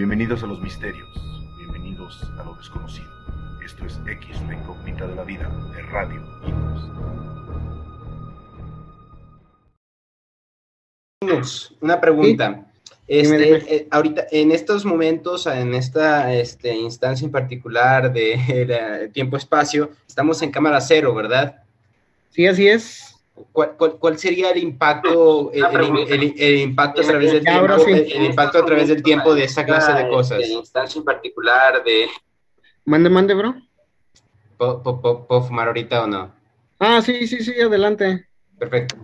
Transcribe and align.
Bienvenidos 0.00 0.42
a 0.42 0.46
los 0.46 0.58
misterios, 0.62 1.06
bienvenidos 1.58 2.24
a 2.38 2.42
lo 2.42 2.54
desconocido. 2.54 3.06
Esto 3.62 3.84
es 3.84 4.00
X, 4.06 4.40
la 4.48 4.54
incógnita 4.54 5.06
de 5.06 5.14
la 5.14 5.24
vida, 5.24 5.46
de 5.74 5.82
Radio 5.82 6.24
Linux. 11.20 11.76
Una 11.82 12.00
pregunta. 12.00 12.66
Este, 13.06 13.76
eh, 13.76 13.88
ahorita, 13.90 14.24
en 14.30 14.52
estos 14.52 14.86
momentos, 14.86 15.46
en 15.46 15.74
esta 15.74 16.32
este, 16.32 16.74
instancia 16.74 17.26
en 17.26 17.30
particular 17.30 18.10
de, 18.10 19.10
tiempo-espacio, 19.12 19.90
estamos 20.08 20.40
en 20.40 20.50
cámara 20.50 20.80
cero, 20.80 21.14
¿verdad? 21.14 21.62
Sí, 22.30 22.46
así 22.46 22.68
es. 22.68 23.09
¿Cuál, 23.52 24.18
sería 24.18 24.50
el 24.50 24.58
impacto, 24.58 25.50
el, 25.52 26.58
impacto 26.60 27.02
a 27.02 27.04
través 27.04 27.32
del 27.32 27.44
tiempo, 27.44 27.74
el, 27.86 28.24
impacto 28.24 28.58
a 28.58 28.64
través 28.64 28.88
del 28.88 29.02
tiempo 29.02 29.34
de 29.34 29.44
esta 29.44 29.64
clase 29.64 29.92
de 29.92 30.08
cosas? 30.08 30.40
En 30.42 30.52
instancia 30.52 30.98
en 30.98 31.04
particular 31.04 31.82
de... 31.84 32.08
Mande, 32.84 33.10
mande, 33.10 33.34
bro. 33.34 33.54
¿Puedo, 34.56 35.42
fumar 35.42 35.68
ahorita 35.68 36.04
o 36.04 36.06
no? 36.06 36.34
Ah, 36.78 37.00
sí, 37.02 37.26
sí, 37.26 37.42
sí, 37.42 37.60
adelante. 37.60 38.26
Perfecto. 38.58 38.96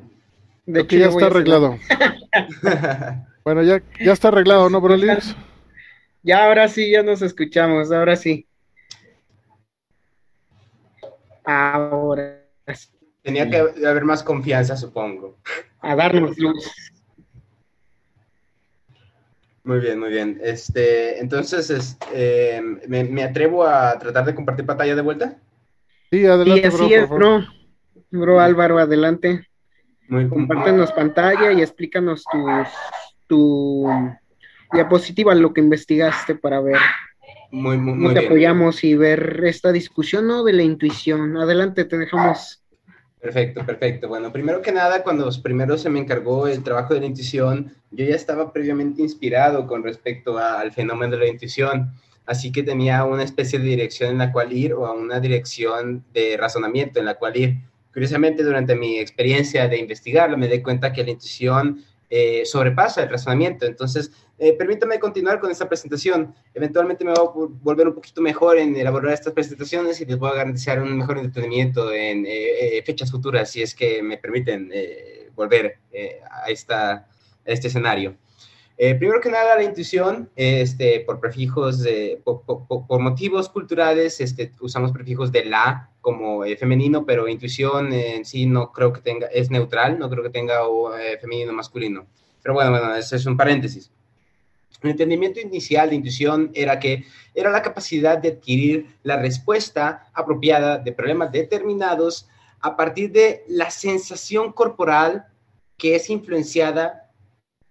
De 0.67 0.81
hecho, 0.81 0.97
ya 0.97 1.07
está 1.07 1.27
arreglado. 1.27 1.79
bueno, 3.45 3.63
ya, 3.63 3.83
ya 4.01 4.13
está 4.13 4.29
arreglado, 4.29 4.69
¿no, 4.69 4.81
bro? 4.81 4.97
Ya, 6.23 6.45
ahora 6.45 6.69
sí, 6.69 6.91
ya 6.91 7.03
nos 7.03 7.23
escuchamos, 7.23 7.93
ahora 7.93 8.17
sí. 8.17 8.47
Ahora 11.45 12.43
sí. 12.75 12.96
Tenía 13.27 13.51
que 13.51 13.57
haber 13.85 14.05
más 14.05 14.23
confianza, 14.23 14.77
supongo. 14.77 15.37
A 15.81 15.97
darnos 15.97 16.39
luz. 16.39 16.71
Muy 19.65 19.81
bien, 19.81 19.99
muy 19.99 20.11
bien. 20.11 20.39
Este, 20.41 21.19
entonces, 21.19 21.99
eh, 22.15 22.63
¿me, 22.87 23.25
atrevo 23.25 23.67
a 23.67 23.99
tratar 23.99 24.27
de 24.27 24.35
compartir 24.37 24.65
pantalla 24.65 24.95
de 24.95 25.03
vuelta? 25.03 25.39
Sí, 26.09 26.25
adelante, 26.25 26.69
así 26.69 26.95
es, 26.95 27.09
bro. 27.09 27.45
Bro 28.13 28.39
Álvaro, 28.39 28.79
adelante. 28.79 29.49
Muy 30.07 30.29
Compártenos 30.29 30.93
pantalla 30.93 31.51
y 31.51 31.63
explícanos 31.63 32.23
tu, 32.31 32.47
tu 33.27 33.89
diapositiva, 34.71 35.35
lo 35.35 35.53
que 35.53 35.63
investigaste 35.63 36.37
para 36.37 36.61
ver. 36.61 36.79
Muy, 37.51 37.77
muy, 37.77 37.95
muy 37.95 38.15
te 38.15 38.25
apoyamos 38.25 38.85
y 38.85 38.95
ver 38.95 39.43
esta 39.47 39.73
discusión, 39.73 40.29
¿no? 40.29 40.45
De 40.45 40.53
la 40.53 40.63
intuición. 40.63 41.37
Adelante, 41.37 41.85
te 41.85 41.99
dejamos 41.99 42.63
Perfecto, 43.21 43.65
perfecto. 43.65 44.09
Bueno, 44.09 44.33
primero 44.33 44.63
que 44.63 44.73
nada, 44.73 45.03
cuando 45.03 45.29
primero 45.43 45.79
se 45.79 45.89
me 45.91 45.99
encargó 45.99 46.47
el 46.47 46.63
trabajo 46.63 46.95
de 46.95 47.01
la 47.01 47.07
intuición, 47.07 47.75
yo 47.91 48.05
ya 48.05 48.15
estaba 48.15 48.53
previamente 48.53 49.03
inspirado 49.03 49.67
con 49.67 49.83
respecto 49.83 50.39
al 50.39 50.71
fenómeno 50.73 51.17
de 51.17 51.25
la 51.25 51.29
intuición, 51.29 51.93
así 52.27 52.53
que 52.53 52.63
tenía 52.63 53.05
una 53.05 53.25
especie 53.25 53.59
de 53.59 53.65
dirección 53.65 54.11
en 54.11 54.19
la 54.19 54.33
cual 54.33 54.53
ir 54.53 54.75
o 54.75 54.87
a 54.87 54.93
una 54.93 55.19
dirección 55.19 56.05
de 56.13 56.37
razonamiento 56.37 57.01
en 57.01 57.07
la 57.07 57.15
cual 57.15 57.37
ir. 57.37 57.57
Curiosamente, 57.93 58.45
durante 58.45 58.77
mi 58.77 58.99
experiencia 58.99 59.67
de 59.67 59.79
investigarlo, 59.79 60.37
me 60.37 60.49
di 60.49 60.63
cuenta 60.63 60.93
que 60.93 61.03
la 61.03 61.11
intuición 61.11 61.83
eh, 62.09 62.45
sobrepasa 62.45 63.03
el 63.03 63.09
razonamiento. 63.09 63.67
Entonces, 63.67 64.13
eh, 64.39 64.53
permítame 64.53 64.99
continuar 64.99 65.41
con 65.41 65.51
esta 65.51 65.69
presentación. 65.69 66.35
Eventualmente 66.55 67.05
me 67.05 67.13
voy 67.13 67.21
a 67.21 67.49
volver 67.63 67.89
un 67.89 67.95
poquito 67.95 68.21
mejor 68.21 68.59
en 68.59 68.77
elaborar 68.77 69.13
estas 69.13 69.33
presentaciones 69.33 70.01
y 70.01 70.05
les 70.05 70.19
voy 70.19 70.31
a 70.31 70.35
garantizar 70.35 70.81
un 70.81 70.97
mejor 70.99 71.19
entretenimiento 71.19 71.93
en 71.93 72.25
eh, 72.29 72.83
fechas 72.85 73.11
futuras, 73.11 73.51
si 73.51 73.63
es 73.63 73.75
que 73.75 74.03
me 74.03 74.19
permiten 74.19 74.71
volver 75.35 75.79
a, 76.31 76.51
esta, 76.51 76.93
a 76.93 77.09
este 77.45 77.69
escenario. 77.69 78.17
Eh, 78.79 78.95
primero 78.95 79.21
que 79.23 79.31
nada, 79.31 79.57
la 79.57 79.63
intuición, 79.63 80.29
este, 80.37 81.01
por 81.01 81.19
prefijos, 81.19 81.83
por, 82.25 83.01
motivos 83.01 83.49
culturales, 83.49 84.21
este, 84.21 84.53
usamos 84.61 84.93
prefijos 84.93 85.33
de 85.33 85.47
la 85.47 85.91
como 86.03 86.45
eh, 86.45 86.57
femenino, 86.57 87.07
pero 87.07 87.27
intuición 87.27 87.93
en 87.93 88.25
sí 88.25 88.45
no 88.47 88.71
creo 88.73 88.93
que 88.93 89.01
tenga, 89.01 89.27
es 89.29 89.51
neutral, 89.51 89.99
no 89.99 90.11
creo 90.11 90.23
que 90.23 90.31
tenga 90.31 90.61
eh, 91.01 91.19
femenino 91.19 91.53
masculino. 91.53 92.07
Pero 92.43 92.55
bueno, 92.55 92.71
bueno, 92.71 92.95
eso 92.95 93.17
es 93.17 93.25
un 93.25 93.37
paréntesis. 93.37 93.91
El 94.83 94.91
entendimiento 94.91 95.41
inicial 95.41 95.89
de 95.89 95.97
intuición 95.97 96.51
era 96.53 96.79
que 96.79 97.07
era 97.35 97.51
la 97.51 97.63
capacidad 97.63 98.19
de 98.19 98.29
adquirir 98.29 98.87
la 99.03 99.17
respuesta 99.17 100.07
apropiada 100.13 100.79
de 100.79 100.93
problemas 100.93 101.33
determinados 101.33 102.29
a 102.61 102.77
partir 102.77 103.11
de 103.11 103.43
la 103.49 103.71
sensación 103.71 104.53
corporal 104.53 105.27
que 105.79 105.97
es 105.97 106.11
influenciada 106.11 107.06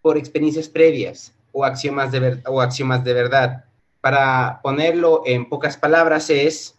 por 0.06 0.20
experiencias 0.20 0.70
previas 0.70 1.34
o 1.52 1.66
axiomas 1.66 2.12
de, 2.12 2.40
o 2.46 2.62
axiomas 2.62 3.04
de 3.04 3.12
verdad. 3.12 3.66
Para 4.02 4.60
ponerlo 4.62 5.24
en 5.26 5.50
pocas 5.50 5.78
palabras 5.78 6.30
es 6.30 6.76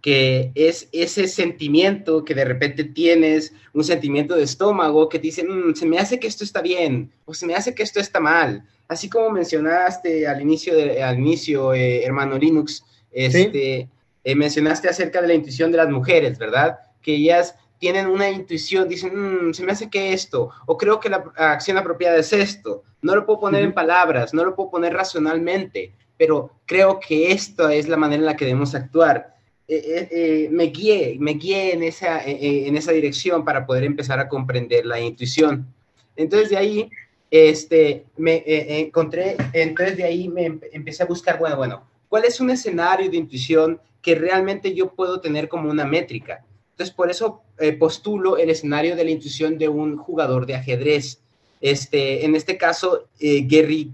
que 0.00 0.52
es 0.54 0.88
ese 0.90 1.28
sentimiento 1.28 2.24
que 2.24 2.34
de 2.34 2.46
repente 2.46 2.84
tienes, 2.84 3.52
un 3.74 3.84
sentimiento 3.84 4.34
de 4.34 4.44
estómago 4.44 5.10
que 5.10 5.18
te 5.18 5.24
dice, 5.24 5.44
mm, 5.44 5.74
se 5.74 5.84
me 5.84 5.98
hace 5.98 6.18
que 6.18 6.26
esto 6.26 6.44
está 6.44 6.62
bien 6.62 7.12
o 7.26 7.34
se 7.34 7.44
me 7.44 7.54
hace 7.54 7.74
que 7.74 7.82
esto 7.82 8.00
está 8.00 8.20
mal. 8.20 8.64
Así 8.88 9.10
como 9.10 9.28
mencionaste 9.28 10.26
al 10.26 10.40
inicio, 10.40 10.74
de, 10.74 11.02
al 11.02 11.18
inicio 11.18 11.74
eh, 11.74 12.02
hermano 12.06 12.38
Linux, 12.38 12.82
este, 13.10 13.86
eh, 14.24 14.34
mencionaste 14.34 14.88
acerca 14.88 15.20
de 15.20 15.28
la 15.28 15.34
intuición 15.34 15.70
de 15.72 15.76
las 15.76 15.90
mujeres, 15.90 16.38
¿verdad? 16.38 16.78
Que 17.02 17.16
ellas 17.16 17.54
tienen 17.82 18.06
una 18.06 18.30
intuición, 18.30 18.88
dicen, 18.88 19.48
mm, 19.48 19.54
se 19.54 19.64
me 19.64 19.72
hace 19.72 19.90
que 19.90 20.12
esto, 20.12 20.50
o 20.66 20.78
creo 20.78 21.00
que 21.00 21.08
la 21.08 21.16
acción 21.34 21.76
apropiada 21.76 22.16
es 22.16 22.32
esto. 22.32 22.84
No 23.02 23.16
lo 23.16 23.26
puedo 23.26 23.40
poner 23.40 23.64
en 23.64 23.72
palabras, 23.72 24.32
no 24.32 24.44
lo 24.44 24.54
puedo 24.54 24.70
poner 24.70 24.92
racionalmente, 24.92 25.92
pero 26.16 26.52
creo 26.64 27.00
que 27.00 27.32
esto 27.32 27.68
es 27.68 27.88
la 27.88 27.96
manera 27.96 28.20
en 28.20 28.26
la 28.26 28.36
que 28.36 28.44
debemos 28.44 28.76
actuar. 28.76 29.34
Eh, 29.66 29.82
eh, 29.84 30.08
eh, 30.12 30.48
me 30.52 30.66
guié, 30.66 31.16
me 31.18 31.32
guié 31.32 31.72
en 31.72 31.82
esa, 31.82 32.22
en 32.24 32.76
esa 32.76 32.92
dirección 32.92 33.44
para 33.44 33.66
poder 33.66 33.82
empezar 33.82 34.20
a 34.20 34.28
comprender 34.28 34.86
la 34.86 35.00
intuición. 35.00 35.66
Entonces 36.14 36.50
de 36.50 36.58
ahí, 36.58 36.90
este, 37.32 38.04
me 38.16 38.44
encontré, 38.46 39.36
entonces 39.54 39.96
de 39.96 40.04
ahí 40.04 40.28
me 40.28 40.60
empecé 40.70 41.02
a 41.02 41.06
buscar, 41.06 41.36
bueno, 41.36 41.56
bueno, 41.56 41.82
¿cuál 42.08 42.26
es 42.26 42.40
un 42.40 42.50
escenario 42.50 43.10
de 43.10 43.16
intuición 43.16 43.80
que 44.00 44.14
realmente 44.14 44.72
yo 44.72 44.94
puedo 44.94 45.20
tener 45.20 45.48
como 45.48 45.68
una 45.68 45.84
métrica? 45.84 46.44
Entonces, 46.72 46.94
por 46.94 47.10
eso 47.10 47.42
eh, 47.58 47.72
postulo 47.72 48.36
el 48.36 48.50
escenario 48.50 48.96
de 48.96 49.04
la 49.04 49.10
intuición 49.10 49.58
de 49.58 49.68
un 49.68 49.96
jugador 49.96 50.46
de 50.46 50.54
ajedrez. 50.54 51.20
Este, 51.60 52.24
en 52.24 52.34
este 52.34 52.56
caso, 52.56 53.08
eh, 53.20 53.46
Gary 53.46 53.92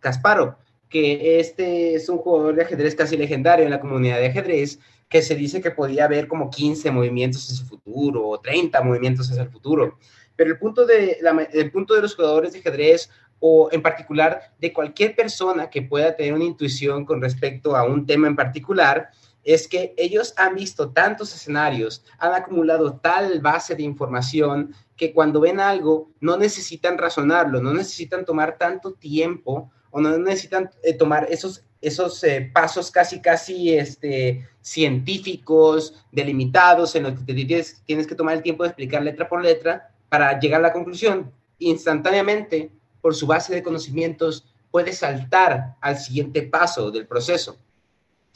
Kasparov, 0.00 0.54
que 0.88 1.40
este 1.40 1.94
es 1.94 2.08
un 2.08 2.18
jugador 2.18 2.54
de 2.54 2.62
ajedrez 2.62 2.94
casi 2.94 3.16
legendario 3.16 3.64
en 3.64 3.70
la 3.70 3.80
comunidad 3.80 4.18
de 4.18 4.26
ajedrez, 4.26 4.78
que 5.08 5.22
se 5.22 5.34
dice 5.34 5.60
que 5.60 5.70
podía 5.70 6.04
haber 6.04 6.28
como 6.28 6.50
15 6.50 6.90
movimientos 6.90 7.44
hacia 7.50 7.62
el 7.62 7.68
futuro 7.68 8.28
o 8.28 8.40
30 8.40 8.80
movimientos 8.82 9.30
hacia 9.30 9.42
el 9.42 9.50
futuro. 9.50 9.98
Pero 10.36 10.50
el 10.50 10.58
punto 10.58 10.86
de, 10.86 11.18
el 11.52 11.70
punto 11.72 11.94
de 11.94 12.02
los 12.02 12.14
jugadores 12.14 12.52
de 12.52 12.60
ajedrez 12.60 13.10
o 13.40 13.68
en 13.72 13.82
particular 13.82 14.52
de 14.60 14.72
cualquier 14.72 15.14
persona 15.14 15.70
que 15.70 15.82
pueda 15.82 16.14
tener 16.14 16.34
una 16.34 16.44
intuición 16.44 17.04
con 17.04 17.20
respecto 17.20 17.76
a 17.76 17.84
un 17.84 18.06
tema 18.06 18.28
en 18.28 18.36
particular, 18.36 19.10
es 19.44 19.68
que 19.68 19.94
ellos 19.96 20.34
han 20.36 20.54
visto 20.54 20.90
tantos 20.90 21.34
escenarios, 21.34 22.04
han 22.18 22.34
acumulado 22.34 22.96
tal 22.96 23.40
base 23.40 23.74
de 23.74 23.82
información 23.82 24.74
que 24.96 25.12
cuando 25.12 25.40
ven 25.40 25.60
algo 25.60 26.10
no 26.20 26.36
necesitan 26.36 26.98
razonarlo, 26.98 27.60
no 27.60 27.72
necesitan 27.72 28.24
tomar 28.24 28.58
tanto 28.58 28.92
tiempo 28.94 29.70
o 29.90 30.00
no 30.00 30.18
necesitan 30.18 30.70
eh, 30.82 30.92
tomar 30.92 31.26
esos, 31.30 31.64
esos 31.80 32.22
eh, 32.24 32.50
pasos 32.52 32.90
casi, 32.90 33.20
casi 33.20 33.76
este, 33.76 34.46
científicos, 34.60 35.94
delimitados, 36.12 36.94
en 36.94 37.04
los 37.04 37.20
que 37.20 37.32
tienes, 37.32 37.82
tienes 37.86 38.06
que 38.06 38.14
tomar 38.14 38.36
el 38.36 38.42
tiempo 38.42 38.64
de 38.64 38.70
explicar 38.70 39.02
letra 39.02 39.28
por 39.28 39.42
letra 39.42 39.94
para 40.08 40.38
llegar 40.38 40.60
a 40.60 40.68
la 40.68 40.72
conclusión. 40.72 41.32
Instantáneamente, 41.58 42.70
por 43.00 43.14
su 43.14 43.26
base 43.26 43.54
de 43.54 43.62
conocimientos, 43.62 44.52
puede 44.70 44.92
saltar 44.92 45.76
al 45.80 45.96
siguiente 45.96 46.42
paso 46.42 46.90
del 46.90 47.06
proceso. 47.06 47.56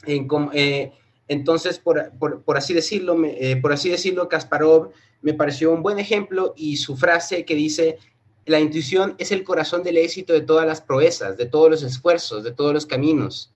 Eh, 0.05 0.91
entonces, 1.33 1.79
por, 1.79 2.11
así 2.55 2.73
decirlo, 2.73 3.17
eh, 3.25 3.57
por 3.57 3.73
así 3.73 3.89
decirlo, 3.89 4.29
Kasparov 4.29 4.91
me 5.21 5.33
pareció 5.33 5.71
un 5.71 5.83
buen 5.83 5.99
ejemplo 5.99 6.53
y 6.55 6.77
su 6.77 6.95
frase 6.95 7.43
que 7.43 7.55
dice, 7.55 7.97
la 8.45 8.59
intuición 8.59 9.15
es 9.17 9.31
el 9.31 9.43
corazón 9.43 9.83
del 9.83 9.97
éxito 9.97 10.33
de 10.33 10.41
todas 10.41 10.65
las 10.65 10.81
proezas, 10.81 11.37
de 11.37 11.45
todos 11.45 11.69
los 11.69 11.83
esfuerzos, 11.83 12.43
de 12.43 12.51
todos 12.51 12.73
los 12.73 12.85
caminos. 12.85 13.51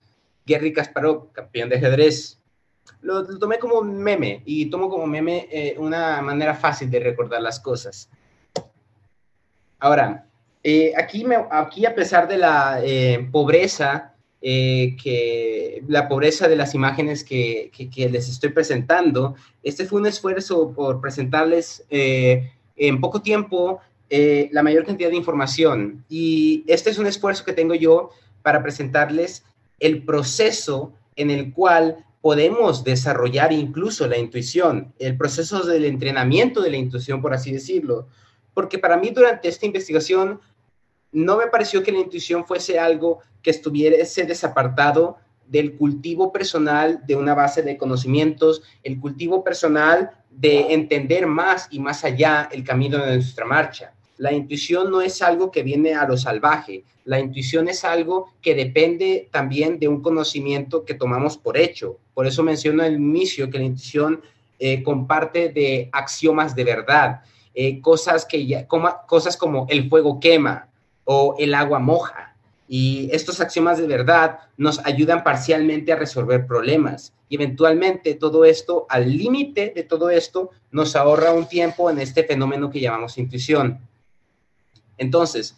Gary 0.46 0.72
Kasparov, 0.72 1.32
campeón 1.32 1.68
de 1.68 1.76
ajedrez. 1.76 2.38
Lo, 3.00 3.24
tomé 3.38 3.58
como 3.58 3.82
meme 3.82 4.42
y 4.44 4.70
tomo 4.70 4.88
como 4.88 5.06
meme 5.06 5.48
eh, 5.52 5.76
una 5.78 6.20
manera 6.22 6.54
fácil 6.54 6.90
de 6.90 7.00
recordar 7.00 7.40
las 7.42 7.60
cosas. 7.60 8.10
Ahora, 9.78 10.26
eh, 10.64 10.92
aquí, 10.96 11.24
me, 11.24 11.36
aquí 11.50 11.86
a 11.86 11.94
pesar 11.94 12.26
de 12.26 12.38
la 12.38 12.82
pobreza 13.30 14.14
eh, 14.40 14.96
que 15.02 15.82
la 15.88 16.08
pobreza 16.08 16.46
de 16.46 16.54
las 16.54 16.72
imágenes 16.72 17.24
que, 17.24 17.72
les 17.96 18.28
estoy 18.28 18.50
presentando. 18.50 19.34
Este 19.64 19.84
fue 19.84 20.00
un 20.00 20.06
esfuerzo 20.06 20.72
por 20.72 21.00
presentarles 21.00 21.84
eh, 21.90 22.52
en 22.76 23.00
poco 23.00 23.20
tiempo 23.20 23.80
eh, 24.10 24.48
la 24.52 24.62
mayor 24.62 24.86
cantidad 24.86 25.10
de 25.10 25.16
información. 25.16 26.04
Y 26.08 26.62
este 26.68 26.90
es 26.90 26.98
un 26.98 27.06
esfuerzo 27.06 27.44
que 27.44 27.52
tengo 27.52 27.74
yo 27.74 28.10
para 28.42 28.62
presentarles 28.62 29.44
el 29.80 30.04
proceso 30.04 30.92
en 31.16 31.30
el 31.30 31.52
cual 31.52 32.04
podemos 32.20 32.84
desarrollar 32.84 33.52
incluso 33.52 34.06
la 34.06 34.18
intuición, 34.18 34.92
el 35.00 35.16
proceso 35.16 35.64
del 35.64 35.84
entrenamiento 35.84 36.62
de 36.62 36.70
la 36.70 36.76
intuición, 36.76 37.20
por 37.20 37.34
así 37.34 37.50
decirlo. 37.50 38.06
Porque 38.54 38.78
para 38.78 38.96
mí 38.96 39.10
durante 39.10 39.48
esta 39.48 39.66
investigación 39.66 40.40
no 41.12 41.36
me 41.36 41.46
pareció 41.46 41.82
que 41.82 41.92
la 41.92 41.98
intuición 41.98 42.46
fuese 42.46 42.78
algo 42.78 43.20
que 43.42 43.50
estuviese 43.50 44.24
desapartado 44.24 45.16
del 45.46 45.76
cultivo 45.76 46.32
personal 46.32 47.00
de 47.06 47.16
una 47.16 47.34
base 47.34 47.62
de 47.62 47.78
conocimientos, 47.78 48.62
el 48.82 49.00
cultivo 49.00 49.42
personal 49.42 50.10
de 50.30 50.74
entender 50.74 51.26
más 51.26 51.68
y 51.70 51.80
más 51.80 52.04
allá 52.04 52.48
el 52.52 52.64
camino 52.64 52.98
de 52.98 53.14
nuestra 53.14 53.46
marcha. 53.46 53.94
La 54.18 54.32
intuición 54.32 54.90
no 54.90 55.00
es 55.00 55.22
algo 55.22 55.50
que 55.50 55.62
viene 55.62 55.94
a 55.94 56.06
lo 56.06 56.16
salvaje, 56.16 56.84
la 57.04 57.20
intuición 57.20 57.68
es 57.68 57.84
algo 57.84 58.32
que 58.42 58.54
depende 58.54 59.28
también 59.32 59.78
de 59.78 59.88
un 59.88 60.02
conocimiento 60.02 60.84
que 60.84 60.92
tomamos 60.92 61.38
por 61.38 61.56
hecho. 61.56 61.96
Por 62.12 62.26
eso 62.26 62.42
menciono 62.42 62.82
al 62.82 62.94
inicio 62.94 63.48
que 63.48 63.58
la 63.58 63.64
intuición 63.64 64.20
eh, 64.58 64.82
comparte 64.82 65.48
de 65.48 65.88
axiomas 65.92 66.54
de 66.54 66.64
verdad, 66.64 67.22
eh, 67.54 67.80
cosas, 67.80 68.26
que 68.26 68.44
ya, 68.44 68.66
cosas 68.66 69.36
como 69.38 69.66
el 69.70 69.88
fuego 69.88 70.20
quema 70.20 70.68
o 71.10 71.36
el 71.38 71.54
agua 71.54 71.78
moja. 71.78 72.36
Y 72.68 73.08
estos 73.12 73.40
axiomas 73.40 73.78
de 73.78 73.86
verdad 73.86 74.40
nos 74.58 74.78
ayudan 74.84 75.24
parcialmente 75.24 75.90
a 75.90 75.96
resolver 75.96 76.46
problemas. 76.46 77.14
Y 77.30 77.36
eventualmente 77.36 78.14
todo 78.14 78.44
esto, 78.44 78.84
al 78.90 79.16
límite 79.16 79.72
de 79.74 79.84
todo 79.84 80.10
esto, 80.10 80.50
nos 80.70 80.94
ahorra 80.96 81.32
un 81.32 81.48
tiempo 81.48 81.88
en 81.88 81.98
este 81.98 82.24
fenómeno 82.24 82.68
que 82.68 82.80
llamamos 82.80 83.16
intuición. 83.16 83.78
Entonces, 84.98 85.56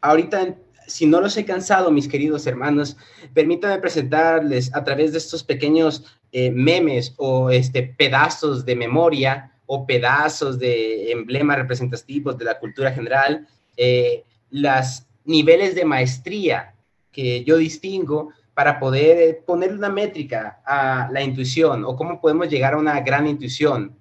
ahorita 0.00 0.56
si 0.88 1.06
no 1.06 1.20
los 1.20 1.36
he 1.36 1.44
cansado, 1.44 1.92
mis 1.92 2.08
queridos 2.08 2.46
hermanos, 2.46 2.96
permítanme 3.34 3.78
presentarles 3.78 4.74
a 4.74 4.82
través 4.82 5.12
de 5.12 5.18
estos 5.18 5.44
pequeños 5.44 6.02
eh, 6.32 6.50
memes 6.50 7.14
o 7.18 7.50
este, 7.50 7.82
pedazos 7.82 8.64
de 8.64 8.74
memoria 8.74 9.52
o 9.66 9.86
pedazos 9.86 10.58
de 10.58 11.12
emblemas 11.12 11.58
representativos 11.58 12.36
de 12.36 12.44
la 12.46 12.58
cultura 12.58 12.90
general, 12.90 13.46
eh, 13.76 14.24
los 14.50 15.04
niveles 15.24 15.74
de 15.74 15.84
maestría 15.84 16.74
que 17.12 17.44
yo 17.44 17.56
distingo 17.56 18.30
para 18.54 18.80
poder 18.80 19.18
eh, 19.18 19.42
poner 19.46 19.72
una 19.72 19.88
métrica 19.88 20.60
a 20.64 21.08
la 21.12 21.22
intuición 21.22 21.84
o 21.84 21.96
cómo 21.96 22.20
podemos 22.20 22.48
llegar 22.48 22.74
a 22.74 22.78
una 22.78 23.00
gran 23.00 23.26
intuición. 23.26 23.96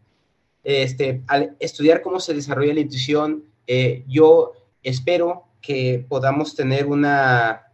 Este, 0.63 1.21
al 1.27 1.55
estudiar 1.59 2.01
cómo 2.01 2.19
se 2.19 2.33
desarrolla 2.33 2.73
la 2.73 2.81
intuición, 2.81 3.44
yo 4.07 4.53
espero 4.81 5.47
que 5.61 6.05
podamos 6.07 6.55
tener 6.55 6.85
una, 6.85 7.67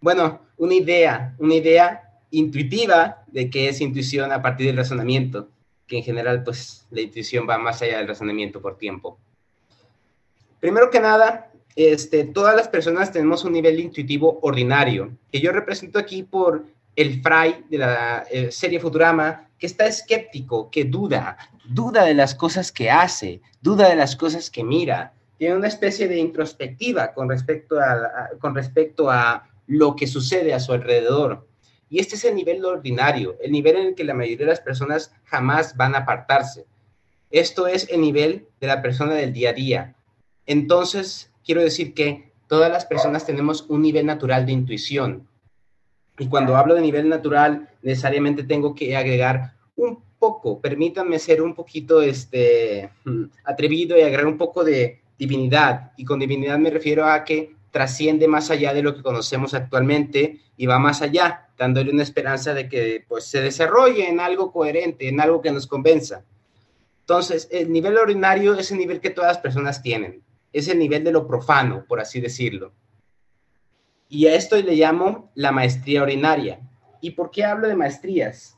bueno, 0.00 0.40
una 0.56 0.74
idea, 0.74 1.34
una 1.38 1.54
idea 1.54 2.08
intuitiva 2.30 3.22
de 3.28 3.48
qué 3.50 3.68
es 3.68 3.80
intuición 3.80 4.32
a 4.32 4.42
partir 4.42 4.66
del 4.66 4.76
razonamiento, 4.76 5.48
que 5.86 5.98
en 5.98 6.02
general, 6.02 6.42
pues, 6.44 6.86
la 6.90 7.00
intuición 7.00 7.46
va 7.48 7.58
más 7.58 7.80
allá 7.82 7.98
del 7.98 8.08
razonamiento 8.08 8.60
por 8.60 8.76
tiempo. 8.76 9.18
Primero 10.60 10.90
que 10.90 11.00
nada, 11.00 11.47
este, 11.78 12.24
todas 12.24 12.56
las 12.56 12.66
personas 12.66 13.12
tenemos 13.12 13.44
un 13.44 13.52
nivel 13.52 13.78
intuitivo 13.78 14.40
ordinario, 14.42 15.12
que 15.30 15.40
yo 15.40 15.52
represento 15.52 16.00
aquí 16.00 16.24
por 16.24 16.64
el 16.96 17.22
Fry 17.22 17.66
de 17.70 17.78
la 17.78 18.26
eh, 18.32 18.50
serie 18.50 18.80
Futurama, 18.80 19.48
que 19.56 19.66
está 19.66 19.86
escéptico, 19.86 20.70
que 20.72 20.84
duda, 20.84 21.38
duda 21.68 22.04
de 22.04 22.14
las 22.14 22.34
cosas 22.34 22.72
que 22.72 22.90
hace, 22.90 23.40
duda 23.62 23.88
de 23.88 23.94
las 23.94 24.16
cosas 24.16 24.50
que 24.50 24.64
mira, 24.64 25.12
tiene 25.36 25.54
una 25.54 25.68
especie 25.68 26.08
de 26.08 26.18
introspectiva 26.18 27.14
con 27.14 27.28
respecto 27.28 27.78
a, 27.78 28.30
con 28.40 28.56
respecto 28.56 29.08
a 29.08 29.48
lo 29.68 29.94
que 29.94 30.08
sucede 30.08 30.52
a 30.54 30.58
su 30.58 30.72
alrededor. 30.72 31.46
Y 31.88 32.00
este 32.00 32.16
es 32.16 32.24
el 32.24 32.34
nivel 32.34 32.64
ordinario, 32.64 33.36
el 33.40 33.52
nivel 33.52 33.76
en 33.76 33.86
el 33.86 33.94
que 33.94 34.02
la 34.02 34.14
mayoría 34.14 34.46
de 34.46 34.50
las 34.50 34.60
personas 34.60 35.12
jamás 35.26 35.76
van 35.76 35.94
a 35.94 35.98
apartarse. 35.98 36.66
Esto 37.30 37.68
es 37.68 37.88
el 37.88 38.00
nivel 38.00 38.48
de 38.60 38.66
la 38.66 38.82
persona 38.82 39.14
del 39.14 39.32
día 39.32 39.50
a 39.50 39.52
día. 39.52 39.94
Entonces, 40.44 41.30
quiero 41.48 41.62
decir 41.62 41.94
que 41.94 42.30
todas 42.46 42.70
las 42.70 42.84
personas 42.84 43.24
tenemos 43.24 43.64
un 43.70 43.80
nivel 43.80 44.04
natural 44.04 44.44
de 44.44 44.52
intuición. 44.52 45.26
Y 46.18 46.28
cuando 46.28 46.54
hablo 46.58 46.74
de 46.74 46.82
nivel 46.82 47.08
natural, 47.08 47.70
necesariamente 47.80 48.42
tengo 48.44 48.74
que 48.74 48.94
agregar 48.94 49.54
un 49.74 49.98
poco, 50.18 50.60
permítanme 50.60 51.18
ser 51.18 51.40
un 51.40 51.54
poquito 51.54 52.02
este, 52.02 52.90
atrevido 53.44 53.96
y 53.96 54.02
agregar 54.02 54.26
un 54.26 54.36
poco 54.36 54.62
de 54.62 55.00
divinidad. 55.18 55.92
Y 55.96 56.04
con 56.04 56.18
divinidad 56.18 56.58
me 56.58 56.68
refiero 56.68 57.06
a 57.06 57.24
que 57.24 57.54
trasciende 57.70 58.28
más 58.28 58.50
allá 58.50 58.74
de 58.74 58.82
lo 58.82 58.94
que 58.94 59.02
conocemos 59.02 59.54
actualmente 59.54 60.40
y 60.58 60.66
va 60.66 60.78
más 60.78 61.00
allá, 61.00 61.48
dándole 61.56 61.90
una 61.90 62.02
esperanza 62.02 62.52
de 62.52 62.68
que 62.68 63.06
pues, 63.08 63.24
se 63.24 63.40
desarrolle 63.40 64.06
en 64.06 64.20
algo 64.20 64.52
coherente, 64.52 65.08
en 65.08 65.18
algo 65.18 65.40
que 65.40 65.50
nos 65.50 65.66
convenza. 65.66 66.24
Entonces, 67.00 67.48
el 67.50 67.72
nivel 67.72 67.96
ordinario 67.96 68.52
es 68.52 68.70
el 68.70 68.76
nivel 68.76 69.00
que 69.00 69.08
todas 69.08 69.28
las 69.28 69.38
personas 69.38 69.80
tienen, 69.80 70.22
es 70.52 70.68
el 70.68 70.78
nivel 70.78 71.04
de 71.04 71.12
lo 71.12 71.26
profano, 71.26 71.84
por 71.86 72.00
así 72.00 72.20
decirlo. 72.20 72.72
Y 74.08 74.26
a 74.26 74.34
esto 74.34 74.56
le 74.56 74.74
llamo 74.74 75.30
la 75.34 75.52
maestría 75.52 76.02
ordinaria. 76.02 76.60
¿Y 77.00 77.10
por 77.10 77.30
qué 77.30 77.44
hablo 77.44 77.68
de 77.68 77.76
maestrías? 77.76 78.56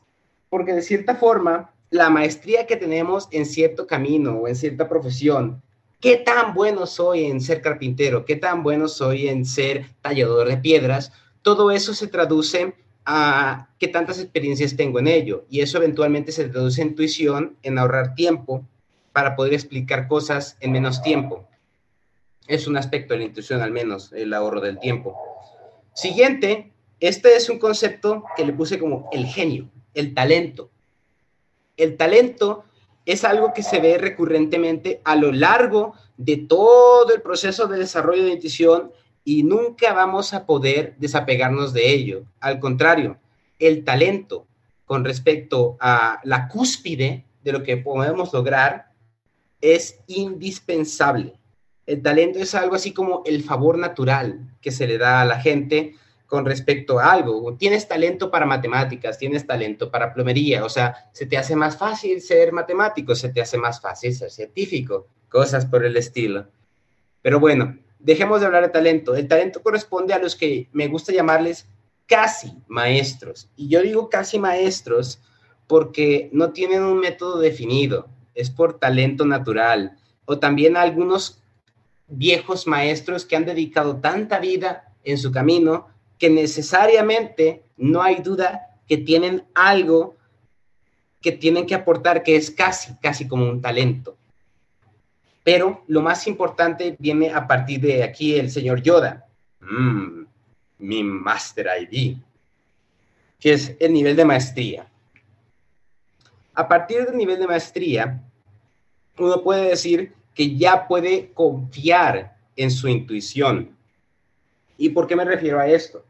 Porque 0.49 0.73
de 0.73 0.81
cierta 0.81 1.15
forma, 1.15 1.73
la 1.89 2.09
maestría 2.09 2.65
que 2.65 2.77
tenemos 2.77 3.27
en 3.31 3.45
cierto 3.45 3.85
camino 3.85 4.33
o 4.33 4.47
en 4.47 4.55
cierta 4.55 4.87
profesión 4.87 5.61
qué 6.01 6.17
tan 6.17 6.53
bueno 6.53 6.87
soy 6.87 7.25
en 7.25 7.39
ser 7.39 7.61
carpintero, 7.61 8.25
qué 8.25 8.35
tan 8.35 8.63
bueno 8.63 8.87
soy 8.87 9.27
en 9.27 9.45
ser 9.45 9.85
tallador 10.01 10.47
de 10.47 10.57
piedras, 10.57 11.13
todo 11.43 11.71
eso 11.71 11.93
se 11.93 12.07
traduce 12.07 12.73
a 13.05 13.69
qué 13.79 13.87
tantas 13.87 14.19
experiencias 14.19 14.75
tengo 14.75 14.99
en 14.99 15.07
ello. 15.07 15.45
Y 15.49 15.61
eso 15.61 15.77
eventualmente 15.77 16.31
se 16.31 16.49
traduce 16.49 16.81
en 16.81 16.89
intuición, 16.89 17.55
en 17.61 17.77
ahorrar 17.77 18.15
tiempo 18.15 18.65
para 19.13 19.35
poder 19.35 19.53
explicar 19.53 20.07
cosas 20.07 20.57
en 20.59 20.71
menos 20.71 21.01
tiempo. 21.01 21.47
Es 22.47 22.67
un 22.67 22.77
aspecto 22.77 23.13
de 23.13 23.19
la 23.19 23.25
intuición, 23.25 23.61
al 23.61 23.71
menos, 23.71 24.11
el 24.13 24.33
ahorro 24.33 24.61
del 24.61 24.79
tiempo. 24.79 25.17
Siguiente, 25.93 26.71
este 26.99 27.35
es 27.35 27.49
un 27.49 27.59
concepto 27.59 28.23
que 28.35 28.45
le 28.45 28.53
puse 28.53 28.79
como 28.79 29.09
el 29.11 29.25
genio, 29.25 29.69
el 29.93 30.13
talento. 30.13 30.69
El 31.77 31.97
talento 31.97 32.63
es 33.05 33.23
algo 33.23 33.53
que 33.53 33.63
se 33.63 33.79
ve 33.79 33.97
recurrentemente 33.97 35.01
a 35.03 35.15
lo 35.15 35.31
largo 35.31 35.93
de 36.17 36.37
todo 36.37 37.13
el 37.13 37.21
proceso 37.21 37.67
de 37.67 37.79
desarrollo 37.79 38.23
de 38.23 38.33
intuición 38.33 38.91
y 39.23 39.43
nunca 39.43 39.93
vamos 39.93 40.33
a 40.33 40.45
poder 40.45 40.95
desapegarnos 40.97 41.73
de 41.73 41.91
ello. 41.91 42.23
Al 42.39 42.59
contrario, 42.59 43.17
el 43.59 43.83
talento 43.83 44.45
con 44.85 45.05
respecto 45.05 45.77
a 45.79 46.19
la 46.23 46.47
cúspide 46.47 47.25
de 47.43 47.51
lo 47.51 47.63
que 47.63 47.77
podemos 47.77 48.33
lograr 48.33 48.91
es 49.61 49.99
indispensable. 50.07 51.33
El 51.91 52.01
talento 52.01 52.39
es 52.39 52.55
algo 52.55 52.75
así 52.75 52.93
como 52.93 53.21
el 53.25 53.43
favor 53.43 53.77
natural 53.77 54.49
que 54.61 54.71
se 54.71 54.87
le 54.87 54.97
da 54.97 55.19
a 55.19 55.25
la 55.25 55.41
gente 55.41 55.95
con 56.25 56.45
respecto 56.45 56.99
a 56.99 57.11
algo. 57.11 57.57
Tienes 57.57 57.85
talento 57.85 58.31
para 58.31 58.45
matemáticas, 58.45 59.17
tienes 59.17 59.45
talento 59.45 59.91
para 59.91 60.13
plomería, 60.13 60.63
o 60.63 60.69
sea, 60.69 61.09
se 61.11 61.25
te 61.25 61.37
hace 61.37 61.53
más 61.53 61.75
fácil 61.75 62.21
ser 62.21 62.53
matemático, 62.53 63.13
se 63.13 63.27
te 63.27 63.41
hace 63.41 63.57
más 63.57 63.81
fácil 63.81 64.15
ser 64.15 64.31
científico, 64.31 65.07
cosas 65.27 65.65
por 65.65 65.83
el 65.83 65.97
estilo. 65.97 66.47
Pero 67.21 67.41
bueno, 67.41 67.77
dejemos 67.99 68.39
de 68.39 68.45
hablar 68.45 68.63
de 68.63 68.69
talento. 68.69 69.13
El 69.13 69.27
talento 69.27 69.61
corresponde 69.61 70.13
a 70.13 70.19
los 70.19 70.37
que 70.37 70.69
me 70.71 70.87
gusta 70.87 71.11
llamarles 71.11 71.67
casi 72.05 72.53
maestros. 72.69 73.49
Y 73.57 73.67
yo 73.67 73.81
digo 73.81 74.09
casi 74.09 74.39
maestros 74.39 75.21
porque 75.67 76.29
no 76.31 76.53
tienen 76.53 76.83
un 76.83 77.01
método 77.01 77.37
definido, 77.37 78.07
es 78.33 78.49
por 78.49 78.79
talento 78.79 79.25
natural. 79.25 79.97
O 80.23 80.39
también 80.39 80.77
algunos 80.77 81.40
viejos 82.11 82.67
maestros 82.67 83.25
que 83.25 83.35
han 83.35 83.45
dedicado 83.45 83.97
tanta 83.97 84.39
vida 84.39 84.93
en 85.03 85.17
su 85.17 85.31
camino 85.31 85.87
que 86.19 86.29
necesariamente 86.29 87.63
no 87.77 88.03
hay 88.03 88.17
duda 88.17 88.77
que 88.87 88.97
tienen 88.97 89.43
algo 89.55 90.15
que 91.21 91.31
tienen 91.31 91.65
que 91.65 91.75
aportar 91.75 92.23
que 92.23 92.35
es 92.35 92.51
casi, 92.51 92.93
casi 93.01 93.27
como 93.27 93.47
un 93.47 93.61
talento. 93.61 94.17
Pero 95.43 95.83
lo 95.87 96.01
más 96.01 96.27
importante 96.27 96.95
viene 96.99 97.31
a 97.31 97.47
partir 97.47 97.79
de 97.79 98.03
aquí 98.03 98.35
el 98.35 98.51
señor 98.51 98.81
Yoda, 98.81 99.25
mm, 99.61 100.23
mi 100.79 101.03
Master 101.03 101.67
ID, 101.79 102.17
que 103.39 103.53
es 103.53 103.75
el 103.79 103.93
nivel 103.93 104.15
de 104.15 104.25
maestría. 104.25 104.87
A 106.53 106.67
partir 106.67 107.05
del 107.05 107.17
nivel 107.17 107.39
de 107.39 107.47
maestría, 107.47 108.21
uno 109.17 109.41
puede 109.41 109.69
decir 109.69 110.13
que 110.41 110.57
ya 110.57 110.87
puede 110.87 111.31
confiar 111.35 112.35
en 112.55 112.71
su 112.71 112.87
intuición. 112.87 113.77
¿Y 114.75 114.89
por 114.89 115.05
qué 115.05 115.15
me 115.15 115.23
refiero 115.23 115.59
a 115.59 115.67
esto? 115.67 116.03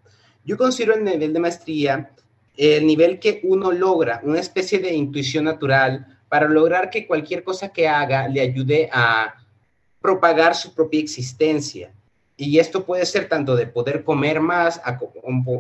Yo 0.46 0.58
considero 0.58 0.94
el 0.96 1.04
nivel 1.04 1.34
de 1.34 1.40
maestría 1.42 2.12
el 2.56 2.88
nivel 2.88 3.20
que 3.20 3.42
uno 3.44 3.74
logra, 3.74 4.22
una 4.24 4.40
especie 4.40 4.80
de 4.80 4.94
intuición 4.94 5.44
natural 5.44 6.18
para 6.30 6.48
lograr 6.48 6.90
que 6.90 7.06
cualquier 7.06 7.44
cosa 7.44 7.74
que 7.74 7.90
haga 7.90 8.30
le 8.30 8.40
ayude 8.40 8.90
a 8.94 9.36
propagar 10.00 10.56
su 10.56 10.74
propia 10.74 11.02
existencia. 11.02 11.92
Y 12.38 12.58
esto 12.58 12.86
puede 12.86 13.06
ser 13.06 13.28
tanto 13.28 13.58
de 13.58 13.68
poder 13.68 14.06
comer 14.06 14.40
más 14.40 14.82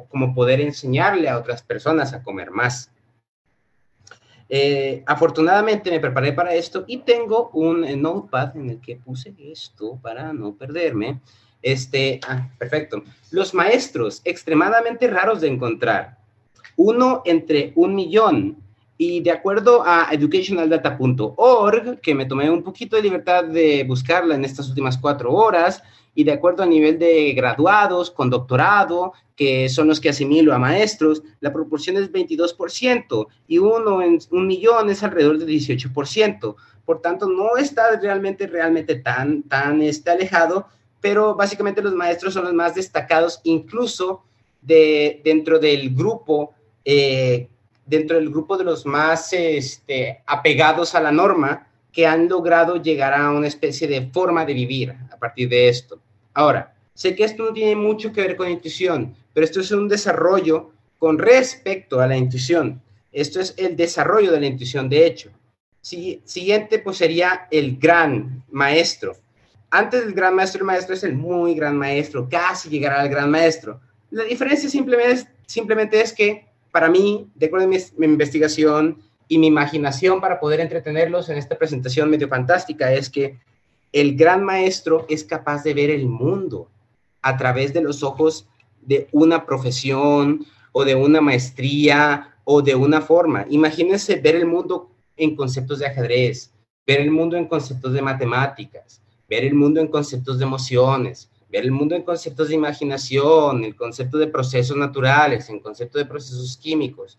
como 0.09 0.33
poder 0.33 0.61
enseñarle 0.61 1.27
a 1.27 1.37
otras 1.37 1.61
personas 1.61 2.13
a 2.13 2.23
comer 2.23 2.51
más. 2.51 2.89
Eh, 4.53 5.01
afortunadamente 5.07 5.89
me 5.89 6.01
preparé 6.01 6.33
para 6.33 6.53
esto 6.53 6.83
y 6.85 6.97
tengo 6.97 7.51
un 7.53 7.85
notepad 8.01 8.57
en 8.57 8.71
el 8.71 8.81
que 8.81 8.97
puse 8.97 9.33
esto 9.39 9.97
para 10.01 10.33
no 10.33 10.55
perderme. 10.55 11.21
Este, 11.61 12.19
ah, 12.27 12.49
perfecto. 12.57 13.01
Los 13.31 13.53
maestros, 13.53 14.21
extremadamente 14.25 15.07
raros 15.07 15.39
de 15.39 15.47
encontrar. 15.47 16.17
Uno 16.75 17.21
entre 17.23 17.71
un 17.75 17.95
millón. 17.95 18.57
Y 18.97 19.21
de 19.21 19.31
acuerdo 19.31 19.83
a 19.85 20.09
educationaldata.org, 20.11 22.01
que 22.01 22.13
me 22.13 22.25
tomé 22.25 22.49
un 22.49 22.61
poquito 22.61 22.97
de 22.97 23.03
libertad 23.03 23.45
de 23.45 23.85
buscarla 23.87 24.35
en 24.35 24.43
estas 24.43 24.67
últimas 24.67 24.97
cuatro 24.97 25.31
horas, 25.31 25.81
y 26.13 26.23
de 26.23 26.33
acuerdo 26.33 26.63
al 26.63 26.69
nivel 26.69 26.99
de 26.99 27.31
graduados 27.33 28.11
con 28.11 28.29
doctorado, 28.29 29.13
que 29.35 29.69
son 29.69 29.87
los 29.87 29.99
que 29.99 30.09
asimilo 30.09 30.53
a 30.53 30.59
maestros, 30.59 31.23
la 31.39 31.53
proporción 31.53 31.97
es 31.97 32.11
22% 32.11 33.27
y 33.47 33.57
uno 33.57 34.01
en 34.01 34.19
un 34.31 34.47
millón 34.47 34.89
es 34.89 35.03
alrededor 35.03 35.37
de 35.37 35.45
18%. 35.45 36.55
Por 36.85 37.01
tanto, 37.01 37.27
no 37.27 37.57
está 37.57 37.99
realmente, 37.99 38.47
realmente 38.47 38.95
tan, 38.95 39.43
tan 39.43 39.81
este, 39.81 40.11
alejado, 40.11 40.67
pero 40.99 41.35
básicamente 41.35 41.81
los 41.81 41.95
maestros 41.95 42.33
son 42.33 42.45
los 42.45 42.53
más 42.53 42.75
destacados, 42.75 43.39
incluso 43.43 44.23
de, 44.61 45.21
dentro 45.23 45.57
del 45.59 45.95
grupo, 45.95 46.53
eh, 46.85 47.47
dentro 47.85 48.17
del 48.17 48.29
grupo 48.29 48.57
de 48.57 48.65
los 48.65 48.85
más 48.85 49.33
este, 49.33 50.21
apegados 50.27 50.93
a 50.93 51.01
la 51.01 51.11
norma, 51.11 51.67
que 51.91 52.07
han 52.07 52.29
logrado 52.29 52.81
llegar 52.81 53.13
a 53.13 53.31
una 53.31 53.47
especie 53.47 53.87
de 53.87 54.07
forma 54.07 54.45
de 54.45 54.53
vivir 54.53 54.95
a 55.11 55.17
partir 55.17 55.49
de 55.49 55.67
esto. 55.67 55.99
Ahora, 56.33 56.73
sé 56.93 57.15
que 57.15 57.23
esto 57.23 57.43
no 57.43 57.53
tiene 57.53 57.75
mucho 57.75 58.13
que 58.13 58.21
ver 58.21 58.35
con 58.35 58.49
intuición, 58.49 59.15
pero 59.33 59.45
esto 59.45 59.59
es 59.59 59.71
un 59.71 59.87
desarrollo 59.87 60.71
con 60.97 61.17
respecto 61.17 61.99
a 61.99 62.07
la 62.07 62.17
intuición. 62.17 62.81
Esto 63.11 63.39
es 63.39 63.53
el 63.57 63.75
desarrollo 63.75 64.31
de 64.31 64.39
la 64.39 64.45
intuición, 64.45 64.87
de 64.89 65.05
hecho. 65.05 65.31
siguiente, 65.81 66.79
pues 66.79 66.97
sería 66.97 67.47
el 67.51 67.77
gran 67.77 68.43
maestro. 68.51 69.17
Antes 69.69 70.05
del 70.05 70.13
gran 70.13 70.35
maestro, 70.35 70.59
el 70.59 70.65
maestro 70.65 70.95
es 70.95 71.03
el 71.03 71.15
muy 71.15 71.55
gran 71.55 71.77
maestro, 71.77 72.27
casi 72.29 72.69
llegará 72.69 73.01
al 73.01 73.09
gran 73.09 73.31
maestro. 73.31 73.79
La 74.11 74.23
diferencia 74.23 74.69
simplemente 74.69 75.13
es, 75.13 75.27
simplemente 75.47 76.01
es 76.01 76.13
que, 76.13 76.45
para 76.71 76.89
mí, 76.89 77.29
de 77.35 77.47
acuerdo 77.47 77.65
a 77.65 77.69
mi, 77.69 77.77
mi 77.97 78.05
investigación 78.05 79.01
y 79.31 79.37
mi 79.37 79.47
imaginación 79.47 80.19
para 80.19 80.41
poder 80.41 80.59
entretenerlos 80.59 81.29
en 81.29 81.37
esta 81.37 81.57
presentación 81.57 82.09
medio 82.09 82.27
fantástica, 82.27 82.91
es 82.91 83.09
que 83.09 83.39
el 83.93 84.17
gran 84.17 84.43
maestro 84.43 85.05
es 85.07 85.23
capaz 85.23 85.63
de 85.63 85.73
ver 85.73 85.89
el 85.89 86.05
mundo 86.05 86.69
a 87.21 87.37
través 87.37 87.73
de 87.73 87.79
los 87.79 88.03
ojos 88.03 88.49
de 88.81 89.07
una 89.13 89.45
profesión 89.45 90.45
o 90.73 90.83
de 90.83 90.95
una 90.95 91.21
maestría 91.21 92.35
o 92.43 92.61
de 92.61 92.75
una 92.75 92.99
forma. 92.99 93.45
Imagínense 93.49 94.17
ver 94.17 94.35
el 94.35 94.47
mundo 94.47 94.91
en 95.15 95.33
conceptos 95.37 95.79
de 95.79 95.85
ajedrez, 95.85 96.51
ver 96.85 96.99
el 96.99 97.09
mundo 97.09 97.37
en 97.37 97.45
conceptos 97.45 97.93
de 97.93 98.01
matemáticas, 98.01 99.01
ver 99.29 99.45
el 99.45 99.53
mundo 99.53 99.79
en 99.79 99.87
conceptos 99.87 100.39
de 100.39 100.43
emociones, 100.43 101.31
ver 101.49 101.63
el 101.63 101.71
mundo 101.71 101.95
en 101.95 102.03
conceptos 102.03 102.49
de 102.49 102.55
imaginación, 102.55 103.63
el 103.63 103.77
concepto 103.77 104.17
de 104.17 104.27
procesos 104.27 104.75
naturales, 104.75 105.49
en 105.49 105.61
concepto 105.61 105.99
de 105.99 106.05
procesos 106.05 106.57
químicos. 106.57 107.17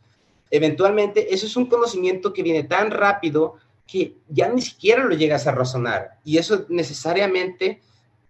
Eventualmente, 0.54 1.32
eso 1.32 1.46
es 1.46 1.56
un 1.56 1.64
conocimiento 1.64 2.34
que 2.34 2.42
viene 2.42 2.64
tan 2.64 2.90
rápido 2.90 3.54
que 3.86 4.18
ya 4.28 4.50
ni 4.50 4.60
siquiera 4.60 5.02
lo 5.02 5.14
llegas 5.14 5.46
a 5.46 5.52
razonar. 5.52 6.18
Y 6.26 6.36
eso 6.36 6.66
necesariamente 6.68 7.80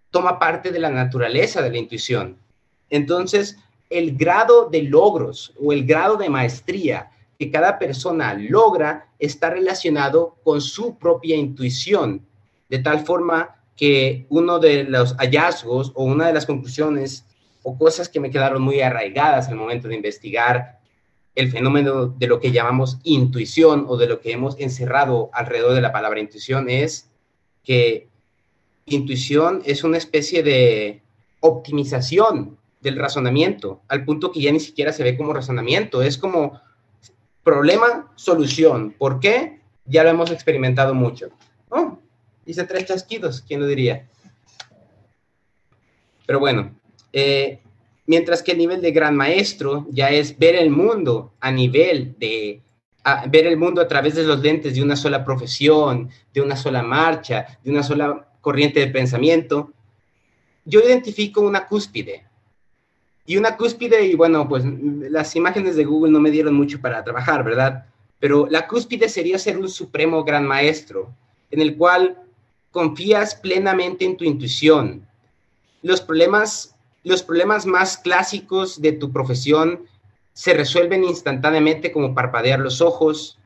toma 0.09 0.39
parte 0.39 0.71
de 0.71 0.79
la 0.79 0.89
naturaleza 0.89 1.61
de 1.61 1.69
la 1.69 1.77
intuición. 1.77 2.37
Entonces, 2.89 3.57
el 3.89 4.15
grado 4.15 4.69
de 4.69 4.83
logros 4.83 5.53
o 5.61 5.73
el 5.73 5.85
grado 5.85 6.15
de 6.15 6.29
maestría 6.29 7.11
que 7.37 7.51
cada 7.51 7.77
persona 7.77 8.33
logra 8.35 9.09
está 9.19 9.49
relacionado 9.49 10.37
con 10.45 10.61
su 10.61 10.97
propia 10.97 11.35
intuición, 11.35 12.25
de 12.69 12.79
tal 12.79 13.05
forma 13.05 13.57
que 13.75 14.27
uno 14.29 14.59
de 14.59 14.85
los 14.85 15.13
hallazgos 15.17 15.91
o 15.93 16.05
una 16.05 16.27
de 16.27 16.33
las 16.33 16.45
conclusiones 16.45 17.25
o 17.63 17.77
cosas 17.77 18.07
que 18.07 18.21
me 18.21 18.31
quedaron 18.31 18.61
muy 18.61 18.79
arraigadas 18.79 19.49
al 19.49 19.55
momento 19.55 19.89
de 19.89 19.95
investigar 19.95 20.82
el 21.35 21.51
fenómeno 21.51 22.07
de 22.07 22.27
lo 22.27 22.39
que 22.39 22.51
llamamos 22.51 22.99
intuición 23.03 23.85
o 23.87 23.97
de 23.97 24.07
lo 24.07 24.21
que 24.21 24.31
hemos 24.31 24.59
encerrado 24.59 25.29
alrededor 25.33 25.73
de 25.73 25.81
la 25.81 25.91
palabra 25.91 26.19
intuición 26.19 26.69
es 26.69 27.09
que 27.63 28.07
intuición 28.85 29.61
es 29.65 29.83
una 29.83 29.97
especie 29.97 30.43
de 30.43 31.01
optimización 31.39 32.57
del 32.81 32.97
razonamiento, 32.97 33.81
al 33.87 34.03
punto 34.03 34.31
que 34.31 34.41
ya 34.41 34.51
ni 34.51 34.59
siquiera 34.59 34.91
se 34.91 35.03
ve 35.03 35.17
como 35.17 35.33
razonamiento, 35.33 36.01
es 36.01 36.17
como 36.17 36.61
problema, 37.43 38.11
solución. 38.15 38.93
¿Por 38.97 39.19
qué? 39.19 39.61
Ya 39.85 40.03
lo 40.03 40.09
hemos 40.09 40.31
experimentado 40.31 40.93
mucho. 40.93 41.29
Oh, 41.69 41.97
hice 42.45 42.63
tres 42.65 42.85
chasquidos, 42.85 43.41
¿quién 43.41 43.61
lo 43.61 43.67
diría? 43.67 44.07
Pero 46.25 46.39
bueno, 46.39 46.75
eh, 47.11 47.62
mientras 48.05 48.43
que 48.43 48.51
el 48.51 48.57
nivel 48.57 48.81
de 48.81 48.91
gran 48.91 49.15
maestro 49.15 49.87
ya 49.89 50.09
es 50.09 50.37
ver 50.37 50.55
el 50.55 50.69
mundo 50.69 51.33
a 51.39 51.51
nivel 51.51 52.15
de 52.19 52.61
ver 53.29 53.47
el 53.47 53.57
mundo 53.57 53.81
a 53.81 53.87
través 53.87 54.15
de 54.15 54.23
los 54.23 54.39
lentes 54.39 54.75
de 54.75 54.81
una 54.81 54.95
sola 54.95 55.25
profesión, 55.25 56.09
de 56.33 56.41
una 56.41 56.55
sola 56.55 56.81
marcha, 56.83 57.59
de 57.63 57.71
una 57.71 57.83
sola 57.83 58.29
corriente 58.39 58.79
de 58.79 58.87
pensamiento. 58.87 59.71
Yo 60.63 60.79
identifico 60.79 61.41
una 61.41 61.67
cúspide. 61.67 62.25
Y 63.25 63.37
una 63.37 63.55
cúspide, 63.57 64.05
y 64.05 64.15
bueno, 64.15 64.47
pues 64.47 64.63
las 64.65 65.35
imágenes 65.35 65.75
de 65.75 65.85
Google 65.85 66.11
no 66.11 66.19
me 66.19 66.31
dieron 66.31 66.53
mucho 66.53 66.79
para 66.79 67.03
trabajar, 67.03 67.43
¿verdad? 67.43 67.85
Pero 68.19 68.47
la 68.49 68.67
cúspide 68.67 69.09
sería 69.09 69.37
ser 69.37 69.57
un 69.57 69.69
supremo 69.69 70.23
gran 70.23 70.45
maestro, 70.45 71.13
en 71.51 71.61
el 71.61 71.75
cual 71.77 72.17
confías 72.71 73.35
plenamente 73.35 74.05
en 74.05 74.17
tu 74.17 74.23
intuición. 74.23 75.05
Los 75.81 76.01
problemas 76.01 76.72
los 77.03 77.23
problemas 77.23 77.65
más 77.65 77.97
clásicos 77.97 78.81
de 78.81 78.93
tu 78.93 79.11
profesión 79.11 79.81
se 80.33 80.53
resuelven 80.53 81.03
instantáneamente 81.03 81.91
como 81.91 82.15
parpadear 82.15 82.59
los 82.59 82.81
ojos, 82.81 83.37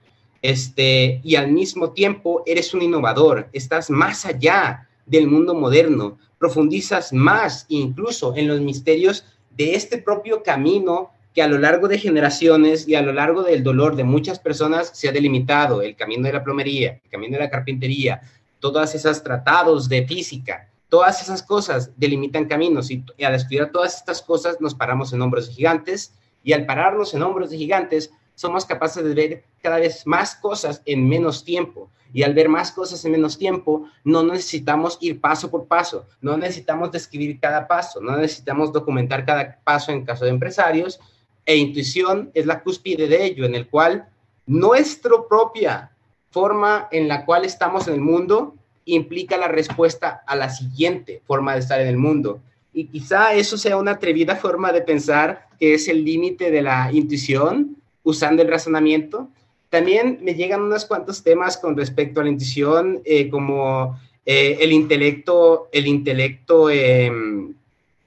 este, 0.41 1.19
y 1.23 1.35
al 1.35 1.51
mismo 1.51 1.91
tiempo 1.91 2.43
eres 2.45 2.73
un 2.73 2.81
innovador, 2.81 3.49
estás 3.53 3.89
más 3.89 4.25
allá 4.25 4.87
del 5.05 5.27
mundo 5.27 5.55
moderno, 5.55 6.17
profundizas 6.37 7.11
más 7.11 7.65
incluso 7.69 8.35
en 8.35 8.47
los 8.47 8.61
misterios 8.61 9.25
de 9.55 9.73
este 9.73 9.97
propio 9.97 10.43
camino 10.43 11.09
que 11.33 11.41
a 11.41 11.47
lo 11.47 11.57
largo 11.57 11.87
de 11.87 11.99
generaciones 11.99 12.87
y 12.87 12.95
a 12.95 13.01
lo 13.01 13.13
largo 13.13 13.43
del 13.43 13.63
dolor 13.63 13.95
de 13.95 14.03
muchas 14.03 14.39
personas 14.39 14.91
se 14.93 15.09
ha 15.09 15.11
delimitado, 15.11 15.81
el 15.81 15.95
camino 15.95 16.23
de 16.23 16.33
la 16.33 16.43
plomería, 16.43 16.99
el 17.03 17.09
camino 17.09 17.33
de 17.33 17.43
la 17.43 17.49
carpintería, 17.49 18.21
todos 18.59 18.93
esos 18.95 19.23
tratados 19.23 19.89
de 19.89 20.07
física, 20.07 20.69
Todas 20.89 21.21
esas 21.21 21.43
cosas 21.43 21.91
delimitan 21.97 22.45
caminos 22.45 22.89
y, 22.91 23.03
al 23.23 23.35
estudiar 23.35 23.71
todas 23.71 23.95
estas 23.97 24.21
cosas 24.21 24.61
nos 24.61 24.73
paramos 24.73 25.11
en 25.11 25.21
hombros 25.21 25.47
de 25.47 25.53
gigantes 25.53 26.13
y 26.43 26.53
al 26.53 26.65
pararnos 26.65 27.13
en 27.13 27.23
hombros 27.23 27.49
de 27.49 27.57
gigantes 27.57 28.11
somos 28.35 28.65
capaces 28.65 29.03
de 29.03 29.13
ver 29.13 29.43
cada 29.61 29.79
vez 29.79 30.05
más 30.05 30.35
cosas 30.35 30.81
en 30.85 31.07
menos 31.07 31.43
tiempo. 31.43 31.89
Y 32.13 32.23
al 32.23 32.33
ver 32.33 32.47
más 32.47 32.71
cosas 32.71 33.03
en 33.03 33.11
menos 33.11 33.37
tiempo, 33.37 33.89
no 34.05 34.23
necesitamos 34.23 34.97
ir 35.01 35.19
paso 35.19 35.51
por 35.51 35.65
paso, 35.65 36.05
no 36.21 36.37
necesitamos 36.37 36.91
describir 36.91 37.37
cada 37.39 37.67
paso, 37.67 37.99
no 37.99 38.15
necesitamos 38.15 38.71
documentar 38.71 39.25
cada 39.25 39.59
paso 39.63 39.91
en 39.91 40.05
caso 40.05 40.23
de 40.23 40.31
empresarios. 40.31 40.99
E 41.45 41.57
intuición 41.57 42.31
es 42.33 42.45
la 42.45 42.63
cúspide 42.63 43.07
de 43.07 43.25
ello, 43.25 43.45
en 43.45 43.55
el 43.55 43.67
cual 43.67 44.07
nuestra 44.45 45.15
propia 45.27 45.91
forma 46.31 46.87
en 46.91 47.07
la 47.07 47.25
cual 47.25 47.43
estamos 47.43 47.87
en 47.87 47.95
el 47.95 48.01
mundo 48.01 48.55
implica 48.95 49.37
la 49.37 49.47
respuesta 49.47 50.23
a 50.25 50.35
la 50.35 50.49
siguiente 50.49 51.21
forma 51.25 51.53
de 51.53 51.59
estar 51.59 51.79
en 51.79 51.87
el 51.87 51.97
mundo. 51.97 52.41
Y 52.73 52.85
quizá 52.85 53.33
eso 53.33 53.57
sea 53.57 53.77
una 53.77 53.91
atrevida 53.91 54.35
forma 54.35 54.71
de 54.71 54.81
pensar 54.81 55.47
que 55.59 55.73
es 55.73 55.87
el 55.87 56.03
límite 56.03 56.51
de 56.51 56.61
la 56.61 56.91
intuición 56.91 57.77
usando 58.03 58.41
el 58.41 58.49
razonamiento. 58.49 59.29
También 59.69 60.19
me 60.21 60.35
llegan 60.35 60.61
unos 60.61 60.85
cuantos 60.85 61.23
temas 61.23 61.57
con 61.57 61.75
respecto 61.75 62.19
a 62.19 62.23
la 62.23 62.29
intuición, 62.29 63.01
eh, 63.03 63.29
como 63.29 63.99
eh, 64.25 64.57
el 64.61 64.71
intelecto, 64.71 65.69
el 65.71 65.87
intelecto, 65.87 66.69
em, 66.69 67.53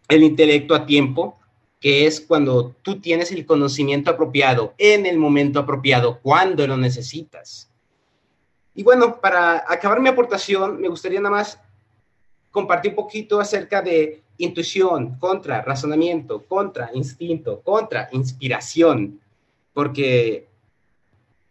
el 0.08 0.22
intelecto 0.22 0.74
a 0.74 0.86
tiempo, 0.86 1.38
que 1.80 2.06
es 2.06 2.20
cuando 2.20 2.74
tú 2.82 3.00
tienes 3.00 3.32
el 3.32 3.46
conocimiento 3.46 4.10
apropiado 4.10 4.74
en 4.76 5.06
el 5.06 5.18
momento 5.18 5.58
apropiado, 5.60 6.20
cuando 6.20 6.66
lo 6.66 6.76
necesitas. 6.76 7.69
Y 8.74 8.82
bueno, 8.82 9.20
para 9.20 9.64
acabar 9.68 10.00
mi 10.00 10.08
aportación, 10.08 10.80
me 10.80 10.88
gustaría 10.88 11.20
nada 11.20 11.36
más 11.36 11.58
compartir 12.50 12.92
un 12.92 12.96
poquito 12.96 13.40
acerca 13.40 13.82
de 13.82 14.22
intuición 14.38 15.16
contra 15.18 15.62
razonamiento, 15.62 16.42
contra 16.44 16.90
instinto, 16.94 17.60
contra 17.60 18.08
inspiración, 18.12 19.20
porque 19.72 20.46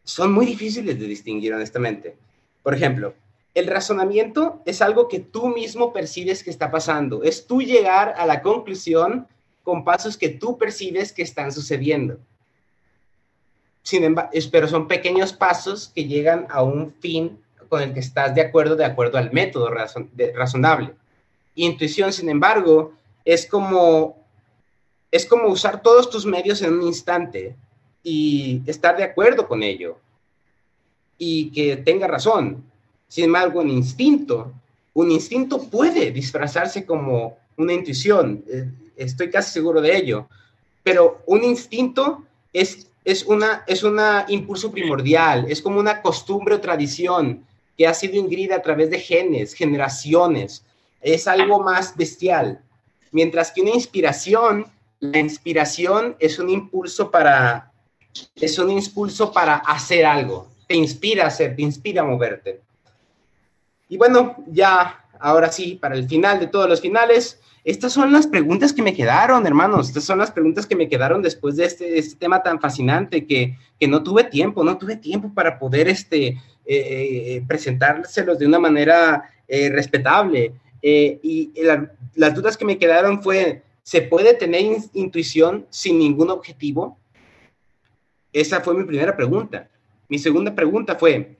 son 0.03 0.31
muy 0.31 0.45
difíciles 0.45 0.99
de 0.99 1.05
distinguir 1.05 1.53
honestamente. 1.53 2.15
Por 2.63 2.73
ejemplo, 2.73 3.13
el 3.53 3.67
razonamiento 3.67 4.61
es 4.65 4.81
algo 4.81 5.07
que 5.07 5.19
tú 5.19 5.47
mismo 5.47 5.93
percibes 5.93 6.43
que 6.43 6.49
está 6.49 6.71
pasando. 6.71 7.23
Es 7.23 7.45
tú 7.45 7.61
llegar 7.61 8.15
a 8.17 8.25
la 8.25 8.41
conclusión 8.41 9.27
con 9.63 9.83
pasos 9.83 10.17
que 10.17 10.29
tú 10.29 10.57
percibes 10.57 11.13
que 11.13 11.21
están 11.21 11.51
sucediendo. 11.51 12.17
Sin 13.83 14.03
embargo, 14.03 14.31
pero 14.51 14.67
son 14.67 14.87
pequeños 14.87 15.33
pasos 15.33 15.91
que 15.93 16.05
llegan 16.05 16.47
a 16.49 16.63
un 16.63 16.93
fin 16.99 17.39
con 17.69 17.81
el 17.81 17.93
que 17.93 17.99
estás 17.99 18.33
de 18.35 18.41
acuerdo, 18.41 18.75
de 18.75 18.85
acuerdo 18.85 19.17
al 19.17 19.31
método 19.31 19.69
razonable. 20.35 20.93
Intuición, 21.55 22.11
sin 22.11 22.29
embargo, 22.29 22.93
es 23.25 23.45
como, 23.45 24.17
es 25.11 25.25
como 25.25 25.47
usar 25.47 25.81
todos 25.81 26.09
tus 26.09 26.25
medios 26.25 26.61
en 26.61 26.73
un 26.73 26.83
instante 26.83 27.55
y 28.03 28.61
estar 28.65 28.97
de 28.97 29.03
acuerdo 29.03 29.47
con 29.47 29.63
ello 29.63 29.97
y 31.17 31.51
que 31.51 31.77
tenga 31.77 32.07
razón. 32.07 32.63
Sin 33.07 33.25
embargo, 33.25 33.61
un 33.61 33.69
instinto, 33.69 34.51
un 34.93 35.11
instinto 35.11 35.63
puede 35.63 36.11
disfrazarse 36.11 36.85
como 36.85 37.37
una 37.57 37.73
intuición, 37.73 38.43
eh, 38.47 38.69
estoy 38.95 39.29
casi 39.29 39.51
seguro 39.51 39.81
de 39.81 39.95
ello, 39.95 40.27
pero 40.81 41.21
un 41.25 41.43
instinto 41.43 42.23
es, 42.53 42.87
es 43.03 43.23
una 43.23 43.63
es 43.67 43.83
un 43.83 43.99
impulso 44.27 44.71
primordial, 44.71 45.45
es 45.49 45.61
como 45.61 45.79
una 45.79 46.01
costumbre 46.01 46.55
o 46.55 46.61
tradición 46.61 47.45
que 47.77 47.87
ha 47.87 47.93
sido 47.93 48.15
ingrida 48.15 48.57
a 48.57 48.61
través 48.61 48.89
de 48.89 48.99
genes, 48.99 49.53
generaciones, 49.53 50.65
es 51.01 51.27
algo 51.27 51.61
más 51.61 51.95
bestial. 51.95 52.61
Mientras 53.11 53.51
que 53.51 53.61
una 53.61 53.71
inspiración, 53.71 54.65
la 54.99 55.19
inspiración 55.19 56.15
es 56.19 56.39
un 56.39 56.49
impulso 56.49 57.09
para, 57.09 57.71
es 58.35 58.59
un 58.59 58.69
impulso 58.69 59.31
para 59.31 59.55
hacer 59.55 60.05
algo, 60.05 60.49
te 60.67 60.75
inspira 60.75 61.23
a 61.23 61.27
hacer, 61.27 61.55
te 61.55 61.61
inspira 61.61 62.01
a 62.01 62.05
moverte. 62.05 62.61
Y 63.87 63.97
bueno, 63.97 64.35
ya, 64.47 65.05
ahora 65.19 65.51
sí, 65.51 65.75
para 65.75 65.95
el 65.95 66.07
final 66.07 66.39
de 66.39 66.47
todos 66.47 66.69
los 66.69 66.81
finales, 66.81 67.39
estas 67.69 67.93
son 67.93 68.11
las 68.11 68.25
preguntas 68.25 68.73
que 68.73 68.81
me 68.81 68.95
quedaron, 68.95 69.45
hermanos. 69.45 69.89
Estas 69.89 70.03
son 70.03 70.17
las 70.17 70.31
preguntas 70.31 70.65
que 70.65 70.75
me 70.75 70.89
quedaron 70.89 71.21
después 71.21 71.55
de 71.55 71.65
este, 71.65 71.99
este 71.99 72.15
tema 72.15 72.41
tan 72.41 72.59
fascinante 72.59 73.27
que, 73.27 73.57
que, 73.79 73.87
no 73.87 74.01
tuve 74.01 74.23
tiempo, 74.23 74.63
no 74.63 74.77
tuve 74.77 74.95
tiempo 74.95 75.31
para 75.33 75.59
poder 75.59 75.87
este, 75.87 76.27
eh, 76.27 76.37
eh, 76.65 77.43
presentárselos 77.47 78.39
de 78.39 78.47
una 78.47 78.57
manera 78.57 79.23
eh, 79.47 79.69
respetable. 79.69 80.53
y 80.81 81.51
las 82.15 82.33
dudas 82.33 82.57
que 82.57 82.65
me 82.65 82.79
quedaron 82.79 83.21
fue, 83.21 83.61
¿se 83.83 84.01
puede 84.01 84.33
tener 84.33 84.77
intuición 84.93 85.67
sin 85.69 85.99
ningún 85.99 86.31
objetivo? 86.31 86.97
Esa 88.33 88.61
fue 88.61 88.73
mi 88.73 88.83
primera 88.83 89.15
pregunta. 89.15 89.69
Mi 90.07 90.17
segunda 90.17 90.55
pregunta 90.55 90.95
fue, 90.95 91.37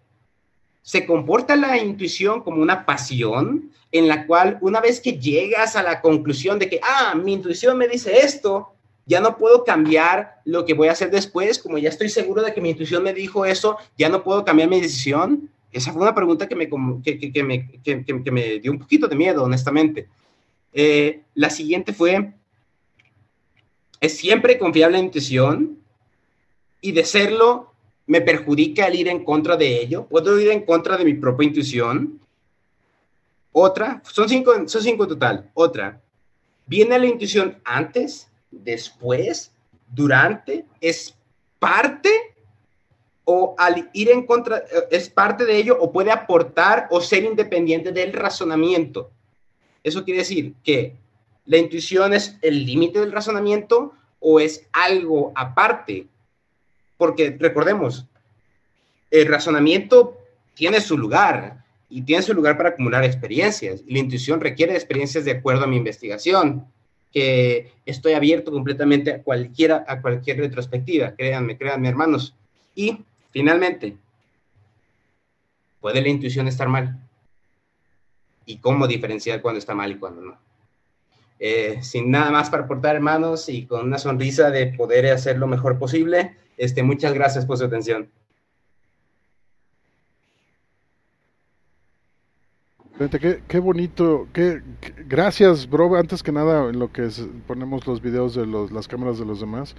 ¿se 0.81 1.05
comporta 1.05 1.55
la 1.55 1.77
intuición 1.77 2.41
como 2.41 2.61
una 2.61 2.85
pasión 2.85 3.71
en 3.91 4.07
la 4.07 4.27
cual 4.27 4.57
una 4.61 4.81
vez 4.81 4.99
que 5.01 5.13
llegas 5.13 5.75
a 5.75 5.83
la 5.83 6.01
conclusión 6.01 6.59
de 6.59 6.69
que, 6.69 6.79
ah, 6.83 7.15
mi 7.15 7.33
intuición 7.33 7.77
me 7.77 7.87
dice 7.87 8.19
esto, 8.19 8.73
ya 9.05 9.19
no 9.19 9.37
puedo 9.37 9.63
cambiar 9.63 10.41
lo 10.45 10.65
que 10.65 10.75
voy 10.75 10.87
a 10.87 10.91
hacer 10.91 11.09
después, 11.09 11.57
como 11.57 11.79
ya 11.79 11.89
estoy 11.89 12.09
seguro 12.09 12.43
de 12.43 12.53
que 12.53 12.61
mi 12.61 12.69
intuición 12.69 13.01
me 13.01 13.13
dijo 13.13 13.43
eso, 13.43 13.77
ya 13.97 14.07
no 14.07 14.23
puedo 14.23 14.45
cambiar 14.45 14.69
mi 14.69 14.79
decisión? 14.79 15.49
Esa 15.71 15.91
fue 15.91 16.03
una 16.03 16.13
pregunta 16.13 16.47
que 16.47 16.55
me, 16.55 16.69
que, 16.69 17.43
me, 17.43 17.71
que, 17.83 18.31
me 18.31 18.59
dio 18.59 18.71
un 18.71 18.79
poquito 18.79 19.07
de 19.07 19.15
miedo, 19.15 19.43
honestamente. 19.43 20.07
Eh, 20.73 21.21
la 21.33 21.49
siguiente 21.49 21.93
fue, 21.93 22.33
¿es 23.99 24.17
siempre 24.17 24.59
confiable 24.59 24.99
la 24.99 25.03
intuición? 25.03 25.79
Y 26.81 26.91
de 26.91 27.03
serlo, 27.03 27.68
me 28.09 28.21
perjudica 28.21 28.87
el 28.87 28.95
ir 28.95 29.07
en 29.07 29.23
contra 29.23 29.55
de 29.55 29.81
ello, 29.81 30.07
puedo 30.07 30.39
ir 30.39 30.49
en 30.49 30.65
contra 30.65 30.97
de 30.97 31.05
mi 31.05 31.13
propia 31.13 31.45
intuición. 31.45 32.19
Otra, 33.51 34.01
son 34.03 34.27
cinco, 34.27 34.51
son 34.67 34.81
cinco 34.81 35.03
en 35.03 35.09
total. 35.09 35.51
Otra, 35.53 36.01
¿viene 36.65 36.97
la 36.97 37.05
intuición 37.05 37.61
antes, 37.63 38.27
después, 38.49 39.51
durante? 39.93 40.65
¿Es 40.81 41.15
parte 41.59 42.09
o 43.25 43.53
al 43.59 43.91
ir 43.93 44.09
en 44.09 44.25
contra, 44.25 44.57
eh, 44.57 44.87
es 44.89 45.07
parte 45.07 45.45
de 45.45 45.57
ello 45.57 45.77
o 45.79 45.91
puede 45.91 46.09
aportar 46.09 46.87
o 46.89 47.01
ser 47.01 47.23
independiente 47.23 47.91
del 47.91 48.11
razonamiento? 48.11 49.11
Eso 49.83 50.03
quiere 50.03 50.21
decir 50.21 50.55
que 50.63 50.95
la 51.45 51.57
intuición 51.57 52.15
es 52.15 52.37
el 52.41 52.65
límite 52.65 53.01
del 53.01 53.11
razonamiento 53.11 53.93
o 54.19 54.39
es 54.39 54.67
algo 54.73 55.31
aparte 55.35 56.07
porque 56.99 57.37
recordemos, 57.39 58.05
el 59.09 59.25
razonamiento 59.29 60.17
tiene 60.53 60.81
su 60.81 60.97
lugar 60.97 61.63
y 61.89 62.01
tiene 62.01 62.21
su 62.21 62.33
lugar 62.33 62.57
para 62.57 62.69
acumular 62.69 63.05
experiencias. 63.05 63.81
La 63.87 63.99
intuición 63.99 64.41
requiere 64.41 64.73
experiencias 64.73 65.23
de 65.23 65.31
acuerdo 65.31 65.63
a 65.63 65.67
mi 65.67 65.77
investigación, 65.77 66.65
que 67.13 67.71
estoy 67.85 68.13
abierto 68.13 68.51
completamente 68.51 69.13
a 69.13 69.23
cualquiera, 69.23 69.85
a 69.87 70.01
cualquier 70.01 70.39
retrospectiva, 70.39 71.15
créanme, 71.15 71.57
créanme 71.57 71.87
hermanos. 71.87 72.35
Y 72.75 72.97
finalmente, 73.31 73.95
¿puede 75.79 76.01
la 76.01 76.09
intuición 76.09 76.49
estar 76.49 76.67
mal? 76.67 76.99
¿Y 78.45 78.57
cómo 78.57 78.87
diferenciar 78.87 79.41
cuando 79.41 79.59
está 79.59 79.73
mal 79.73 79.89
y 79.89 79.95
cuando 79.95 80.21
no? 80.21 80.37
Eh, 81.39 81.79
sin 81.81 82.11
nada 82.11 82.29
más 82.29 82.49
para 82.49 82.63
aportar, 82.63 82.97
hermanos, 82.97 83.47
y 83.47 83.65
con 83.65 83.85
una 83.85 83.97
sonrisa 83.97 84.51
de 84.51 84.67
poder 84.67 85.05
hacer 85.13 85.37
lo 85.37 85.47
mejor 85.47 85.79
posible, 85.79 86.35
este, 86.59 86.83
muchas 86.83 87.13
gracias 87.13 87.45
por 87.45 87.57
su 87.57 87.63
atención. 87.63 88.09
Qué, 92.97 93.41
qué 93.47 93.59
bonito, 93.59 94.27
qué, 94.33 94.61
gracias, 95.07 95.69
bro. 95.69 95.95
Antes 95.95 96.21
que 96.21 96.33
nada, 96.33 96.69
en 96.69 96.77
lo 96.79 96.91
que 96.91 97.07
ponemos 97.47 97.87
los 97.87 98.01
videos 98.01 98.35
de 98.35 98.45
los, 98.45 98.73
las 98.73 98.89
cámaras 98.89 99.17
de 99.17 99.25
los 99.25 99.39
demás, 99.39 99.73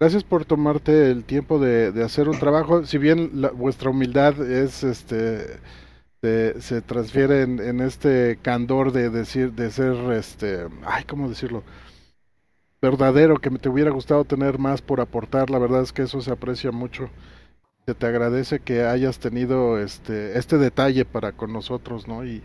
gracias 0.00 0.24
por 0.24 0.44
tomarte 0.44 1.08
el 1.08 1.22
tiempo 1.22 1.60
de, 1.60 2.02
hacer 2.02 2.28
un 2.28 2.36
trabajo. 2.40 2.84
Si 2.84 2.98
bien 2.98 3.30
vuestra 3.54 3.90
humildad 3.90 4.42
es, 4.42 4.82
este, 4.82 5.60
se 6.20 6.82
transfiere 6.82 7.42
en, 7.42 7.60
en, 7.60 7.80
este 7.80 8.40
candor 8.42 8.90
de 8.90 9.08
decir, 9.08 9.52
de 9.52 9.70
ser, 9.70 9.94
este, 10.14 10.66
ay, 10.84 11.04
cómo 11.04 11.28
decirlo, 11.28 11.62
verdadero 12.80 13.38
que 13.38 13.50
me 13.50 13.58
te 13.58 13.68
hubiera 13.68 13.90
gustado 13.90 14.24
tener 14.24 14.58
más 14.58 14.82
por 14.82 15.00
aportar. 15.00 15.50
La 15.50 15.58
verdad 15.58 15.82
es 15.82 15.92
que 15.92 16.02
eso 16.02 16.20
se 16.20 16.30
aprecia 16.30 16.70
mucho. 16.70 17.10
Se 17.86 17.94
te 17.94 18.06
agradece 18.06 18.60
que 18.60 18.84
hayas 18.84 19.18
tenido 19.18 19.78
este, 19.78 20.38
este 20.38 20.58
detalle 20.58 21.04
para 21.04 21.32
con 21.32 21.52
nosotros, 21.52 22.06
¿no? 22.06 22.24
Y 22.24 22.42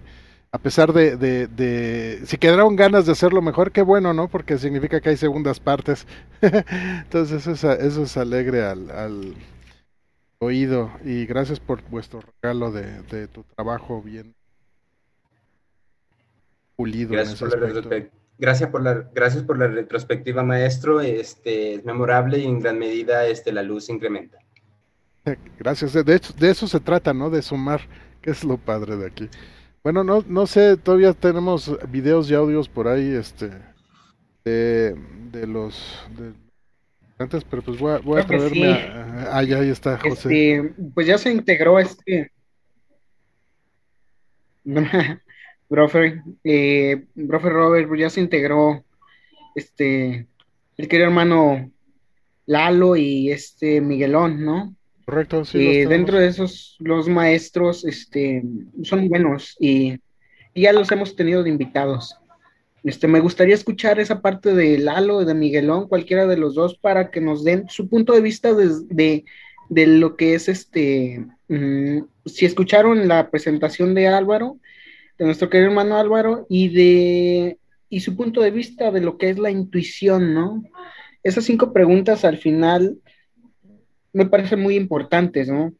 a 0.52 0.60
pesar 0.60 0.94
de, 0.94 1.18
de, 1.18 2.22
si 2.26 2.38
quedaron 2.38 2.76
ganas 2.76 3.06
de 3.06 3.12
hacerlo 3.12 3.42
mejor, 3.42 3.72
qué 3.72 3.82
bueno, 3.82 4.14
¿no? 4.14 4.28
Porque 4.28 4.58
significa 4.58 5.02
que 5.02 5.10
hay 5.10 5.18
segundas 5.18 5.60
partes. 5.60 6.08
Entonces 6.42 7.48
eso 7.48 7.72
es, 7.72 7.80
eso 7.80 8.04
es 8.04 8.18
alegre 8.18 8.64
al, 8.64 8.92
al, 8.92 9.34
oído. 10.40 10.92
Y 11.04 11.26
gracias 11.26 11.60
por 11.60 11.82
vuestro 11.90 12.22
regalo 12.42 12.72
de, 12.72 13.02
de 13.04 13.28
tu 13.28 13.44
trabajo 13.56 14.02
bien 14.02 14.36
pulido. 16.76 17.12
Gracias 17.12 17.42
en 17.42 17.48
ese 17.48 17.80
aspecto. 17.80 18.23
Gracias 18.44 18.70
por 18.72 18.84
la, 18.84 19.10
gracias 19.16 19.42
por 19.44 19.58
la 19.58 19.68
retrospectiva, 19.68 20.44
maestro. 20.44 21.00
Este, 21.00 21.76
es 21.76 21.86
memorable 21.86 22.40
y 22.40 22.44
en 22.44 22.60
gran 22.60 22.78
medida 22.78 23.26
este, 23.26 23.54
la 23.54 23.64
luz 23.64 23.88
incrementa. 23.88 24.38
Gracias. 25.58 25.94
De, 25.94 26.14
hecho, 26.14 26.34
de 26.34 26.52
eso 26.52 26.68
se 26.68 26.82
trata, 26.82 27.14
¿no? 27.14 27.30
De 27.30 27.42
sumar, 27.42 27.80
que 28.22 28.32
es 28.32 28.44
lo 28.44 28.58
padre 28.58 28.98
de 28.98 29.08
aquí. 29.08 29.30
Bueno, 29.82 30.04
no, 30.04 30.26
no 30.28 30.46
sé, 30.46 30.76
todavía 30.76 31.14
tenemos 31.14 31.72
videos 31.90 32.30
y 32.30 32.34
audios 32.34 32.68
por 32.68 32.90
ahí, 32.90 33.16
este, 33.16 33.50
de, 34.44 34.94
de 35.32 35.48
los, 35.48 36.06
de, 36.18 36.34
antes, 37.20 37.46
pero 37.46 37.62
pues 37.62 37.80
voy 37.80 37.94
a, 37.94 38.00
voy 38.00 38.20
a 38.20 38.28
traerme 38.28 38.74
a, 38.74 39.38
ahí, 39.38 39.54
ahí 39.54 39.70
está, 39.70 39.98
José. 39.98 40.58
Este, 40.58 40.74
pues 40.94 41.08
ya 41.08 41.18
se 41.18 41.32
integró 41.32 41.80
este, 41.80 42.30
Brofer, 45.70 46.22
eh, 46.44 47.06
Robert, 47.16 47.90
ya 47.98 48.10
se 48.10 48.22
integró 48.22 48.84
este 49.56 50.28
el 50.78 50.88
querido 50.88 51.08
hermano 51.08 51.72
Lalo 52.46 52.96
y 52.96 53.32
este 53.32 53.82
Miguelón, 53.82 54.44
¿no? 54.44 54.76
Correcto, 55.06 55.46
sí. 55.46 55.60
Eh, 55.60 55.88
dentro 55.88 56.18
de 56.18 56.28
esos, 56.28 56.78
los 56.80 57.08
maestros 57.08 57.86
este, 57.86 58.44
son 58.84 59.08
buenos 59.10 59.56
y, 59.60 60.00
ya 60.56 60.72
los 60.72 60.92
hemos 60.92 61.16
tenido 61.16 61.44
de 61.44 61.50
invitados. 61.50 62.16
Este, 62.84 63.08
me 63.08 63.20
gustaría 63.20 63.56
escuchar 63.56 64.00
esa 64.00 64.22
parte 64.22 64.54
de 64.54 64.78
Lalo 64.78 65.22
y 65.22 65.26
de 65.26 65.34
Miguelón, 65.34 65.88
cualquiera 65.88 66.28
de 66.28 66.38
los 66.38 66.54
dos, 66.54 66.78
para 66.78 67.12
que 67.12 67.22
nos 67.22 67.44
den 67.44 67.66
su 67.70 67.88
punto 67.88 68.14
de 68.14 68.22
vista 68.22 68.54
de, 68.54 69.24
de, 69.70 69.88
lo 69.88 70.16
que 70.16 70.36
es 70.36 70.48
este. 70.50 71.26
Mm, 71.48 72.02
si 72.26 72.46
escucharon 72.46 73.08
la 73.08 73.30
presentación 73.32 73.96
de 73.96 74.08
Álvaro, 74.08 74.58
de 75.24 75.28
nuestro 75.28 75.50
querido 75.50 75.70
hermano 75.70 75.96
Álvaro 75.96 76.46
y 76.50 76.68
de 76.68 77.58
y 77.88 78.02
su 78.02 78.18
punto 78.18 78.42
de 78.42 78.52
vista 78.52 78.92
de 78.92 79.00
lo 79.00 79.18
que 79.18 79.30
es 79.30 79.40
la 79.40 79.52
intuición, 79.52 80.34
¿no? 80.34 80.64
Esas 81.24 81.46
cinco 81.46 81.72
preguntas 81.72 82.26
al 82.26 82.40
final 82.40 82.98
me 84.12 84.26
parecen 84.26 84.60
muy 84.60 84.76
importantes, 84.76 85.48
¿no? 85.48 85.74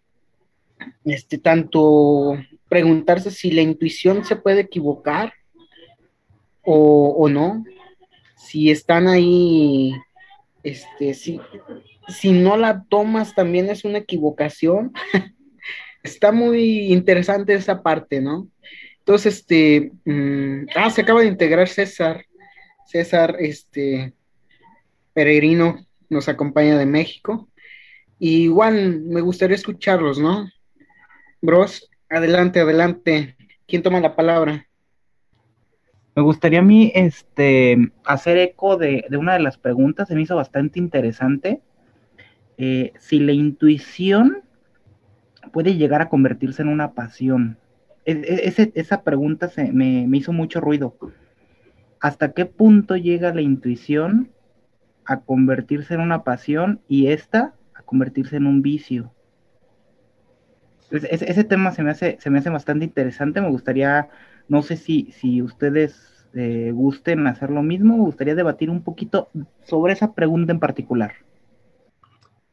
Este, 1.04 1.38
tanto 1.38 2.38
preguntarse 2.70 3.32
si 3.32 3.52
la 3.52 3.62
intuición 3.62 4.24
se 4.24 4.38
puede 4.38 4.62
equivocar 4.62 5.34
o, 6.62 7.10
o 7.10 7.28
no, 7.28 7.66
si 8.38 8.72
están 8.72 9.10
ahí, 9.10 9.92
este, 10.64 11.16
si, 11.16 11.42
si 12.08 12.32
no 12.32 12.56
la 12.56 12.86
tomas 12.88 13.36
también 13.36 13.70
es 13.70 13.84
una 13.84 13.98
equivocación. 13.98 14.94
Está 16.02 16.32
muy 16.32 16.94
interesante 16.94 17.54
esa 17.54 17.84
parte, 17.84 18.22
¿no? 18.22 18.48
Entonces, 19.04 19.40
este, 19.40 19.92
mm, 20.06 20.68
ah, 20.76 20.90
se 20.90 21.02
acaba 21.02 21.20
de 21.22 21.28
integrar 21.28 21.68
César, 21.68 22.26
César, 22.86 23.36
este, 23.40 24.14
peregrino, 25.14 25.86
nos 26.10 26.30
acompaña 26.30 26.78
de 26.78 26.86
México. 26.86 27.50
Y 28.18 28.44
igual 28.44 29.02
me 29.02 29.20
gustaría 29.20 29.58
escucharlos, 29.58 30.20
¿no? 30.20 30.48
Bros, 31.42 31.90
adelante, 32.10 32.62
adelante. 32.62 33.36
¿Quién 33.68 33.84
toma 33.84 34.00
la 34.00 34.16
palabra? 34.16 34.68
Me 36.16 36.22
gustaría 36.22 36.60
a 36.60 36.64
mí 36.64 36.90
este, 36.96 37.92
hacer 38.06 38.38
eco 38.38 38.78
de, 38.78 39.06
una 39.12 39.34
de 39.34 39.40
las 39.40 39.58
preguntas, 39.58 40.08
se 40.08 40.16
me 40.16 40.22
hizo 40.22 40.38
bastante 40.38 40.80
interesante. 40.80 41.62
Eh, 42.58 42.94
si 43.00 43.20
la 43.20 43.34
intuición 43.34 44.44
puede 45.52 45.76
llegar 45.76 46.02
a 46.02 46.08
convertirse 46.08 46.62
en 46.62 46.70
una 46.70 46.94
pasión. 46.94 47.58
E, 48.06 48.12
e, 48.12 48.72
esa 48.76 49.04
pregunta 49.04 49.48
se, 49.48 49.72
me, 49.72 50.08
hizo 50.18 50.34
mucho 50.34 50.60
ruido. 50.60 50.96
¿Hasta 52.00 52.34
qué 52.34 52.46
punto 52.46 52.98
llega 52.98 53.34
la 53.34 53.42
intuición 53.42 54.32
a 55.06 55.22
convertirse 55.22 55.94
en 55.94 56.02
una 56.02 56.24
pasión 56.24 56.82
y 56.88 57.08
esta 57.08 57.54
a 57.74 57.82
convertirse 57.84 58.38
en 58.38 58.48
un 58.48 58.62
vicio? 58.62 59.14
ese, 60.92 61.44
tema 61.44 61.72
se 61.72 61.82
me, 61.82 61.90
hace, 61.90 62.18
se 62.20 62.30
me 62.30 62.38
hace 62.40 62.50
bastante 62.50 62.86
interesante. 62.86 63.42
Me 63.42 63.50
gustaría, 63.50 64.10
no 64.48 64.62
sé 64.62 64.78
si, 64.78 65.12
si 65.12 65.42
ustedes 65.42 66.28
eh, 66.36 66.72
gusten 66.72 67.26
hacer 67.26 67.50
lo 67.50 67.64
mismo, 67.64 67.98
me 67.98 68.04
gustaría 68.04 68.36
debatir 68.36 68.70
un 68.70 68.84
poquito 68.84 69.30
sobre 69.64 69.94
esa 69.94 70.14
pregunta 70.14 70.52
en 70.52 70.60
particular. 70.60 71.14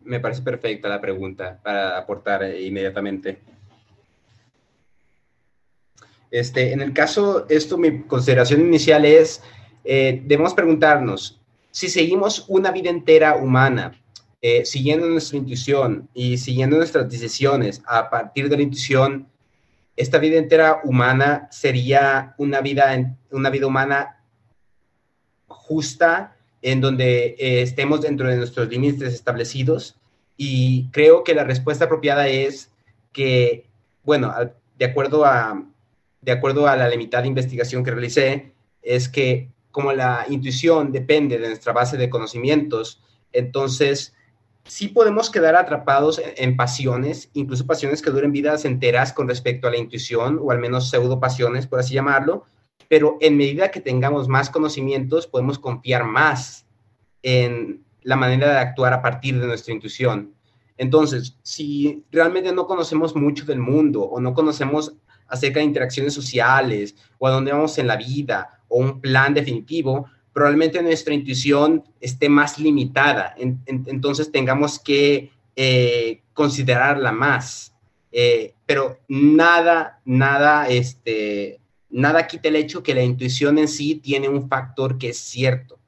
Me 0.00 0.20
parece 0.20 0.42
perfecta 0.42 0.88
la 0.88 1.00
pregunta 1.00 1.60
para 1.62 1.98
aportar 1.98 2.42
inmediatamente. 2.54 3.38
Este, 6.30 6.72
en 6.72 6.80
el 6.80 6.92
caso, 6.92 7.46
esto, 7.48 7.76
mi 7.76 8.02
consideración 8.02 8.60
inicial 8.60 9.04
es, 9.04 9.42
eh, 9.84 10.22
debemos 10.24 10.54
preguntarnos, 10.54 11.40
si 11.70 11.88
seguimos 11.88 12.44
una 12.48 12.70
vida 12.70 12.90
entera 12.90 13.36
humana, 13.36 14.00
eh, 14.42 14.64
siguiendo 14.64 15.06
nuestra 15.06 15.36
intuición 15.36 16.08
y 16.14 16.38
siguiendo 16.38 16.76
nuestras 16.76 17.10
decisiones 17.10 17.82
a 17.86 18.08
partir 18.08 18.48
de 18.48 18.56
la 18.56 18.62
intuición, 18.62 19.26
esta 19.96 20.18
vida 20.18 20.38
entera 20.38 20.80
humana 20.84 21.48
sería 21.50 22.34
una 22.38 22.60
vida, 22.60 23.16
una 23.30 23.50
vida 23.50 23.66
humana 23.66 24.20
justa 25.46 26.36
en 26.62 26.80
donde 26.80 27.36
eh, 27.38 27.62
estemos 27.62 28.00
dentro 28.00 28.28
de 28.28 28.36
nuestros 28.36 28.68
límites 28.68 29.12
establecidos. 29.12 29.96
Y 30.36 30.88
creo 30.90 31.22
que 31.22 31.34
la 31.34 31.44
respuesta 31.44 31.84
apropiada 31.84 32.28
es 32.28 32.70
que, 33.12 33.66
bueno, 34.04 34.34
de 34.78 34.84
acuerdo 34.84 35.26
a, 35.26 35.62
de 36.20 36.32
acuerdo 36.32 36.66
a 36.66 36.76
la 36.76 36.88
limitada 36.88 37.26
investigación 37.26 37.84
que 37.84 37.90
realicé, 37.90 38.52
es 38.82 39.08
que 39.08 39.50
como 39.70 39.92
la 39.92 40.26
intuición 40.28 40.92
depende 40.92 41.38
de 41.38 41.48
nuestra 41.48 41.72
base 41.72 41.96
de 41.96 42.10
conocimientos, 42.10 43.02
entonces 43.32 44.14
sí 44.64 44.88
podemos 44.88 45.30
quedar 45.30 45.56
atrapados 45.56 46.20
en, 46.36 46.56
pasiones, 46.56 47.30
incluso 47.34 47.66
pasiones 47.66 48.02
que 48.02 48.10
duren 48.10 48.32
vidas 48.32 48.64
enteras 48.64 49.12
con 49.12 49.28
respecto 49.28 49.68
a 49.68 49.70
la 49.70 49.78
intuición, 49.78 50.38
o 50.42 50.50
al 50.50 50.58
menos 50.58 50.90
pseudo 50.90 51.20
pasiones, 51.20 51.66
por 51.66 51.80
así 51.80 51.94
llamarlo, 51.94 52.44
pero 52.88 53.16
en 53.20 53.36
medida 53.36 53.70
que 53.70 53.80
tengamos 53.80 54.28
más 54.28 54.50
conocimientos, 54.50 55.26
podemos 55.26 55.58
confiar 55.58 56.04
más 56.04 56.66
en 57.22 57.84
la 58.02 58.16
manera 58.16 58.50
de 58.50 58.58
actuar 58.58 58.92
a 58.92 59.02
partir 59.02 59.38
de 59.38 59.46
nuestra 59.46 59.72
intuición. 59.72 60.34
Entonces, 60.76 61.38
si 61.42 62.04
realmente 62.10 62.52
no 62.52 62.66
conocemos 62.66 63.14
mucho 63.14 63.44
del 63.44 63.58
mundo 63.58 64.02
o 64.02 64.20
no 64.20 64.34
conocemos 64.34 64.94
acerca 65.30 65.60
de 65.60 65.66
interacciones 65.66 66.12
sociales 66.12 66.94
o 67.18 67.26
a 67.26 67.30
dónde 67.30 67.52
vamos 67.52 67.78
en 67.78 67.86
la 67.86 67.96
vida 67.96 68.60
o 68.68 68.78
un 68.78 69.00
plan 69.00 69.32
definitivo, 69.32 70.06
probablemente 70.32 70.82
nuestra 70.82 71.14
intuición 71.14 71.84
esté 72.00 72.28
más 72.28 72.58
limitada, 72.58 73.34
entonces 73.36 74.30
tengamos 74.30 74.78
que 74.78 75.30
eh, 75.56 76.22
considerarla 76.32 77.12
más. 77.12 77.74
Eh, 78.12 78.54
pero 78.66 78.98
nada, 79.08 80.00
nada, 80.04 80.68
este, 80.68 81.60
nada 81.90 82.26
quita 82.26 82.48
el 82.48 82.56
hecho 82.56 82.82
que 82.82 82.94
la 82.94 83.02
intuición 83.02 83.58
en 83.58 83.68
sí 83.68 83.96
tiene 83.96 84.28
un 84.28 84.48
factor 84.48 84.98
que 84.98 85.10
es 85.10 85.18
cierto 85.18 85.78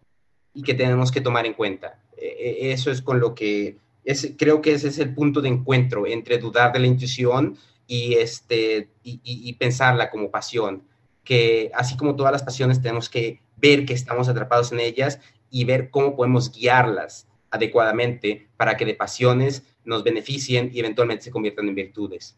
y 0.54 0.62
que 0.62 0.74
tenemos 0.74 1.10
que 1.10 1.20
tomar 1.20 1.46
en 1.46 1.54
cuenta. 1.54 1.98
E, 2.16 2.26
e, 2.68 2.72
eso 2.72 2.90
es 2.90 3.02
con 3.02 3.18
lo 3.18 3.34
que 3.34 3.78
es, 4.04 4.34
creo 4.36 4.60
que 4.60 4.72
ese 4.72 4.88
es 4.88 4.98
el 4.98 5.14
punto 5.14 5.40
de 5.40 5.48
encuentro 5.48 6.06
entre 6.06 6.38
dudar 6.38 6.72
de 6.72 6.80
la 6.80 6.86
intuición 6.86 7.56
y, 7.86 8.14
este, 8.14 8.90
y 9.02 9.52
pensarla 9.54 10.10
como 10.10 10.30
pasión, 10.30 10.84
que 11.24 11.70
así 11.74 11.96
como 11.96 12.16
todas 12.16 12.32
las 12.32 12.42
pasiones 12.42 12.80
tenemos 12.80 13.08
que 13.08 13.42
ver 13.56 13.84
que 13.84 13.94
estamos 13.94 14.28
atrapados 14.28 14.72
en 14.72 14.80
ellas 14.80 15.20
y 15.50 15.64
ver 15.64 15.90
cómo 15.90 16.16
podemos 16.16 16.52
guiarlas 16.52 17.28
adecuadamente 17.50 18.48
para 18.56 18.76
que 18.76 18.86
de 18.86 18.94
pasiones 18.94 19.62
nos 19.84 20.02
beneficien 20.02 20.70
y 20.72 20.80
eventualmente 20.80 21.24
se 21.24 21.30
conviertan 21.30 21.68
en 21.68 21.74
virtudes. 21.74 22.36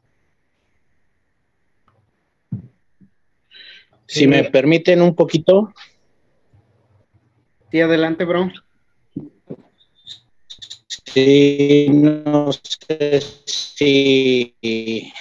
Si 4.07 4.27
me 4.27 4.45
permiten 4.45 5.01
un 5.01 5.15
poquito. 5.15 5.73
Sí, 7.71 7.81
adelante, 7.81 8.25
bro. 8.25 8.51
Sí, 10.87 11.87
no 11.91 12.51
sé 12.53 13.21
si 13.47 15.13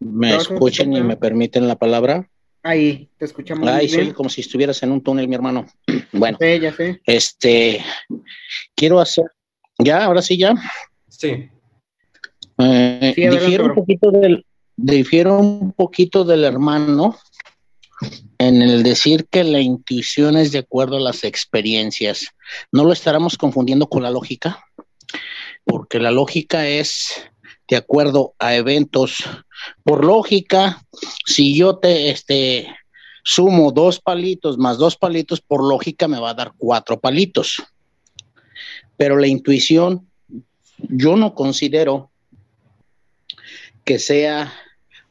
me 0.00 0.36
escuchen 0.36 0.92
y 0.92 1.02
me 1.02 1.16
permiten 1.16 1.68
la 1.68 1.76
palabra. 1.76 2.28
Ahí, 2.62 3.08
te 3.16 3.24
escuchamos. 3.24 3.68
Ahí 3.68 3.88
sí, 3.88 4.12
como 4.12 4.28
si 4.28 4.40
estuvieras 4.42 4.82
en 4.82 4.92
un 4.92 5.02
túnel, 5.02 5.28
mi 5.28 5.34
hermano. 5.34 5.66
Bueno, 6.12 6.38
ya 6.40 6.72
sé. 6.74 7.00
este, 7.06 7.84
quiero 8.74 8.98
hacer, 8.98 9.26
ya, 9.78 10.04
ahora 10.04 10.22
sí, 10.22 10.36
ya. 10.36 10.54
Sí. 11.08 11.48
Eh, 12.58 13.14
difiero, 13.16 13.66
un 13.66 13.74
poquito 13.76 14.10
del, 14.10 14.44
difiero 14.76 15.38
un 15.38 15.72
poquito 15.72 16.24
del 16.24 16.42
hermano 16.42 17.16
en 18.38 18.62
el 18.62 18.82
decir 18.82 19.26
que 19.30 19.44
la 19.44 19.60
intuición 19.60 20.36
es 20.36 20.52
de 20.52 20.58
acuerdo 20.58 20.96
a 20.96 21.00
las 21.00 21.24
experiencias. 21.24 22.26
¿No 22.72 22.84
lo 22.84 22.92
estaremos 22.92 23.36
confundiendo 23.36 23.88
con 23.88 24.02
la 24.02 24.10
lógica? 24.10 24.64
Porque 25.64 26.00
la 26.00 26.10
lógica 26.10 26.66
es 26.66 27.12
de 27.68 27.76
acuerdo 27.76 28.34
a 28.38 28.54
eventos. 28.54 29.18
Por 29.82 30.04
lógica, 30.04 30.82
si 31.26 31.56
yo 31.56 31.76
te 31.76 32.10
este, 32.10 32.74
sumo 33.22 33.72
dos 33.72 34.00
palitos 34.00 34.58
más 34.58 34.78
dos 34.78 34.96
palitos, 34.96 35.40
por 35.40 35.66
lógica 35.66 36.08
me 36.08 36.18
va 36.20 36.30
a 36.30 36.34
dar 36.34 36.52
cuatro 36.56 37.00
palitos. 37.00 37.62
Pero 38.96 39.16
la 39.16 39.26
intuición, 39.26 40.08
yo 40.78 41.16
no 41.16 41.34
considero 41.34 42.10
que 43.84 43.98
sea 43.98 44.52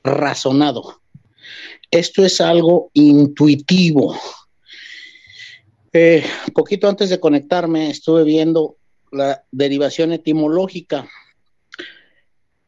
razonado. 0.04 1.02
Esto 1.92 2.24
es 2.24 2.40
algo 2.40 2.92
intuitivo. 2.94 4.16
Eh, 5.92 6.24
poquito 6.54 6.88
antes 6.88 7.10
de 7.10 7.20
conectarme, 7.20 7.90
estuve 7.90 8.24
viendo 8.24 8.78
la 9.12 9.44
derivación 9.52 10.14
etimológica 10.14 11.10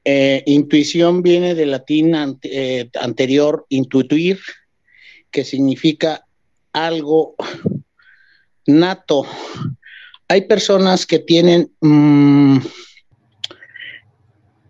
eh, 0.04 0.44
intuición 0.48 1.22
viene 1.22 1.54
del 1.54 1.72
latín 1.72 2.16
eh, 2.44 2.90
anterior 3.00 3.66
intuir, 3.70 4.40
que 5.30 5.46
significa 5.46 6.26
algo 6.74 7.36
nato. 8.66 9.26
Hay 10.28 10.42
personas 10.42 11.06
que 11.06 11.20
tienen, 11.20 11.72
mm, 11.82 12.58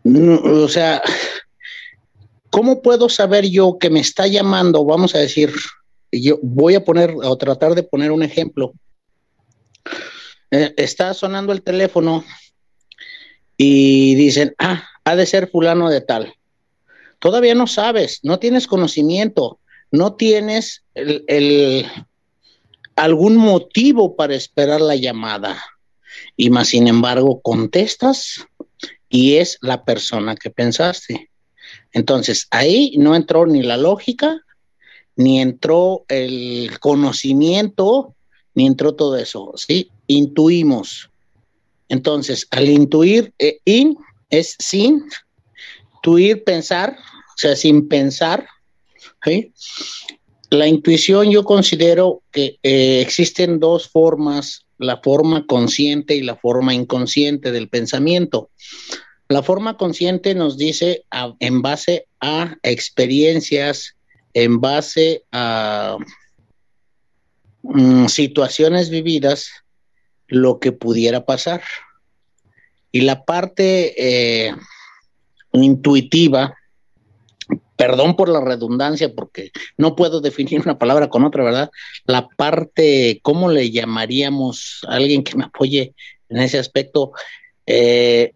o 0.03 0.67
sea, 0.67 1.01
¿cómo 2.49 2.81
puedo 2.81 3.07
saber 3.07 3.47
yo 3.49 3.77
que 3.79 3.89
me 3.89 3.99
está 3.99 4.27
llamando? 4.27 4.83
Vamos 4.83 5.15
a 5.15 5.19
decir, 5.19 5.53
yo 6.11 6.39
voy 6.41 6.75
a 6.75 6.83
poner 6.83 7.15
o 7.15 7.37
tratar 7.37 7.75
de 7.75 7.83
poner 7.83 8.11
un 8.11 8.23
ejemplo. 8.23 8.73
Eh, 10.49 10.73
está 10.75 11.13
sonando 11.13 11.53
el 11.53 11.61
teléfono 11.61 12.25
y 13.55 14.15
dicen, 14.15 14.53
ah, 14.57 14.90
ha 15.03 15.15
de 15.15 15.25
ser 15.25 15.49
fulano 15.49 15.89
de 15.89 16.01
tal. 16.01 16.35
Todavía 17.19 17.55
no 17.55 17.67
sabes, 17.67 18.19
no 18.23 18.39
tienes 18.39 18.67
conocimiento, 18.67 19.59
no 19.91 20.13
tienes 20.13 20.83
algún 22.95 23.37
motivo 23.37 24.15
para 24.15 24.35
esperar 24.35 24.81
la 24.81 24.95
llamada. 24.95 25.61
Y 26.35 26.49
más 26.49 26.69
sin 26.69 26.87
embargo 26.87 27.41
contestas 27.41 28.47
y 29.09 29.35
es 29.35 29.57
la 29.61 29.83
persona 29.83 30.35
que 30.35 30.49
pensaste. 30.49 31.29
Entonces, 31.93 32.47
ahí 32.51 32.95
no 32.97 33.15
entró 33.15 33.45
ni 33.45 33.61
la 33.61 33.77
lógica, 33.77 34.41
ni 35.15 35.41
entró 35.41 36.05
el 36.07 36.79
conocimiento, 36.79 38.15
ni 38.55 38.65
entró 38.65 38.95
todo 38.95 39.17
eso, 39.17 39.53
¿sí? 39.55 39.91
Intuimos. 40.07 41.09
Entonces, 41.89 42.47
al 42.51 42.69
intuir, 42.69 43.33
eh, 43.37 43.59
in 43.65 43.97
es 44.31 44.55
sin, 44.57 45.03
intuir, 45.95 46.43
pensar, 46.43 46.97
o 46.97 47.37
sea, 47.37 47.55
sin 47.55 47.87
pensar. 47.87 48.47
La 50.49 50.67
intuición 50.67 51.29
yo 51.29 51.43
considero 51.43 52.23
que 52.31 52.57
eh, 52.63 53.01
existen 53.01 53.59
dos 53.59 53.87
formas, 53.87 54.65
la 54.77 54.97
forma 54.97 55.45
consciente 55.45 56.15
y 56.15 56.21
la 56.23 56.35
forma 56.35 56.73
inconsciente 56.73 57.51
del 57.51 57.69
pensamiento. 57.69 58.49
La 59.29 59.43
forma 59.43 59.77
consciente 59.77 60.35
nos 60.35 60.57
dice 60.57 61.05
en 61.39 61.61
base 61.61 62.07
a 62.19 62.57
experiencias, 62.63 63.95
en 64.33 64.59
base 64.59 65.23
a 65.31 65.97
mm, 67.61 68.07
situaciones 68.07 68.89
vividas, 68.89 69.51
lo 70.27 70.59
que 70.59 70.71
pudiera 70.71 71.25
pasar. 71.25 71.61
Y 72.91 73.01
la 73.01 73.23
parte 73.23 73.93
eh, 74.47 74.53
intuitiva, 75.53 76.55
perdón 77.75 78.15
por 78.15 78.29
la 78.29 78.41
redundancia, 78.41 79.13
porque 79.13 79.51
no 79.77 79.95
puedo 79.95 80.21
definir 80.21 80.61
una 80.61 80.77
palabra 80.77 81.09
con 81.09 81.23
otra, 81.23 81.43
¿verdad? 81.43 81.71
La 82.05 82.27
parte, 82.27 83.19
¿cómo 83.21 83.49
le 83.49 83.71
llamaríamos 83.71 84.81
a 84.87 84.95
alguien 84.95 85.23
que 85.23 85.37
me 85.37 85.45
apoye 85.45 85.93
en 86.29 86.37
ese 86.39 86.59
aspecto? 86.59 87.11
Eh, 87.65 88.33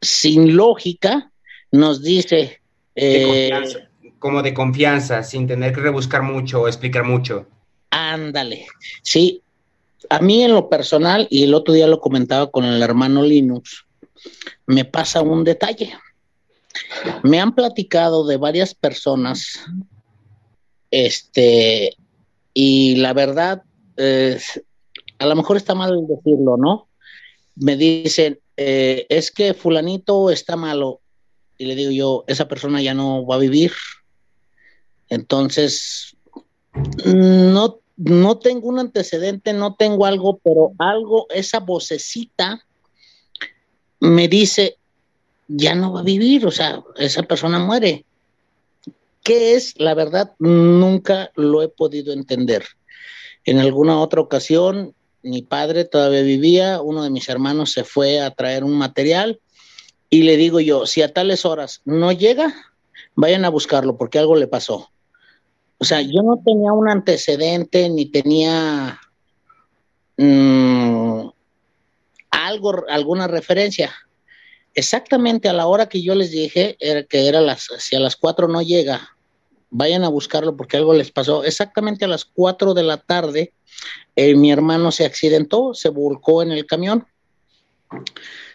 sin 0.00 0.56
lógica, 0.56 1.30
nos 1.72 2.02
dice... 2.02 2.60
Eh, 2.94 3.50
como 4.18 4.42
de 4.42 4.52
confianza, 4.52 5.22
sin 5.22 5.46
tener 5.46 5.72
que 5.72 5.80
rebuscar 5.80 6.22
mucho 6.22 6.62
o 6.62 6.68
explicar 6.68 7.04
mucho. 7.04 7.46
Ándale, 7.90 8.66
sí. 9.02 9.42
A 10.10 10.20
mí 10.20 10.42
en 10.42 10.54
lo 10.54 10.68
personal, 10.68 11.26
y 11.30 11.44
el 11.44 11.54
otro 11.54 11.74
día 11.74 11.86
lo 11.86 12.00
comentaba 12.00 12.50
con 12.50 12.64
el 12.64 12.82
hermano 12.82 13.22
Linux, 13.22 13.86
me 14.66 14.84
pasa 14.84 15.22
un 15.22 15.44
detalle. 15.44 15.92
Me 17.22 17.40
han 17.40 17.54
platicado 17.54 18.26
de 18.26 18.36
varias 18.36 18.74
personas, 18.74 19.60
este, 20.90 21.96
y 22.54 22.96
la 22.96 23.12
verdad, 23.12 23.62
a 25.18 25.26
lo 25.26 25.36
mejor 25.36 25.56
está 25.56 25.74
mal 25.74 26.06
decirlo, 26.06 26.56
¿no? 26.56 26.88
Me 27.56 27.76
dicen, 27.76 28.38
eh, 28.56 29.06
es 29.08 29.30
que 29.30 29.54
fulanito 29.54 30.30
está 30.30 30.56
malo. 30.56 31.00
Y 31.56 31.66
le 31.66 31.74
digo 31.74 31.90
yo, 31.90 32.24
esa 32.28 32.46
persona 32.46 32.80
ya 32.80 32.94
no 32.94 33.26
va 33.26 33.34
a 33.34 33.38
vivir. 33.38 33.72
Entonces, 35.08 36.16
no, 37.04 37.80
no 37.98 38.38
tengo 38.38 38.68
un 38.68 38.78
antecedente, 38.78 39.52
no 39.52 39.74
tengo 39.74 40.06
algo, 40.06 40.38
pero 40.42 40.72
algo, 40.78 41.26
esa 41.30 41.60
vocecita 41.60 42.64
me 44.00 44.28
dice, 44.28 44.78
ya 45.48 45.74
no 45.74 45.92
va 45.92 46.00
a 46.00 46.04
vivir, 46.04 46.46
o 46.46 46.50
sea, 46.50 46.82
esa 46.96 47.24
persona 47.24 47.58
muere. 47.58 48.04
¿Qué 49.22 49.54
es? 49.54 49.74
La 49.78 49.94
verdad, 49.94 50.32
nunca 50.38 51.30
lo 51.34 51.62
he 51.62 51.68
podido 51.68 52.12
entender. 52.12 52.64
En 53.44 53.58
alguna 53.58 54.00
otra 54.00 54.20
ocasión 54.20 54.94
mi 55.22 55.42
padre 55.42 55.84
todavía 55.84 56.22
vivía, 56.22 56.80
uno 56.80 57.02
de 57.02 57.10
mis 57.10 57.28
hermanos 57.28 57.72
se 57.72 57.84
fue 57.84 58.20
a 58.20 58.30
traer 58.30 58.64
un 58.64 58.78
material 58.78 59.40
y 60.10 60.22
le 60.22 60.36
digo 60.36 60.60
yo, 60.60 60.86
si 60.86 61.02
a 61.02 61.12
tales 61.12 61.44
horas 61.44 61.82
no 61.84 62.12
llega, 62.12 62.54
vayan 63.14 63.44
a 63.44 63.50
buscarlo 63.50 63.96
porque 63.96 64.18
algo 64.18 64.36
le 64.36 64.46
pasó. 64.46 64.90
O 65.78 65.84
sea, 65.84 66.00
yo 66.00 66.22
no 66.22 66.42
tenía 66.44 66.72
un 66.72 66.88
antecedente 66.88 67.88
ni 67.88 68.06
tenía 68.06 69.00
mm, 70.16 71.28
algo, 72.30 72.84
alguna 72.88 73.28
referencia. 73.28 73.94
Exactamente 74.74 75.48
a 75.48 75.52
la 75.52 75.66
hora 75.66 75.88
que 75.88 76.02
yo 76.02 76.14
les 76.14 76.30
dije, 76.30 76.76
era 76.80 77.04
que 77.04 77.28
era 77.28 77.40
las, 77.40 77.68
si 77.78 77.96
a 77.96 78.00
las 78.00 78.16
cuatro 78.16 78.48
no 78.48 78.60
llega, 78.60 79.16
vayan 79.70 80.04
a 80.04 80.08
buscarlo 80.08 80.56
porque 80.56 80.76
algo 80.76 80.94
les 80.94 81.10
pasó. 81.10 81.44
Exactamente 81.44 82.04
a 82.04 82.08
las 82.08 82.24
cuatro 82.24 82.74
de 82.74 82.82
la 82.82 82.98
tarde, 82.98 83.52
eh, 84.16 84.34
mi 84.34 84.50
hermano 84.50 84.90
se 84.90 85.04
accidentó, 85.04 85.74
se 85.74 85.88
volcó 85.90 86.42
en 86.42 86.52
el 86.52 86.66
camión. 86.66 87.06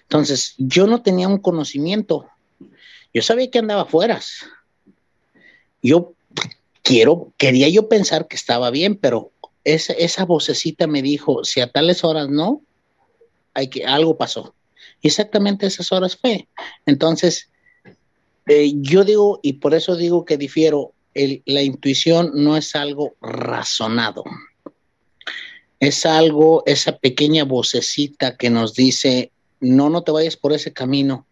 Entonces, 0.04 0.56
yo 0.58 0.88
no 0.88 1.02
tenía 1.02 1.28
un 1.28 1.40
conocimiento. 1.40 2.28
Yo 3.14 3.22
sabía 3.22 3.50
que 3.50 3.60
andaba 3.60 3.84
afuera. 3.84 4.20
Yo 5.82 6.13
quiero, 6.84 7.34
quería 7.38 7.70
yo 7.70 7.90
pensar 7.90 8.28
que 8.28 8.36
estaba 8.36 8.70
bien, 8.70 8.96
pero 8.98 9.32
esa, 9.64 9.94
esa 9.94 10.26
vocecita 10.26 10.86
me 10.86 11.02
dijo, 11.02 11.44
si 11.44 11.62
a 11.62 11.72
tales 11.72 12.04
horas 12.04 12.30
no, 12.30 12.62
hay 13.54 13.70
que, 13.70 13.86
algo 13.86 14.18
pasó. 14.18 14.54
Y 15.02 15.08
exactamente 15.08 15.66
esas 15.66 15.92
horas 15.92 16.16
fue. 16.16 16.48
Entonces, 16.86 17.50
eh, 18.48 18.74
yo 18.76 19.04
digo, 19.04 19.40
y 19.42 19.54
por 19.54 19.74
eso 19.74 19.96
digo 19.96 20.26
que 20.26 20.38
difiero, 20.38 20.94
la 21.14 21.62
intuición 21.62 22.32
no 22.34 22.58
es 22.58 22.76
algo 22.76 23.16
razonado. 23.22 24.24
Es 25.80 26.06
algo, 26.06 26.64
esa 26.66 26.98
pequeña 26.98 27.44
vocecita 27.44 28.38
que 28.38 28.50
nos 28.50 28.74
dice, 28.74 29.32
no, 29.60 29.90
no 29.90 30.04
te 30.04 30.12
vayas 30.12 30.38
por 30.38 30.54
ese 30.54 30.74
camino. 30.74 31.28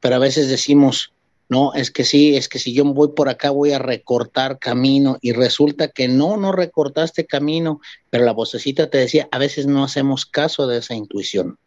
Pero 0.00 0.16
a 0.16 0.20
veces 0.20 0.48
decimos, 0.48 1.12
no, 1.48 1.74
es 1.74 1.90
que 1.90 2.04
sí, 2.04 2.36
es 2.36 2.48
que 2.48 2.58
si 2.58 2.74
yo 2.74 2.84
voy 2.84 3.08
por 3.14 3.28
acá 3.28 3.50
voy 3.50 3.72
a 3.72 3.78
recortar 3.78 4.58
camino 4.58 5.18
y 5.20 5.32
resulta 5.32 5.88
que 5.88 6.08
no, 6.08 6.36
no 6.36 6.52
recortaste 6.52 7.26
camino, 7.26 7.80
pero 8.10 8.24
la 8.24 8.32
vocecita 8.32 8.90
te 8.90 8.98
decía, 8.98 9.28
a 9.30 9.38
veces 9.38 9.66
no 9.66 9.84
hacemos 9.84 10.26
caso 10.26 10.66
de 10.66 10.78
esa 10.78 10.94
intuición. 10.94 11.58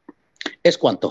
Es 0.63 0.77
cuanto. 0.77 1.09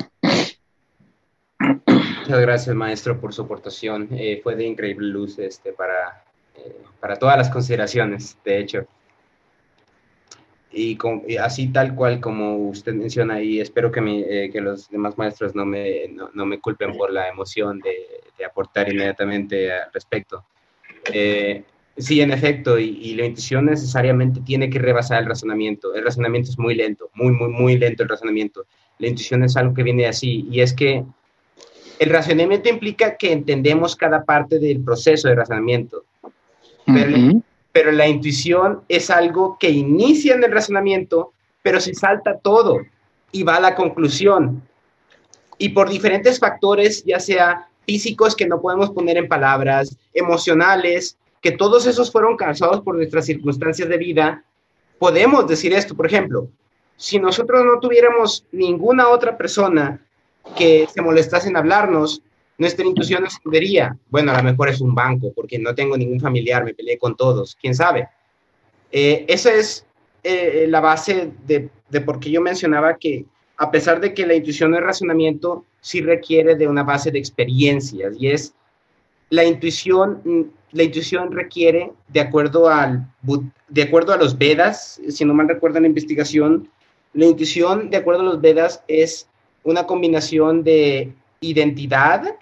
Muchas 1.58 2.40
gracias, 2.40 2.76
maestro, 2.76 3.20
por 3.20 3.32
su 3.32 3.42
aportación. 3.42 4.08
Eh, 4.12 4.40
fue 4.42 4.54
de 4.56 4.66
increíble 4.66 5.08
luz 5.08 5.38
este, 5.38 5.72
para 5.72 6.24
para 7.00 7.16
todas 7.16 7.36
las 7.36 7.50
consideraciones, 7.50 8.36
de 8.44 8.60
hecho. 8.60 8.86
Y, 10.70 10.98
así 11.38 11.68
tal 11.68 11.94
cual 11.94 12.20
como 12.20 12.56
usted 12.68 12.92
menciona, 12.92 13.42
y 13.42 13.60
espero 13.60 13.90
que, 13.90 14.00
eh, 14.00 14.50
que 14.50 14.60
los 14.60 14.90
demás 14.90 15.16
maestros 15.16 15.54
no 15.54 15.64
me, 15.64 16.08
no, 16.08 16.46
me 16.46 16.60
culpen 16.60 16.96
por 16.96 17.12
la 17.12 17.28
emoción 17.28 17.80
de, 17.80 18.44
aportar 18.44 18.92
inmediatamente 18.92 19.72
al 19.72 19.90
respecto. 19.92 20.44
Eh, 21.12 21.64
sí, 21.96 22.20
en 22.20 22.30
efecto, 22.32 22.78
y, 22.78 23.14
la 23.14 23.24
intuición 23.24 23.66
necesariamente 23.66 24.40
tiene 24.42 24.68
que 24.68 24.78
rebasar 24.78 25.22
el 25.22 25.28
razonamiento. 25.28 25.94
El 25.94 26.04
razonamiento 26.04 26.50
es 26.50 26.58
muy 26.58 26.74
lento, 26.74 27.10
muy, 27.14 27.32
muy, 27.32 27.48
muy 27.48 27.78
lento 27.78 28.02
el 28.02 28.08
razonamiento. 28.08 28.66
La 28.98 29.08
intuición 29.08 29.42
es 29.44 29.56
algo 29.56 29.74
que 29.74 29.82
viene 29.82 30.06
así, 30.06 30.46
y 30.50 30.60
es 30.60 30.72
que 30.74 31.04
el 31.98 32.10
razonamiento 32.10 32.68
implica 32.68 33.16
que 33.16 33.32
entendemos 33.32 33.96
cada 33.96 34.24
parte 34.24 34.58
del 34.58 34.80
proceso 34.84 35.28
de 35.28 35.34
razonamiento. 35.34 36.04
Pero, 36.86 37.42
la 37.74 38.08
intuición 38.08 38.82
es 38.88 39.10
algo 39.10 39.56
que 39.58 39.70
inicia 39.70 40.34
en 40.34 40.44
el 40.44 40.52
razonamiento, 40.52 41.32
pero 41.62 41.80
se 41.80 41.94
salta 41.94 42.38
todo 42.38 42.78
y 43.32 43.42
va 43.42 43.56
a 43.56 43.60
la 43.60 43.74
conclusión. 43.74 44.62
Y 45.58 45.70
por 45.70 45.88
diferentes 45.88 46.38
factores, 46.38 47.04
ya 47.04 47.20
sea 47.20 47.68
físicos 47.86 48.34
que 48.34 48.46
no 48.46 48.60
podemos 48.60 48.90
poner 48.90 49.16
en 49.16 49.28
palabras, 49.28 49.96
emocionales, 50.14 51.16
que 51.40 51.52
todos 51.52 51.86
esos 51.86 52.10
fueron 52.10 52.36
causados 52.36 52.80
por 52.82 52.96
nuestras 52.96 53.26
circunstancias 53.26 53.88
de 53.88 53.96
vida, 53.96 54.44
podemos 54.98 55.46
decir 55.46 55.72
esto. 55.72 55.94
Por 55.94 56.06
ejemplo, 56.06 56.48
si 56.96 57.18
nosotros 57.18 57.64
no 57.64 57.80
tuviéramos 57.80 58.44
ninguna 58.52 59.08
otra 59.08 59.36
persona 59.36 60.00
que 60.56 60.88
se 60.92 61.02
molestase 61.02 61.48
en 61.48 61.56
hablarnos, 61.56 62.22
nuestra 62.58 62.84
intuición 62.84 63.22
nos 63.22 63.38
diría, 63.44 63.96
bueno, 64.10 64.32
a 64.32 64.38
lo 64.38 64.42
mejor 64.42 64.68
es 64.68 64.80
un 64.80 64.94
banco, 64.94 65.32
porque 65.34 65.58
no 65.58 65.74
tengo 65.74 65.96
ningún 65.96 66.20
familiar, 66.20 66.64
me 66.64 66.74
peleé 66.74 66.98
con 66.98 67.16
todos, 67.16 67.56
quién 67.60 67.74
sabe. 67.74 68.08
Eh, 68.90 69.24
esa 69.28 69.54
es 69.54 69.86
eh, 70.24 70.66
la 70.68 70.80
base 70.80 71.30
de, 71.46 71.70
de 71.88 72.00
por 72.00 72.18
qué 72.18 72.30
yo 72.30 72.40
mencionaba 72.40 72.96
que 72.96 73.24
a 73.56 73.70
pesar 73.70 74.00
de 74.00 74.14
que 74.14 74.26
la 74.26 74.34
intuición 74.34 74.74
es 74.74 74.80
razonamiento, 74.80 75.64
sí 75.80 76.00
requiere 76.00 76.54
de 76.54 76.68
una 76.68 76.84
base 76.84 77.10
de 77.10 77.18
experiencias 77.18 78.14
y 78.18 78.28
es 78.28 78.54
la 79.30 79.44
intuición, 79.44 80.52
la 80.72 80.84
intuición 80.84 81.32
requiere, 81.32 81.92
de 82.08 82.20
acuerdo, 82.20 82.68
al, 82.68 83.06
de 83.68 83.82
acuerdo 83.82 84.12
a 84.12 84.16
los 84.16 84.38
Vedas, 84.38 85.00
si 85.08 85.24
no 85.24 85.34
mal 85.34 85.48
recuerdo 85.48 85.80
la 85.80 85.86
investigación, 85.86 86.70
la 87.14 87.26
intuición, 87.26 87.90
de 87.90 87.96
acuerdo 87.96 88.22
a 88.22 88.24
los 88.24 88.40
Vedas, 88.40 88.82
es 88.88 89.28
una 89.64 89.86
combinación 89.86 90.62
de 90.62 91.12
identidad, 91.40 92.36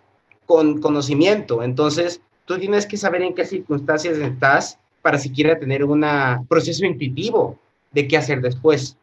con 0.46 0.80
conocimiento. 0.80 1.62
Entonces, 1.62 2.20
tú 2.44 2.58
tienes 2.58 2.86
que 2.86 2.96
saber 2.96 3.22
en 3.22 3.34
qué 3.34 3.44
circunstancias 3.44 4.16
estás 4.18 4.78
para 5.02 5.18
siquiera 5.18 5.58
tener 5.58 5.84
un 5.84 6.04
proceso 6.48 6.84
intuitivo 6.84 7.58
de 7.92 8.08
qué 8.08 8.16
hacer 8.16 8.40
después. 8.40 8.96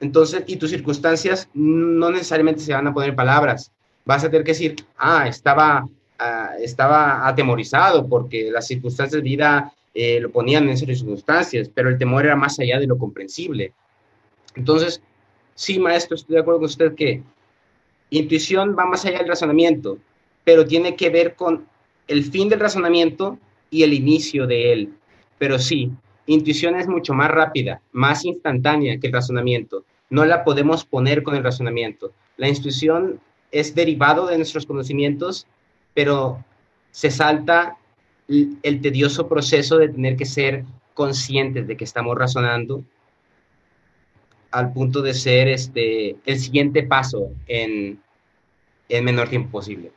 Entonces, 0.00 0.42
y 0.46 0.56
tus 0.56 0.70
circunstancias 0.70 1.48
no 1.54 2.10
necesariamente 2.10 2.60
se 2.60 2.72
van 2.72 2.86
a 2.86 2.94
poner 2.94 3.14
palabras. 3.14 3.70
vas 4.04 4.24
a 4.24 4.30
tener 4.30 4.44
que 4.44 4.50
decir, 4.50 4.74
ah, 4.98 5.28
estaba, 5.28 5.86
ah, 6.18 6.50
estaba 6.60 7.28
atemorizado 7.28 8.08
porque 8.08 8.50
las 8.50 8.66
circunstancias 8.66 9.22
de 9.22 9.28
vida 9.28 9.72
eh, 9.94 10.18
lo 10.20 10.30
ponían 10.30 10.64
en 10.64 10.70
esas 10.70 10.98
circunstancias, 10.98 11.70
pero 11.72 11.88
el 11.88 11.98
temor 11.98 12.24
era 12.24 12.34
más 12.34 12.58
allá 12.58 12.80
de 12.80 12.88
lo 12.88 12.98
comprensible. 12.98 13.72
Entonces, 14.56 15.00
sí, 15.54 15.78
maestro, 15.78 16.16
estoy 16.16 16.34
de 16.34 16.40
acuerdo 16.40 16.60
con 16.60 16.66
usted 16.66 16.94
que 16.94 17.22
intuición 18.10 18.74
va 18.76 18.86
más 18.86 19.04
allá 19.04 19.18
del 19.18 19.28
razonamiento, 19.28 19.98
pero 20.44 20.66
tiene 20.66 20.96
que 20.96 21.10
ver 21.10 21.34
con 21.34 21.66
el 22.08 22.24
fin 22.24 22.48
del 22.48 22.60
razonamiento 22.60 23.38
y 23.70 23.82
el 23.82 23.92
inicio 23.92 24.46
de 24.46 24.72
él. 24.72 24.94
Pero 25.38 25.58
sí, 25.58 25.90
intuición 26.26 26.76
es 26.76 26.88
mucho 26.88 27.14
más 27.14 27.30
rápida, 27.30 27.80
más 27.92 28.24
instantánea 28.24 28.98
que 28.98 29.08
el 29.08 29.12
razonamiento. 29.12 29.84
No 30.10 30.24
la 30.24 30.44
podemos 30.44 30.84
poner 30.84 31.22
con 31.22 31.34
el 31.34 31.44
razonamiento. 31.44 32.12
La 32.36 32.48
intuición 32.48 33.20
es 33.50 33.74
derivado 33.74 34.26
de 34.26 34.36
nuestros 34.36 34.66
conocimientos, 34.66 35.46
pero 35.94 36.44
se 36.90 37.10
salta 37.10 37.76
el 38.28 38.80
tedioso 38.80 39.28
proceso 39.28 39.78
de 39.78 39.88
tener 39.88 40.16
que 40.16 40.26
ser 40.26 40.64
conscientes 40.94 41.66
de 41.66 41.76
que 41.76 41.84
estamos 41.84 42.16
razonando 42.16 42.82
al 44.50 44.72
punto 44.72 45.02
de 45.02 45.14
ser 45.14 45.48
este, 45.48 46.16
el 46.24 46.38
siguiente 46.38 46.82
paso 46.82 47.30
en 47.46 47.98
el 48.88 49.02
menor 49.02 49.28
tiempo 49.28 49.50
posible. 49.50 49.90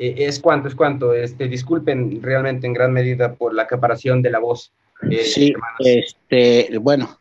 Eh, 0.00 0.14
es 0.26 0.40
cuanto, 0.40 0.66
es 0.66 0.74
cuanto. 0.74 1.12
Este, 1.12 1.46
disculpen 1.46 2.22
realmente 2.22 2.66
en 2.66 2.72
gran 2.72 2.92
medida 2.92 3.34
por 3.34 3.54
la 3.54 3.64
acaparación 3.64 4.22
de 4.22 4.30
la 4.30 4.38
voz. 4.38 4.72
Eh, 5.10 5.24
sí, 5.24 5.52
este, 5.78 6.78
bueno, 6.78 7.18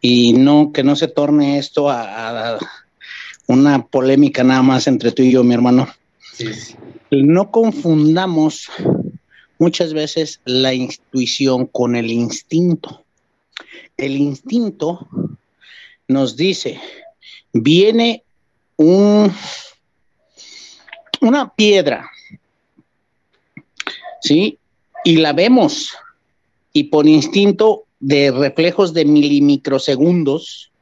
y 0.00 0.32
no 0.32 0.72
que 0.72 0.82
no 0.82 0.96
se 0.96 1.08
torne 1.08 1.58
esto 1.58 1.90
a, 1.90 2.58
una 3.46 3.84
polémica 3.86 4.42
nada 4.42 4.62
más 4.62 4.86
entre 4.86 5.12
tú 5.12 5.22
y 5.22 5.32
yo, 5.32 5.44
mi 5.44 5.52
hermano. 5.52 5.86
No 7.10 7.50
confundamos 7.50 8.70
muchas 9.58 9.92
veces 9.92 10.40
la 10.46 10.72
intuición 10.72 11.66
con 11.66 11.94
el 11.94 12.10
instinto. 12.10 13.04
El 13.98 14.16
instinto 14.16 15.06
nos 16.08 16.36
dice, 16.38 16.80
viene 17.52 18.24
un, 18.76 19.30
una 21.20 21.54
piedra 21.54 22.10
¿sí? 24.24 24.58
Y 25.04 25.18
la 25.18 25.34
vemos 25.34 25.94
y 26.72 26.84
por 26.84 27.06
instinto 27.06 27.84
de 28.00 28.30
reflejos 28.30 28.94
de 28.94 29.04
milimicrosegundos 29.04 30.72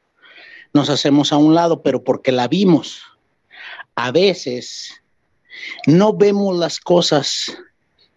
nos 0.73 0.89
hacemos 0.89 1.31
a 1.33 1.37
un 1.37 1.53
lado, 1.53 1.83
pero 1.83 2.03
porque 2.03 2.31
la 2.31 2.47
vimos. 2.47 3.03
A 3.95 4.11
veces 4.11 5.01
no 5.85 6.13
vemos 6.13 6.57
las 6.57 6.79
cosas, 6.79 7.55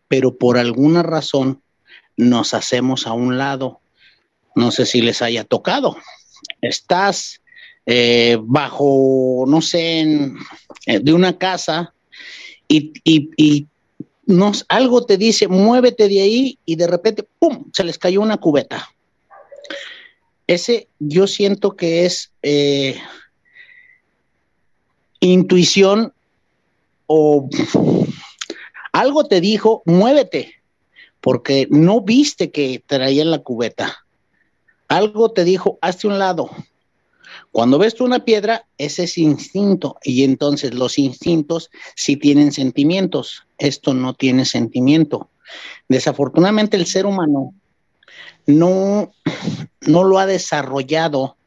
pero 0.09 0.39
por 0.39 0.57
alguna 0.57 1.03
razón 1.03 1.61
nos 2.17 2.55
hacemos 2.55 3.07
a 3.07 3.13
un 3.13 3.37
lado. 3.37 3.81
No 4.55 4.71
sé 4.71 4.87
si 4.87 5.03
les 5.03 5.21
haya 5.23 5.45
tocado. 5.45 5.97
Estás 6.63 7.43
eh, 7.85 8.39
bajo, 8.41 9.45
no 9.47 9.61
sé, 9.61 10.33
eh, 10.87 11.01
de 11.01 11.13
una 11.13 11.37
casa 11.37 11.93
y, 12.69 12.93
y 13.05 13.67
algo 14.69 15.07
te 15.07 15.17
dice, 15.17 15.49
muévete 15.49 16.09
de 16.09 16.21
ahí 16.21 16.59
y 16.65 16.77
de 16.77 16.87
repente, 16.87 17.25
¡pum!, 17.39 17.71
se 17.73 17.85
les 17.85 17.99
cayó 17.99 18.21
una 18.21 18.39
cubeta. 18.39 18.89
Ese 20.47 20.89
yo 20.99 21.27
siento 21.27 21.77
que 21.77 22.07
es 22.07 22.33
eh, 22.43 23.01
intuición 25.21 26.13
o 27.07 27.49
algo 28.93 29.25
te 29.25 29.41
dijo, 29.41 29.83
muévete, 29.85 30.55
porque 31.21 31.67
no 31.71 32.01
viste 32.01 32.51
que 32.51 32.83
traían 32.87 33.31
la 33.31 33.41
cubeta. 33.41 34.05
Algo 34.89 35.33
te 35.33 35.45
dijo, 35.45 35.79
hazte 35.83 36.07
un 36.07 36.19
lado, 36.19 36.51
cuando 37.57 37.79
ves 37.79 37.95
tú 37.95 38.05
una 38.05 38.23
piedra, 38.23 38.67
ese 38.77 39.05
es 39.05 39.17
instinto 39.17 39.97
y 40.03 40.25
entonces 40.25 40.75
los 40.75 40.99
instintos 40.99 41.71
sí 41.95 42.19
tienen 42.19 42.53
sentimientos. 42.53 43.47
Esto 43.57 43.95
no 43.95 44.13
tiene 44.13 44.45
sentimiento. 44.45 45.31
Desafortunadamente 45.89 46.77
el 46.77 46.85
ser 46.85 47.07
humano 47.07 47.55
no, 48.45 49.11
no 49.81 50.05
lo 50.05 50.19
ha 50.19 50.27
desarrollado, 50.27 51.39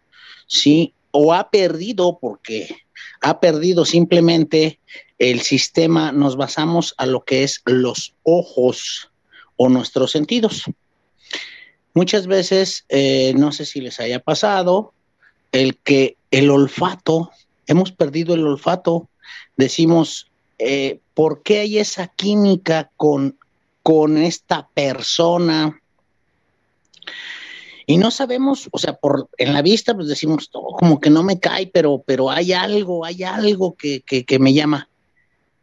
¿sí? 0.47 0.95
O 1.11 1.31
ha 1.31 1.51
perdido 1.51 2.17
porque 2.19 2.75
ha 3.21 3.39
perdido 3.39 3.85
simplemente 3.85 4.79
el 5.19 5.41
sistema, 5.41 6.11
nos 6.11 6.37
basamos 6.37 6.95
a 6.97 7.05
lo 7.05 7.23
que 7.23 7.43
es 7.43 7.61
los 7.65 8.15
ojos 8.23 9.11
o 9.57 9.69
nuestros 9.69 10.09
sentidos. 10.09 10.63
Muchas 11.93 12.25
veces, 12.25 12.85
eh, 12.89 13.35
no 13.37 13.51
sé 13.51 13.67
si 13.67 13.79
les 13.79 13.99
haya 13.99 14.17
pasado, 14.17 14.95
el 15.51 15.77
que 15.77 16.17
el 16.31 16.49
olfato, 16.51 17.31
hemos 17.67 17.91
perdido 17.91 18.33
el 18.33 18.45
olfato, 18.45 19.07
decimos, 19.57 20.27
eh, 20.57 20.99
¿por 21.13 21.41
qué 21.43 21.59
hay 21.59 21.79
esa 21.79 22.07
química 22.07 22.91
con, 22.97 23.37
con 23.83 24.17
esta 24.17 24.67
persona? 24.73 25.81
Y 27.85 27.97
no 27.97 28.11
sabemos, 28.11 28.69
o 28.71 28.77
sea, 28.77 28.93
por 28.93 29.29
en 29.37 29.53
la 29.53 29.63
vista, 29.63 29.95
pues 29.95 30.07
decimos, 30.07 30.49
como 30.51 30.99
que 30.99 31.09
no 31.09 31.23
me 31.23 31.39
cae, 31.39 31.67
pero, 31.67 32.03
pero 32.05 32.29
hay 32.29 32.53
algo, 32.53 33.03
hay 33.03 33.23
algo 33.23 33.75
que, 33.75 34.01
que 34.01 34.39
me 34.39 34.53
llama. 34.53 34.87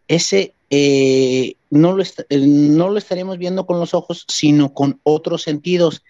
Ese 0.08 0.55
eh, 0.70 1.56
no, 1.70 1.92
lo 1.92 2.02
eh, 2.02 2.38
no 2.38 2.88
lo 2.88 2.98
estaremos 2.98 3.38
viendo 3.38 3.66
con 3.66 3.78
los 3.78 3.94
ojos, 3.94 4.24
sino 4.28 4.74
con 4.74 5.00
otros 5.04 5.42
sentidos. 5.42 6.02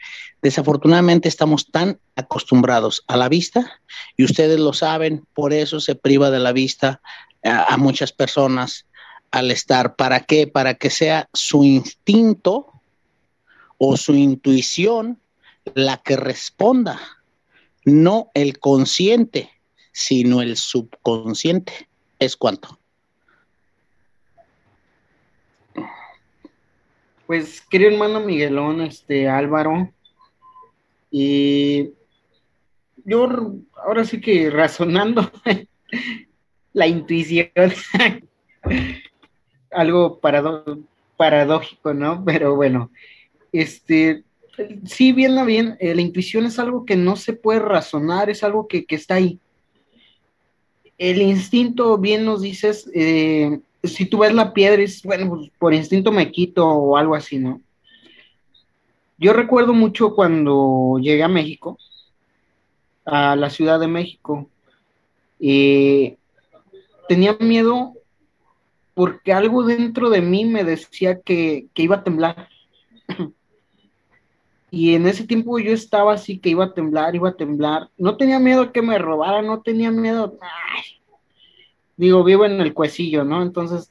Desafortunadamente 0.42 1.28
estamos 1.28 1.70
tan 1.70 1.98
acostumbrados 2.14 3.04
a 3.06 3.16
la 3.16 3.28
vista 3.28 3.80
y 4.16 4.24
ustedes 4.24 4.58
lo 4.58 4.72
saben, 4.72 5.26
por 5.34 5.52
eso 5.52 5.80
se 5.80 5.94
priva 5.94 6.30
de 6.30 6.38
la 6.38 6.52
vista 6.52 7.00
a, 7.42 7.76
muchas 7.76 8.12
personas 8.12 8.86
al 9.30 9.50
estar. 9.50 9.96
¿Para 9.96 10.20
qué? 10.20 10.46
Para 10.46 10.74
que 10.74 10.90
sea 10.90 11.28
su 11.32 11.64
instinto 11.64 12.72
o 13.78 13.96
su 13.96 14.14
intuición 14.14 15.20
la 15.74 15.98
que 15.98 16.16
responda, 16.16 17.00
no 17.84 18.30
el 18.34 18.58
consciente, 18.58 19.50
sino 19.92 20.40
el 20.40 20.56
subconsciente. 20.56 21.88
Es 22.18 22.36
cuanto. 22.36 22.78
Pues, 27.26 27.60
querido 27.60 27.90
hermano 27.90 28.20
Miguelón, 28.20 28.82
este 28.82 29.28
Álvaro, 29.28 29.92
y 31.10 31.90
yo 33.04 33.28
ahora 33.74 34.04
sí 34.04 34.20
que 34.20 34.48
razonando 34.48 35.28
la 36.72 36.86
intuición, 36.86 37.50
algo 39.72 40.20
paradójico, 41.16 41.94
¿no? 41.94 42.24
Pero 42.24 42.54
bueno, 42.54 42.92
este, 43.50 44.22
sí, 44.84 45.12
bien, 45.12 45.44
bien, 45.46 45.76
eh, 45.80 45.96
la 45.96 46.02
intuición 46.02 46.46
es 46.46 46.60
algo 46.60 46.86
que 46.86 46.94
no 46.94 47.16
se 47.16 47.32
puede 47.32 47.58
razonar, 47.58 48.30
es 48.30 48.44
algo 48.44 48.68
que, 48.68 48.86
que 48.86 48.94
está 48.94 49.16
ahí. 49.16 49.40
El 50.96 51.20
instinto, 51.20 51.98
bien 51.98 52.24
nos 52.24 52.40
dices, 52.40 52.88
eh, 52.94 53.60
si 53.86 54.06
tú 54.06 54.18
ves 54.18 54.34
la 54.34 54.52
piedra 54.52 54.82
y 54.82 54.86
bueno, 55.04 55.28
pues 55.28 55.50
por 55.58 55.74
instinto 55.74 56.12
me 56.12 56.30
quito 56.30 56.66
o 56.66 56.96
algo 56.96 57.14
así, 57.14 57.38
¿no? 57.38 57.60
Yo 59.18 59.32
recuerdo 59.32 59.72
mucho 59.72 60.14
cuando 60.14 60.98
llegué 61.00 61.22
a 61.22 61.28
México, 61.28 61.78
a 63.04 63.34
la 63.34 63.48
Ciudad 63.48 63.80
de 63.80 63.88
México, 63.88 64.50
y 65.38 66.16
tenía 67.08 67.36
miedo 67.40 67.94
porque 68.94 69.32
algo 69.32 69.62
dentro 69.62 70.10
de 70.10 70.22
mí 70.22 70.44
me 70.44 70.64
decía 70.64 71.20
que, 71.20 71.68
iba 71.74 71.96
a 71.96 72.04
temblar. 72.04 72.48
y 74.70 74.94
en 74.94 75.06
ese 75.06 75.26
tiempo 75.26 75.58
yo 75.58 75.72
estaba 75.72 76.14
así 76.14 76.38
que 76.38 76.48
iba 76.50 76.64
a 76.64 76.74
temblar, 76.74 77.14
iba 77.14 77.28
a 77.28 77.36
temblar. 77.36 77.90
No 77.98 78.16
tenía 78.16 78.38
miedo 78.38 78.72
que 78.72 78.82
me 78.82 78.98
robaran, 78.98 79.46
no 79.46 79.60
tenía 79.60 79.90
miedo 79.90 80.38
digo, 81.96 82.24
vivo 82.24 82.44
en 82.44 82.60
el 82.60 82.74
cuecillo, 82.74 83.24
¿no? 83.24 83.42
Entonces, 83.42 83.90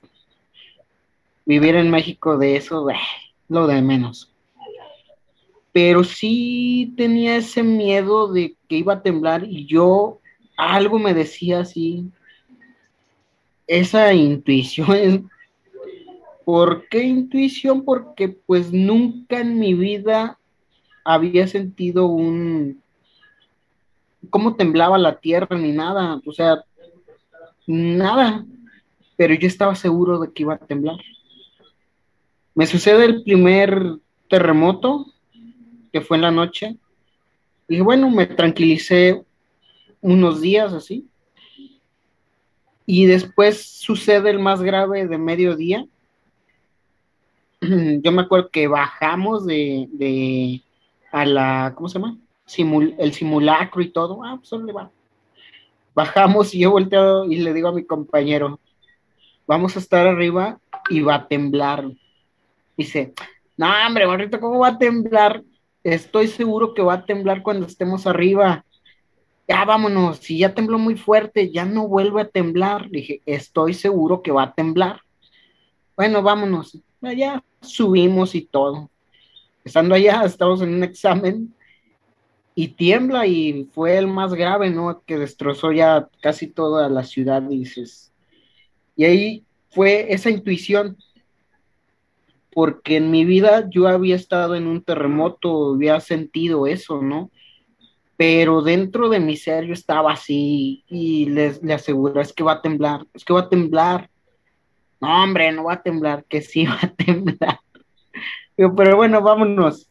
vivir 1.46 1.76
en 1.76 1.92
México 1.92 2.38
de 2.38 2.56
eso, 2.56 2.88
lo 3.50 3.68
de 3.68 3.82
menos. 3.82 4.32
Pero 5.72 6.04
sí 6.04 6.94
tenía 6.96 7.38
ese 7.38 7.64
miedo 7.64 8.32
de 8.32 8.56
que 8.68 8.78
iba 8.78 8.94
a 8.94 9.02
temblar 9.02 9.44
y 9.44 9.66
yo 9.66 10.20
algo 10.58 11.00
me 11.00 11.14
decía 11.14 11.60
así, 11.60 12.06
esa 13.68 14.14
intuición. 14.14 15.30
¿Por 16.46 16.88
qué 16.88 17.04
intuición? 17.04 17.84
Porque 17.84 18.30
pues 18.30 18.72
nunca 18.72 19.40
en 19.42 19.60
mi 19.60 19.74
vida 19.74 20.38
había 21.04 21.48
sentido 21.48 22.06
un, 22.06 22.82
cómo 24.30 24.56
temblaba 24.56 24.98
la 24.98 25.20
tierra 25.20 25.58
ni 25.58 25.72
nada. 25.72 26.22
O 26.26 26.32
sea, 26.32 26.64
nada, 27.68 28.46
pero 29.16 29.34
yo 29.34 29.48
estaba 29.48 29.76
seguro 29.76 30.20
de 30.20 30.32
que 30.32 30.44
iba 30.44 30.56
a 30.56 30.60
temblar. 30.60 30.98
Me 32.54 32.66
sucede 32.66 33.06
el 33.06 33.24
primer 33.24 33.98
terremoto, 34.30 35.08
que 35.92 36.02
fue 36.02 36.18
en 36.18 36.24
la 36.24 36.32
noche, 36.32 36.78
y 37.68 37.80
bueno, 37.82 38.10
me 38.10 38.26
tranquilicé 38.28 39.24
unos 40.02 40.42
días 40.42 40.74
así. 40.74 41.08
Y 42.86 43.08
después 43.08 43.66
sucede 43.66 44.30
el 44.30 44.40
más 44.40 44.62
grave 44.62 45.08
de 45.08 45.18
mediodía. 45.18 45.88
Yo 47.62 48.12
me 48.12 48.22
acuerdo 48.22 48.50
que 48.50 48.68
bajamos 48.68 49.46
de, 49.46 49.88
de 49.92 50.62
a 51.12 51.26
la, 51.26 51.74
¿cómo 51.76 51.90
se 51.90 52.00
llama? 52.00 52.18
el 53.00 53.14
simulacro 53.14 53.82
y 53.82 53.90
todo. 53.90 54.24
Ah, 54.24 54.38
pues 54.38 54.52
va. 54.76 54.92
Bajamos 55.96 56.54
y 56.54 56.60
yo 56.60 56.72
volteo 56.72 57.24
y 57.24 57.38
le 57.38 57.54
digo 57.54 57.70
a 57.70 57.72
mi 57.72 57.86
compañero, 57.86 58.60
vamos 59.48 59.78
a 59.78 59.80
estar 59.80 60.06
arriba 60.06 60.60
y 60.90 61.00
va 61.00 61.16
a 61.16 61.28
temblar. 61.30 61.90
Dice, 62.76 63.14
no, 63.56 63.68
hombre, 63.88 64.06
barrito, 64.06 64.42
¿cómo 64.42 64.60
va 64.60 64.68
a 64.68 64.78
temblar? 64.78 65.42
Estoy 65.86 66.28
seguro 66.28 66.74
que 66.74 66.82
va 66.82 66.96
a 66.96 67.06
temblar 67.06 67.42
cuando 67.42 67.66
estemos 67.66 68.06
arriba. 68.06 68.66
Ya 69.48 69.64
vámonos, 69.64 70.18
si 70.18 70.40
ya 70.40 70.54
tembló 70.54 70.78
muy 70.78 70.98
fuerte, 70.98 71.50
ya 71.50 71.64
no 71.64 71.88
vuelve 71.88 72.24
a 72.24 72.28
temblar. 72.28 72.90
Dije, 72.90 73.22
estoy 73.26 73.74
seguro 73.74 74.22
que 74.22 74.32
va 74.32 74.44
a 74.44 74.54
temblar. 74.54 75.00
Bueno, 75.96 76.22
vámonos. 76.22 76.78
Allá 77.02 77.42
subimos 77.62 78.36
y 78.36 78.42
todo. 78.42 78.90
Estando 79.64 79.96
allá, 79.96 80.24
estamos 80.26 80.62
en 80.62 80.74
un 80.74 80.84
examen 80.84 81.55
y 82.58 82.70
tiembla 82.70 83.28
y 83.28 83.70
fue 83.74 83.98
el 83.98 84.08
más 84.08 84.34
grave, 84.34 84.70
¿no? 84.70 85.04
Que 85.06 85.18
destrozó 85.18 85.74
ya 85.74 86.08
casi 86.22 86.48
toda 86.48 86.88
la 86.88 87.04
ciudad, 87.04 87.42
dices. 87.42 88.14
Y 88.96 89.04
ahí 89.04 89.44
fue 89.70 90.14
esa 90.14 90.30
intuición, 90.30 90.98
porque 92.54 92.96
en 92.96 93.12
mi 93.12 93.26
vida 93.26 93.70
yo 93.70 93.90
había 93.90 94.16
estado 94.16 94.56
en 94.56 94.68
un 94.68 94.82
terremoto, 94.82 95.74
había 95.74 96.00
sentido 96.00 96.66
eso, 96.66 97.02
¿no? 97.02 97.30
Pero 98.16 98.62
dentro 98.62 99.10
de 99.10 99.20
mi 99.20 99.36
ser 99.36 99.66
yo 99.66 99.74
estaba 99.74 100.14
así 100.14 100.86
y 100.88 101.26
les, 101.26 101.62
le 101.62 101.74
aseguro, 101.74 102.22
es 102.22 102.32
que 102.32 102.46
va 102.46 102.54
a 102.54 102.62
temblar, 102.62 103.06
es 103.14 103.26
que 103.26 103.34
va 103.34 103.42
a 103.42 103.50
temblar. 103.50 104.10
No, 105.02 105.24
hombre, 105.24 105.52
no 105.52 105.66
va 105.66 105.74
a 105.74 105.84
temblar, 105.84 106.24
que 106.24 106.42
sí 106.42 106.66
va 106.66 106.80
a 106.82 106.94
temblar. 106.94 107.60
pero 108.56 108.96
bueno, 108.96 109.22
vámonos. 109.22 109.90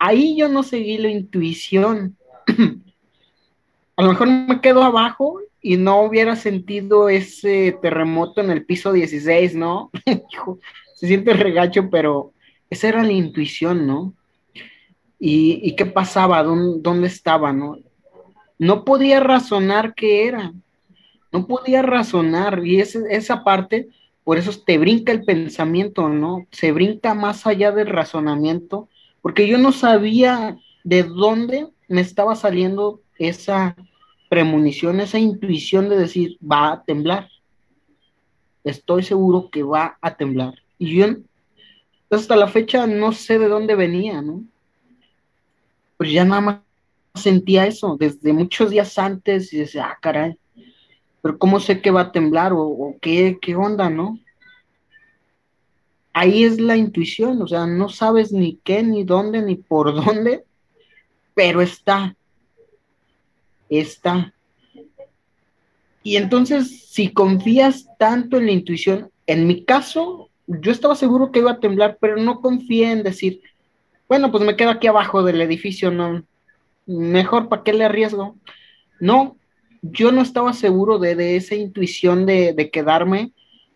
Ahí 0.00 0.34
yo 0.36 0.48
no 0.48 0.62
seguí 0.62 0.96
la 0.96 1.10
intuición. 1.10 2.16
a 3.96 4.02
lo 4.02 4.08
mejor 4.08 4.28
me 4.28 4.60
quedo 4.62 4.82
abajo 4.82 5.40
y 5.60 5.76
no 5.76 6.00
hubiera 6.02 6.36
sentido 6.36 7.10
ese 7.10 7.78
terremoto 7.82 8.40
en 8.40 8.50
el 8.50 8.64
piso 8.64 8.94
16, 8.94 9.54
¿no? 9.56 9.90
se 10.94 11.06
siente 11.06 11.34
regacho, 11.34 11.90
pero 11.90 12.32
esa 12.70 12.88
era 12.88 13.02
la 13.02 13.12
intuición, 13.12 13.86
¿no? 13.86 14.14
¿Y, 15.18 15.76
qué 15.76 15.84
pasaba? 15.84 16.42
¿Dónde, 16.42 17.06
estaba, 17.06 17.52
no? 17.52 17.76
No 18.58 18.86
podía 18.86 19.20
razonar 19.20 19.94
qué 19.94 20.26
era. 20.26 20.54
No 21.30 21.46
podía 21.46 21.82
razonar. 21.82 22.64
Y 22.64 22.80
esa 22.80 23.44
parte, 23.44 23.88
por 24.24 24.38
eso 24.38 24.50
te 24.64 24.78
brinca 24.78 25.12
el 25.12 25.24
pensamiento, 25.24 26.08
¿no? 26.08 26.46
Se 26.52 26.72
brinca 26.72 27.12
más 27.12 27.46
allá 27.46 27.70
del 27.70 27.88
razonamiento, 27.88 28.88
porque 29.22 29.46
yo 29.46 29.58
no 29.58 29.72
sabía 29.72 30.58
de 30.84 31.02
dónde 31.02 31.68
me 31.88 32.00
estaba 32.00 32.36
saliendo 32.36 33.00
esa 33.18 33.76
premonición, 34.28 35.00
esa 35.00 35.18
intuición 35.18 35.88
de 35.88 35.98
decir, 35.98 36.38
va 36.40 36.72
a 36.72 36.82
temblar. 36.84 37.28
Estoy 38.64 39.02
seguro 39.02 39.50
que 39.50 39.62
va 39.62 39.98
a 40.00 40.14
temblar. 40.16 40.54
Y 40.78 40.96
yo 40.96 41.06
hasta 42.10 42.36
la 42.36 42.48
fecha 42.48 42.86
no 42.86 43.12
sé 43.12 43.38
de 43.38 43.48
dónde 43.48 43.74
venía, 43.74 44.22
¿no? 44.22 44.44
Pero 45.96 46.10
ya 46.10 46.24
nada 46.24 46.40
más 46.40 46.56
sentía 47.14 47.66
eso 47.66 47.96
desde 47.98 48.32
muchos 48.32 48.70
días 48.70 48.98
antes 48.98 49.52
y 49.52 49.58
decía, 49.58 49.86
ah, 49.86 49.98
caray, 50.00 50.38
pero 51.22 51.38
¿cómo 51.38 51.60
sé 51.60 51.80
que 51.80 51.90
va 51.90 52.02
a 52.02 52.12
temblar 52.12 52.52
o, 52.54 52.96
qué, 53.00 53.38
qué 53.40 53.54
onda, 53.54 53.90
no? 53.90 54.18
Ahí 56.12 56.44
es 56.44 56.60
la 56.60 56.76
intuición, 56.76 57.40
o 57.42 57.46
sea, 57.46 57.66
no 57.66 57.88
sabes 57.88 58.32
ni 58.32 58.56
qué, 58.64 58.82
ni 58.82 59.04
dónde, 59.04 59.42
ni 59.42 59.56
por 59.56 59.94
dónde, 60.04 60.44
pero 61.34 61.62
está, 61.62 62.16
está. 63.68 64.32
Y 66.02 66.16
entonces, 66.16 66.86
si 66.88 67.12
confías 67.12 67.86
tanto 67.98 68.38
en 68.38 68.46
la 68.46 68.52
intuición, 68.52 69.10
en 69.26 69.46
mi 69.46 69.64
caso, 69.64 70.28
yo 70.46 70.72
estaba 70.72 70.96
seguro 70.96 71.30
que 71.30 71.40
iba 71.40 71.52
a 71.52 71.60
temblar, 71.60 71.98
pero 72.00 72.16
no 72.16 72.40
confié 72.40 72.90
en 72.90 73.02
decir, 73.02 73.42
bueno, 74.08 74.32
pues 74.32 74.42
me 74.44 74.56
quedo 74.56 74.70
aquí 74.70 74.88
abajo 74.88 75.22
del 75.22 75.40
edificio, 75.40 75.90
no, 75.90 76.24
mejor 76.86 77.48
para 77.48 77.62
qué 77.62 77.72
le 77.72 77.84
arriesgo. 77.84 78.36
No, 78.98 79.36
yo 79.82 80.12
no 80.12 80.22
estaba 80.22 80.52
seguro 80.52 80.98
de, 80.98 81.36
esa 81.36 81.54
intuición 81.54 82.26
de, 82.26 82.70
quedarme 82.72 83.32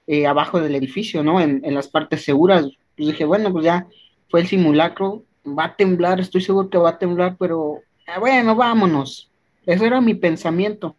eh, 0.07 0.27
abajo 0.27 0.61
del 0.61 0.75
edificio, 0.75 1.23
¿no? 1.23 1.41
En, 1.41 1.63
las 1.75 1.89
partes 1.89 2.25
seguras. 2.25 2.67
Pues 2.97 3.09
dije, 3.09 3.25
bueno, 3.25 3.53
pues 3.53 3.65
ya 3.65 3.87
fue 4.29 4.41
el 4.41 4.47
simulacro, 4.47 5.25
va 5.47 5.65
a 5.65 5.77
temblar, 5.77 6.21
estoy 6.21 6.41
seguro 6.41 6.71
que 6.71 6.79
va 6.79 6.91
a 6.91 6.99
temblar, 6.99 7.37
pero 7.39 7.79
ah, 8.07 8.19
bueno, 8.19 8.55
vámonos. 8.55 9.31
Eso 9.67 9.85
era 9.85 10.01
mi 10.01 10.15
pensamiento. 10.15 10.95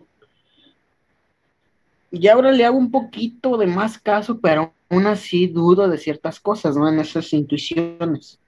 Y 2.11 2.27
ahora 2.27 2.51
le 2.51 2.65
hago 2.65 2.77
un 2.77 2.91
poquito 2.91 3.57
de 3.57 3.67
más 3.67 3.99
caso, 3.99 4.39
pero 4.39 4.73
aún 4.89 5.05
así 5.05 5.47
dudo 5.47 5.87
de 5.87 5.97
ciertas 5.97 6.39
cosas, 6.39 6.75
¿no? 6.75 6.87
En 6.87 6.99
esas 6.99 7.31
intuiciones. 7.33 8.39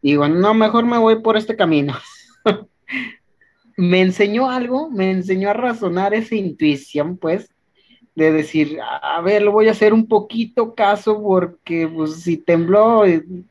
Digo, 0.00 0.28
no, 0.28 0.54
mejor 0.54 0.84
me 0.84 0.98
voy 0.98 1.20
por 1.20 1.36
este 1.36 1.56
camino. 1.56 1.94
me 3.76 4.00
enseñó 4.00 4.50
algo, 4.50 4.90
me 4.90 5.10
enseñó 5.10 5.50
a 5.50 5.54
razonar 5.54 6.14
esa 6.14 6.34
intuición, 6.34 7.16
pues, 7.16 7.50
de 8.14 8.32
decir, 8.32 8.78
a 8.80 9.20
ver, 9.20 9.42
lo 9.42 9.52
voy 9.52 9.68
a 9.68 9.72
hacer 9.72 9.92
un 9.92 10.06
poquito 10.06 10.74
caso 10.74 11.20
porque, 11.20 11.88
pues, 11.88 12.22
si 12.22 12.36
tembló 12.36 13.06
y, 13.08 13.44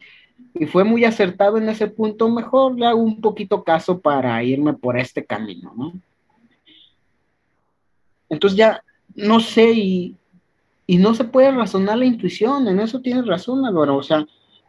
y 0.54 0.66
fue 0.68 0.84
muy 0.84 1.04
acertado 1.04 1.58
en 1.58 1.68
ese 1.68 1.88
punto, 1.88 2.30
mejor 2.30 2.78
le 2.78 2.86
hago 2.86 3.02
un 3.02 3.20
poquito 3.20 3.64
caso 3.64 4.00
para 4.00 4.42
irme 4.44 4.74
por 4.74 4.98
este 4.98 5.26
camino, 5.26 5.74
¿no? 5.76 5.94
Entonces 8.30 8.58
ya, 8.58 8.84
no 9.16 9.40
sé, 9.40 9.72
y, 9.72 10.16
y 10.88 10.98
no 10.98 11.14
se 11.14 11.24
puede 11.24 11.52
razonar 11.52 11.98
la 11.98 12.06
intuición, 12.06 12.68
en 12.68 12.80
eso 12.80 13.02
tienes 13.02 13.26
razón, 13.26 13.66
Álvaro, 13.66 13.98
o 13.98 14.04
sea, 14.04 14.26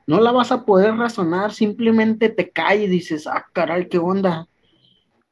no 0.07 0.21
la 0.21 0.33
vas 0.33 0.53
a 0.53 0.65
poder 0.65 0.97
razonar, 0.97 1.53
simplemente 1.53 2.29
te 2.29 2.51
cae 2.51 2.85
y 2.85 2.89
dices, 2.89 3.27
ah, 3.27 3.47
caray, 3.53 3.89
qué 3.89 3.99
onda. 3.99 4.49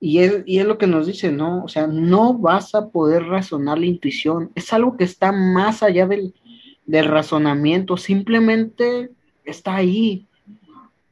Y 0.04 0.18
es, 0.18 0.42
y 0.46 0.58
es 0.58 0.66
lo 0.66 0.78
que 0.78 0.88
nos 0.88 1.06
dice, 1.06 1.30
¿no? 1.30 1.62
O 1.62 1.68
sea, 1.68 1.86
no 1.86 2.34
vas 2.34 2.74
a 2.74 2.88
poder 2.88 3.22
razonar 3.22 3.78
la 3.78 3.86
intuición, 3.86 4.50
es 4.56 4.72
algo 4.72 4.96
que 4.96 5.04
está 5.04 5.30
más 5.30 5.84
allá 5.84 6.08
del, 6.08 6.34
razonamiento, 6.88 7.96
simplemente 7.96 9.12
está 9.44 9.76
ahí. 9.76 10.26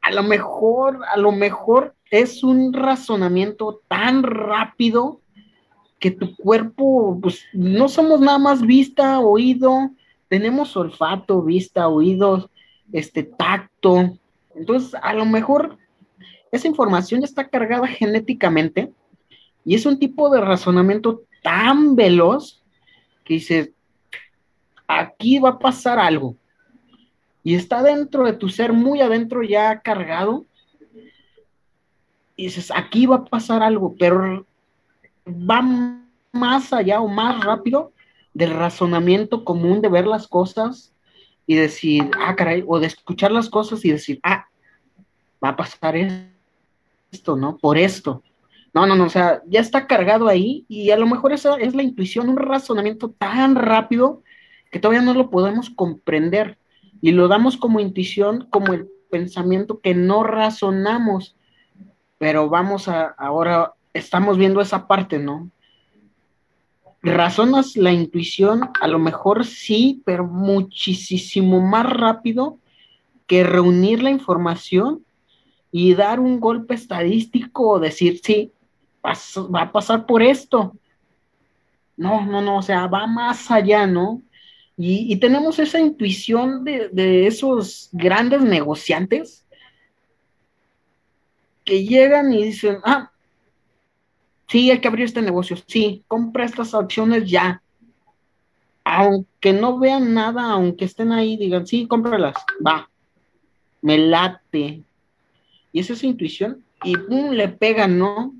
A 0.01 0.11
lo 0.11 0.24
mejor, 0.24 0.99
a 1.14 1.16
lo 1.16 1.30
mejor 1.30 1.95
es 2.11 2.43
un 2.43 2.72
razonamiento 2.72 3.80
tan 3.86 4.24
rápido 4.24 5.20
que 6.01 6.11
tu 6.11 6.34
cuerpo, 6.34 7.16
pues 7.22 7.45
no 7.53 7.88
somos 7.88 8.20
nada 8.20 8.38
más 8.38 8.61
vista, 8.61 9.20
oído, 9.20 9.91
tenemos 10.26 10.76
olfato, 10.76 11.43
vista, 11.43 11.86
oídos, 11.86 12.51
este 12.93 13.22
tacto. 13.22 14.18
Entonces, 14.57 14.97
a 15.01 15.14
lo 15.14 15.26
mejor 15.26 15.78
esa 16.53 16.68
información 16.68 17.20
ya 17.20 17.26
está 17.26 17.48
cargada 17.48 17.86
genéticamente 17.86 18.92
y 19.64 19.74
es 19.74 19.86
un 19.86 19.98
tipo 19.98 20.30
de 20.30 20.40
razonamiento 20.40 21.22
tan 21.42 21.96
veloz 21.96 22.62
que 23.24 23.34
dices, 23.34 23.70
aquí 24.86 25.38
va 25.38 25.51
a 25.51 25.59
pasar 25.59 25.98
algo. 25.98 26.36
Y 27.42 27.55
está 27.55 27.82
dentro 27.82 28.24
de 28.24 28.32
tu 28.32 28.48
ser, 28.48 28.72
muy 28.72 29.01
adentro 29.01 29.42
ya 29.42 29.80
cargado. 29.80 30.44
Y 32.36 32.44
dices, 32.44 32.70
aquí 32.74 33.07
va 33.07 33.16
a 33.16 33.24
pasar 33.24 33.62
algo, 33.62 33.94
pero 33.98 34.46
va 35.26 35.62
más 36.32 36.72
allá 36.72 37.01
o 37.01 37.09
más 37.09 37.42
rápido 37.44 37.92
del 38.34 38.51
razonamiento 38.51 39.44
común 39.44 39.80
de 39.80 39.88
ver 39.88 40.07
las 40.07 40.26
cosas 40.26 40.94
y 41.46 41.57
decir, 41.57 42.11
ah, 42.18 42.34
caray, 42.36 42.64
o 42.66 42.78
de 42.78 42.86
escuchar 42.86 43.32
las 43.32 43.51
cosas 43.51 43.84
y 43.84 43.90
decir, 43.90 44.20
ah, 44.22 44.46
va 45.42 45.51
a 45.51 45.57
pasar 45.57 45.96
esto, 45.96 46.30
¿no? 47.36 47.58
Por 47.58 47.78
esto. 47.78 48.22
No, 48.72 48.86
no, 48.86 48.94
no, 48.94 49.04
o 49.04 49.11
sea, 49.11 49.42
ya 49.46 49.61
está 49.61 49.86
cargado 49.86 50.28
ahí 50.28 50.64
y 50.68 50.90
a 50.90 50.96
lo 50.96 51.06
mejor 51.06 51.32
esa 51.32 51.56
es 51.56 51.74
la 51.74 51.82
intuición, 51.82 52.28
un 52.28 52.36
razonamiento 52.36 53.11
tan 53.11 53.56
rápido 53.56 54.22
que 54.70 54.78
todavía 54.78 55.02
no 55.02 55.14
lo 55.14 55.28
podemos 55.28 55.70
comprender 55.70 56.56
y 57.00 57.11
lo 57.11 57.26
damos 57.26 57.56
como 57.56 57.80
intuición, 57.80 58.46
como 58.50 58.72
el 58.72 58.88
pensamiento 59.11 59.80
que 59.80 59.94
no 59.94 60.22
razonamos, 60.22 61.36
pero 62.18 62.48
vamos 62.48 62.86
a, 62.86 63.06
ahora 63.18 63.74
estamos 63.92 64.38
viendo 64.38 64.61
esa 64.61 64.86
parte, 64.86 65.18
¿no? 65.18 65.50
razonas 67.02 67.76
la 67.76 67.92
intuición, 67.92 68.70
a 68.80 68.86
lo 68.86 68.98
mejor 68.98 69.46
sí, 69.46 70.02
pero 70.04 70.26
muchísimo 70.26 71.61
más 71.61 71.90
rápido 71.90 72.58
que 73.26 73.44
reunir 73.44 74.02
la 74.02 74.11
información 74.11 75.04
y 75.72 75.94
dar 75.94 76.20
un 76.20 76.40
golpe 76.40 76.74
estadístico 76.74 77.78
decir, 77.78 78.20
sí, 78.22 78.52
va 79.04 79.62
a 79.62 79.72
pasar 79.72 80.06
por 80.06 80.22
esto. 80.22 80.76
No, 81.96 82.24
no, 82.24 82.40
no, 82.40 82.58
o 82.58 82.62
sea, 82.62 82.86
va 82.86 83.06
más 83.06 83.50
allá, 83.50 83.86
¿no? 83.86 84.22
Y, 84.82 85.14
tenemos 85.16 85.58
esa 85.58 85.78
intuición 85.78 86.64
de, 86.64 86.88
de, 86.88 87.26
esos 87.26 87.90
grandes 87.92 88.40
negociantes 88.40 89.46
que 91.64 91.84
llegan 91.84 92.32
y 92.32 92.44
dicen, 92.44 92.78
ah, 92.84 93.12
sí, 94.48 94.70
hay 94.70 94.80
que 94.80 94.88
abrir 94.88 95.04
este 95.04 95.20
negocio, 95.20 95.58
sí, 95.66 96.02
compra 96.08 96.46
estas 96.46 96.74
acciones 96.74 97.30
ya. 97.30 97.62
Aunque 98.82 99.52
no 99.52 99.78
vean 99.78 100.14
nada, 100.14 100.50
aunque 100.50 100.86
estén 100.86 101.12
ahí, 101.12 101.36
digan, 101.36 101.66
sí, 101.66 101.86
cómpralas, 101.86 102.36
va, 102.66 102.88
me 103.82 103.98
late. 103.98 104.82
Y 105.72 105.80
esa 105.80 105.92
es 105.92 106.00
esa 106.00 106.06
intuición, 106.08 106.64
y 106.84 106.96
pum, 106.96 107.30
le 107.30 107.48
pegan, 107.48 107.98
¿no? 107.98 108.34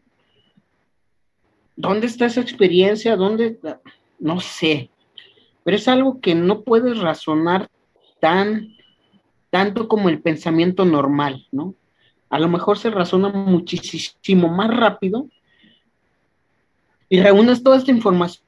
¿Dónde 1.77 2.07
está 2.07 2.27
esa 2.27 2.41
experiencia? 2.41 3.17
¿Dónde? 3.17 3.59
No 4.19 4.41
sé. 4.41 4.91
Pero 5.65 5.77
es 5.77 5.89
algo 5.89 6.21
que 6.21 6.35
no 6.35 6.63
puedes 6.63 6.99
razonar 6.99 7.71
tan, 8.21 8.77
tanto 9.51 9.89
como 9.89 10.09
el 10.09 10.21
pensamiento 10.21 10.85
normal, 10.85 11.47
¿no? 11.53 11.75
A 12.29 12.39
lo 12.39 12.49
mejor 12.49 12.79
se 12.79 12.91
razona 12.91 13.29
muchísimo 13.29 14.49
más 14.49 14.75
rápido 14.77 15.29
y 17.09 17.21
reúnes 17.21 17.63
toda 17.63 17.77
esta 17.77 17.91
información 17.91 18.45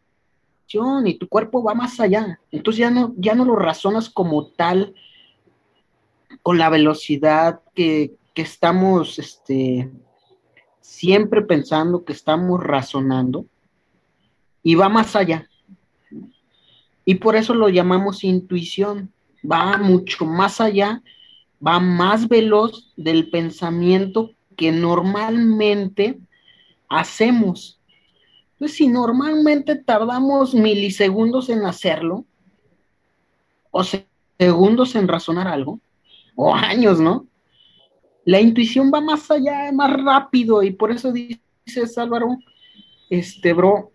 y 1.04 1.14
tu 1.14 1.28
cuerpo 1.28 1.62
va 1.62 1.74
más 1.74 1.98
allá. 2.00 2.38
Entonces 2.50 2.78
ya 2.78 2.90
no, 2.90 3.12
ya 3.16 3.34
no 3.34 3.44
lo 3.44 3.56
razonas 3.56 4.08
como 4.08 4.46
tal 4.46 4.94
con 6.42 6.58
la 6.58 6.70
velocidad 6.70 7.60
que, 7.74 8.14
que 8.34 8.42
estamos 8.42 9.18
este, 9.18 9.90
siempre 10.80 11.42
pensando, 11.42 12.04
que 12.04 12.12
estamos 12.12 12.62
razonando 12.62 13.46
y 14.62 14.74
va 14.74 14.88
más 14.88 15.16
allá. 15.16 15.48
Y 17.04 17.16
por 17.16 17.36
eso 17.36 17.54
lo 17.54 17.68
llamamos 17.68 18.24
intuición. 18.24 19.12
Va 19.44 19.76
mucho 19.76 20.24
más 20.24 20.60
allá, 20.60 21.02
va 21.64 21.80
más 21.80 22.28
veloz 22.28 22.92
del 22.96 23.28
pensamiento 23.28 24.30
que 24.56 24.70
normalmente 24.70 26.20
hacemos. 26.88 27.80
Entonces, 28.52 28.76
si 28.76 28.86
normalmente 28.86 29.74
tardamos 29.74 30.54
milisegundos 30.54 31.48
en 31.48 31.64
hacerlo, 31.64 32.24
o 33.72 33.82
segundos 34.38 34.94
en 34.94 35.08
razonar 35.08 35.48
algo, 35.48 35.80
o 36.36 36.54
años, 36.54 37.00
¿no? 37.00 37.26
La 38.24 38.40
intuición 38.40 38.90
va 38.92 39.00
más 39.00 39.30
allá, 39.30 39.70
más 39.72 39.92
rápido, 40.02 40.62
y 40.62 40.70
por 40.70 40.92
eso 40.92 41.12
dices, 41.12 41.98
Álvaro, 41.98 42.38
este, 43.10 43.52
bro, 43.52 43.90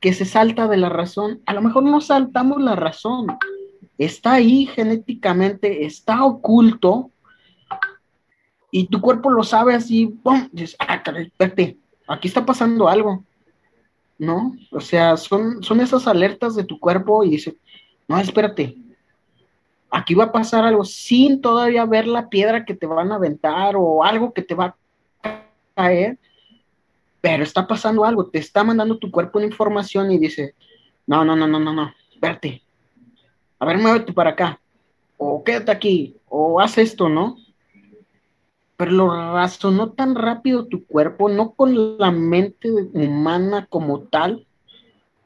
que 0.00 0.12
se 0.12 0.24
salta 0.24 0.68
de 0.68 0.76
la 0.76 0.88
razón. 0.88 1.40
A 1.46 1.54
lo 1.54 1.62
mejor 1.62 1.82
no 1.82 2.00
saltamos 2.00 2.62
la 2.62 2.76
razón, 2.76 3.26
está 3.98 4.34
ahí 4.34 4.66
genéticamente, 4.66 5.84
está 5.84 6.24
oculto, 6.24 7.10
y 8.70 8.86
tu 8.88 9.00
cuerpo 9.00 9.30
lo 9.30 9.42
sabe 9.42 9.74
así, 9.74 10.06
¡pum! 10.06 10.48
Dices, 10.52 10.76
ah, 10.78 11.02
espérate, 11.18 11.78
aquí 12.06 12.28
está 12.28 12.44
pasando 12.44 12.88
algo. 12.88 13.24
¿no? 14.18 14.56
O 14.70 14.80
sea, 14.80 15.16
son, 15.16 15.62
son 15.62 15.80
esas 15.80 16.06
alertas 16.06 16.54
de 16.54 16.64
tu 16.64 16.78
cuerpo 16.78 17.24
y 17.24 17.30
dice, 17.30 17.56
no, 18.08 18.18
espérate, 18.18 18.76
aquí 19.90 20.14
va 20.14 20.24
a 20.24 20.32
pasar 20.32 20.64
algo 20.64 20.84
sin 20.84 21.40
todavía 21.40 21.84
ver 21.84 22.06
la 22.06 22.28
piedra 22.28 22.64
que 22.64 22.74
te 22.74 22.86
van 22.86 23.12
a 23.12 23.16
aventar 23.16 23.74
o 23.76 24.04
algo 24.04 24.32
que 24.32 24.42
te 24.42 24.54
va 24.54 24.76
a 25.22 25.42
caer, 25.74 26.18
pero 27.20 27.42
está 27.42 27.66
pasando 27.66 28.04
algo, 28.04 28.26
te 28.26 28.38
está 28.38 28.64
mandando 28.64 28.98
tu 28.98 29.10
cuerpo 29.10 29.38
una 29.38 29.46
información 29.46 30.10
y 30.10 30.18
dice, 30.18 30.54
no, 31.06 31.24
no, 31.24 31.36
no, 31.36 31.46
no, 31.46 31.58
no, 31.58 31.72
no, 31.72 31.94
espérate, 32.12 32.62
a 33.58 33.66
ver, 33.66 33.78
muévete 33.78 34.12
para 34.12 34.30
acá, 34.30 34.60
o 35.16 35.42
quédate 35.42 35.70
aquí, 35.72 36.16
o 36.28 36.60
haz 36.60 36.78
esto, 36.78 37.08
¿no? 37.08 37.36
pero 38.76 38.90
lo 38.92 39.10
razonó 39.10 39.92
tan 39.92 40.14
rápido 40.14 40.66
tu 40.66 40.84
cuerpo, 40.86 41.28
no 41.28 41.52
con 41.52 41.98
la 41.98 42.10
mente 42.10 42.70
humana 42.70 43.66
como 43.68 44.00
tal, 44.00 44.46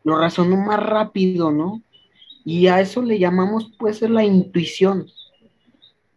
lo 0.04 0.18
razonó 0.18 0.56
más 0.56 0.80
rápido, 0.80 1.50
¿no? 1.50 1.82
Y 2.44 2.66
a 2.68 2.80
eso 2.80 3.02
le 3.02 3.18
llamamos, 3.18 3.72
pues, 3.78 4.02
la 4.02 4.24
intuición. 4.24 5.06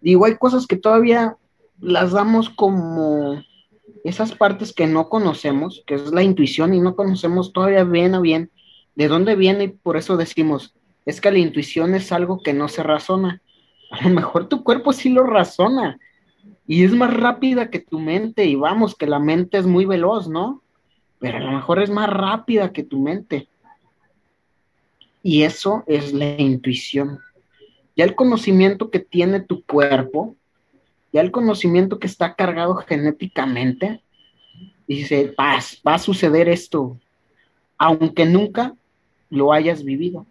Digo, 0.02 0.26
hay 0.26 0.38
cosas 0.38 0.68
que 0.68 0.76
todavía 0.76 1.38
las 1.80 2.12
damos 2.12 2.50
como 2.50 3.42
esas 4.04 4.34
partes 4.34 4.74
que 4.74 4.88
no 4.88 5.10
conocemos, 5.10 5.84
que 5.88 5.96
es 5.96 6.12
la 6.12 6.24
intuición, 6.24 6.74
y 6.74 6.80
no 6.80 6.96
conocemos 6.96 7.54
todavía 7.54 7.84
bien 7.84 8.16
a 8.16 8.20
bien 8.20 8.52
de 8.96 9.08
dónde 9.08 9.36
viene, 9.36 9.66
y 9.66 9.68
por 9.70 9.98
eso 9.98 10.18
decimos, 10.18 10.76
es 11.06 11.20
que 11.22 11.32
la 11.32 11.40
intuición 11.40 11.96
es 11.96 12.12
algo 12.12 12.42
que 12.42 12.54
no 12.54 12.68
se 12.68 12.84
razona. 12.84 13.42
A 13.92 14.08
lo 14.08 14.14
mejor 14.14 14.48
tu 14.48 14.64
cuerpo 14.64 14.94
sí 14.94 15.10
lo 15.10 15.24
razona, 15.24 16.00
y 16.68 16.84
es 16.84 16.94
más 16.94 17.14
rápida 17.14 17.70
que 17.70 17.80
tu 17.80 18.00
mente 18.00 18.46
y 18.46 18.56
vamos, 18.56 18.96
que 18.96 19.08
la 19.08 19.20
mente 19.20 19.58
es 19.58 19.66
muy 19.66 19.86
veloz, 19.86 20.30
¿no? 20.30 20.62
Pero 21.20 21.38
a 21.38 21.42
lo 21.42 21.52
mejor 21.52 21.82
es 21.82 21.90
más 21.90 22.10
rápida 22.10 22.72
que 22.72 22.84
tu 22.84 23.00
mente. 23.00 23.48
Y 25.24 25.44
eso 25.44 25.84
es 25.88 26.14
la 26.14 26.40
intuición. 26.40 27.20
Ya 27.96 28.06
el 28.06 28.14
conocimiento 28.14 28.92
que 28.92 29.00
tiene 29.00 29.40
tu 29.40 29.64
cuerpo, 29.64 30.36
ya 31.12 31.22
el 31.22 31.32
conocimiento 31.32 31.98
que 31.98 32.08
está 32.08 32.36
cargado 32.36 32.76
genéticamente, 32.76 34.02
dice, 34.88 35.34
va, 35.40 35.60
va 35.88 35.96
a 35.96 36.00
suceder 36.00 36.50
esto, 36.50 37.00
aunque 37.78 38.26
nunca 38.26 38.76
lo 39.30 39.54
hayas 39.54 39.84
vivido, 39.84 40.28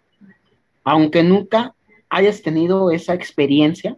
aunque 0.83 1.23
nunca 1.23 1.73
hayas 2.09 2.41
tenido 2.41 2.91
esa 2.91 3.13
experiencia, 3.13 3.97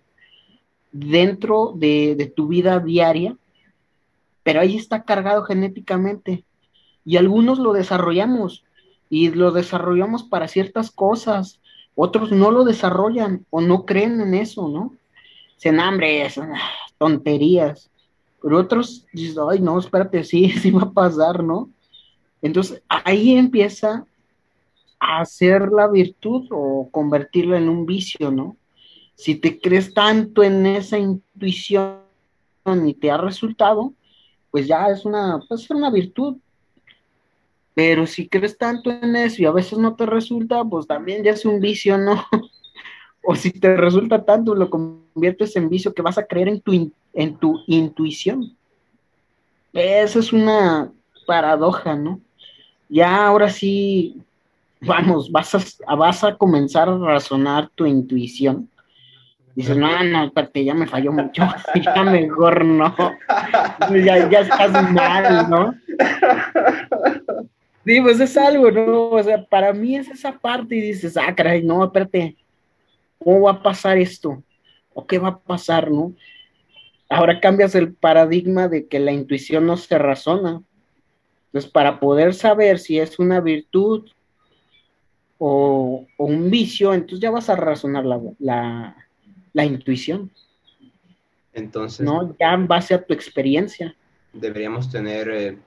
dentro 0.96 1.74
de, 1.76 2.32
tu 2.34 2.48
vida 2.48 2.80
diaria, 2.80 3.36
pero 4.43 4.62
ahí 4.62 4.78
está 4.78 5.04
cargado 5.04 5.43
genéticamente. 5.43 6.46
Y 7.04 7.18
algunos 7.18 7.60
lo 7.60 7.74
desarrollamos 7.74 8.64
y 9.10 9.30
lo 9.30 9.51
desarrollamos 9.51 10.24
para 10.24 10.47
ciertas 10.47 10.91
cosas, 10.91 11.60
otros 11.95 12.32
no 12.32 12.51
lo 12.51 12.64
desarrollan 12.64 13.45
o 13.49 13.62
no 13.62 13.86
creen 13.86 14.20
en 14.22 14.34
eso, 14.34 14.68
¿no? 14.68 14.93
Dicen, 15.56 15.80
hambre, 15.80 16.28
tonterías. 16.97 17.89
Pero 18.41 18.60
otros 18.60 19.06
dicen, 19.14 19.43
ay, 19.49 19.60
no, 19.60 19.80
espérate, 19.80 20.24
sí, 20.24 20.49
sí 20.62 20.72
va 20.72 20.84
a 20.84 20.91
pasar, 20.91 21.43
¿no? 21.43 21.70
Entonces 22.41 22.84
ahí 22.89 23.36
empieza 23.36 24.06
a 24.99 25.20
hacer 25.22 25.70
la 25.72 25.88
virtud 25.88 26.47
o 26.51 26.89
convertirla 26.91 27.58
en 27.58 27.70
un 27.70 27.86
vicio, 27.86 28.32
¿no? 28.32 28.58
Si 29.16 29.36
te 29.36 29.60
crees 29.60 29.93
tanto 29.93 30.43
en 30.43 30.66
esa 30.66 30.97
intuición 30.97 31.99
y 32.86 32.93
te 32.93 33.10
ha 33.10 33.18
resultado, 33.18 33.93
pues 34.51 34.68
ya 34.68 34.88
es 34.89 35.06
una, 35.06 35.39
pues 35.47 35.70
una 35.70 35.89
virtud. 35.89 36.38
Pero 37.76 38.08
si 38.08 38.28
crees 38.28 38.58
tanto 38.58 38.90
en 38.90 39.16
eso 39.16 39.42
y 39.42 39.46
a 39.46 39.52
veces 39.52 39.78
no 39.78 39.96
te 39.96 40.08
resulta, 40.08 40.64
pues 40.64 40.88
también 40.88 41.24
ya 41.24 41.32
es 41.32 41.46
un 41.46 41.60
vicio, 41.60 41.98
¿no? 41.98 42.26
o 43.24 43.36
si 43.36 43.52
te 43.52 43.76
resulta 43.78 44.26
tanto, 44.26 44.56
lo 44.56 44.70
conviertes 44.70 45.56
en 45.56 45.70
vicio 45.70 45.94
que 45.94 46.02
vas 46.02 46.18
a 46.18 46.26
creer 46.26 46.48
en 46.48 46.62
tu, 46.62 46.92
en 47.14 47.38
tu 47.38 47.60
intuición. 47.68 48.56
Esa 49.74 50.20
es 50.20 50.34
una 50.34 50.92
paradoja, 51.28 51.96
¿no? 51.96 52.20
Ya 52.90 53.28
ahora 53.28 53.50
sí, 53.50 54.22
vamos, 54.82 55.32
vas 55.32 55.54
a, 55.54 55.96
vas 55.96 56.24
a 56.24 56.38
comenzar 56.38 56.90
a 56.90 56.98
razonar 56.98 57.70
tu 57.76 57.86
intuición 57.86 58.70
Dices, 59.56 59.78
no, 59.78 60.04
no, 60.04 60.26
espérate, 60.26 60.66
ya 60.66 60.74
me 60.74 60.86
falló 60.86 61.14
mucho, 61.14 61.44
ya 61.82 62.04
mejor 62.04 62.66
no, 62.66 62.94
ya, 64.06 64.30
ya 64.30 64.40
estás 64.42 64.92
mal, 64.92 65.50
¿no? 65.50 65.74
Sí, 67.86 68.02
pues 68.02 68.20
es 68.20 68.36
algo, 68.36 68.72
¿no? 68.72 69.10
O 69.10 69.24
sea, 69.24 69.46
para 69.46 69.72
mí 69.72 69.96
es 69.96 70.10
esa 70.10 70.38
parte 70.38 70.76
y 70.76 70.82
dices, 70.82 71.16
ah, 71.18 71.34
caray, 71.36 71.64
no, 71.64 71.86
espérate, 71.86 72.36
¿cómo 73.20 73.42
va 73.42 73.52
a 73.52 73.64
pasar 73.64 73.98
esto? 73.98 74.44
¿O 74.94 75.06
qué 75.06 75.20
va 75.20 75.30
a 75.30 75.40
pasar, 75.40 75.92
no? 75.92 76.14
Ahora 77.10 77.40
cambias 77.40 77.76
el 77.76 77.94
paradigma 77.94 78.68
de 78.68 78.88
que 78.88 79.00
la 79.00 79.12
intuición 79.12 79.68
no 79.68 79.78
se 79.78 79.98
razona. 79.98 80.64
Entonces, 81.48 81.72
para 81.72 82.00
poder 82.00 82.34
saber 82.34 82.80
si 82.80 83.00
es 83.00 83.20
una 83.20 83.40
virtud 83.40 84.10
o, 85.38 86.06
un 86.18 86.50
vicio, 86.50 86.94
entonces 86.94 87.20
ya 87.20 87.30
vas 87.30 87.50
a 87.50 87.56
razonar 87.56 88.04
la 88.06 88.96
la 89.56 89.64
intuición. 89.64 90.30
Entonces. 91.54 92.06
No, 92.06 92.36
ya 92.38 92.54
en 92.54 92.68
base 92.68 92.94
a 92.94 93.02
tu 93.02 93.14
experiencia. 93.14 93.96
Deberíamos 94.34 94.92
tener 94.92 95.30
eh, 95.30 95.58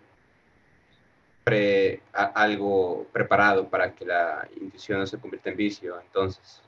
pre, 1.49 2.03
algo 2.13 3.07
preparado 3.11 3.69
para 3.69 3.95
que 3.95 4.05
la 4.05 4.47
intuición 4.61 4.99
no 4.99 5.07
se 5.07 5.17
convierta 5.17 5.49
en 5.49 5.57
vicio, 5.57 5.99
entonces, 5.99 6.61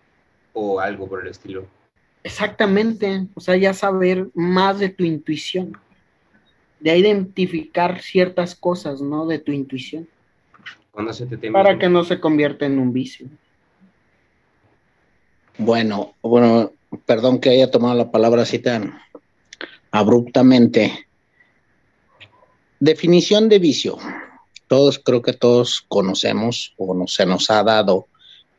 o 0.54 0.80
algo 0.80 1.06
por 1.06 1.20
el 1.20 1.28
estilo. 1.28 1.66
Exactamente, 2.24 3.26
o 3.34 3.40
sea, 3.40 3.58
ya 3.58 3.74
saber 3.74 4.28
más 4.32 4.78
de 4.78 4.88
tu 4.88 5.04
intuición, 5.04 5.76
de 6.80 6.96
identificar 6.96 8.00
ciertas 8.00 8.54
cosas, 8.54 9.02
¿no? 9.02 9.26
De 9.26 9.38
tu 9.38 9.52
intuición. 9.52 10.08
para 11.52 11.78
que 11.78 11.90
no 11.90 12.02
se 12.02 12.18
convierta 12.18 12.64
en 12.64 12.78
un 12.78 12.94
vicio. 12.94 13.26
Bueno, 15.58 16.14
bueno, 16.22 16.72
perdón 17.04 17.38
que 17.38 17.50
haya 17.50 17.70
tomado 17.70 17.96
la 17.96 18.10
palabra 18.10 18.42
así 18.42 18.58
tan 18.58 18.98
abruptamente. 19.90 21.06
Definición 22.78 23.50
de 23.50 23.58
vicio. 23.58 23.98
Todos, 24.70 25.00
creo 25.00 25.20
que 25.20 25.32
todos 25.32 25.84
conocemos 25.88 26.74
o 26.76 26.94
no, 26.94 27.08
se 27.08 27.26
nos 27.26 27.50
ha 27.50 27.64
dado 27.64 28.06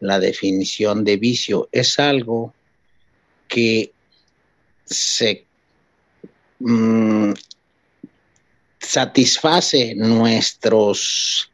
la 0.02 0.20
definición 0.20 1.06
de 1.06 1.16
vicio. 1.16 1.70
Es 1.72 2.00
algo 2.00 2.54
que 3.48 3.94
se 4.84 5.46
mm, 6.60 7.32
satisface 8.78 9.96
nuestros 9.96 11.50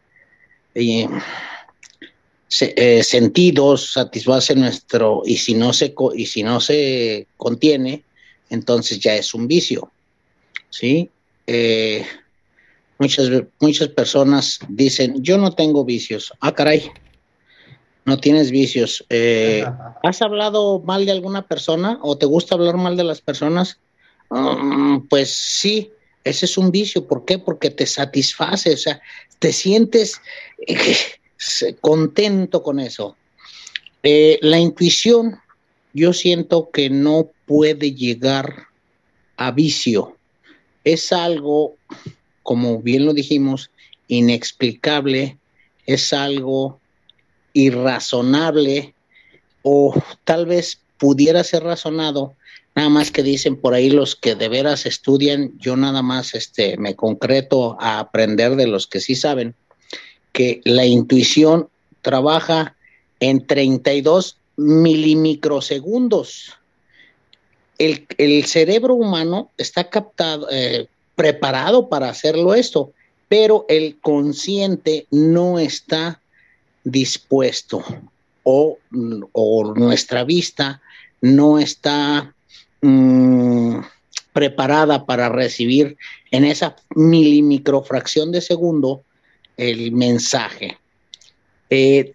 eh, 0.74 1.08
eh, 2.60 3.04
sentidos, 3.04 3.94
satisface 3.94 4.56
nuestro, 4.56 5.22
y 5.24 5.38
si 5.38 5.54
no 5.54 5.72
se 5.72 5.94
y 6.16 6.26
si 6.26 6.42
no 6.42 6.60
se 6.62 7.28
contiene, 7.38 8.06
entonces 8.50 9.00
ya 9.00 9.14
es 9.14 9.36
un 9.36 9.48
vicio. 9.48 9.92
¿Sí? 10.72 11.12
Eh, 11.46 12.04
muchas, 13.00 13.30
muchas 13.60 13.90
personas 13.90 14.60
dicen, 14.70 15.24
yo 15.24 15.38
no 15.38 15.52
tengo 15.52 15.86
vicios. 15.86 16.34
Ah, 16.40 16.54
caray, 16.54 16.92
no 18.06 18.18
tienes 18.18 18.52
vicios. 18.52 19.06
Eh, 19.10 19.66
¿Has 20.04 20.22
hablado 20.22 20.80
mal 20.80 21.06
de 21.06 21.12
alguna 21.12 21.48
persona 21.48 22.00
o 22.02 22.18
te 22.18 22.26
gusta 22.26 22.56
hablar 22.56 22.78
mal 22.78 22.96
de 22.96 23.04
las 23.04 23.22
personas? 23.22 23.80
Mm, 24.30 25.08
pues 25.10 25.30
sí, 25.30 25.92
ese 26.24 26.46
es 26.46 26.58
un 26.58 26.72
vicio. 26.72 27.06
¿Por 27.06 27.26
qué? 27.26 27.38
Porque 27.38 27.70
te 27.70 27.86
satisface, 27.86 28.74
o 28.74 28.78
sea, 28.78 29.02
te 29.40 29.52
sientes 29.52 30.22
eh, 30.66 30.76
contento 31.82 32.64
con 32.64 32.80
eso. 32.80 33.16
Eh, 34.04 34.40
la 34.42 34.58
intuición, 34.58 35.40
yo 35.94 36.14
siento 36.14 36.70
que 36.72 36.90
no 36.90 37.30
puede 37.46 37.94
llegar 37.94 38.68
a 39.36 39.52
vicio. 39.52 40.16
Es 40.84 41.12
algo, 41.12 41.76
como 42.48 42.82
bien 42.82 43.06
lo 43.06 43.14
dijimos, 43.14 43.72
inexplicable, 44.08 45.38
es 45.86 46.14
algo 46.14 46.80
irrazonable 47.52 48.94
o 49.64 49.94
tal 50.24 50.46
vez 50.46 50.80
pudiera 50.98 51.44
ser 51.44 51.64
razonado, 51.64 52.36
nada 52.74 52.88
más 52.88 53.12
que 53.12 53.22
dicen 53.22 53.58
por 53.58 53.74
ahí 53.74 53.90
los 53.90 54.16
que 54.16 54.36
de 54.36 54.48
veras 54.48 54.86
estudian, 54.86 55.60
yo 55.60 55.76
nada 55.76 56.02
más 56.02 56.36
este, 56.36 56.78
me 56.78 56.96
concreto 56.96 57.76
a 57.82 58.00
aprender 58.00 58.56
de 58.56 58.68
los 58.68 58.88
que 58.88 59.02
sí 59.02 59.16
saben, 59.16 59.54
que 60.32 60.62
la 60.64 60.86
intuición 60.86 61.68
trabaja 62.02 62.78
en 63.20 63.46
32 63.46 64.38
milimicrosegundos. 64.56 66.54
El, 67.78 68.08
el 68.18 68.46
cerebro 68.46 68.96
humano 68.96 69.52
está 69.58 69.90
captado, 69.90 70.48
eh, 70.50 70.88
preparado 71.18 71.90
para 71.90 72.10
hacerlo 72.10 72.54
esto, 72.54 72.94
pero 73.28 73.66
el 73.68 73.98
consciente 74.00 75.08
no 75.10 75.58
está 75.58 76.22
dispuesto 76.84 77.84
o, 78.44 78.78
nuestra 79.76 80.24
vista 80.24 80.80
no 81.20 81.60
está 81.60 82.34
mm, 82.82 83.80
preparada 84.32 85.06
para 85.06 85.28
recibir 85.28 85.98
en 86.30 86.46
esa 86.46 86.76
milimicrofracción 86.96 88.32
de 88.32 88.42
segundo 88.42 89.02
el 89.58 89.92
mensaje. 89.92 90.78
Eh, 91.72 92.14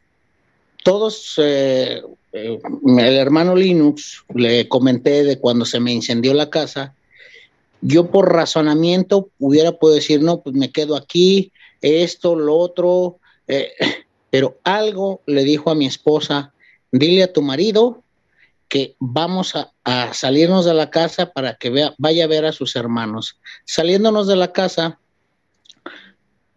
todos, 0.85 1.35
eh, 1.39 2.03
eh, 2.33 2.59
el 2.99 3.17
hermano 3.17 3.57
Linux, 3.57 4.25
le 4.33 4.69
comenté 4.69 5.25
de 5.25 5.39
cuando 5.39 5.65
se 5.65 5.81
me 5.81 5.93
incendió 5.93 6.33
la 6.35 6.51
casa, 6.51 6.95
yo 7.83 8.11
por 8.11 8.33
razonamiento 8.33 9.29
hubiera 9.39 9.73
podido 9.73 9.97
decir, 9.97 10.23
no, 10.23 10.41
pues 10.41 10.57
me 10.57 10.73
quedo 10.73 10.97
aquí, 10.97 11.53
esto, 11.83 12.35
lo 12.35 12.57
otro, 12.57 13.19
pero 14.31 14.59
algo 14.65 15.21
le 15.27 15.45
dijo 15.45 15.71
a 15.71 15.75
mi 15.75 15.87
esposa, 15.87 16.55
dile 16.91 17.25
a 17.25 17.33
tu 17.33 17.43
marido 17.43 18.03
que 18.73 18.97
vamos 18.99 19.55
a, 19.55 20.15
salirnos 20.15 20.65
de 20.65 20.73
la 20.73 20.89
casa 20.89 21.31
para 21.31 21.57
que 21.57 21.69
vea, 21.69 21.95
vaya 21.99 22.25
a 22.25 22.27
ver 22.27 22.47
a 22.47 22.53
sus 22.53 22.75
hermanos. 22.75 23.39
Saliéndonos 23.67 24.27
de 24.27 24.37
la 24.37 24.51
casa, 24.51 24.99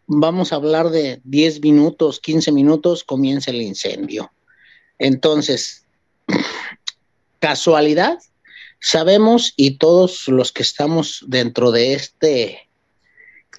vamos 0.07 0.53
a 0.53 0.55
hablar 0.55 0.91
de 0.91 1.19
10 1.25 1.61
minutos, 1.61 2.21
15 2.21 2.53
minutos, 2.53 3.03
comienza 3.03 3.51
el 3.51 3.61
incendio. 3.61 4.31
Entonces, 4.97 5.85
casualidad, 7.39 8.17
sabemos 8.79 9.53
y 9.55 9.77
todos 9.77 10.27
los 10.27 10.51
que 10.51 10.63
estamos 10.63 11.23
dentro 11.27 11.71
de 11.71 11.93
este 11.93 12.69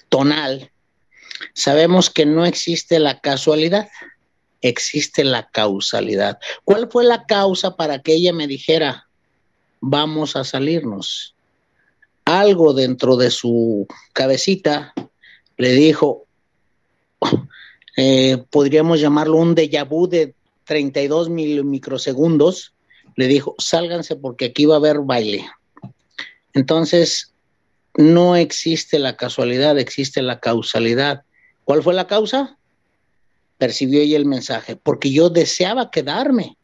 tonal, 0.09 0.71
sabemos 1.53 2.09
que 2.09 2.25
no 2.25 2.45
existe 2.45 2.99
la 2.99 3.19
casualidad, 3.19 3.89
existe 4.61 5.23
la 5.23 5.49
causalidad. 5.49 6.39
¿Cuál 6.63 6.89
fue 6.89 7.03
la 7.03 7.25
causa 7.25 7.75
para 7.75 8.01
que 8.01 8.13
ella 8.13 8.33
me 8.33 8.47
dijera, 8.47 9.07
vamos 9.81 10.35
a 10.35 10.43
salirnos? 10.43 11.35
Algo 12.25 12.73
dentro 12.73 13.15
de 13.15 13.31
su 13.31 13.87
cabecita 14.13 14.93
le 15.57 15.71
dijo, 15.71 16.25
eh, 17.97 18.43
podríamos 18.49 18.99
llamarlo 18.99 19.37
un 19.37 19.55
déjà 19.55 19.83
vu 19.83 20.07
de 20.07 20.33
32 20.65 21.29
mil 21.29 21.63
microsegundos, 21.63 22.73
le 23.17 23.27
dijo, 23.27 23.55
sálganse 23.57 24.15
porque 24.15 24.45
aquí 24.45 24.65
va 24.65 24.75
a 24.75 24.77
haber 24.77 24.99
baile. 25.01 25.49
Entonces, 26.53 27.33
no 27.97 28.35
existe 28.35 28.99
la 28.99 29.17
casualidad, 29.17 29.77
existe 29.77 30.21
la 30.21 30.39
causalidad. 30.39 31.23
¿Cuál 31.65 31.83
fue 31.83 31.93
la 31.93 32.07
causa? 32.07 32.57
Percibió 33.57 33.99
ella 34.01 34.17
el 34.17 34.25
mensaje, 34.25 34.75
porque 34.75 35.11
yo 35.11 35.29
deseaba 35.29 35.89
quedarme, 35.91 36.57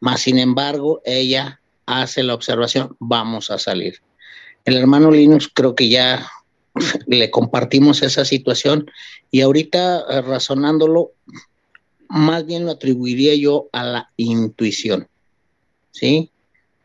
mas 0.00 0.22
sin 0.22 0.38
embargo 0.38 1.02
ella 1.04 1.60
hace 1.84 2.22
la 2.22 2.34
observación, 2.34 2.96
vamos 2.98 3.50
a 3.50 3.58
salir. 3.58 4.00
El 4.64 4.76
hermano 4.76 5.10
Linux 5.10 5.50
creo 5.52 5.74
que 5.74 5.90
ya 5.90 6.26
le 7.06 7.30
compartimos 7.30 8.02
esa 8.02 8.24
situación 8.24 8.90
y 9.30 9.42
ahorita 9.42 10.04
eh, 10.08 10.22
razonándolo, 10.22 11.12
más 12.08 12.46
bien 12.46 12.64
lo 12.64 12.72
atribuiría 12.72 13.34
yo 13.34 13.68
a 13.72 13.84
la 13.84 14.10
intuición, 14.16 15.08
¿sí? 15.90 16.30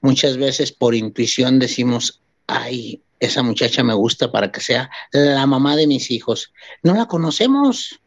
Muchas 0.02 0.38
veces 0.38 0.72
por 0.72 0.96
intuición 0.96 1.60
decimos, 1.60 2.22
ay, 2.48 3.02
esa 3.20 3.44
muchacha 3.44 3.84
me 3.84 3.94
gusta 3.94 4.32
para 4.32 4.52
que 4.52 4.62
sea 4.62 4.90
la 5.12 5.46
mamá 5.46 5.76
de 5.76 5.88
mis 5.88 6.12
hijos. 6.12 6.54
No 6.84 6.94
la 6.94 7.08
conocemos. 7.08 8.00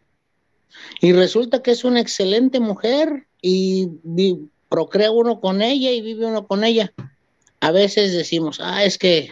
Y 1.01 1.13
resulta 1.13 1.63
que 1.63 1.71
es 1.71 1.85
una 1.85 2.01
excelente 2.01 2.61
mujer 2.61 3.27
y, 3.43 3.89
procrea 4.69 5.11
uno 5.11 5.41
con 5.41 5.63
ella 5.63 5.91
y 5.91 6.03
vive 6.03 6.27
uno 6.27 6.47
con 6.47 6.63
ella. 6.63 6.93
A 7.61 7.71
veces 7.71 8.13
decimos, 8.13 8.61
ah, 8.63 8.85
es 8.85 8.99
que 8.99 9.31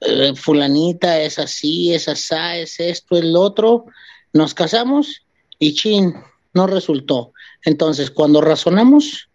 eh, 0.00 0.34
fulanita 0.36 1.20
es 1.20 1.40
así, 1.40 1.92
es 1.92 2.08
asá, 2.08 2.56
es 2.56 2.78
esto, 2.78 3.16
es 3.16 3.24
lo 3.24 3.40
otro. 3.40 3.86
Nos 4.32 4.54
casamos 4.54 5.26
y 5.58 5.74
chin, 5.74 6.14
no 6.54 6.68
resultó. 6.68 7.32
Entonces, 7.64 8.12
cuando 8.12 8.40
razonamos, 8.40 9.28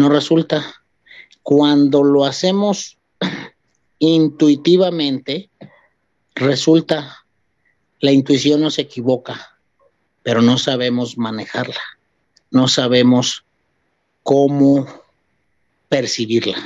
no 0.00 0.08
resulta. 0.08 0.64
Cuando 1.42 2.02
lo 2.02 2.24
hacemos 2.24 2.96
intuitivamente, 3.98 5.50
resulta, 6.34 7.24
la 8.00 8.10
intuición 8.10 8.62
no 8.62 8.70
se 8.70 8.82
equivoca, 8.82 9.58
pero 10.22 10.40
no 10.40 10.56
sabemos 10.56 11.18
manejarla, 11.18 11.80
no 12.50 12.66
sabemos 12.66 13.44
cómo 14.22 14.86
percibirla. 15.90 16.58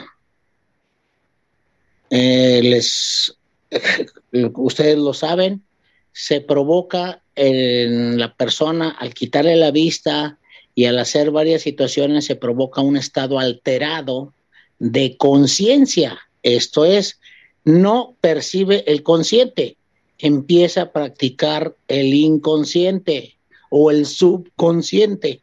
Eh, 2.11 2.61
les, 2.63 3.37
ustedes 4.55 4.99
lo 4.99 5.13
saben, 5.13 5.65
se 6.13 6.41
provoca 6.41 7.21
en 7.35 8.17
la 8.17 8.33
persona 8.33 8.91
al 8.91 9.13
quitarle 9.13 9.57
la 9.57 9.73
vista 9.73 10.39
y 10.75 10.87
al 10.87 10.99
hacer 10.99 11.31
varias 11.31 11.63
situaciones 11.63 12.25
se 12.25 12.37
provoca 12.37 12.81
un 12.81 12.97
estado 12.97 13.39
alterado 13.39 14.33
de 14.79 15.17
conciencia. 15.17 16.19
Esto 16.43 16.85
es, 16.85 17.21
no 17.65 18.17
percibe 18.21 18.85
el 18.87 19.03
consciente. 19.03 19.77
empieza 20.19 20.83
a 20.83 20.93
practicar 20.93 21.75
el 21.89 22.15
inconsciente 22.15 23.37
o 23.69 23.91
el 23.91 24.07
subconsciente. 24.07 25.43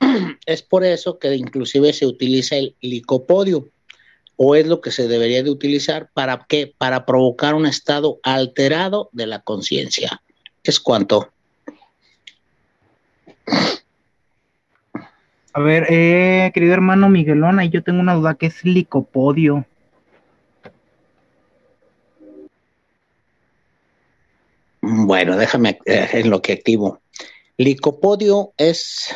Es 0.46 0.62
por 0.62 0.84
eso 0.84 1.18
que 1.18 1.34
inclusive 1.34 1.92
se 1.92 2.06
utiliza 2.06 2.56
el 2.56 2.74
licopodio 2.80 3.68
o 4.36 4.54
es 4.54 4.66
lo 4.66 4.80
que 4.80 4.90
se 4.90 5.08
debería 5.08 5.42
de 5.42 5.50
utilizar 5.50 6.10
para 6.12 6.46
qué? 6.48 6.72
Para 6.78 7.06
provocar 7.06 7.54
un 7.54 7.66
estado 7.66 8.18
alterado 8.22 9.08
de 9.12 9.26
la 9.26 9.40
conciencia. 9.40 10.22
Es 10.62 10.80
cuanto. 10.80 11.30
A 15.56 15.60
ver, 15.60 15.86
eh, 15.88 16.50
querido 16.52 16.74
hermano 16.74 17.08
Miguelón, 17.08 17.58
ahí 17.58 17.70
yo 17.70 17.82
tengo 17.82 17.98
una 17.98 18.12
duda, 18.12 18.34
¿qué 18.34 18.44
es 18.44 18.62
licopodio? 18.62 19.64
Bueno, 24.82 25.38
déjame 25.38 25.78
eh, 25.86 26.10
en 26.12 26.28
lo 26.28 26.42
que 26.42 26.52
activo. 26.52 27.00
Licopodio 27.56 28.52
es 28.58 29.14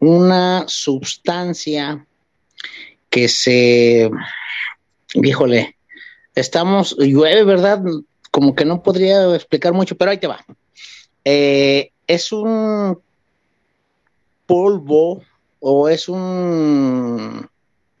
una 0.00 0.64
sustancia 0.66 2.04
que 3.08 3.28
se, 3.28 4.10
híjole, 5.14 5.76
estamos, 6.34 6.96
llueve, 6.98 7.44
¿verdad? 7.44 7.80
Como 8.32 8.56
que 8.56 8.64
no 8.64 8.82
podría 8.82 9.32
explicar 9.36 9.72
mucho, 9.72 9.96
pero 9.96 10.10
ahí 10.10 10.18
te 10.18 10.26
va. 10.26 10.44
Eh, 11.24 11.92
es 12.08 12.32
un 12.32 12.98
polvo 14.46 15.22
o 15.66 15.88
es 15.88 16.10
un... 16.10 17.48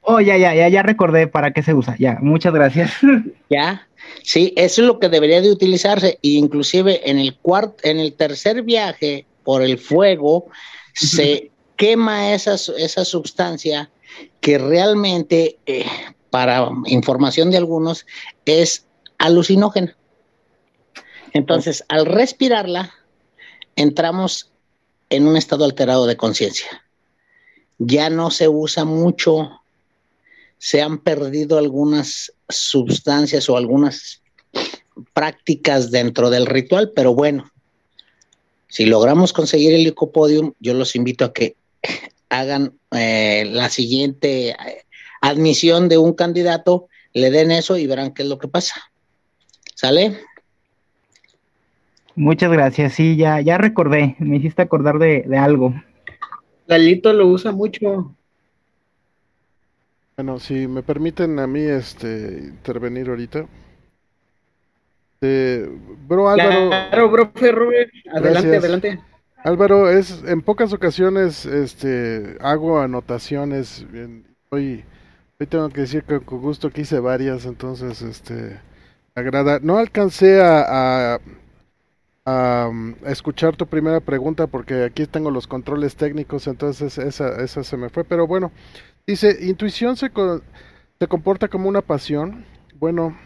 Oh, 0.02 0.20
ya, 0.20 0.36
ya, 0.36 0.54
ya, 0.54 0.68
ya 0.68 0.82
recordé 0.82 1.28
para 1.28 1.54
qué 1.54 1.62
se 1.62 1.72
usa. 1.72 1.96
Ya, 1.98 2.18
muchas 2.20 2.52
gracias. 2.52 2.92
Ya, 3.48 3.88
sí, 4.22 4.52
eso 4.56 4.82
es 4.82 4.86
lo 4.86 4.98
que 4.98 5.08
debería 5.08 5.40
de 5.40 5.50
utilizarse. 5.50 6.18
Inclusive 6.20 7.08
en 7.08 7.18
el 7.18 7.36
cuarto, 7.36 7.76
en 7.84 8.00
el 8.00 8.12
tercer 8.12 8.62
viaje 8.62 9.24
por 9.44 9.62
el 9.62 9.78
fuego, 9.78 10.48
se 10.92 11.52
quema 11.76 12.34
esa, 12.34 12.54
esa 12.54 13.04
sustancia 13.04 13.90
que 14.40 14.58
realmente, 14.58 15.58
eh, 15.64 15.86
para 16.28 16.68
información 16.86 17.50
de 17.50 17.56
algunos, 17.56 18.06
es 18.44 18.86
alucinógena. 19.16 19.96
Entonces, 21.32 21.82
al 21.88 22.04
respirarla, 22.04 22.92
entramos 23.76 24.52
en 25.08 25.26
un 25.26 25.36
estado 25.38 25.64
alterado 25.64 26.06
de 26.06 26.16
conciencia. 26.16 26.83
Ya 27.86 28.10
no 28.10 28.30
se 28.30 28.48
usa 28.48 28.84
mucho, 28.84 29.50
se 30.58 30.82
han 30.82 30.98
perdido 30.98 31.58
algunas 31.58 32.32
sustancias 32.48 33.48
o 33.48 33.56
algunas 33.56 34.22
prácticas 35.12 35.90
dentro 35.90 36.30
del 36.30 36.46
ritual, 36.46 36.92
pero 36.94 37.14
bueno, 37.14 37.50
si 38.68 38.86
logramos 38.86 39.32
conseguir 39.32 39.74
el 39.74 39.84
licopodium, 39.84 40.52
yo 40.60 40.74
los 40.74 40.96
invito 40.96 41.24
a 41.24 41.32
que 41.32 41.56
hagan 42.28 42.74
eh, 42.90 43.44
la 43.46 43.68
siguiente 43.68 44.50
eh, 44.50 44.56
admisión 45.20 45.88
de 45.88 45.98
un 45.98 46.14
candidato, 46.14 46.88
le 47.12 47.30
den 47.30 47.50
eso 47.50 47.76
y 47.76 47.86
verán 47.86 48.12
qué 48.12 48.22
es 48.22 48.28
lo 48.28 48.38
que 48.38 48.48
pasa. 48.48 48.74
¿Sale? 49.74 50.18
Muchas 52.16 52.50
gracias, 52.50 52.94
sí, 52.94 53.16
ya, 53.16 53.40
ya 53.40 53.58
recordé, 53.58 54.16
me 54.18 54.36
hiciste 54.36 54.62
acordar 54.62 54.98
de, 54.98 55.24
algo. 55.36 55.74
Lalito 56.66 57.12
lo 57.12 57.26
usa 57.26 57.52
mucho. 57.52 58.14
Bueno, 60.16 60.38
si 60.38 60.68
me 60.68 60.82
permiten 60.82 61.38
a 61.38 61.46
mí 61.46 61.60
este 61.60 62.38
intervenir 62.44 63.08
ahorita. 63.08 63.46
Eh, 65.20 65.68
bro 66.06 66.28
Álvaro. 66.28 66.68
Claro, 66.68 67.10
bro, 67.10 67.32
Adelante, 68.12 68.56
adelante. 68.56 69.00
Álvaro, 69.44 69.90
es 69.90 70.22
en 70.26 70.40
pocas 70.40 70.72
ocasiones 70.72 71.44
este 71.46 72.36
hago 72.40 72.80
anotaciones. 72.80 73.84
Hoy, 74.50 74.84
hoy 75.40 75.46
tengo 75.46 75.68
que 75.70 75.82
decir 75.82 76.04
que 76.04 76.20
con 76.20 76.40
gusto 76.40 76.70
que 76.70 76.82
hice 76.82 77.00
varias, 77.00 77.44
entonces 77.44 78.00
este 78.00 78.58
agrada. 79.14 79.58
No 79.62 79.78
alcancé 79.78 80.40
a, 80.40 81.14
a, 81.14 81.20
escuchar 83.04 83.56
tu 83.56 83.66
primera 83.66 84.00
pregunta 84.00 84.46
porque 84.46 84.84
aquí 84.84 85.06
tengo 85.06 85.30
los 85.30 85.46
controles 85.46 85.96
técnicos, 85.96 86.46
entonces 86.46 86.98
esa, 86.98 87.42
esa 87.42 87.64
se 87.64 87.76
me 87.76 87.88
fue. 87.88 88.04
Pero 88.04 88.26
bueno, 88.26 88.52
dice, 89.06 89.36
intuición 89.42 89.96
se, 89.96 90.10
se 90.98 91.08
comporta 91.08 91.48
como 91.48 91.68
una 91.68 91.82
pasión. 91.82 92.44
Bueno, 92.76 93.16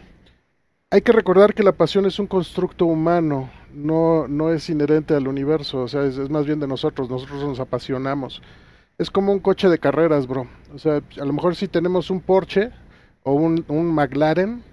hay 0.89 1.01
que 1.01 1.11
recordar 1.11 1.53
que 1.53 1.63
la 1.63 1.71
pasión 1.71 2.05
es 2.05 2.19
un 2.19 2.27
constructo 2.27 2.85
humano 2.85 3.49
no, 3.73 4.27
no 4.27 4.51
es 4.51 4.69
inherente 4.69 5.13
al 5.13 5.27
universo, 5.27 5.81
o 5.81 5.87
sea, 5.87 6.03
es, 6.03 6.17
más 6.29 6.45
bien 6.45 6.59
de 6.59 6.67
nosotros, 6.67 7.09
nosotros 7.09 7.43
nos 7.43 7.59
apasionamos. 7.59 8.41
Es 8.97 9.09
como 9.09 9.31
un 9.31 9.39
coche 9.39 9.69
de 9.69 9.79
carreras, 9.79 10.27
bro. 10.27 10.47
O 10.73 10.77
sea, 10.77 11.01
a 11.19 11.25
lo 11.25 11.33
mejor 11.33 11.55
si 11.55 11.67
tenemos 11.67 12.09
un 12.09 12.19
Porsche 12.19 12.71
o 13.23 13.33
un, 13.33 13.63
un 13.67 13.93
McLaren 13.93 14.63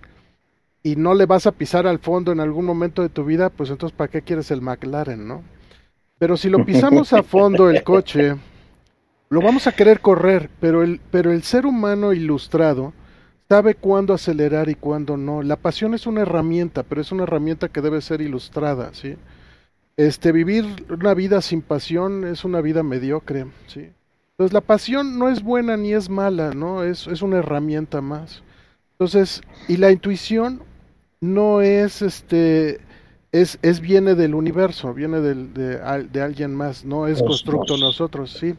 y 0.87 0.95
no 0.95 1.15
le 1.15 1.27
vas 1.27 1.49
a 1.49 1.51
pisar 1.51 1.85
al 1.89 1.99
fondo 1.99 2.31
en 2.31 2.39
algún 2.39 2.65
momento 2.65 3.03
de 3.03 3.09
tu 3.09 3.25
vida, 3.25 3.51
pues 3.51 3.71
entonces 3.71 3.97
¿para 3.97 4.09
qué 4.09 4.23
quieres 4.23 4.53
el 4.53 4.63
McLaren, 4.63 5.27
no? 5.27 5.43
Pero 6.17 6.37
si 6.37 6.49
lo 6.49 6.65
pisamos 6.65 7.13
a 7.13 7.25
fondo 7.25 7.69
el 7.69 7.83
coche, 7.83 8.37
lo 9.29 9.41
vamos 9.41 9.67
a 9.67 9.73
querer 9.73 10.01
correr, 10.01 10.49
pero 10.61 10.85
el, 10.85 11.01
pero 11.11 11.33
el 11.33 11.43
ser 11.43 11.67
humano 11.67 12.13
ilustrado, 12.13 12.93
sabe 13.49 13.75
cuándo 13.75 14.15
acelerar 14.15 14.69
y 14.69 14.77
cuándo 14.77 15.17
no. 15.17 15.43
La 15.43 15.57
pasión 15.57 15.93
es 15.93 16.07
una 16.07 16.23
herramienta, 16.23 16.85
pero 16.85 17.01
es 17.01 17.11
una 17.11 17.25
herramienta 17.25 17.69
que 17.69 17.81
debe 17.81 18.01
ser 18.01 18.21
ilustrada, 18.21 18.91
¿sí? 18.95 19.17
Este, 19.97 20.31
vivir 20.31 20.87
una 20.89 21.15
vida 21.15 21.43
sin 21.43 21.63
pasión 21.63 22.25
es 22.25 22.45
una 22.45 22.61
vida 22.61 22.85
mediocre, 22.85 23.47
¿sí? 23.67 23.91
Entonces 24.31 24.53
la 24.53 24.61
pasión 24.61 25.19
no 25.19 25.31
es 25.31 25.43
buena 25.43 25.77
ni 25.77 25.95
es 25.95 26.09
mala, 26.09 26.53
¿no? 26.53 26.85
Es, 26.85 27.09
es 27.09 27.23
una 27.23 27.39
herramienta 27.39 28.01
más. 28.01 28.45
Entonces, 28.93 29.43
y 29.67 29.79
la 29.79 29.91
intuición 29.91 30.63
no 31.21 31.61
es 31.61 32.03
este 32.03 32.81
es, 33.33 33.59
es 33.63 33.81
viene 33.81 34.15
del 34.15 34.35
universo, 34.35 34.95
viene 34.95 35.21
del, 35.21 35.53
de, 35.53 35.79
de 36.11 36.23
alguien 36.23 36.55
más, 36.55 36.85
no 36.85 37.07
es 37.07 37.23
constructo 37.23 37.77
nosotros, 37.77 38.33
sí. 38.33 38.55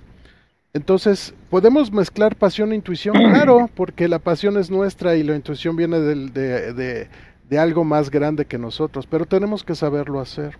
Entonces, 0.74 1.34
¿podemos 1.50 1.92
mezclar 1.92 2.36
pasión 2.36 2.72
e 2.72 2.76
intuición? 2.76 3.16
Claro, 3.34 3.70
porque 3.74 4.08
la 4.08 4.20
pasión 4.20 4.58
es 4.58 4.70
nuestra 4.70 5.16
y 5.16 5.24
la 5.24 5.36
intuición 5.36 5.76
viene 5.76 6.00
de, 6.00 7.08
de, 7.50 7.60
algo 7.60 7.84
más 7.84 8.12
grande 8.12 8.46
que 8.46 8.58
nosotros, 8.58 9.08
pero 9.08 9.26
tenemos 9.26 9.64
que 9.64 9.74
saberlo 9.74 10.20
hacer. 10.20 10.58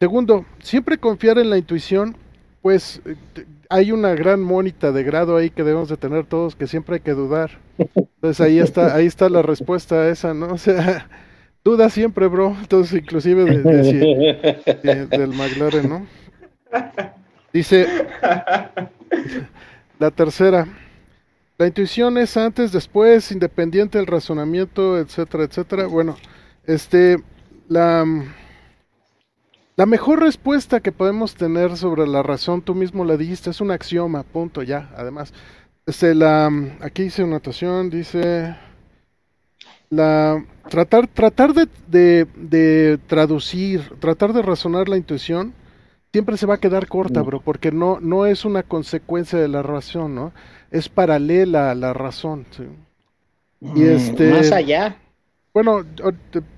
Segundo, 0.00 0.44
siempre 0.60 0.98
confiar 0.98 1.38
en 1.38 1.48
la 1.48 1.56
intuición, 1.56 2.16
pues 2.60 3.00
eh, 3.04 3.16
hay 3.72 3.90
una 3.90 4.14
gran 4.14 4.42
monita 4.42 4.92
de 4.92 5.02
grado 5.02 5.36
ahí 5.36 5.48
que 5.48 5.64
debemos 5.64 5.88
de 5.88 5.96
tener 5.96 6.26
todos, 6.26 6.54
que 6.54 6.66
siempre 6.66 6.96
hay 6.96 7.00
que 7.00 7.12
dudar. 7.12 7.52
Entonces 7.78 8.40
ahí 8.42 8.58
está, 8.58 8.94
ahí 8.94 9.06
está 9.06 9.30
la 9.30 9.40
respuesta 9.40 9.94
a 9.94 10.08
esa, 10.08 10.34
¿no? 10.34 10.46
O 10.52 10.58
sea, 10.58 11.08
duda 11.64 11.88
siempre, 11.88 12.26
bro. 12.26 12.54
Entonces, 12.60 13.00
inclusive 13.00 13.44
del 13.46 15.28
McLaren, 15.28 15.88
¿no? 15.88 16.06
Dice, 17.52 17.86
la 19.98 20.10
tercera, 20.10 20.66
la 21.56 21.66
intuición 21.66 22.18
es 22.18 22.36
antes, 22.36 22.72
después, 22.72 23.32
independiente 23.32 23.96
del 23.96 24.06
razonamiento, 24.06 24.98
etcétera, 24.98 25.44
etcétera. 25.44 25.86
Bueno, 25.86 26.16
este, 26.66 27.22
la, 27.68 28.04
la 29.82 29.86
mejor 29.86 30.20
respuesta 30.20 30.78
que 30.78 30.92
podemos 30.92 31.34
tener 31.34 31.76
sobre 31.76 32.06
la 32.06 32.22
razón, 32.22 32.62
tú 32.62 32.72
mismo 32.72 33.04
la 33.04 33.16
dijiste, 33.16 33.50
es 33.50 33.60
un 33.60 33.72
axioma, 33.72 34.22
punto, 34.22 34.62
ya, 34.62 34.88
además. 34.96 35.34
Este, 35.86 36.14
la, 36.14 36.52
aquí 36.80 37.02
dice 37.02 37.24
una 37.24 37.32
anotación, 37.32 37.90
dice, 37.90 38.54
la, 39.90 40.46
tratar, 40.70 41.08
tratar 41.08 41.52
de, 41.52 41.66
de, 41.88 42.28
de 42.36 43.00
traducir, 43.08 43.90
tratar 43.98 44.32
de 44.32 44.42
razonar 44.42 44.88
la 44.88 44.96
intuición, 44.96 45.52
siempre 46.12 46.36
se 46.36 46.46
va 46.46 46.54
a 46.54 46.60
quedar 46.60 46.86
corta, 46.86 47.20
bro, 47.22 47.40
porque 47.40 47.72
no, 47.72 47.98
no 47.98 48.26
es 48.26 48.44
una 48.44 48.62
consecuencia 48.62 49.36
de 49.36 49.48
la 49.48 49.64
razón, 49.64 50.14
¿no? 50.14 50.32
Es 50.70 50.88
paralela 50.88 51.72
a 51.72 51.74
la 51.74 51.92
razón. 51.92 52.46
¿sí? 52.56 52.62
Y 53.60 53.80
mm, 53.80 53.90
este, 53.96 54.30
más 54.30 54.52
allá. 54.52 54.96
Bueno, 55.52 55.84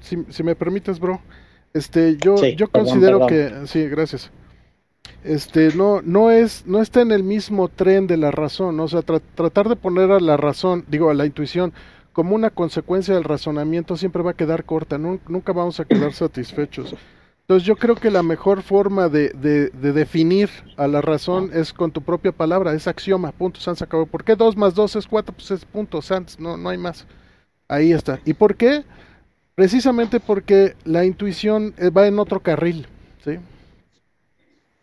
si, 0.01 0.43
me 0.43 0.55
permites, 0.55 1.01
bro, 1.01 1.23
este, 1.75 2.17
yo, 2.17 2.37
yo 2.37 2.69
considero 2.69 3.27
que, 3.27 3.53
sí, 3.67 3.87
gracias. 3.89 4.31
Este, 5.23 5.75
no, 5.75 6.01
no 6.03 6.31
es, 6.31 6.67
no 6.67 6.81
está 6.81 7.03
en 7.03 7.13
el 7.13 7.23
mismo 7.23 7.69
tren 7.69 8.07
de 8.07 8.17
la 8.17 8.31
razón, 8.31 8.77
¿no? 8.77 8.85
o 8.85 8.89
sea, 8.89 9.03
tratar 9.03 9.69
de 9.69 9.77
poner 9.77 10.11
a 10.11 10.21
la 10.21 10.37
razón, 10.37 10.85
digo, 10.89 11.11
a 11.11 11.15
la 11.15 11.27
intuición 11.27 11.73
como 12.15 12.35
una 12.35 12.51
consecuencia 12.51 13.15
del 13.15 13.25
razonamiento 13.25 13.97
siempre 13.97 14.23
va 14.23 14.31
a 14.31 14.37
quedar 14.37 14.65
corta, 14.65 14.99
nunca 14.99 15.53
vamos 15.53 15.81
a 15.81 15.85
quedar 15.85 16.13
satisfechos. 16.15 16.95
Entonces 17.41 17.67
yo 17.67 17.77
creo 17.77 17.97
que 17.97 18.11
la 18.11 18.23
mejor 18.23 18.63
forma 18.63 19.11
de, 19.11 19.29
de, 19.31 19.93
definir 19.93 20.49
a 20.79 20.87
la 20.87 21.03
razón 21.03 21.51
es 21.53 21.75
con 21.75 21.91
tu 21.91 22.01
propia 22.01 22.33
palabra, 22.33 22.73
es 22.73 22.87
axioma, 22.89 23.33
punto, 23.33 23.61
sans 23.61 23.83
acabó. 23.83 24.07
¿Por 24.07 24.25
qué 24.25 24.35
2 24.35 24.57
más 24.57 24.75
2 24.75 24.97
es 24.97 25.07
4? 25.07 25.35
Pues 25.35 25.51
es 25.51 25.65
punto, 25.67 26.01
sans, 26.01 26.41
no, 26.41 26.57
no 26.57 26.71
hay 26.71 26.79
más. 26.79 27.07
Ahí 27.69 27.93
está. 27.93 28.19
¿Y 28.25 28.33
por 28.33 28.57
qué? 28.57 28.85
Precisamente 29.55 30.21
porque 30.21 30.77
la 30.85 31.05
intuición 31.05 31.75
eh, 31.79 31.91
va 31.91 32.07
en 32.07 32.19
otro 32.19 32.41
carril, 32.41 32.87
¿sí? 33.25 33.39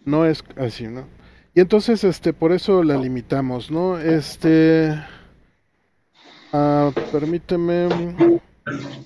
No 0.05 0.25
es 0.25 0.43
así, 0.57 0.87
¿no? 0.87 1.05
Y 1.53 1.59
entonces, 1.59 2.03
este, 2.03 2.33
por 2.33 2.53
eso 2.53 2.81
la 2.83 2.97
limitamos, 2.97 3.69
¿no? 3.69 3.99
Este, 3.99 4.97
uh, 6.53 6.91
permíteme. 7.11 7.89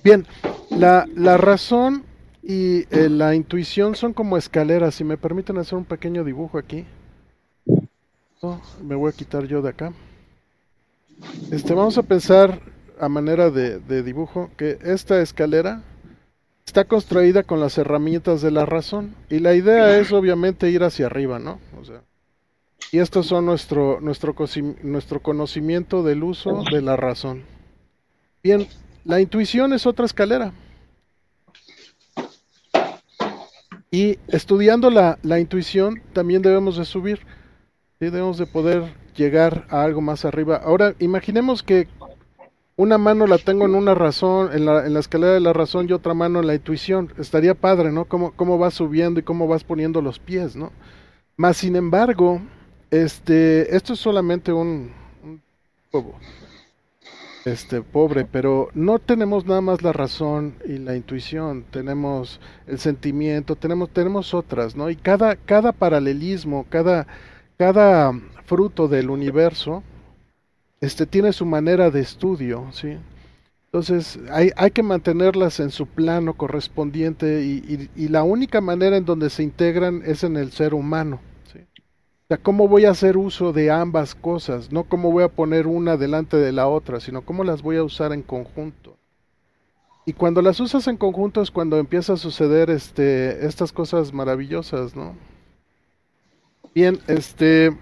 Bien, 0.04 0.24
la, 0.70 1.06
la 1.14 1.36
razón 1.36 2.04
y 2.42 2.86
eh, 2.96 3.08
la 3.10 3.34
intuición 3.34 3.96
son 3.96 4.12
como 4.12 4.36
escaleras. 4.36 4.94
Si 4.94 5.02
me 5.02 5.16
permiten 5.16 5.58
hacer 5.58 5.76
un 5.76 5.84
pequeño 5.84 6.22
dibujo 6.22 6.58
aquí. 6.58 6.84
me 8.84 8.94
voy 8.94 9.10
a 9.10 9.16
quitar 9.16 9.44
yo 9.46 9.60
de 9.60 9.70
acá. 9.70 9.92
Este, 11.50 11.74
vamos 11.74 11.98
a 11.98 12.04
pensar 12.04 12.60
a 13.00 13.08
manera 13.08 13.50
de, 13.50 13.78
de 13.78 14.02
dibujo 14.02 14.50
que 14.56 14.78
esta 14.82 15.20
escalera 15.20 15.82
está 16.66 16.84
construida 16.84 17.42
con 17.42 17.60
las 17.60 17.78
herramientas 17.78 18.42
de 18.42 18.50
la 18.50 18.66
razón 18.66 19.14
y 19.30 19.38
la 19.38 19.54
idea 19.54 19.98
es 19.98 20.12
obviamente 20.12 20.70
ir 20.70 20.82
hacia 20.82 21.06
arriba, 21.06 21.38
¿no? 21.38 21.60
O 21.80 21.84
sea, 21.84 22.02
y 22.92 22.98
estos 22.98 23.26
son 23.26 23.46
nuestro, 23.46 24.00
nuestro, 24.00 24.34
nuestro 24.82 25.20
conocimiento 25.20 26.02
del 26.02 26.22
uso 26.22 26.62
de 26.70 26.82
la 26.82 26.96
razón. 26.96 27.44
Bien, 28.42 28.68
la 29.04 29.20
intuición 29.20 29.72
es 29.72 29.86
otra 29.86 30.06
escalera. 30.06 30.52
Y 33.90 34.18
estudiando 34.28 34.90
la, 34.90 35.18
la 35.22 35.40
intuición 35.40 36.02
también 36.12 36.42
debemos 36.42 36.76
de 36.76 36.84
subir, 36.84 37.20
debemos 37.98 38.38
de 38.38 38.46
poder 38.46 38.94
llegar 39.16 39.66
a 39.70 39.82
algo 39.82 40.00
más 40.00 40.24
arriba. 40.24 40.60
Ahora, 40.62 40.94
imaginemos 40.98 41.62
que 41.62 41.88
una 42.76 42.98
mano 42.98 43.26
la 43.26 43.38
tengo 43.38 43.64
en 43.64 43.74
una 43.74 43.94
razón, 43.94 44.50
en 44.52 44.66
la, 44.66 44.86
en 44.86 44.92
la 44.92 45.00
escalera 45.00 45.32
de 45.32 45.40
la 45.40 45.52
razón 45.52 45.88
y 45.88 45.92
otra 45.92 46.14
mano 46.14 46.40
en 46.40 46.46
la 46.46 46.54
intuición. 46.54 47.12
Estaría 47.18 47.54
padre, 47.54 47.90
¿no? 47.90 48.04
Cómo, 48.04 48.32
cómo 48.32 48.58
vas 48.58 48.74
subiendo 48.74 49.18
y 49.20 49.22
cómo 49.22 49.48
vas 49.48 49.64
poniendo 49.64 50.02
los 50.02 50.18
pies, 50.18 50.56
¿no? 50.56 50.72
Más 51.36 51.56
sin 51.56 51.76
embargo, 51.76 52.40
este, 52.90 53.74
esto 53.74 53.94
es 53.94 53.98
solamente 53.98 54.52
un, 54.52 54.92
un 55.22 55.40
este 57.46 57.80
pobre, 57.80 58.24
pero 58.24 58.68
no 58.74 58.98
tenemos 58.98 59.46
nada 59.46 59.60
más 59.60 59.80
la 59.80 59.92
razón 59.92 60.56
y 60.66 60.78
la 60.78 60.96
intuición, 60.96 61.64
tenemos 61.70 62.40
el 62.66 62.78
sentimiento, 62.78 63.54
tenemos 63.54 63.90
tenemos 63.90 64.34
otras, 64.34 64.74
¿no? 64.74 64.90
Y 64.90 64.96
cada 64.96 65.36
cada 65.36 65.72
paralelismo, 65.72 66.66
cada 66.68 67.06
cada 67.56 68.12
fruto 68.44 68.88
del 68.88 69.10
universo 69.10 69.82
este 70.80 71.06
tiene 71.06 71.32
su 71.32 71.46
manera 71.46 71.90
de 71.90 72.00
estudio, 72.00 72.66
¿sí? 72.72 72.96
Entonces 73.66 74.18
hay, 74.30 74.50
hay 74.56 74.70
que 74.70 74.82
mantenerlas 74.82 75.60
en 75.60 75.70
su 75.70 75.86
plano 75.86 76.34
correspondiente 76.34 77.42
y, 77.44 77.90
y, 77.94 78.08
la 78.08 78.22
única 78.22 78.60
manera 78.60 78.96
en 78.96 79.04
donde 79.04 79.28
se 79.28 79.42
integran 79.42 80.02
es 80.06 80.24
en 80.24 80.36
el 80.36 80.52
ser 80.52 80.72
humano. 80.72 81.20
O 82.26 82.28
sea, 82.28 82.38
¿cómo 82.38 82.66
voy 82.66 82.86
a 82.86 82.90
hacer 82.90 83.16
uso 83.16 83.52
de 83.52 83.70
ambas 83.70 84.16
cosas? 84.16 84.72
No 84.72 84.84
cómo 84.84 85.12
voy 85.12 85.22
a 85.22 85.28
poner 85.28 85.68
una 85.68 85.96
delante 85.96 86.36
de 86.36 86.50
la 86.50 86.66
otra, 86.66 86.98
sino 86.98 87.22
cómo 87.22 87.44
las 87.44 87.62
voy 87.62 87.76
a 87.76 87.84
usar 87.84 88.12
en 88.12 88.22
conjunto. 88.22 88.96
Y 90.06 90.12
cuando 90.12 90.42
las 90.42 90.58
usas 90.58 90.88
en 90.88 90.96
conjunto 90.96 91.42
es 91.42 91.50
cuando 91.50 91.78
empieza 91.78 92.14
a 92.14 92.16
suceder 92.16 92.70
este, 92.70 93.46
estas 93.46 93.72
cosas 93.72 94.12
maravillosas, 94.12 94.96
¿no? 94.96 95.14
Bien, 96.74 96.98
este, 97.06 97.76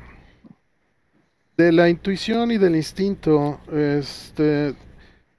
de 1.56 1.72
la 1.72 1.88
intuición 1.88 2.50
y 2.50 2.58
del 2.58 2.74
instinto, 2.76 3.60
este, 3.72 4.74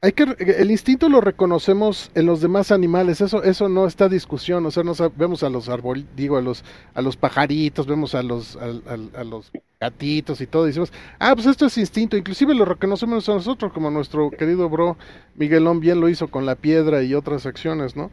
hay 0.01 0.11
que 0.11 0.23
el 0.59 0.69
instinto 0.71 1.09
lo 1.09 1.19
reconocemos 1.19 2.11
en 2.13 2.25
los 2.25 2.39
demás 2.39 2.71
animales, 2.71 3.21
eso 3.21 3.43
eso 3.43 3.69
no 3.69 3.87
está 3.87 4.07
discusión, 4.07 4.65
o 4.65 4.71
sea, 4.71 4.83
no 4.83 4.93
vemos 5.15 5.43
a 5.43 5.49
los 5.49 5.67
árboles, 5.67 6.05
digo 6.15 6.37
a 6.37 6.41
los 6.41 6.63
a 6.93 7.01
los 7.01 7.17
pajaritos, 7.17 7.87
vemos 7.87 8.13
a 8.13 8.21
los 8.21 8.55
a, 8.55 9.23
los 9.23 9.51
gatitos 9.79 10.39
y 10.41 10.47
todo, 10.47 10.65
decimos, 10.65 10.93
"Ah, 11.19 11.33
pues 11.33 11.47
esto 11.47 11.65
es 11.65 11.77
instinto", 11.77 12.15
inclusive 12.17 12.53
lo 12.53 12.65
reconocemos 12.65 13.27
a 13.27 13.33
nosotros 13.33 13.73
como 13.73 13.89
nuestro 13.89 14.29
querido 14.31 14.69
bro 14.69 14.95
Miguelón 15.35 15.79
bien 15.79 15.99
lo 15.99 16.07
hizo 16.07 16.27
con 16.27 16.45
la 16.45 16.55
piedra 16.55 17.03
y 17.03 17.13
otras 17.13 17.45
acciones, 17.45 17.95
¿no? 17.95 18.11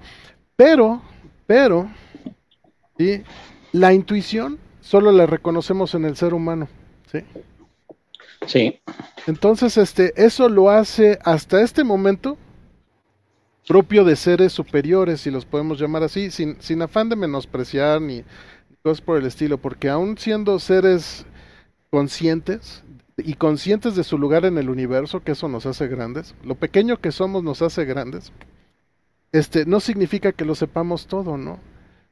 Pero 0.57 1.03
pero 1.47 1.91
¿sí? 2.97 3.23
la 3.73 3.93
intuición 3.93 4.59
solo 4.81 5.13
la 5.13 5.27
reconocemos 5.27 5.95
en 5.95 6.07
el 6.07 6.17
ser 6.17 6.33
humano, 6.33 6.69
¿sí? 7.11 7.19
Sí. 8.47 8.81
Entonces, 9.27 9.77
este, 9.77 10.13
eso 10.17 10.49
lo 10.49 10.71
hace 10.71 11.19
hasta 11.25 11.63
este 11.63 11.85
momento 11.85 12.37
propio 13.67 14.05
de 14.05 14.17
seres 14.17 14.53
superiores, 14.53 15.21
si 15.21 15.31
los 15.31 15.45
podemos 15.45 15.81
llamar 15.81 16.03
así, 16.03 16.31
sin, 16.31 16.61
sin 16.61 16.83
afán 16.83 17.09
de 17.09 17.17
menospreciar 17.17 18.01
ni 18.03 18.25
cosas 18.83 19.01
por 19.01 19.19
el 19.19 19.27
estilo, 19.27 19.59
porque 19.59 19.89
aún 19.89 20.19
siendo 20.19 20.59
seres 20.59 21.25
conscientes 21.91 22.83
y 23.17 23.35
conscientes 23.35 23.95
de 23.95 24.05
su 24.05 24.19
lugar 24.19 24.45
en 24.45 24.59
el 24.59 24.69
universo, 24.69 25.23
que 25.23 25.33
eso 25.33 25.49
nos 25.49 25.67
hace 25.67 25.87
grandes, 25.87 26.35
lo 26.45 26.57
pequeño 26.57 27.01
que 27.01 27.13
somos 27.13 27.45
nos 27.45 27.63
hace 27.63 27.85
grandes, 27.85 28.33
este, 29.31 29.65
no 29.65 29.79
significa 29.79 30.33
que 30.33 30.45
lo 30.45 30.55
sepamos 30.55 31.07
todo, 31.07 31.37
¿no? 31.37 31.61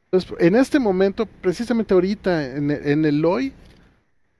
Entonces, 0.05 0.33
en 0.39 0.57
este 0.57 0.78
momento, 0.78 1.26
precisamente 1.26 1.95
ahorita, 1.95 2.57
en, 2.57 2.70
en 2.70 3.05
el 3.05 3.24
hoy, 3.24 3.53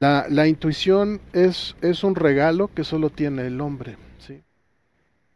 la, 0.01 0.26
la 0.30 0.48
intuición 0.48 1.20
es, 1.34 1.76
es, 1.82 2.03
un 2.03 2.14
regalo 2.14 2.70
que 2.74 2.84
solo 2.84 3.11
tiene 3.11 3.46
el 3.46 3.61
hombre. 3.61 3.98
¿sí? 4.18 4.42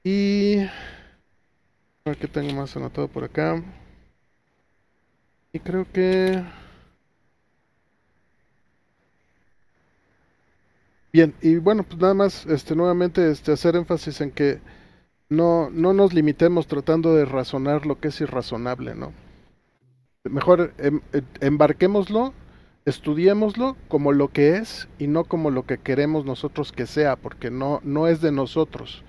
Y... 0.03 0.59
A 2.07 2.11
ver 2.11 2.19
qué 2.19 2.29
tengo 2.29 2.53
más 2.55 2.75
anotado 2.77 3.09
por 3.09 3.25
acá. 3.25 3.63
Y 5.53 5.61
creo 5.61 5.87
que... 5.93 6.43
Bien, 11.13 11.35
y 11.41 11.57
bueno, 11.57 11.85
pues 11.85 12.01
nada 12.01 12.15
más, 12.15 12.45
este, 12.47 12.75
nuevamente, 12.75 13.31
este, 13.31 13.53
hacer 13.53 13.77
énfasis 13.77 14.21
en 14.21 14.33
que 14.33 14.61
no, 15.29 15.71
no 15.71 15.93
nos 15.93 16.13
limitemos 16.13 16.67
tratando 16.67 17.15
de 17.15 17.25
razonar 17.25 17.87
lo 17.87 18.01
que 18.01 18.09
es 18.09 18.21
irrazonable, 18.21 18.95
¿no? 18.95 19.13
Mejor 20.25 20.75
em, 20.79 21.01
em 21.13 21.25
embarquémoslo 21.41 22.33
estudiémoslo 22.85 23.77
como 23.89 24.13
lo 24.13 24.29
que 24.29 24.57
es 24.57 24.89
y 24.99 25.07
no 25.07 25.25
como 25.25 25.51
lo 25.51 25.67
que 25.67 25.79
queremos 25.79 26.25
nosotros 26.25 26.73
que 26.73 26.87
sea, 26.87 27.17
porque 27.17 27.51
no, 27.51 27.81
no 27.85 28.09
es 28.09 28.21
de 28.21 28.33
nosotros, 28.33 29.03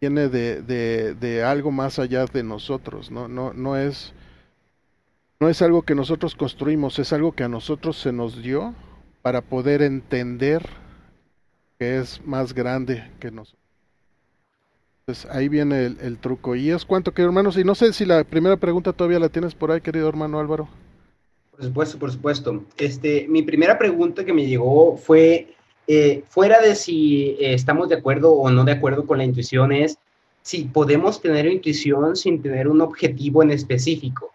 viene 0.00 0.28
de, 0.28 0.62
de, 0.62 1.14
de 1.14 1.42
algo 1.42 1.70
más 1.70 1.98
allá 1.98 2.26
de 2.26 2.42
nosotros, 2.42 3.10
no, 3.10 3.28
no, 3.28 3.52
no, 3.52 3.76
es, 3.76 4.12
no 5.40 5.48
es 5.48 5.60
algo 5.62 5.82
que 5.82 5.94
nosotros 5.94 6.34
construimos, 6.34 6.98
es 6.98 7.12
algo 7.12 7.32
que 7.32 7.44
a 7.44 7.48
nosotros 7.48 7.98
se 7.98 8.12
nos 8.12 8.42
dio 8.42 8.74
para 9.22 9.42
poder 9.42 9.82
entender 9.82 10.68
que 11.78 11.98
es 11.98 12.24
más 12.26 12.54
grande 12.54 13.10
que 13.18 13.30
nosotros. 13.30 13.60
Entonces 15.00 15.30
ahí 15.30 15.48
viene 15.48 15.86
el, 15.86 16.18
truco. 16.18 16.54
Y 16.54 16.70
es 16.70 16.84
cuanto, 16.84 17.12
querido 17.12 17.30
hermanos, 17.30 17.56
y 17.56 17.64
no 17.64 17.74
sé 17.74 17.92
si 17.92 18.04
la 18.04 18.22
primera 18.22 18.56
pregunta 18.56 18.92
todavía 18.92 19.18
la 19.18 19.28
tienes 19.28 19.54
por 19.54 19.72
ahí, 19.72 19.80
querido 19.80 20.08
hermano 20.08 20.38
Álvaro. 20.38 20.68
Por 21.60 21.66
supuesto, 21.66 21.98
por 21.98 22.10
supuesto. 22.10 22.64
Este, 22.78 23.26
mi 23.28 23.42
primera 23.42 23.76
pregunta 23.76 24.24
que 24.24 24.32
me 24.32 24.46
llegó 24.46 24.96
fue, 24.96 25.48
eh, 25.86 26.22
fuera 26.26 26.58
de 26.58 26.74
si 26.74 27.36
eh, 27.38 27.52
estamos 27.52 27.90
de 27.90 27.96
acuerdo 27.96 28.32
o 28.32 28.50
no 28.50 28.64
de 28.64 28.72
acuerdo 28.72 29.06
con 29.06 29.18
la 29.18 29.24
intuición, 29.24 29.70
es 29.70 29.98
si 30.40 30.64
podemos 30.64 31.20
tener 31.20 31.44
intuición 31.44 32.16
sin 32.16 32.40
tener 32.40 32.66
un 32.66 32.80
objetivo 32.80 33.42
en 33.42 33.50
específico. 33.50 34.32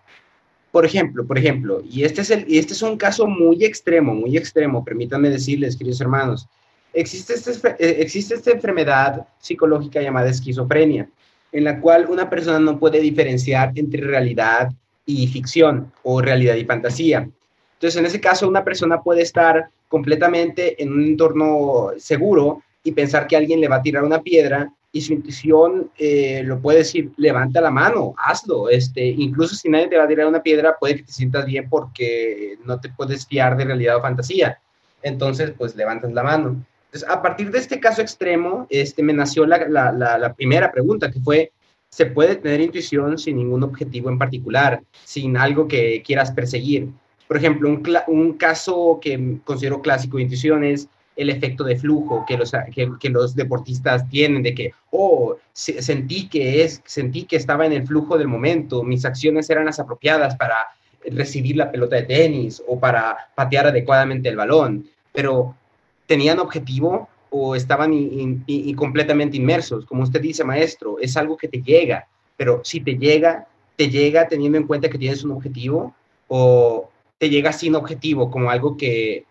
Por 0.71 0.85
ejemplo, 0.85 1.25
por 1.25 1.39
ejemplo, 1.39 1.81
y 1.89 2.03
este 2.03 2.21
es, 2.21 2.29
el, 2.29 2.45
este 2.47 2.73
es 2.73 2.83
un 2.83 2.95
caso 2.95 3.25
muy 3.25 3.65
extremo, 3.65 4.13
muy 4.13 4.37
extremo, 4.37 4.85
permítanme 4.85 5.31
decirles, 5.31 5.75
queridos 5.75 6.01
hermanos, 6.01 6.47
existe, 6.93 7.33
este, 7.33 7.69
eh, 7.79 8.01
existe 8.03 8.35
esta 8.35 8.51
enfermedad 8.51 9.25
psicológica 9.39 9.99
llamada 9.99 10.29
esquizofrenia, 10.29 11.09
en 11.51 11.63
la 11.63 11.81
cual 11.81 12.05
una 12.07 12.29
persona 12.29 12.59
no 12.59 12.77
puede 12.79 12.99
diferenciar 12.99 13.71
entre 13.73 14.01
realidad 14.01 14.69
y 15.05 15.27
ficción 15.27 15.91
o 16.03 16.21
realidad 16.21 16.55
y 16.55 16.65
fantasía. 16.65 17.29
Entonces, 17.73 17.99
en 17.99 18.05
ese 18.05 18.21
caso, 18.21 18.47
una 18.47 18.63
persona 18.63 19.01
puede 19.01 19.21
estar 19.21 19.69
completamente 19.87 20.81
en 20.81 20.91
un 20.91 21.05
entorno 21.05 21.91
seguro 21.97 22.63
y 22.83 22.91
pensar 22.91 23.27
que 23.27 23.35
alguien 23.35 23.61
le 23.61 23.67
va 23.67 23.77
a 23.77 23.81
tirar 23.81 24.03
una 24.03 24.21
piedra 24.21 24.71
y 24.91 25.01
su 25.01 25.11
intuición 25.11 25.91
eh, 25.97 26.41
lo 26.45 26.61
puede 26.61 26.77
decir, 26.79 27.11
levanta 27.17 27.59
la 27.59 27.69
mano, 27.69 28.15
hazlo. 28.17 28.69
Este, 28.69 29.05
incluso 29.05 29.53
si 29.53 29.67
nadie 29.67 29.89
te 29.89 29.97
va 29.97 30.05
a 30.05 30.07
tirar 30.07 30.25
una 30.25 30.41
piedra, 30.41 30.77
puede 30.79 30.95
que 30.95 31.03
te 31.03 31.11
sientas 31.11 31.45
bien 31.45 31.67
porque 31.69 32.57
no 32.63 32.79
te 32.79 32.89
puedes 32.89 33.27
fiar 33.27 33.57
de 33.57 33.65
realidad 33.65 33.97
o 33.97 34.01
fantasía. 34.01 34.57
Entonces, 35.01 35.51
pues 35.57 35.75
levantas 35.75 36.13
la 36.13 36.23
mano. 36.23 36.65
Entonces, 36.85 37.09
a 37.09 37.21
partir 37.21 37.51
de 37.51 37.59
este 37.59 37.79
caso 37.81 38.01
extremo, 38.01 38.67
este, 38.69 39.03
me 39.03 39.11
nació 39.11 39.45
la, 39.45 39.67
la, 39.67 39.91
la 39.91 40.33
primera 40.33 40.71
pregunta, 40.71 41.11
que 41.11 41.19
fue, 41.19 41.51
se 41.95 42.07
puede 42.07 42.35
tener 42.35 42.59
intuición 42.59 43.17
sin 43.17 43.37
ningún 43.37 43.63
objetivo 43.63 44.09
en 44.09 44.17
particular, 44.17 44.81
sin 45.05 45.37
algo 45.37 45.65
que 45.65 46.03
quieras 46.05 46.29
perseguir. 46.29 46.89
Por 47.25 47.37
ejemplo, 47.37 47.69
un, 47.69 47.81
un 48.07 48.33
caso 48.33 48.99
que 49.01 49.37
considero 49.45 49.81
clásico 49.81 50.17
de 50.17 50.23
intuición 50.23 50.65
es 50.65 50.89
el 51.15 51.29
efecto 51.29 51.63
de 51.63 51.77
flujo 51.77 52.25
que 52.27 52.35
los, 52.35 52.51
que, 52.99 53.09
los 53.09 53.33
deportistas 53.33 54.09
tienen, 54.09 54.43
de 54.43 54.53
que, 54.53 54.73
oh, 54.91 55.37
sentí 55.53 56.27
que, 56.27 56.65
es, 56.65 56.81
sentí 56.83 57.23
que 57.23 57.37
estaba 57.37 57.65
en 57.65 57.71
el 57.71 57.87
flujo 57.87 58.17
del 58.17 58.27
momento, 58.27 58.83
mis 58.83 59.05
acciones 59.05 59.49
eran 59.49 59.63
las 59.63 59.79
apropiadas 59.79 60.35
para 60.35 60.57
recibir 61.09 61.55
la 61.55 61.71
pelota 61.71 61.95
de 61.95 62.03
tenis 62.03 62.61
o 62.67 62.77
para 62.77 63.29
patear 63.35 63.67
adecuadamente 63.67 64.27
el 64.27 64.35
balón, 64.35 64.85
pero 65.13 65.55
tenían 66.07 66.39
objetivo 66.39 67.07
o 67.37 67.53
estaban 67.53 67.91
completamente 68.77 69.35
inmersos. 69.35 69.85
Como 69.85 70.03
usted 70.03 70.21
dice, 70.21 70.45
maestro, 70.45 70.97
es 70.99 71.17
algo 71.17 71.35
que 71.35 71.49
te 71.49 71.61
llega, 71.61 72.07
pero 72.37 72.61
si 72.63 72.79
te 72.79 72.97
llega, 72.97 73.47
te 73.75 73.89
llega 73.89 74.29
teniendo 74.29 74.57
en 74.57 74.65
cuenta 74.65 74.89
que 74.89 74.97
tienes 74.97 75.21
un 75.25 75.31
objetivo 75.31 75.93
o 76.29 76.89
te 77.17 77.29
llega 77.29 77.51
sin 77.51 77.75
objetivo, 77.75 78.31
como 78.31 78.49
algo 78.49 78.77
que 78.77 79.25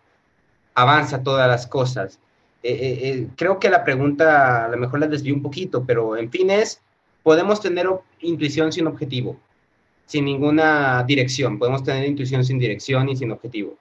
avanza 0.75 1.23
todas 1.23 1.47
las 1.47 1.65
cosas. 1.65 2.19
Eh, 2.61 2.73
eh, 2.73 2.99
eh, 3.09 3.27
creo 3.35 3.57
que 3.59 3.69
la 3.69 3.83
pregunta 3.83 4.65
a 4.65 4.69
lo 4.69 4.77
mejor 4.77 4.99
la 4.99 5.07
desvió 5.07 5.33
un 5.33 5.41
poquito, 5.41 5.83
pero 5.83 6.15
en 6.15 6.29
fin 6.29 6.51
es, 6.51 6.81
podemos 7.23 7.59
tener 7.59 7.87
intuición 8.19 8.71
sin 8.71 8.85
objetivo, 8.85 9.35
sin 10.05 10.25
ninguna 10.25 11.03
dirección, 11.07 11.57
podemos 11.57 11.83
tener 11.83 12.07
intuición 12.07 12.45
sin 12.45 12.59
dirección 12.59 13.09
y 13.09 13.15
sin 13.15 13.31
objetivo. 13.31 13.75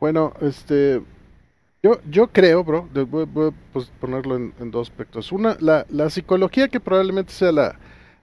Bueno, 0.00 0.32
este, 0.40 1.02
yo, 1.82 2.00
yo 2.10 2.28
creo, 2.28 2.64
bro, 2.64 2.88
voy, 3.06 3.24
a 3.24 3.72
pues, 3.72 3.90
ponerlo 4.00 4.36
en, 4.36 4.70
dos 4.70 4.90
aspectos. 4.90 5.32
Una, 5.32 5.56
la, 5.60 5.86
la, 5.90 6.10
psicología 6.10 6.68
que 6.68 6.80
probablemente 6.80 7.32
sea 7.32 7.52
la, 7.52 7.78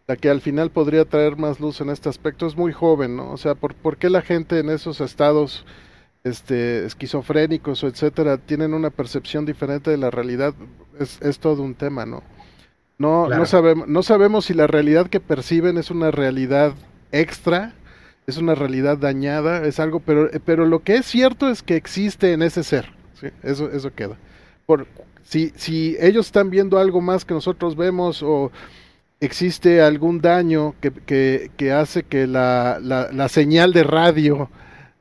la 0.08 0.16
que 0.16 0.30
al 0.30 0.42
final 0.42 0.72
podría 0.72 1.06
traer 1.06 1.38
más 1.38 1.60
luz 1.60 1.82
en 1.82 1.90
este 1.90 2.10
aspecto 2.10 2.48
es 2.48 2.56
muy 2.56 2.74
joven, 2.74 3.16
¿no? 3.16 3.32
O 3.32 3.38
sea, 3.38 3.56
¿por, 3.56 3.74
por 3.76 3.98
qué 3.98 4.10
la 4.10 4.22
gente 4.22 4.60
en 4.60 4.70
esos 4.70 5.02
estados 5.02 5.66
este, 6.26 6.86
esquizofrénicos 6.86 7.84
o 7.84 7.88
etcétera 7.88 8.38
tienen 8.38 8.74
una 8.74 8.90
percepción 8.90 9.46
diferente 9.46 9.92
de 9.92 9.98
la 9.98 10.12
realidad, 10.12 10.54
es, 11.00 11.22
es 11.22 11.40
todo 11.40 11.62
un 11.62 11.76
tema, 11.76 12.06
¿no? 12.06 12.24
No, 12.98 13.28
no, 13.28 13.46
sabemos, 13.46 13.88
no 13.88 14.04
sabemos 14.04 14.46
si 14.46 14.54
la 14.54 14.68
realidad 14.68 15.08
que 15.08 15.20
perciben 15.20 15.78
es 15.78 15.92
una 15.92 16.12
realidad 16.12 16.74
extra, 17.12 17.74
es 18.26 18.38
una 18.38 18.56
realidad 18.56 18.98
dañada, 18.98 19.66
es 19.66 19.80
algo, 19.80 20.00
pero, 20.00 20.30
pero 20.46 20.66
lo 20.66 20.80
que 20.80 20.96
es 20.96 21.06
cierto 21.06 21.50
es 21.50 21.62
que 21.62 21.76
existe 21.76 22.34
en 22.34 22.42
ese 22.42 22.64
ser, 22.64 22.95
¿sí? 23.20 23.28
eso, 23.44 23.72
eso 23.72 23.94
queda. 23.94 24.18
Por, 24.66 24.88
si, 25.24 25.52
si 25.56 25.98
ellos 26.00 26.28
están 26.28 26.50
viendo 26.50 26.78
algo 26.78 27.02
más 27.02 27.26
que 27.26 27.34
nosotros 27.34 27.76
vemos 27.76 28.22
o 28.24 28.52
existe 29.20 29.82
algún 29.82 30.22
daño 30.22 30.76
que, 30.82 30.92
que, 30.92 31.52
que 31.58 31.72
hace 31.72 32.04
que 32.04 32.28
la, 32.28 32.80
la, 32.80 33.30
señal 33.30 33.74
de 33.74 33.84
radio 33.84 34.50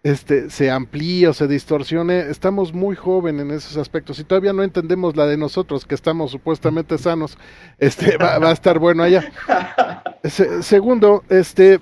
este, 0.02 0.50
se 0.50 0.70
amplíe 0.70 1.28
o 1.28 1.34
se 1.34 1.46
distorsione, 1.46 2.30
estamos 2.30 2.72
muy 2.72 2.96
jóvenes 2.96 3.42
en 3.42 3.50
esos 3.50 3.76
aspectos 3.76 4.18
y 4.18 4.24
todavía 4.24 4.52
no 4.52 4.62
entendemos 4.62 5.16
la 5.16 5.26
de 5.26 5.36
nosotros, 5.36 5.84
que 5.84 5.94
estamos 5.94 6.30
supuestamente 6.30 6.96
sanos, 6.98 7.36
este, 7.78 8.16
va, 8.16 8.36
a 8.36 8.52
estar 8.52 8.78
bueno 8.78 9.02
allá. 9.02 9.30
segundo, 10.24 11.22
este, 11.28 11.80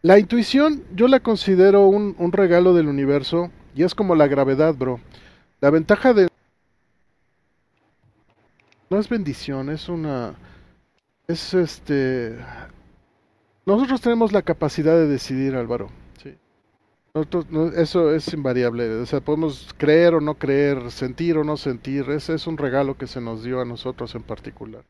la 0.00 0.18
intuición 0.18 0.82
yo 0.94 1.06
la 1.08 1.20
considero 1.20 1.86
un, 1.86 2.14
un 2.18 2.32
regalo 2.32 2.72
del 2.72 2.88
universo 2.88 3.50
y 3.74 3.82
es 3.82 3.94
como 3.94 4.14
la 4.14 4.26
gravedad, 4.26 4.74
bro. 4.74 5.00
La 5.62 5.70
ventaja 5.70 6.12
de... 6.12 6.28
No 8.90 8.98
es 9.00 9.08
bendición, 9.08 9.70
es 9.70 9.88
una... 9.88 10.34
Es 11.26 11.54
este... 11.54 12.36
Nosotros 13.64 14.02
tenemos 14.02 14.32
la 14.32 14.42
capacidad 14.42 14.92
de 14.92 15.06
decidir, 15.06 15.54
Álvaro 15.54 15.88
eso 17.76 18.14
es 18.14 18.32
invariable, 18.32 18.88
o 19.00 19.06
sea, 19.06 19.20
podemos 19.20 19.68
creer 19.76 20.14
o 20.14 20.20
no 20.20 20.34
creer, 20.34 20.90
sentir 20.90 21.36
o 21.36 21.44
no 21.44 21.58
sentir, 21.58 22.08
ese 22.08 22.34
es 22.34 22.46
un 22.46 22.56
regalo 22.56 22.96
que 22.96 23.06
se 23.06 23.20
nos 23.20 23.44
dio 23.44 23.60
a 23.60 23.66
nosotros 23.66 24.14
en 24.14 24.22
particular. 24.22 24.84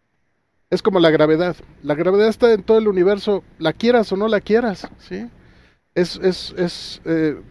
Es 0.70 0.82
como 0.82 1.00
la 1.00 1.10
gravedad, 1.10 1.56
la 1.82 1.96
gravedad 1.96 2.28
está 2.28 2.52
en 2.52 2.62
todo 2.62 2.78
el 2.78 2.86
universo, 2.86 3.42
la 3.58 3.72
quieras 3.72 4.12
o 4.12 4.16
no 4.16 4.28
la 4.28 4.40
quieras, 4.40 4.88
¿sí? 4.98 5.28
Es, 5.94 6.16
es, 6.22 6.54
es 6.56 7.02
eh, 7.04 7.42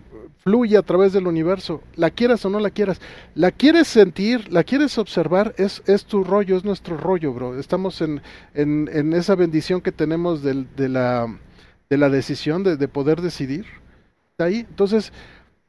fluye 0.44 0.78
a 0.78 0.82
través 0.82 1.14
del 1.14 1.28
universo, 1.28 1.82
la 1.96 2.10
quieras 2.10 2.44
o 2.46 2.50
no 2.50 2.60
la 2.60 2.72
quieras, 2.72 3.00
la 3.36 3.52
quieres 3.52 3.88
sentir, 3.88 4.52
la 4.52 4.64
quieres 4.64 4.98
observar, 4.98 5.54
es, 5.58 5.84
es 5.86 6.06
tu 6.06 6.24
rollo, 6.24 6.58
es 6.58 6.66
nuestro 6.66 6.98
rollo, 6.98 7.34
bro. 7.34 7.60
Estamos 7.60 8.02
en, 8.02 8.22
en, 8.54 8.89
en 8.92 9.14
esa 9.14 9.36
bendición 9.36 9.82
que 9.82 9.92
tenemos 9.92 10.42
de, 10.42 10.66
la, 10.89 11.28
de 11.89 11.98
la 11.98 12.10
decisión, 12.10 12.64
de, 12.64 12.76
de 12.76 12.88
poder 12.88 13.22
decidir 13.22 13.66
ahí. 14.39 14.66
Entonces, 14.68 15.14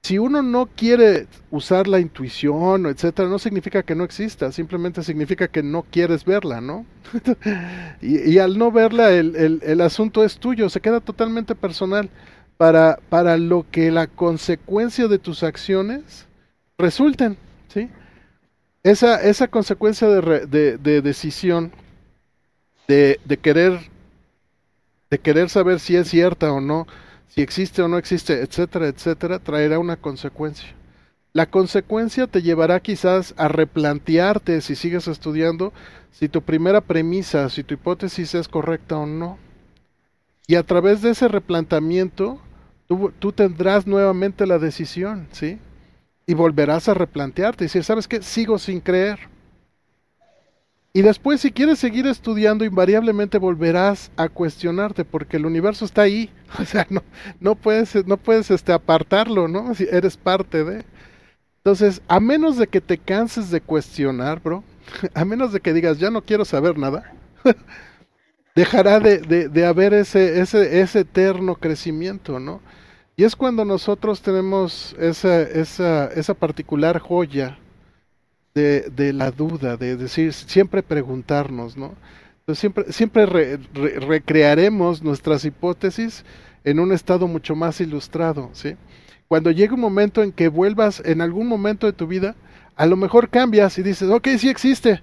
si 0.03 0.18
uno 0.18 0.43
no 0.43 0.66
quiere 0.66 1.29
usar 1.51 1.87
la 1.87 2.01
intuición, 2.01 2.87
etcétera, 2.87 3.29
no 3.29 3.39
significa 3.39 3.85
que 3.85 3.95
no 3.95 4.03
exista, 4.03 4.51
simplemente 4.51 5.05
significa 5.05 5.47
que 5.47 5.62
no 5.62 5.85
quieres 5.89 6.25
verla, 6.25 6.61
¿no? 6.61 6.85
y, 8.03 8.39
al 8.39 8.59
no 8.59 8.73
verla, 8.73 9.12
el, 9.12 9.61
el, 9.62 9.81
asunto 9.81 10.25
es 10.25 10.39
tuyo, 10.39 10.68
se 10.70 10.81
queda 10.81 10.99
totalmente 10.99 11.55
personal 11.55 12.11
para, 12.63 13.01
para 13.09 13.39
lo 13.39 13.67
que 13.69 13.91
la 13.91 14.07
consecuencia 14.07 15.09
de 15.09 15.19
tus 15.19 15.43
acciones 15.43 16.29
resulten, 16.79 17.37
¿sí? 17.67 17.91
Esa, 18.85 19.21
esa 19.21 19.49
consecuencia 19.49 20.07
de, 20.07 20.47
de, 20.47 20.79
de 20.79 21.03
decisión, 21.03 21.73
de, 22.87 23.19
de 23.25 23.37
querer, 23.37 23.81
de 25.11 25.19
querer 25.19 25.49
saber 25.51 25.81
si 25.81 25.97
es 25.97 26.07
cierta 26.07 26.53
o 26.53 26.61
no, 26.61 26.87
si 27.27 27.43
existe 27.43 27.83
o 27.83 27.89
no 27.89 27.99
existe, 27.99 28.41
etcétera, 28.43 28.87
etcétera, 28.87 29.41
traerá 29.41 29.81
una 29.81 29.97
consecuencia. 29.97 30.69
La 31.33 31.47
consecuencia 31.47 32.29
te 32.29 32.43
llevará 32.43 32.79
quizás 32.79 33.35
a 33.39 33.49
replantearte 33.49 34.61
si 34.61 34.77
sigues 34.77 35.09
estudiando, 35.09 35.73
si 36.13 36.29
tu 36.29 36.43
primera 36.43 36.81
premisa, 36.81 37.51
si 37.51 37.65
tu 37.65 37.75
hipótesis 37.75 38.37
es 38.37 38.47
correcta 38.47 38.99
o 38.99 39.07
no. 39.07 39.37
Y 40.47 40.55
a 40.55 40.63
través 40.63 41.03
de 41.03 41.11
ese 41.11 41.27
replanteamiento, 41.27 42.41
tú, 43.18 43.32
tendrás 43.32 43.86
nuevamente 43.86 44.47
la 44.47 44.59
decisión, 44.59 45.28
¿sí? 45.32 45.59
Y 46.26 46.34
volverás 46.34 46.88
a 46.88 46.95
replantearte 46.95 47.64
y 47.64 47.66
decir, 47.66 47.84
¿sabes 47.84 48.09
qué? 48.09 48.22
Sigo 48.22 48.59
sin 48.59 48.80
creer. 48.80 49.18
Y 50.95 51.03
después, 51.03 51.40
si 51.40 51.53
quieres 51.53 51.78
seguir 51.78 52.07
estudiando, 52.07 52.64
invariablemente 52.64 53.38
volverás 53.38 54.11
a 54.16 54.28
cuestionarte, 54.28 55.05
porque 55.05 55.38
el 55.38 55.47
universo 55.47 55.84
está 55.84 56.03
ahí. 56.03 56.30
O 56.61 56.66
sea, 56.66 56.86
no, 56.90 57.03
no 57.40 57.55
puedes, 57.55 58.07
no 58.07 58.18
puedes 58.18 58.51
este, 58.51 58.74
apartarlo, 58.74 59.49
¿no? 59.49 59.74
Si 59.74 59.84
eres 59.90 60.18
parte 60.18 60.64
de. 60.64 60.84
Entonces, 61.64 62.03
a 62.09 62.20
menos 62.20 62.59
de 62.59 62.66
que 62.66 62.82
te 62.82 62.99
canses 62.99 63.51
de 63.51 63.61
cuestionar, 63.61 64.43
bro, 64.43 64.64
a 65.14 65.24
menos 65.24 65.53
de 65.53 65.61
que 65.61 65.72
digas, 65.72 65.99
ya 65.99 66.11
no 66.11 66.22
quiero 66.22 66.45
saber 66.45 66.76
nada, 66.76 67.14
dejará 68.55 69.01
de, 69.01 69.18
de, 69.18 69.49
de, 69.49 69.64
haber 69.64 69.95
ese, 69.95 70.40
ese, 70.40 70.80
ese 70.80 71.01
eterno 71.01 71.55
crecimiento, 71.55 72.38
¿no? 72.38 72.61
Y 73.17 73.25
es 73.25 73.37
cuando 73.37 73.65
nosotros 73.65 74.23
tenemos 74.23 74.97
esa, 74.99 75.43
esa, 75.43 76.07
esa 76.07 76.35
particular 76.35 76.99
joya 76.99 77.59
de, 78.55 78.89
de 78.91 79.13
la 79.13 79.31
duda, 79.31 79.77
de 79.77 79.97
decir, 79.97 80.33
siempre 80.33 80.83
preguntarnos, 80.83 81.77
¿no? 81.77 81.95
Entonces 82.41 82.59
siempre, 82.59 82.93
siempre 82.93 83.59
recrearemos 83.77 85.03
nuestras 85.03 85.45
hipótesis 85.45 86.25
en 86.65 86.81
un 86.81 86.93
estado 86.93 87.29
mucho 87.29 87.55
más 87.55 87.81
ilustrado, 87.81 88.51
¿sí? 88.53 88.77
Cuando 89.29 89.51
llegue 89.51 89.75
un 89.75 89.81
momento 89.81 90.23
en 90.23 90.33
que 90.33 90.49
vuelvas 90.49 91.01
en 91.05 91.21
algún 91.21 91.47
momento 91.47 91.87
de 91.87 91.93
tu 91.93 92.07
vida, 92.07 92.35
a 92.77 92.87
lo 92.87 92.97
mejor 92.97 93.29
cambias 93.29 93.79
y 93.79 93.83
dices, 93.83 94.11
ok, 94.11 94.29
sí 94.39 94.49
existe, 94.49 95.03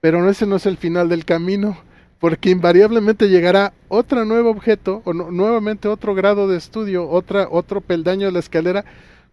pero 0.00 0.28
ese 0.28 0.46
no 0.46 0.56
es 0.56 0.66
el 0.66 0.76
final 0.76 1.08
del 1.08 1.24
camino, 1.24 1.78
porque 2.22 2.50
invariablemente 2.50 3.28
llegará 3.28 3.72
otro 3.88 4.24
nuevo 4.24 4.48
objeto 4.48 5.02
o 5.04 5.12
nuevamente 5.12 5.88
otro 5.88 6.14
grado 6.14 6.46
de 6.46 6.56
estudio, 6.56 7.10
otra, 7.10 7.48
otro 7.50 7.80
peldaño 7.80 8.26
de 8.26 8.32
la 8.32 8.38
escalera, 8.38 8.84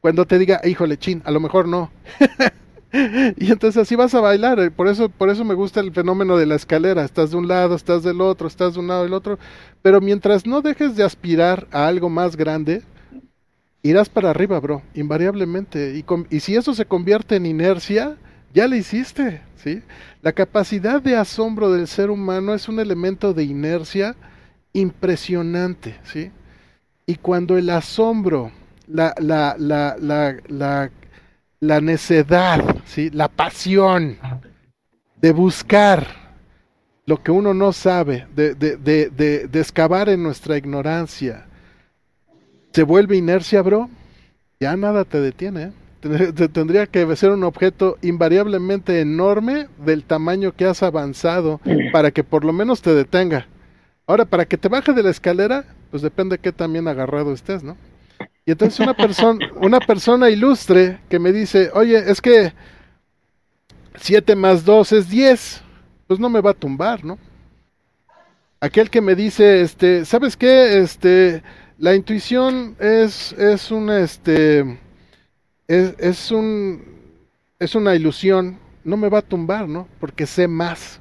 cuando 0.02 0.26
te 0.26 0.40
diga, 0.40 0.60
híjole, 0.64 0.98
chin, 0.98 1.22
a 1.24 1.30
lo 1.30 1.40
mejor 1.40 1.68
no. 1.68 1.92
y 3.38 3.52
entonces 3.52 3.78
así 3.78 3.96
vas 3.96 4.16
a 4.16 4.22
bailar. 4.22 4.60
Eh, 4.60 4.72
por 4.72 4.88
eso, 4.88 5.08
por 5.08 5.30
eso 5.30 5.46
me 5.46 5.54
gusta 5.54 5.82
el 5.82 5.92
fenómeno 5.92 6.36
de 6.36 6.48
la 6.48 6.56
escalera. 6.56 7.06
Estás 7.06 7.30
de 7.30 7.38
un 7.38 7.48
lado, 7.48 7.76
estás 7.76 8.02
del 8.02 8.22
otro, 8.22 8.48
estás 8.48 8.74
de 8.74 8.80
un 8.80 8.88
lado 8.88 9.04
del 9.04 9.14
otro. 9.14 9.38
Pero 9.84 10.02
mientras 10.02 10.48
no 10.48 10.64
dejes 10.64 10.96
de 10.96 11.04
aspirar 11.04 11.68
a 11.70 11.86
algo 11.86 12.10
más 12.10 12.36
grande, 12.36 12.82
irás 13.84 14.10
para 14.10 14.32
arriba, 14.32 14.60
bro, 14.60 14.82
invariablemente. 14.96 15.96
Y, 15.96 16.04
y 16.36 16.40
si 16.40 16.56
eso 16.56 16.74
se 16.74 16.86
convierte 16.86 17.36
en 17.36 17.46
inercia, 17.46 18.18
ya 18.54 18.68
lo 18.68 18.76
hiciste, 18.76 19.42
¿sí? 19.56 19.82
La 20.22 20.32
capacidad 20.32 21.02
de 21.02 21.16
asombro 21.16 21.72
del 21.72 21.88
ser 21.88 22.10
humano 22.10 22.54
es 22.54 22.68
un 22.68 22.80
elemento 22.80 23.34
de 23.34 23.44
inercia 23.44 24.16
impresionante, 24.74 25.96
¿sí? 26.04 26.32
Y 27.06 27.16
cuando 27.16 27.58
el 27.58 27.70
asombro, 27.70 28.52
la, 28.88 29.14
la, 29.20 29.56
la, 29.58 29.96
la, 30.00 30.36
la 30.48 30.92
la 31.60 31.82
necedad, 31.82 32.64
¿sí? 32.86 33.10
la 33.10 33.28
pasión 33.28 34.18
de 35.18 35.32
buscar 35.32 36.08
lo 37.06 37.22
que 37.22 37.32
uno 37.32 37.54
no 37.54 37.74
sabe, 37.74 38.28
de, 38.36 38.54
de, 38.56 38.78
de, 38.78 39.10
de, 39.48 39.60
excavar 39.60 40.10
en 40.10 40.22
nuestra 40.22 40.58
ignorancia, 40.58 41.48
se 42.72 42.84
vuelve 42.84 43.18
inercia, 43.18 43.62
bro, 43.62 43.90
ya 44.60 44.78
nada 44.78 45.04
te 45.04 45.20
detiene. 45.20 45.64
¿eh? 45.64 45.72
Tendría 46.00 46.88
que 46.88 47.16
ser 47.16 47.32
un 47.32 47.44
objeto 47.44 47.98
invariablemente 48.02 49.02
enorme 49.02 49.68
del 49.78 50.04
tamaño 50.04 50.54
que 50.54 50.66
has 50.66 50.82
avanzado 50.84 51.60
para 51.92 52.12
que 52.12 52.24
por 52.24 52.46
lo 52.46 52.54
menos 52.54 52.82
te 52.82 52.94
detenga. 52.94 53.48
Ahora, 54.08 54.26
para 54.26 54.46
que 54.46 54.58
te 54.58 54.70
baje 54.70 54.94
de 54.94 55.04
la 55.04 55.10
escalera, 55.10 55.66
pues 55.92 56.02
depende 56.02 56.38
de 56.38 56.42
qué 56.42 56.52
también 56.52 56.88
agarrado 56.88 57.34
estés, 57.34 57.64
¿no? 57.64 57.78
Y 58.46 58.52
entonces 58.52 58.80
una 58.80 58.96
persona, 58.96 59.48
una 59.62 59.80
persona 59.80 60.30
ilustre 60.30 61.00
que 61.10 61.20
me 61.20 61.32
dice, 61.32 61.70
oye, 61.74 62.10
es 62.10 62.22
que 62.22 62.54
7 63.96 64.36
más 64.36 64.66
2 64.66 64.92
es 64.94 65.10
10, 65.10 65.62
pues 66.08 66.20
no 66.20 66.30
me 66.30 66.42
va 66.42 66.52
a 66.52 66.56
tumbar, 66.56 67.04
¿no? 67.04 67.20
Aquel 68.62 68.90
que 68.90 69.02
me 69.02 69.16
dice, 69.16 69.62
este, 69.62 70.06
¿sabes 70.06 70.36
qué? 70.36 70.80
Este, 70.80 71.44
la 71.78 71.96
intuición 71.96 72.76
es, 72.80 73.34
es 73.34 73.72
una, 73.72 74.00
este, 74.00 74.80
es, 75.70 75.94
es, 76.00 76.32
un, 76.32 76.84
es 77.60 77.76
una 77.76 77.96
ilusión, 77.96 78.58
no 78.84 78.98
me 78.98 79.08
va 79.08 79.20
a 79.20 79.22
tumbar, 79.22 79.70
¿no? 79.70 79.88
Porque 80.00 80.26
sé 80.26 80.48
más 80.48 81.00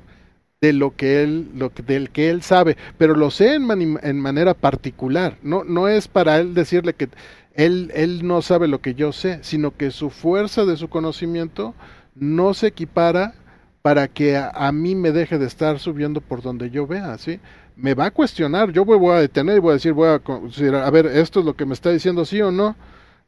de 0.60 0.74
lo 0.74 0.94
que 0.94 1.22
él, 1.22 1.50
lo 1.54 1.70
del 1.70 2.10
que 2.10 2.28
él 2.28 2.42
sabe, 2.42 2.76
pero 2.98 3.16
lo 3.16 3.30
sé 3.30 3.54
en, 3.54 3.98
en 4.02 4.20
manera 4.20 4.54
particular, 4.54 5.38
no, 5.42 5.64
no 5.64 5.88
es 5.88 6.06
para 6.06 6.38
él 6.38 6.52
decirle 6.52 6.92
que 6.92 7.08
él, 7.54 7.90
él 7.94 8.26
no 8.26 8.42
sabe 8.42 8.68
lo 8.68 8.80
que 8.80 8.94
yo 8.94 9.12
sé, 9.12 9.38
sino 9.42 9.76
que 9.76 9.90
su 9.90 10.10
fuerza 10.10 10.64
de 10.64 10.76
su 10.76 10.88
conocimiento 10.88 11.74
no 12.14 12.52
se 12.54 12.66
equipara 12.68 13.34
para 13.80 14.06
que 14.08 14.36
a, 14.36 14.70
mí 14.72 14.94
me 14.94 15.12
deje 15.12 15.38
de 15.38 15.46
estar 15.46 15.78
subiendo 15.78 16.20
por 16.20 16.42
donde 16.42 16.68
yo 16.68 16.86
vea, 16.86 17.16
¿sí? 17.16 17.40
Me 17.74 17.94
va 17.94 18.06
a 18.06 18.10
cuestionar, 18.10 18.70
yo 18.72 18.84
voy, 18.84 19.14
a 19.16 19.20
detener 19.20 19.56
y 19.56 19.60
voy 19.60 19.70
a 19.70 19.74
decir, 19.74 19.92
voy 19.92 20.08
a 20.08 20.18
considerar, 20.18 20.84
a 20.84 20.90
ver, 20.90 21.06
esto 21.06 21.40
es 21.40 21.46
lo 21.46 21.54
que 21.54 21.64
me 21.64 21.74
está 21.74 21.90
diciendo 21.90 22.24
sí 22.24 22.42
o 22.42 22.50
no. 22.50 22.76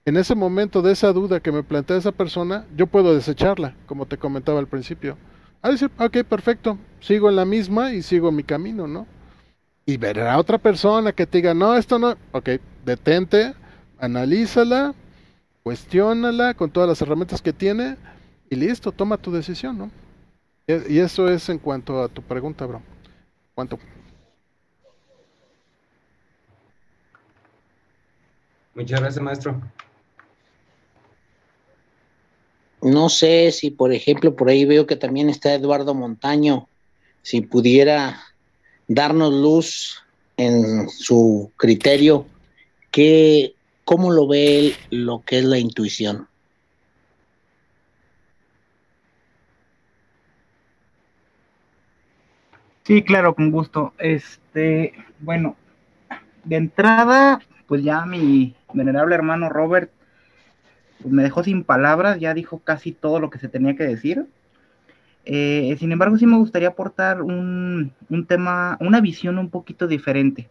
En 0.04 0.16
ese 0.16 0.34
momento 0.34 0.80
de 0.80 0.92
esa 0.92 1.12
duda 1.12 1.40
que 1.40 1.52
me 1.52 1.62
plantea 1.62 1.96
esa 1.98 2.12
persona, 2.12 2.66
yo 2.74 2.86
puedo 2.86 3.14
desecharla, 3.14 3.74
como 3.86 4.06
te 4.06 4.16
comentaba 4.16 4.58
al 4.58 4.66
principio. 4.66 5.18
A 5.62 5.70
decir, 5.70 5.90
ok, 5.98 6.24
perfecto, 6.24 6.78
sigo 7.00 7.28
en 7.28 7.36
la 7.36 7.44
misma 7.44 7.92
y 7.92 8.02
sigo 8.02 8.32
mi 8.32 8.42
camino, 8.42 8.86
¿no? 8.86 9.06
Y 9.84 9.98
verá 9.98 10.38
otra 10.38 10.56
persona 10.56 11.12
que 11.12 11.26
te 11.26 11.38
diga, 11.38 11.52
no, 11.52 11.74
esto 11.74 11.98
no, 11.98 12.16
ok, 12.32 12.48
detente, 12.84 13.54
analízala, 13.98 14.94
cuestiónala 15.62 16.54
con 16.54 16.70
todas 16.70 16.88
las 16.88 17.02
herramientas 17.02 17.42
que 17.42 17.52
tiene 17.52 17.96
y 18.48 18.56
listo, 18.56 18.92
toma 18.92 19.18
tu 19.18 19.30
decisión, 19.30 19.76
¿no? 19.76 19.90
Y 20.66 20.98
eso 20.98 21.28
es 21.28 21.48
en 21.48 21.58
cuanto 21.58 22.02
a 22.02 22.08
tu 22.08 22.22
pregunta, 22.22 22.64
bro. 22.64 22.80
¿Cuánto? 23.54 23.78
Muchas 28.74 29.00
gracias, 29.00 29.22
maestro. 29.22 29.60
No 32.82 33.08
sé 33.08 33.52
si, 33.52 33.70
por 33.70 33.92
ejemplo, 33.92 34.34
por 34.36 34.48
ahí 34.48 34.64
veo 34.64 34.86
que 34.86 34.96
también 34.96 35.28
está 35.28 35.54
Eduardo 35.54 35.94
Montaño. 35.94 36.68
Si 37.22 37.42
pudiera 37.42 38.20
darnos 38.88 39.32
luz 39.32 40.02
en 40.36 40.88
su 40.88 41.52
criterio, 41.56 42.26
que 42.90 43.54
¿Cómo 43.90 44.12
lo 44.12 44.28
ve 44.28 44.76
lo 44.90 45.24
que 45.26 45.40
es 45.40 45.44
la 45.44 45.58
intuición? 45.58 46.28
Sí, 52.84 53.02
claro, 53.02 53.34
con 53.34 53.50
gusto. 53.50 53.94
Este, 53.98 54.94
bueno, 55.18 55.56
de 56.44 56.54
entrada, 56.54 57.40
pues 57.66 57.82
ya 57.82 58.06
mi 58.06 58.54
venerable 58.72 59.16
hermano 59.16 59.48
Robert 59.48 59.90
me 61.04 61.22
dejó 61.22 61.42
sin 61.42 61.64
palabras, 61.64 62.20
ya 62.20 62.34
dijo 62.34 62.60
casi 62.60 62.92
todo 62.92 63.20
lo 63.20 63.30
que 63.30 63.38
se 63.38 63.48
tenía 63.48 63.76
que 63.76 63.84
decir. 63.84 64.26
Eh, 65.24 65.76
sin 65.78 65.92
embargo, 65.92 66.16
sí 66.16 66.26
me 66.26 66.38
gustaría 66.38 66.68
aportar 66.68 67.22
un, 67.22 67.92
un 68.08 68.26
tema, 68.26 68.76
una 68.80 69.00
visión 69.00 69.38
un 69.38 69.50
poquito 69.50 69.86
diferente 69.86 70.48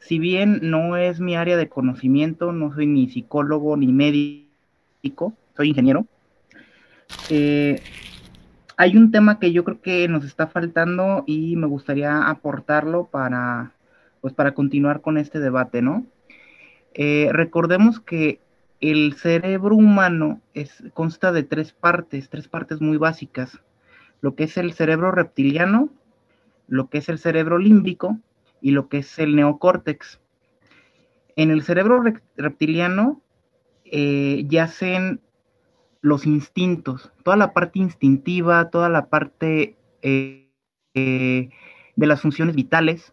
si 0.00 0.18
bien 0.18 0.60
no 0.62 0.96
es 0.96 1.20
mi 1.20 1.36
área 1.36 1.56
de 1.56 1.68
conocimiento, 1.68 2.52
no 2.52 2.74
soy 2.74 2.86
ni 2.86 3.08
psicólogo 3.08 3.76
ni 3.76 3.92
médico, 3.92 5.34
soy 5.56 5.68
ingeniero, 5.68 6.06
eh, 7.28 7.80
hay 8.76 8.96
un 8.96 9.10
tema 9.10 9.38
que 9.38 9.52
yo 9.52 9.62
creo 9.64 9.80
que 9.80 10.08
nos 10.08 10.24
está 10.24 10.46
faltando 10.46 11.24
y 11.26 11.56
me 11.56 11.66
gustaría 11.66 12.28
aportarlo 12.28 13.06
para, 13.06 13.72
pues 14.20 14.32
para 14.32 14.52
continuar 14.52 15.02
con 15.02 15.18
este 15.18 15.38
debate, 15.38 15.82
¿no? 15.82 16.06
Eh, 16.94 17.28
recordemos 17.32 18.00
que 18.00 18.40
el 18.80 19.14
cerebro 19.14 19.76
humano 19.76 20.40
consta 20.94 21.32
de 21.32 21.42
tres 21.42 21.72
partes, 21.72 22.30
tres 22.30 22.48
partes 22.48 22.80
muy 22.80 22.96
básicas. 22.96 23.60
Lo 24.20 24.34
que 24.34 24.44
es 24.44 24.56
el 24.56 24.72
cerebro 24.72 25.10
reptiliano, 25.12 25.90
lo 26.68 26.88
que 26.88 26.98
es 26.98 27.08
el 27.08 27.18
cerebro 27.18 27.58
límbico 27.58 28.18
y 28.60 28.70
lo 28.70 28.88
que 28.88 28.98
es 28.98 29.18
el 29.18 29.36
neocórtex. 29.36 30.20
En 31.36 31.50
el 31.50 31.62
cerebro 31.62 32.02
reptiliano 32.36 33.20
eh, 33.84 34.44
yacen 34.48 35.20
los 36.00 36.26
instintos, 36.26 37.12
toda 37.24 37.36
la 37.36 37.52
parte 37.52 37.78
instintiva, 37.78 38.70
toda 38.70 38.88
la 38.88 39.06
parte 39.06 39.76
eh, 40.02 40.48
eh, 40.94 41.50
de 41.96 42.06
las 42.06 42.22
funciones 42.22 42.54
vitales, 42.54 43.12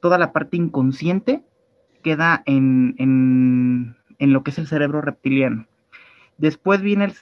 toda 0.00 0.18
la 0.18 0.32
parte 0.32 0.56
inconsciente 0.56 1.42
queda 2.02 2.42
en, 2.46 3.96
lo 4.18 4.42
que 4.42 4.50
es 4.50 4.58
el 4.58 4.66
cerebro 4.66 5.00
reptiliano. 5.00 5.66
Después 6.36 6.82
viene 6.82 7.06
el 7.06 7.12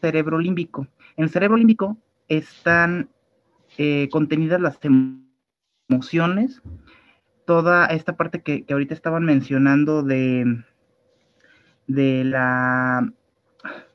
cerebro 0.00 0.38
límbico. 0.38 0.86
En 1.16 1.24
el 1.24 1.30
cerebro 1.30 1.56
límbico 1.56 1.96
están 2.28 3.08
contenidas 4.10 4.60
las 4.60 4.78
emociones, 5.88 6.62
toda 7.44 7.86
esta 7.86 8.16
parte 8.16 8.42
que, 8.42 8.64
ahorita 8.70 8.94
estaban 8.94 9.24
mencionando 9.24 10.02
de, 10.02 10.62
de, 11.86 12.24
la, 12.24 13.12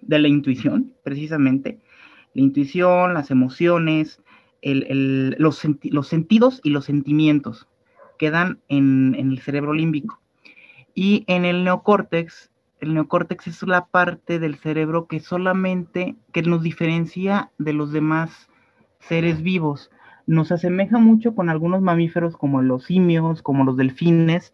de 0.02 0.20
la 0.20 0.28
intuición, 0.28 0.94
precisamente. 1.04 1.80
La 2.34 2.42
intuición, 2.42 3.14
las 3.14 3.32
emociones, 3.32 4.22
los, 4.62 5.62
los, 5.84 6.08
sentidos 6.08 6.62
y 6.64 6.70
los 6.70 6.86
sentimientos 6.86 7.68
quedan 8.18 8.60
en, 8.68 9.16
en, 9.16 9.32
el 9.32 9.40
cerebro 9.40 9.74
límbico. 9.74 10.22
Y 11.02 11.24
en 11.28 11.46
el 11.46 11.64
neocórtex, 11.64 12.52
el 12.82 12.94
neocórtex 12.94 13.48
es 13.48 13.64
la 13.64 13.86
parte 13.86 14.38
del 14.38 14.56
cerebro 14.58 15.08
que 15.08 15.22
solamente, 15.22 16.18
que 16.34 16.42
nos 16.42 16.62
diferencia 16.62 17.52
de 17.58 17.72
los 17.72 17.94
demás 17.94 18.50
seres 19.00 19.42
vivos 19.42 19.92
nos 20.28 20.52
asemeja 20.52 20.98
mucho 20.98 21.36
con 21.36 21.50
algunos 21.50 21.82
mamíferos 21.82 22.36
como 22.36 22.62
los 22.62 22.84
simios, 22.84 23.42
como 23.42 23.64
los 23.64 23.78
delfines. 23.78 24.54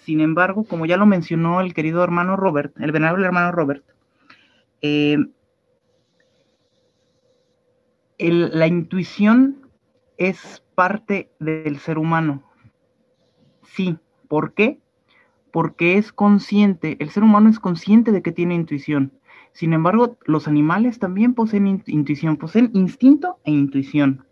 Sin 0.00 0.22
embargo, 0.22 0.64
como 0.64 0.86
ya 0.86 0.96
lo 0.96 1.04
mencionó 1.04 1.60
el 1.60 1.74
querido 1.74 2.02
hermano 2.02 2.36
Robert, 2.36 2.74
el 2.80 2.90
venerable 2.90 3.26
hermano 3.26 3.52
Robert, 3.52 3.84
eh, 4.80 5.18
la 8.18 8.66
intuición 8.66 9.68
es 10.16 10.64
parte 10.74 11.30
del 11.38 11.80
ser 11.80 11.98
humano. 11.98 12.44
Sí, 13.62 13.98
¿por 14.26 14.54
qué? 14.54 14.80
Porque 15.52 15.96
es 15.98 16.12
consciente, 16.12 16.96
el 17.00 17.10
ser 17.10 17.22
humano 17.22 17.48
es 17.48 17.58
consciente 17.58 18.12
de 18.12 18.22
que 18.22 18.32
tiene 18.32 18.54
intuición. 18.54 19.12
Sin 19.52 19.72
embargo, 19.72 20.18
los 20.26 20.48
animales 20.48 20.98
también 20.98 21.32
poseen 21.32 21.82
intuición, 21.86 22.36
poseen 22.36 22.70
instinto 22.74 23.38
e 23.44 23.52
intuición. 23.52 24.26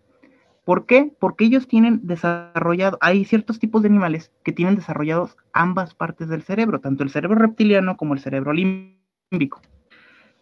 ¿Por 0.64 0.86
qué? 0.86 1.12
Porque 1.18 1.44
ellos 1.44 1.68
tienen 1.68 2.00
desarrollado, 2.04 2.96
hay 3.00 3.24
ciertos 3.24 3.58
tipos 3.58 3.82
de 3.82 3.88
animales 3.88 4.32
que 4.42 4.52
tienen 4.52 4.76
desarrollados 4.76 5.36
ambas 5.52 5.94
partes 5.94 6.28
del 6.28 6.42
cerebro, 6.42 6.80
tanto 6.80 7.02
el 7.02 7.10
cerebro 7.10 7.38
reptiliano 7.38 7.96
como 7.96 8.14
el 8.14 8.20
cerebro 8.20 8.52
límbico. 8.52 9.60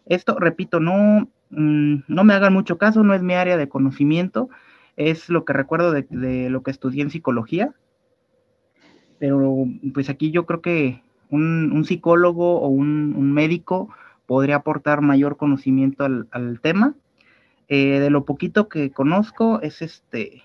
Esto, 0.05 0.37
repito, 0.39 0.79
no, 0.79 1.29
mm, 1.49 1.95
no 2.07 2.23
me 2.23 2.33
hagan 2.33 2.53
mucho 2.53 2.77
caso, 2.77 3.03
no 3.03 3.13
es 3.13 3.21
mi 3.21 3.33
área 3.33 3.57
de 3.57 3.69
conocimiento, 3.69 4.49
es 4.95 5.29
lo 5.29 5.43
que 5.43 5.53
recuerdo 5.53 5.91
de, 5.91 6.49
lo 6.49 6.63
que 6.63 6.71
estudié 6.71 7.03
en 7.03 7.09
psicología, 7.09 7.73
pero 9.23 9.69
pues 9.93 10.09
aquí 10.09 10.31
yo 10.31 10.45
creo 10.45 10.59
que 10.59 11.01
un, 11.29 11.85
psicólogo 11.85 12.59
o 12.59 12.67
un, 12.67 13.31
médico 13.31 13.87
podría 14.25 14.57
aportar 14.57 14.99
mayor 14.99 15.37
conocimiento 15.37 16.03
al 16.03 16.59
tema 16.61 16.93
eh, 17.69 18.01
de 18.01 18.09
lo 18.09 18.25
poquito 18.25 18.67
que 18.67 18.91
conozco 18.91 19.61
es 19.61 19.81
este 19.81 20.43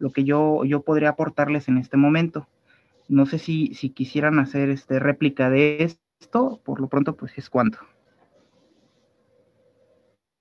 lo 0.00 0.10
que 0.10 0.24
yo, 0.24 0.64
yo 0.64 0.82
podría 0.82 1.10
aportarles 1.10 1.68
en 1.68 1.78
este 1.78 1.96
momento. 1.96 2.48
No 3.06 3.26
sé 3.26 3.38
si, 3.38 3.72
si 3.74 3.90
quisieran 3.90 4.40
hacer 4.40 4.70
este 4.70 4.98
réplica 4.98 5.48
de 5.48 5.84
esto, 6.20 6.60
por 6.64 6.80
lo 6.80 6.88
pronto 6.88 7.14
pues 7.14 7.38
es 7.38 7.48
cuanto. 7.48 7.78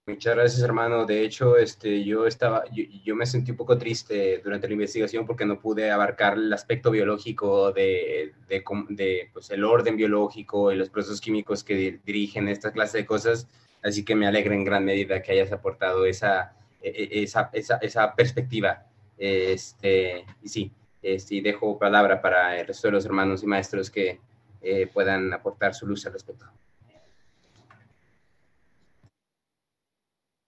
Muchas 0.08 0.36
gracias, 0.36 0.62
hermano. 0.62 1.06
De 1.06 1.24
hecho, 1.24 1.58
este, 1.58 2.04
yo 2.04 2.28
estaba, 2.28 2.64
yo, 2.72 3.16
me 3.16 3.26
sentí 3.26 3.52
un 3.52 3.58
poco 3.58 3.78
triste 3.78 4.40
durante 4.44 4.68
la 4.68 4.74
investigación 4.74 5.26
porque 5.26 5.46
no 5.46 5.60
pude 5.60 5.90
abarcar 5.90 6.34
el 6.36 6.54
aspecto 6.54 6.92
biológico 6.92 7.72
de, 7.72 8.34
de, 8.48 9.30
pues, 9.34 9.50
el 9.50 9.64
orden 9.64 9.98
biológico 9.98 10.72
y 10.72 10.76
los 10.76 10.90
procesos 10.90 11.20
químicos 11.22 11.64
que 11.64 12.00
dirigen 12.06 12.48
esta 12.48 12.72
clase 12.72 13.00
de 13.00 13.06
cosas 13.06 13.48
Así 13.86 14.04
que 14.04 14.16
me 14.16 14.26
alegra 14.26 14.56
en 14.56 14.64
gran 14.64 14.84
medida 14.84 15.22
que 15.22 15.32
hayas 15.32 15.52
aportado 15.52 16.08
esa, 16.08 16.54
e, 16.82 16.90
e, 16.90 17.24
esa, 17.24 17.52
esa, 17.54 17.78
esa 17.78 18.16
perspectiva. 18.16 18.84
Este, 19.16 20.26
y 20.42 20.50
sí, 20.50 20.72
este, 21.04 21.40
dejo 21.40 21.78
palabra 21.78 22.20
para 22.20 22.60
el 22.60 22.66
resto 22.66 22.88
de 22.88 22.94
los 22.94 23.06
hermanos 23.06 23.44
y 23.44 23.46
maestros 23.46 23.92
que 23.92 24.20
eh, 24.64 24.88
puedan 24.92 25.32
aportar 25.34 25.76
su 25.76 25.86
luz 25.86 26.04
al 26.08 26.14
respecto. 26.14 26.46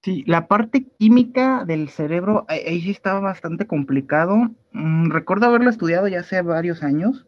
Sí, 0.08 0.24
la 0.26 0.48
parte 0.48 0.86
química 0.98 1.66
del 1.66 1.90
cerebro, 1.90 2.46
ahí 2.48 2.80
sí 2.80 2.92
estaba 2.92 3.20
bastante 3.20 3.68
complicado. 3.68 4.52
Mm, 4.72 5.10
recuerdo 5.10 5.48
haberlo 5.48 5.70
estudiado 5.70 6.08
ya 6.08 6.22
hace 6.22 6.42
varios 6.42 6.82
años. 6.82 7.26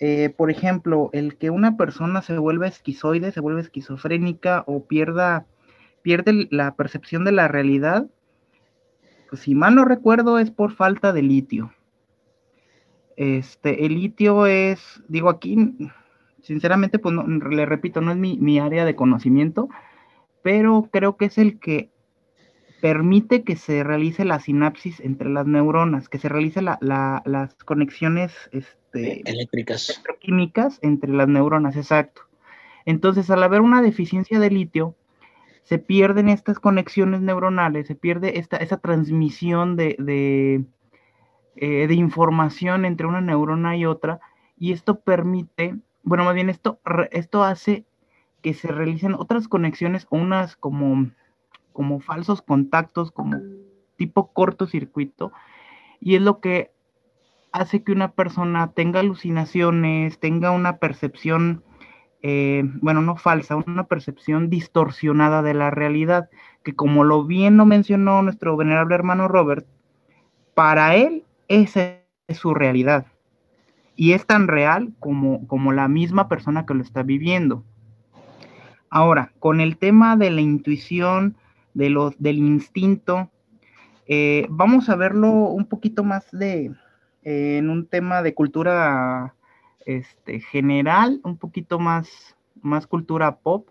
Eh, 0.00 0.32
por 0.34 0.50
ejemplo, 0.50 1.10
el 1.12 1.36
que 1.36 1.50
una 1.50 1.76
persona 1.76 2.22
se 2.22 2.38
vuelva 2.38 2.66
esquizoide, 2.66 3.30
se 3.30 3.40
vuelve 3.40 3.60
esquizofrénica 3.60 4.64
o 4.66 4.84
pierda, 4.86 5.44
pierde 6.00 6.48
la 6.50 6.76
percepción 6.76 7.26
de 7.26 7.32
la 7.32 7.46
realidad, 7.46 8.06
pues 9.28 9.42
si 9.42 9.54
mal 9.54 9.74
no 9.74 9.84
recuerdo 9.84 10.38
es 10.38 10.50
por 10.50 10.72
falta 10.72 11.12
de 11.12 11.20
litio. 11.20 11.74
Este, 13.18 13.84
el 13.84 13.96
litio 13.96 14.46
es, 14.46 15.02
digo 15.08 15.28
aquí, 15.28 15.76
sinceramente, 16.40 16.98
pues 16.98 17.14
le 17.50 17.66
repito, 17.66 18.00
no 18.00 18.12
es 18.12 18.16
mi, 18.16 18.58
área 18.60 18.86
de 18.86 18.96
conocimiento, 18.96 19.68
pero 20.40 20.88
creo 20.90 21.18
que 21.18 21.26
es 21.26 21.36
el 21.36 21.60
que 21.60 21.90
permite 22.80 23.42
que 23.42 23.56
se 23.56 23.82
realice 23.82 24.24
la 24.24 24.40
sinapsis 24.40 25.00
entre 25.00 25.28
las 25.28 25.46
neuronas, 25.46 26.08
que 26.08 26.18
se 26.18 26.28
realice 26.28 26.62
las 26.62 27.54
conexiones 27.64 28.32
este, 28.52 29.28
eléctricas, 29.28 29.88
electroquímicas 29.90 30.78
entre 30.82 31.10
las 31.12 31.28
neuronas, 31.28 31.76
exacto. 31.76 32.22
Entonces, 32.86 33.30
al 33.30 33.42
haber 33.42 33.60
una 33.60 33.82
deficiencia 33.82 34.38
de 34.38 34.50
litio, 34.50 34.94
se 35.62 35.78
pierden 35.78 36.30
estas 36.30 36.60
conexiones 36.60 37.20
neuronales, 37.20 37.86
se 37.86 37.94
pierde 37.94 38.38
esta, 38.38 38.56
esa 38.56 38.78
transmisión 38.78 39.76
de, 39.76 40.64
eh, 41.56 41.86
de 41.86 41.94
información 41.94 42.84
entre 42.84 43.06
una 43.06 43.20
neurona 43.20 43.76
y 43.76 43.84
otra, 43.84 44.20
y 44.56 44.72
esto 44.72 45.00
permite, 45.00 45.76
bueno, 46.02 46.24
más 46.24 46.34
bien 46.34 46.48
esto, 46.48 46.80
esto 47.10 47.44
hace 47.44 47.84
que 48.40 48.54
se 48.54 48.68
realicen 48.68 49.14
otras 49.14 49.48
conexiones 49.48 50.06
o 50.10 50.16
unas 50.16 50.56
como, 50.56 51.10
como 51.72 52.00
falsos 52.00 52.42
contactos, 52.42 53.10
como 53.10 53.38
tipo 53.96 54.32
cortocircuito, 54.32 55.32
y 56.00 56.16
es 56.16 56.22
lo 56.22 56.40
que 56.40 56.70
hace 57.52 57.82
que 57.82 57.92
una 57.92 58.12
persona 58.12 58.72
tenga 58.72 59.00
alucinaciones, 59.00 60.18
tenga 60.18 60.50
una 60.50 60.76
percepción, 60.78 61.62
eh, 62.22 62.62
bueno, 62.80 63.02
no 63.02 63.16
falsa, 63.16 63.56
una 63.56 63.84
percepción 63.84 64.50
distorsionada 64.50 65.42
de 65.42 65.54
la 65.54 65.70
realidad, 65.70 66.28
que 66.62 66.74
como 66.74 67.04
lo 67.04 67.24
bien 67.24 67.56
lo 67.56 67.66
mencionó 67.66 68.22
nuestro 68.22 68.56
venerable 68.56 68.94
hermano 68.94 69.28
Robert, 69.28 69.66
para 70.54 70.94
él 70.96 71.24
esa 71.48 71.98
es 72.26 72.38
su 72.38 72.54
realidad. 72.54 73.06
Y 73.96 74.12
es 74.12 74.26
tan 74.26 74.46
real 74.46 74.92
como, 75.00 75.46
como 75.48 75.72
la 75.72 75.88
misma 75.88 76.28
persona 76.28 76.66
que 76.66 76.74
lo 76.74 76.82
está 76.82 77.02
viviendo. 77.02 77.64
Ahora, 78.90 79.32
con 79.40 79.60
el 79.60 79.76
tema 79.76 80.16
de 80.16 80.30
la 80.30 80.40
intuición, 80.40 81.36
de 81.78 82.14
del 82.18 82.38
instinto, 82.38 83.30
eh, 84.06 84.46
vamos 84.50 84.88
a 84.88 84.96
verlo 84.96 85.30
un 85.30 85.66
poquito 85.66 86.02
más 86.04 86.30
de, 86.32 86.72
eh, 87.22 87.58
en 87.58 87.70
un 87.70 87.86
tema 87.86 88.22
de 88.22 88.34
cultura 88.34 89.34
este, 89.86 90.40
general, 90.40 91.20
un 91.24 91.36
poquito 91.38 91.78
más, 91.78 92.36
más 92.60 92.86
cultura 92.86 93.36
pop. 93.36 93.68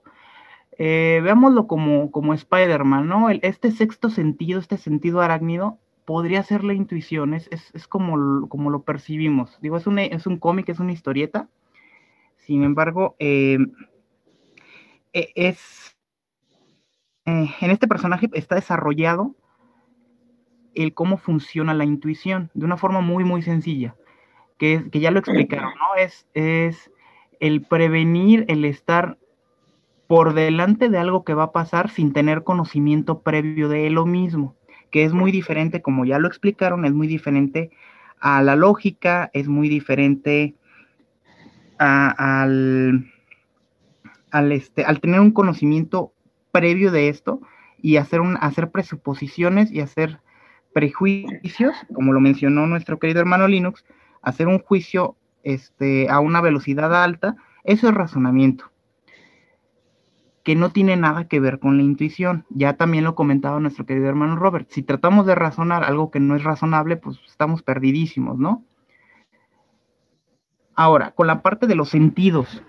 Eh, 0.80 1.22
veámoslo 1.24 1.68
como, 1.68 2.12
como 2.12 2.34
Spider-Man, 2.36 3.08
¿no? 3.08 3.30
este 3.30 3.72
sexto 3.72 4.10
sentido, 4.10 4.60
este 4.60 4.78
sentido 4.78 5.22
arácnido, 5.22 5.80
podría 6.06 6.44
ser 6.44 6.64
la 6.64 6.74
intuición, 6.74 7.34
es, 7.34 7.50
como, 7.90 8.48
como, 8.48 8.70
lo 8.70 8.84
percibimos. 8.84 9.58
Digo, 9.60 9.76
es 9.76 9.88
un, 9.88 10.00
es 10.00 10.28
un 10.28 10.38
cómic, 10.38 10.70
es 10.70 10.80
una 10.80 10.94
historieta. 10.94 11.50
Sin 12.38 12.64
embargo, 12.64 13.16
eh, 13.20 13.58
e, 15.14 15.32
es. 15.36 15.97
Eh, 17.28 17.50
en 17.62 17.72
este 17.72 17.88
personaje 17.88 18.28
está 18.34 18.56
desarrollado 18.56 19.36
el 20.74 20.96
cómo 20.96 21.18
funciona 21.18 21.76
la 21.76 21.86
intuición 21.86 22.50
de 22.56 22.66
una 22.66 22.78
forma 22.78 23.02
muy, 23.02 23.24
muy 23.24 23.44
sencilla, 23.44 23.96
que, 24.58 24.90
que 24.92 25.00
ya 25.00 25.12
lo 25.12 25.20
explicaron, 25.20 25.74
¿no? 25.76 26.02
Es, 26.02 26.26
es 26.34 26.92
el 27.40 27.62
prevenir, 27.62 28.46
el 28.48 28.66
estar 28.66 29.20
por 30.08 30.34
delante 30.34 30.90
de 30.90 30.98
algo 30.98 31.24
que 31.24 31.36
va 31.36 31.44
a 31.44 31.52
pasar 31.52 31.92
sin 31.92 32.14
tener 32.14 32.44
conocimiento 32.44 33.22
previo 33.22 33.70
de 33.70 33.90
lo 33.92 34.08
mismo 34.08 34.58
que 34.92 35.04
es 35.04 35.14
muy 35.14 35.32
diferente, 35.32 35.82
como 35.82 36.06
ya 36.06 36.20
lo 36.20 36.28
explicaron, 36.28 36.86
es 36.86 36.94
muy 36.94 37.08
diferente 37.08 37.72
a 38.20 38.42
la 38.42 38.56
lógica, 38.56 39.30
es 39.34 39.48
muy 39.48 39.70
diferente 39.70 40.56
al, 41.78 43.12
al, 44.32 44.52
este, 44.52 44.86
al 44.86 45.00
tener 45.00 45.20
un 45.20 45.32
conocimiento 45.32 46.14
previo 46.60 46.92
de 46.92 47.10
esto 47.10 47.42
y 47.82 47.98
hacer, 47.98 48.22
hacer 48.42 48.72
presuposiciones 48.72 49.72
y 49.72 49.82
hacer 49.82 50.20
prejuicios, 50.74 51.76
como 51.94 52.14
lo 52.14 52.20
mencionó 52.20 52.66
nuestro 52.68 53.00
querido 53.00 53.20
hermano 53.20 53.48
Linux, 53.48 53.86
hacer 54.22 54.48
un 54.48 54.60
juicio 54.60 55.16
este, 55.44 56.10
a 56.10 56.20
una 56.20 56.42
velocidad 56.42 57.04
alta, 57.04 57.36
eso 57.64 57.90
es 57.90 57.94
razonamiento 57.94 58.72
que 60.48 60.56
no 60.56 60.72
tiene 60.72 60.96
nada 60.96 61.28
que 61.28 61.42
ver 61.42 61.60
con 61.60 61.76
la 61.76 61.84
intuición. 61.84 62.46
Ya 62.50 62.78
también 62.78 63.04
lo 63.04 63.16
comentaba 63.16 63.60
nuestro 63.60 63.86
querido 63.86 64.08
hermano 64.08 64.38
Robert. 64.38 64.70
Si 64.70 64.82
tratamos 64.82 65.26
de 65.26 65.36
razonar 65.36 65.84
algo 65.84 66.10
que 66.10 66.22
no 66.22 66.38
es 66.38 66.44
razonable, 66.46 66.96
pues 66.96 67.20
estamos 67.28 67.64
perdidísimos, 67.64 68.38
¿no? 68.38 68.64
Ahora, 70.74 71.12
con 71.12 71.28
la 71.28 71.42
parte 71.42 71.68
de 71.68 71.76
los 71.76 71.90
sentidos. 71.90 72.64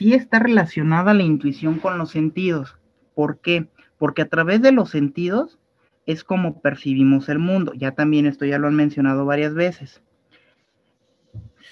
Sí 0.00 0.14
está 0.14 0.38
relacionada 0.38 1.12
la 1.12 1.24
intuición 1.24 1.78
con 1.78 1.98
los 1.98 2.10
sentidos. 2.10 2.78
¿Por 3.14 3.38
qué? 3.42 3.68
Porque 3.98 4.22
a 4.22 4.28
través 4.30 4.62
de 4.62 4.72
los 4.72 4.88
sentidos 4.88 5.58
es 6.06 6.24
como 6.24 6.62
percibimos 6.62 7.28
el 7.28 7.38
mundo. 7.38 7.74
Ya 7.74 7.90
también 7.90 8.24
esto 8.24 8.46
ya 8.46 8.58
lo 8.58 8.66
han 8.66 8.76
mencionado 8.76 9.26
varias 9.26 9.52
veces. 9.52 10.00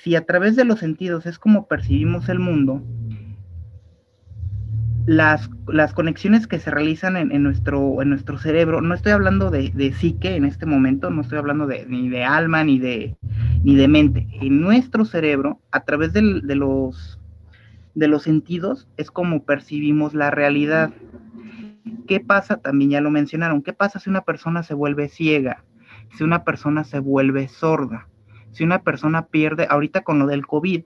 Si 0.03 0.15
a 0.15 0.27
través 0.27 0.57
de 0.57 0.67
los 0.67 0.79
sentidos 0.79 1.25
es 1.25 1.39
como 1.39 1.69
percibimos 1.69 2.29
el 2.29 2.39
mundo, 2.39 2.83
las, 5.07 5.49
las 5.67 5.95
conexiones 5.95 6.47
que 6.47 6.59
se 6.59 6.71
realizan 6.71 7.17
en, 7.17 7.43
nuestro, 7.43 8.03
en 8.03 8.11
nuestro 8.11 8.37
cerebro, 8.37 8.83
no 8.83 8.93
estoy 8.93 9.13
hablando 9.13 9.51
de, 9.51 9.95
psique 9.99 10.37
en 10.37 10.45
este 10.45 10.67
momento, 10.67 11.09
no 11.09 11.23
estoy 11.23 11.39
hablando 11.39 11.67
de, 11.67 11.87
ni 11.87 12.11
de 12.11 12.25
alma 12.25 12.63
ni 12.63 12.79
de, 12.79 13.17
ni 13.65 13.75
de 13.75 13.89
mente. 13.89 14.29
En 14.43 14.61
nuestro 14.61 15.07
cerebro, 15.07 15.63
a 15.71 15.81
través 15.85 16.13
de, 16.13 16.21
los, 16.21 17.18
de 17.99 18.07
los 18.07 18.23
sentidos, 18.23 18.87
es 18.97 19.11
como 19.11 19.45
percibimos 19.45 20.15
la 20.15 20.31
realidad. 20.31 20.93
¿Qué 22.07 22.21
pasa? 22.21 22.59
También 22.59 22.93
ya 22.93 23.01
lo 23.01 23.11
mencionaron. 23.11 23.63
¿Qué 23.63 23.73
pasa 23.73 23.99
si 23.99 24.09
una 24.09 24.23
persona 24.23 24.63
se 24.63 24.75
vuelve 24.75 25.09
ciega? 25.09 25.65
Si 26.17 26.23
una 26.23 26.45
persona 26.45 26.85
se 26.85 27.01
vuelve 27.01 27.49
sorda? 27.49 28.09
Si 28.53 28.63
una 28.63 28.83
persona 28.83 29.27
pierde, 29.27 29.67
ahorita 29.69 30.03
con 30.03 30.21
lo 30.21 30.27
del 30.27 30.47
COVID, 30.47 30.85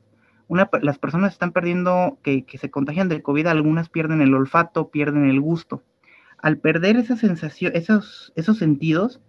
las 0.81 0.99
personas 0.99 1.33
están 1.33 1.53
perdiendo, 1.53 2.19
que, 2.23 2.47
se 2.55 2.71
contagian 2.71 3.09
del 3.09 3.23
COVID, 3.23 3.47
algunas 3.47 3.91
pierden 3.91 4.23
el 4.23 4.35
olfato, 4.35 4.91
pierden 4.91 5.27
el 5.27 5.41
gusto. 5.41 5.83
Al 6.39 6.59
perder 6.59 6.97
esa 6.97 7.17
sensación, 7.17 7.73
esos, 7.75 8.33
esos 8.37 8.59
sentidos, 8.59 9.21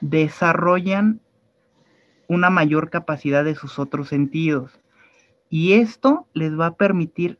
desarrollan 0.00 1.20
una 2.26 2.48
mayor 2.48 2.88
capacidad 2.88 3.44
de 3.44 3.54
sus 3.54 3.78
otros 3.78 4.08
sentidos. 4.08 4.80
Y 5.48 5.74
esto 5.74 6.26
les 6.34 6.58
va 6.58 6.66
a 6.66 6.76
permitir, 6.76 7.38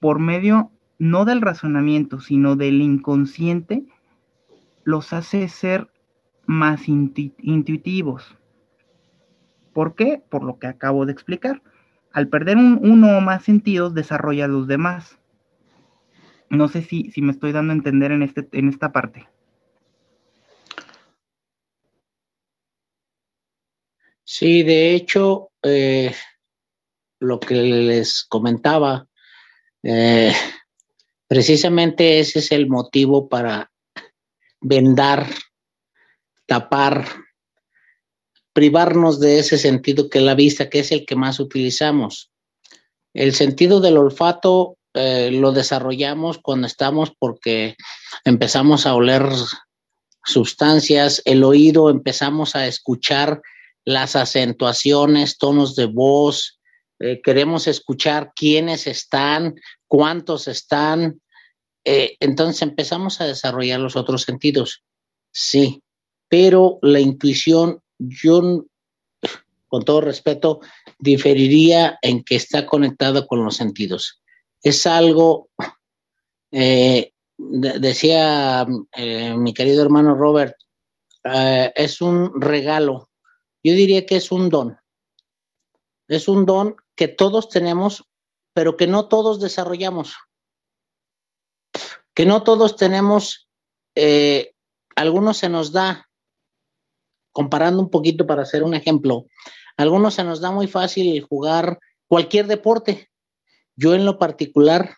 por 0.00 0.18
medio 0.18 0.70
no 0.98 1.24
del 1.24 1.40
razonamiento, 1.40 2.20
sino 2.20 2.56
del 2.56 2.82
inconsciente, 2.82 3.84
los 4.84 5.12
hace 5.12 5.48
ser 5.48 5.90
más 6.46 6.88
intuitivos. 6.88 8.36
¿Por 9.72 9.94
qué? 9.94 10.22
Por 10.28 10.42
lo 10.42 10.58
que 10.58 10.66
acabo 10.66 11.06
de 11.06 11.12
explicar 11.12 11.62
al 12.12 12.28
perder 12.28 12.56
uno 12.56 13.16
o 13.16 13.20
más 13.20 13.44
sentidos, 13.44 13.94
desarrolla 13.94 14.48
los 14.48 14.66
demás. 14.66 15.18
No 16.50 16.68
sé 16.68 16.82
si, 16.82 17.10
si 17.10 17.22
me 17.22 17.32
estoy 17.32 17.52
dando 17.52 17.72
a 17.72 17.76
entender 17.76 18.10
en, 18.10 18.22
este, 18.22 18.48
en 18.52 18.68
esta 18.68 18.90
parte. 18.90 19.28
Sí, 24.24 24.62
de 24.62 24.94
hecho, 24.94 25.50
eh, 25.62 26.12
lo 27.20 27.40
que 27.40 27.54
les 27.54 28.24
comentaba, 28.24 29.06
eh, 29.82 30.32
precisamente 31.26 32.20
ese 32.20 32.40
es 32.40 32.52
el 32.52 32.68
motivo 32.68 33.28
para 33.28 33.70
vendar, 34.60 35.26
tapar 36.46 37.06
privarnos 38.52 39.20
de 39.20 39.38
ese 39.38 39.58
sentido 39.58 40.10
que 40.10 40.18
es 40.18 40.24
la 40.24 40.34
vista, 40.34 40.68
que 40.68 40.80
es 40.80 40.90
el 40.90 41.06
que 41.06 41.14
más 41.14 41.38
utilizamos. 41.38 42.30
El 43.14 43.34
sentido 43.34 43.80
del 43.80 43.96
olfato 43.96 44.78
eh, 44.94 45.30
lo 45.30 45.52
desarrollamos 45.52 46.38
cuando 46.38 46.66
estamos 46.66 47.12
porque 47.18 47.76
empezamos 48.24 48.86
a 48.86 48.94
oler 48.94 49.28
sustancias, 50.24 51.22
el 51.24 51.44
oído, 51.44 51.90
empezamos 51.90 52.56
a 52.56 52.66
escuchar 52.66 53.40
las 53.84 54.16
acentuaciones, 54.16 55.38
tonos 55.38 55.76
de 55.76 55.86
voz, 55.86 56.57
eh, 57.00 57.20
queremos 57.22 57.68
escuchar 57.68 58.32
quiénes 58.34 58.88
están, 58.88 59.54
cuántos 59.86 60.48
están, 60.48 61.20
eh, 61.84 62.16
entonces 62.18 62.62
empezamos 62.62 63.20
a 63.20 63.26
desarrollar 63.26 63.78
los 63.78 63.94
otros 63.94 64.22
sentidos, 64.22 64.82
sí, 65.32 65.82
pero 66.28 66.78
la 66.82 66.98
intuición, 66.98 67.80
yo, 67.98 68.64
con 69.68 69.84
todo 69.84 70.00
respeto, 70.00 70.60
diferiría 70.98 71.98
en 72.02 72.24
que 72.24 72.34
está 72.34 72.66
conectada 72.66 73.26
con 73.26 73.44
los 73.44 73.56
sentidos. 73.56 74.20
Es 74.62 74.84
algo, 74.86 75.50
eh, 76.50 77.12
decía 77.36 78.66
mi 79.36 79.54
querido 79.54 79.82
hermano 79.82 80.16
Robert, 80.16 80.56
es 81.22 82.00
un 82.00 82.40
regalo, 82.40 83.10
yo 83.62 83.74
diría 83.74 84.04
que 84.04 84.16
es 84.16 84.32
un 84.32 84.48
don, 84.48 84.76
es 86.08 86.26
un 86.26 86.44
don 86.44 86.74
que 86.98 87.08
todos 87.08 87.48
tenemos, 87.48 88.04
pero 88.52 88.76
que 88.76 88.86
no 88.86 89.08
todos 89.08 89.40
desarrollamos 89.40 90.14
que 92.18 92.26
no 92.26 92.42
todos 92.42 92.74
tenemos, 92.74 93.48
eh, 93.94 94.50
algunos 94.96 95.36
se 95.36 95.48
nos 95.48 95.70
da, 95.70 96.08
comparando 97.30 97.80
un 97.80 97.90
poquito 97.90 98.26
para 98.26 98.42
hacer 98.42 98.64
un 98.64 98.74
ejemplo, 98.74 99.26
algunos 99.76 100.14
se 100.14 100.24
nos 100.24 100.40
da 100.40 100.50
muy 100.50 100.66
fácil 100.66 101.22
jugar 101.22 101.78
cualquier 102.08 102.48
deporte. 102.48 103.08
Yo 103.76 103.94
en 103.94 104.04
lo 104.04 104.18
particular 104.18 104.96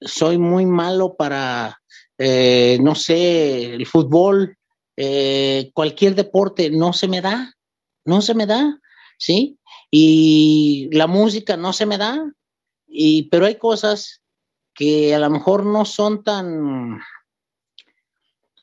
soy 0.00 0.38
muy 0.38 0.64
malo 0.64 1.14
para, 1.14 1.78
eh, 2.16 2.78
no 2.80 2.94
sé, 2.94 3.74
el 3.74 3.84
fútbol, 3.84 4.56
eh, 4.96 5.70
cualquier 5.74 6.14
deporte, 6.14 6.70
no 6.70 6.94
se 6.94 7.06
me 7.06 7.20
da, 7.20 7.52
no 8.06 8.22
se 8.22 8.34
me 8.34 8.46
da, 8.46 8.80
¿sí? 9.18 9.58
Y 9.98 10.90
la 10.92 11.06
música 11.06 11.56
no 11.56 11.72
se 11.72 11.86
me 11.86 11.96
da, 11.96 12.30
y, 12.86 13.30
pero 13.30 13.46
hay 13.46 13.54
cosas 13.54 14.20
que 14.74 15.14
a 15.14 15.18
lo 15.18 15.30
mejor 15.30 15.64
no 15.64 15.86
son 15.86 16.22
tan 16.22 17.00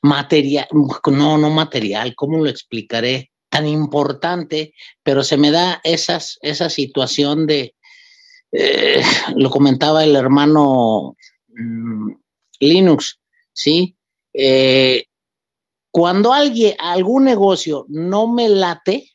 material, 0.03 0.67
no, 1.07 1.39
no 1.39 1.49
material, 1.49 2.13
¿cómo 2.13 2.37
lo 2.37 2.47
explicaré? 2.51 3.31
Tan 3.49 3.67
importante, 3.67 4.75
pero 5.01 5.23
se 5.23 5.37
me 5.37 5.49
da 5.49 5.81
esas, 5.83 6.37
esa 6.43 6.69
situación 6.69 7.47
de, 7.47 7.73
eh, 8.51 9.01
lo 9.35 9.49
comentaba 9.49 10.03
el 10.03 10.15
hermano 10.15 11.15
mm, 11.47 12.11
Linux, 12.59 13.19
¿sí? 13.51 13.97
Eh, 14.35 15.05
cuando 15.89 16.31
alguien, 16.31 16.75
algún 16.77 17.23
negocio 17.23 17.87
no 17.89 18.27
me 18.27 18.49
late, 18.49 19.12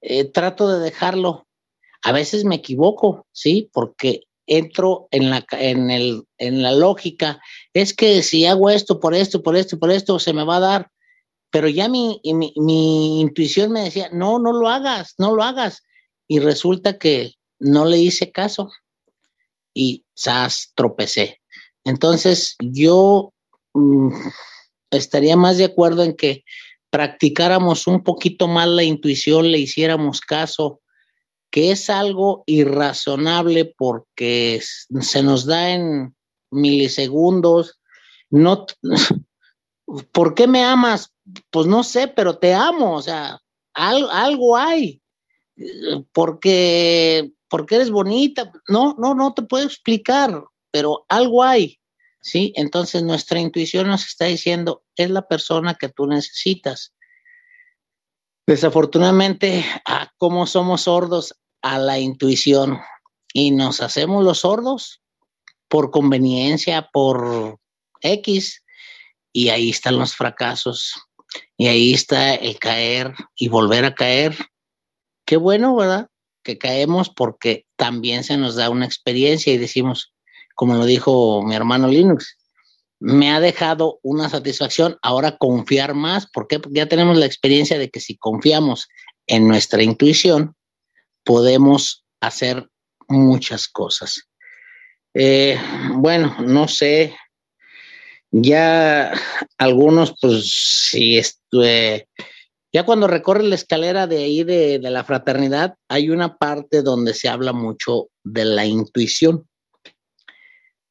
eh, 0.00 0.24
trato 0.24 0.68
de 0.68 0.80
dejarlo. 0.80 1.46
A 2.02 2.12
veces 2.12 2.44
me 2.44 2.56
equivoco, 2.56 3.26
¿sí? 3.32 3.70
Porque 3.72 4.22
entro 4.46 5.06
en 5.10 5.30
la, 5.30 5.46
en, 5.52 5.90
el, 5.90 6.24
en 6.38 6.62
la 6.62 6.72
lógica, 6.72 7.40
es 7.72 7.94
que 7.94 8.22
si 8.22 8.46
hago 8.46 8.68
esto 8.68 8.98
por 8.98 9.14
esto, 9.14 9.42
por 9.42 9.56
esto, 9.56 9.78
por 9.78 9.90
esto, 9.90 10.18
se 10.18 10.32
me 10.32 10.44
va 10.44 10.56
a 10.56 10.60
dar. 10.60 10.90
Pero 11.50 11.68
ya 11.68 11.88
mi, 11.88 12.20
mi, 12.24 13.20
intuición 13.20 13.72
me 13.72 13.84
decía, 13.84 14.08
no, 14.12 14.38
no 14.38 14.52
lo 14.52 14.68
hagas, 14.68 15.14
no 15.18 15.34
lo 15.34 15.42
hagas. 15.42 15.82
Y 16.26 16.38
resulta 16.38 16.98
que 16.98 17.34
no 17.58 17.84
le 17.84 17.98
hice 17.98 18.32
caso 18.32 18.70
y 19.74 20.04
sas, 20.14 20.72
tropecé. 20.74 21.40
Entonces 21.84 22.56
yo 22.60 23.32
mm, 23.74 24.12
estaría 24.90 25.36
más 25.36 25.58
de 25.58 25.64
acuerdo 25.64 26.02
en 26.04 26.14
que 26.14 26.44
practicáramos 26.90 27.86
un 27.86 28.02
poquito 28.02 28.48
más 28.48 28.68
la 28.68 28.82
intuición, 28.82 29.50
le 29.50 29.58
hiciéramos 29.58 30.20
caso 30.20 30.80
que 31.50 31.72
es 31.72 31.90
algo 31.90 32.44
irrazonable 32.46 33.74
porque 33.76 34.60
se 35.00 35.22
nos 35.22 35.46
da 35.46 35.70
en 35.70 36.14
milisegundos. 36.50 37.80
No, 38.30 38.66
¿Por 40.12 40.34
qué 40.34 40.46
me 40.46 40.62
amas? 40.62 41.12
Pues 41.50 41.66
no 41.66 41.82
sé, 41.82 42.08
pero 42.08 42.38
te 42.38 42.54
amo, 42.54 42.94
o 42.94 43.02
sea, 43.02 43.40
algo, 43.74 44.56
hay. 44.56 45.02
Porque, 46.12 47.32
porque 47.48 47.76
eres 47.76 47.90
bonita. 47.90 48.52
No, 48.68 48.94
no, 48.98 49.14
no 49.14 49.34
te 49.34 49.42
puedo 49.42 49.64
explicar, 49.64 50.44
pero 50.70 51.04
algo 51.08 51.42
hay. 51.42 51.79
¿Sí? 52.20 52.52
Entonces 52.56 53.02
nuestra 53.02 53.40
intuición 53.40 53.88
nos 53.88 54.06
está 54.06 54.26
diciendo, 54.26 54.84
es 54.96 55.10
la 55.10 55.26
persona 55.26 55.74
que 55.74 55.88
tú 55.88 56.06
necesitas. 56.06 56.94
Desafortunadamente, 58.46 59.64
como 60.16 60.46
somos 60.46 60.82
sordos 60.82 61.34
a 61.62 61.78
la 61.78 61.98
intuición 61.98 62.80
y 63.32 63.50
nos 63.52 63.80
hacemos 63.80 64.24
los 64.24 64.40
sordos 64.40 65.02
por 65.68 65.90
conveniencia, 65.90 66.88
por 66.92 67.58
X, 68.00 68.64
y 69.32 69.50
ahí 69.50 69.70
están 69.70 69.98
los 69.98 70.16
fracasos, 70.16 70.94
y 71.56 71.68
ahí 71.68 71.92
está 71.92 72.34
el 72.34 72.58
caer 72.58 73.14
y 73.36 73.48
volver 73.48 73.84
a 73.84 73.94
caer. 73.94 74.36
Qué 75.24 75.36
bueno, 75.36 75.76
¿verdad? 75.76 76.08
Que 76.42 76.58
caemos 76.58 77.08
porque 77.08 77.66
también 77.76 78.24
se 78.24 78.36
nos 78.36 78.56
da 78.56 78.68
una 78.68 78.86
experiencia 78.86 79.52
y 79.52 79.58
decimos, 79.58 80.12
como 80.54 80.74
lo 80.74 80.84
dijo 80.84 81.42
mi 81.42 81.54
hermano 81.54 81.88
Linux, 81.88 82.36
me 82.98 83.30
ha 83.30 83.40
dejado 83.40 83.98
una 84.02 84.28
satisfacción. 84.28 84.98
Ahora 85.02 85.38
confiar 85.38 85.94
más, 85.94 86.28
porque 86.32 86.60
ya 86.70 86.86
tenemos 86.86 87.16
la 87.16 87.26
experiencia 87.26 87.78
de 87.78 87.90
que 87.90 88.00
si 88.00 88.16
confiamos 88.16 88.88
en 89.26 89.48
nuestra 89.48 89.82
intuición, 89.82 90.54
podemos 91.24 92.04
hacer 92.20 92.68
muchas 93.08 93.68
cosas. 93.68 94.28
Eh, 95.14 95.58
bueno, 95.94 96.36
no 96.40 96.68
sé, 96.68 97.16
ya 98.30 99.12
algunos, 99.58 100.14
pues 100.20 100.48
si 100.90 101.18
estuve, 101.18 102.08
ya 102.72 102.84
cuando 102.84 103.08
recorre 103.08 103.42
la 103.42 103.56
escalera 103.56 104.06
de 104.06 104.18
ahí 104.18 104.44
de, 104.44 104.78
la 104.78 105.02
fraternidad, 105.04 105.74
hay 105.88 106.10
una 106.10 106.36
parte 106.36 106.82
donde 106.82 107.14
se 107.14 107.28
habla 107.28 107.52
mucho 107.52 108.08
de 108.22 108.44
la 108.44 108.66
intuición. 108.66 109.48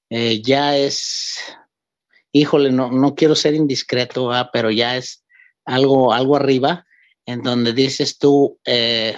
Eh, 0.10 0.42
ya 0.42 0.76
es 0.78 1.40
híjole, 2.32 2.72
no, 2.72 2.92
no 2.92 3.16
quiero 3.16 3.36
ser 3.36 3.54
indiscreto, 3.54 4.32
pero 4.54 4.72
ya 4.72 4.98
es 4.98 5.24
algo, 5.66 6.14
algo 6.14 6.36
arriba, 6.36 6.86
en 7.26 7.42
donde 7.42 7.74
dices 7.74 8.18
tú, 8.18 8.60
eh, 8.66 9.16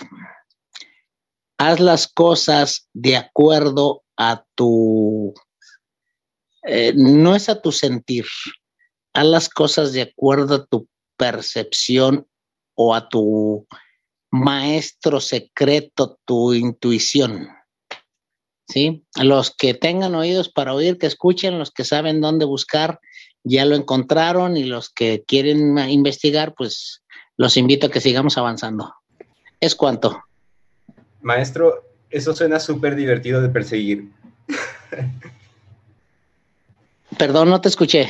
haz 1.57 1.79
las 1.79 2.07
cosas 2.07 2.89
de 2.93 3.17
acuerdo 3.17 4.03
a 4.17 4.45
tu, 4.55 5.33
eh, 6.63 6.93
no 6.95 7.35
es 7.35 7.49
a 7.49 7.61
tu 7.61 7.71
sentir, 7.71 8.25
haz 9.13 9.25
las 9.25 9.49
cosas 9.49 9.93
de 9.93 10.03
acuerdo 10.03 10.55
a 10.55 10.65
tu 10.65 10.87
percepción 11.17 12.27
o 12.75 12.95
a 12.95 13.09
tu 13.09 13.67
maestro 14.31 15.19
secreto, 15.19 16.19
tu 16.25 16.53
intuición. 16.53 17.49
¿Sí? 18.71 19.03
Los 19.21 19.51
que 19.51 19.73
tengan 19.73 20.15
oídos 20.15 20.49
para 20.49 20.73
oír, 20.73 20.97
que 20.97 21.07
escuchen, 21.07 21.59
los 21.59 21.71
que 21.71 21.83
saben 21.83 22.21
dónde 22.21 22.45
buscar, 22.45 22.99
ya 23.43 23.65
lo 23.65 23.75
encontraron 23.75 24.57
y 24.57 24.63
los 24.63 24.89
que 24.89 25.23
quieren 25.27 25.77
investigar, 25.77 26.53
pues 26.55 27.03
los 27.37 27.57
invito 27.57 27.87
a 27.87 27.91
que 27.91 28.01
sigamos 28.01 28.37
avanzando. 28.37 28.93
Es 29.59 29.75
cuanto. 29.75 30.23
Maestro, 31.21 31.83
eso 32.09 32.35
suena 32.35 32.59
súper 32.59 32.95
divertido 32.95 33.41
de 33.41 33.49
perseguir. 33.49 34.09
Perdón, 37.17 37.49
no 37.49 37.61
te 37.61 37.69
escuché. 37.69 38.01
Eh, 38.01 38.09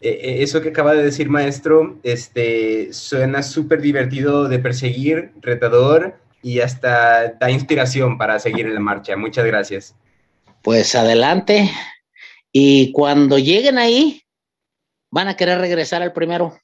eh, 0.00 0.42
eso 0.42 0.60
que 0.60 0.70
acaba 0.70 0.94
de 0.94 1.02
decir, 1.02 1.28
maestro, 1.28 1.98
este, 2.02 2.92
suena 2.92 3.42
súper 3.42 3.80
divertido 3.80 4.48
de 4.48 4.58
perseguir, 4.58 5.32
retador 5.40 6.16
y 6.44 6.60
hasta 6.60 7.32
da 7.32 7.50
inspiración 7.50 8.18
para 8.18 8.38
seguir 8.38 8.66
en 8.66 8.74
la 8.74 8.80
marcha. 8.80 9.16
Muchas 9.16 9.46
gracias. 9.46 9.96
Pues 10.60 10.94
adelante. 10.94 11.70
Y 12.52 12.92
cuando 12.92 13.38
lleguen 13.38 13.78
ahí, 13.78 14.22
van 15.10 15.28
a 15.28 15.36
querer 15.36 15.58
regresar 15.58 16.02
al 16.02 16.12
primero. 16.12 16.54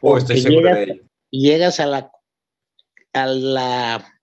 Oh, 0.00 0.16
estoy 0.16 0.40
seguro 0.40 0.74
de 0.74 0.82
ello. 0.84 0.94
Llegas 1.30 1.80
a 1.80 1.86
la, 1.86 2.10
a 3.12 3.26
la 3.26 4.20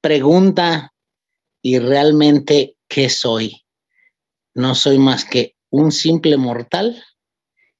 pregunta, 0.00 0.94
¿y 1.60 1.80
realmente 1.80 2.76
qué 2.86 3.10
soy? 3.10 3.64
No 4.54 4.76
soy 4.76 4.98
más 4.98 5.24
que 5.24 5.56
un 5.70 5.90
simple 5.90 6.36
mortal 6.36 7.02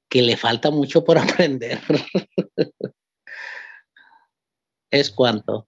que 0.09 0.21
le 0.21 0.35
falta 0.35 0.69
mucho 0.69 1.05
por 1.05 1.17
aprender. 1.17 1.79
Es 4.99 5.11
cuanto. 5.11 5.67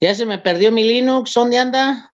Ya 0.00 0.14
se 0.14 0.26
me 0.26 0.38
perdió 0.38 0.70
mi 0.70 0.84
Linux, 0.84 1.32
¿dónde 1.32 1.58
anda? 1.58 2.12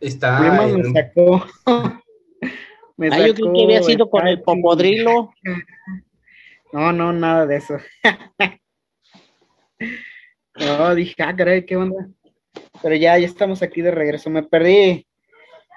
Está. 0.00 0.40
Me 0.40 0.92
sacó. 0.92 1.44
me 2.96 3.08
ah, 3.08 3.26
yo 3.26 3.34
creo 3.34 3.52
que 3.52 3.64
había 3.64 3.82
sido 3.82 4.08
con 4.08 4.26
el 4.26 4.42
popodrilo. 4.42 5.32
No, 6.70 6.92
no, 6.92 7.14
nada 7.14 7.46
de 7.46 7.56
eso. 7.56 7.78
no, 10.54 10.94
dije, 10.94 11.14
ah, 11.22 11.34
caray, 11.34 11.64
qué 11.64 11.78
onda. 11.78 12.10
Pero 12.82 12.94
ya, 12.94 13.18
ya 13.18 13.24
estamos 13.24 13.62
aquí 13.62 13.80
de 13.80 13.90
regreso. 13.90 14.28
Me 14.28 14.42
perdí 14.42 15.07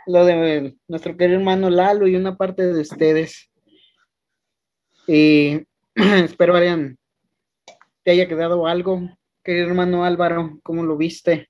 lo 0.07 0.25
de 0.25 0.75
nuestro 0.87 1.15
querido 1.15 1.39
hermano 1.39 1.69
Lalo 1.69 2.07
y 2.07 2.15
una 2.15 2.35
parte 2.35 2.65
de 2.65 2.81
ustedes. 2.81 3.49
Y 5.07 5.61
espero 5.95 6.55
hayan, 6.55 6.97
te 8.03 8.11
haya 8.11 8.27
quedado 8.27 8.67
algo. 8.67 9.01
Querido 9.43 9.67
hermano 9.67 10.05
Álvaro, 10.05 10.59
¿cómo 10.63 10.83
lo 10.83 10.97
viste? 10.97 11.49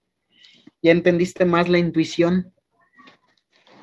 ¿Ya 0.81 0.91
entendiste 0.91 1.45
más 1.45 1.69
la 1.69 1.77
intuición? 1.77 2.53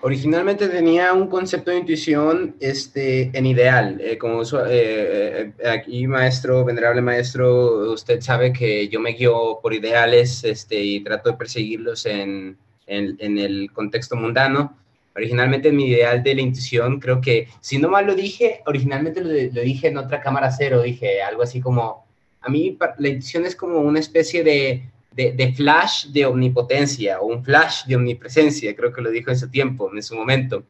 Originalmente 0.00 0.68
tenía 0.68 1.12
un 1.12 1.26
concepto 1.28 1.72
de 1.72 1.78
intuición 1.78 2.56
este, 2.60 3.36
en 3.36 3.46
ideal. 3.46 4.00
Eh, 4.00 4.16
como 4.16 4.42
eh, 4.42 5.52
eh, 5.58 5.68
aquí, 5.68 6.06
maestro, 6.06 6.64
venerable 6.64 7.02
maestro, 7.02 7.92
usted 7.92 8.20
sabe 8.20 8.52
que 8.52 8.88
yo 8.88 9.00
me 9.00 9.10
guío 9.10 9.58
por 9.60 9.74
ideales 9.74 10.44
este, 10.44 10.80
y 10.80 11.00
trato 11.00 11.30
de 11.30 11.36
perseguirlos 11.36 12.06
en, 12.06 12.56
en, 12.88 13.38
el 13.38 13.70
contexto 13.72 14.16
mundano. 14.16 14.76
Originalmente 15.14 15.72
mi 15.72 15.86
ideal 15.86 16.22
de 16.22 16.34
la 16.34 16.42
intuición, 16.42 17.00
creo 17.00 17.20
que, 17.20 17.48
si 17.60 17.78
no 17.78 17.88
mal 17.88 18.06
lo 18.06 18.14
dije, 18.14 18.62
originalmente 18.66 19.20
lo, 19.20 19.30
lo 19.30 19.62
dije 19.62 19.88
en 19.88 19.98
otra 19.98 20.20
cámara 20.20 20.50
cero, 20.50 20.82
dije 20.82 21.22
algo 21.22 21.42
así 21.42 21.60
como, 21.60 22.06
a 22.40 22.48
mí 22.48 22.78
la 22.98 23.08
intuición 23.08 23.44
es 23.44 23.56
como 23.56 23.78
una 23.78 23.98
especie 23.98 24.44
de 24.44 24.84
de, 25.26 25.52
flash 25.52 26.06
de 26.06 26.26
omnipotencia 26.26 27.20
o 27.20 27.26
un 27.26 27.44
flash 27.44 27.84
de 27.86 27.96
omnipresencia, 27.96 28.74
creo 28.76 28.92
que 28.92 29.00
lo 29.00 29.10
dijo 29.10 29.30
en 29.30 29.38
su 29.38 29.50
tiempo, 29.50 29.90
en 29.92 30.02
su 30.02 30.14
momento. 30.14 30.64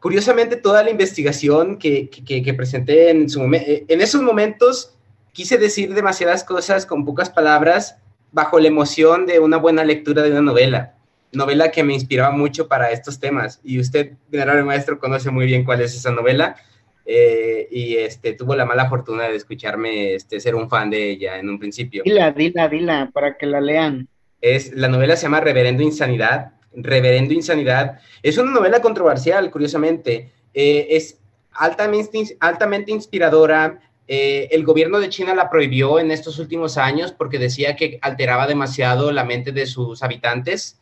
Curiosamente, 0.00 0.56
toda 0.56 0.82
la 0.82 0.90
investigación 0.90 1.78
que, 1.78 2.08
que, 2.08 2.54
presenté 2.54 3.10
en, 3.10 3.28
su 3.28 3.42
eh, 3.54 3.84
en 3.86 4.00
esos 4.00 4.22
momentos 4.22 4.94
quise 5.32 5.58
decir 5.58 5.94
demasiadas 5.94 6.42
cosas 6.42 6.86
con 6.86 7.04
pocas 7.04 7.30
palabras 7.30 7.96
bajo 8.32 8.58
la 8.58 8.68
emoción 8.68 9.26
de 9.26 9.38
una 9.38 9.56
buena 9.56 9.84
lectura 9.84 10.22
de 10.22 10.32
una 10.32 10.42
novela, 10.42 10.94
novela 11.32 11.70
que 11.70 11.82
me 11.82 11.94
inspiraba 11.94 12.30
mucho 12.30 12.68
para 12.68 12.90
estos 12.90 13.20
temas. 13.20 13.60
Y 13.62 13.78
usted, 13.78 14.12
venerable 14.28 14.64
maestro, 14.64 14.98
conoce 14.98 15.30
muy 15.30 15.46
bien 15.46 15.64
cuál 15.64 15.80
es 15.80 15.94
esa 15.94 16.10
novela. 16.10 16.56
Eh, 17.10 17.68
y 17.70 17.96
este, 17.96 18.34
tuvo 18.34 18.54
la 18.54 18.66
mala 18.66 18.88
fortuna 18.88 19.24
de 19.24 19.36
escucharme 19.36 20.14
este, 20.14 20.40
ser 20.40 20.54
un 20.54 20.68
fan 20.68 20.90
de 20.90 21.10
ella 21.10 21.38
en 21.38 21.48
un 21.48 21.58
principio. 21.58 22.02
Dila, 22.04 22.32
dila, 22.32 22.68
dila, 22.68 23.10
para 23.12 23.36
que 23.36 23.46
la 23.46 23.60
lean. 23.60 24.08
Es, 24.40 24.72
la 24.74 24.88
novela 24.88 25.16
se 25.16 25.22
llama 25.22 25.40
Reverendo 25.40 25.82
Insanidad. 25.82 26.52
Reverendo 26.74 27.32
Insanidad. 27.32 28.00
Es 28.22 28.36
una 28.36 28.50
novela 28.50 28.80
controversial, 28.80 29.50
curiosamente. 29.50 30.30
Eh, 30.52 30.86
es 30.90 31.18
altamente, 31.52 32.36
altamente 32.40 32.92
inspiradora. 32.92 33.80
Eh, 34.06 34.48
el 34.52 34.64
gobierno 34.64 35.00
de 35.00 35.08
China 35.08 35.34
la 35.34 35.50
prohibió 35.50 35.98
en 35.98 36.10
estos 36.10 36.38
últimos 36.38 36.78
años 36.78 37.12
porque 37.12 37.38
decía 37.38 37.76
que 37.76 37.98
alteraba 38.00 38.46
demasiado 38.46 39.12
la 39.12 39.24
mente 39.24 39.52
de 39.52 39.66
sus 39.66 40.02
habitantes. 40.02 40.78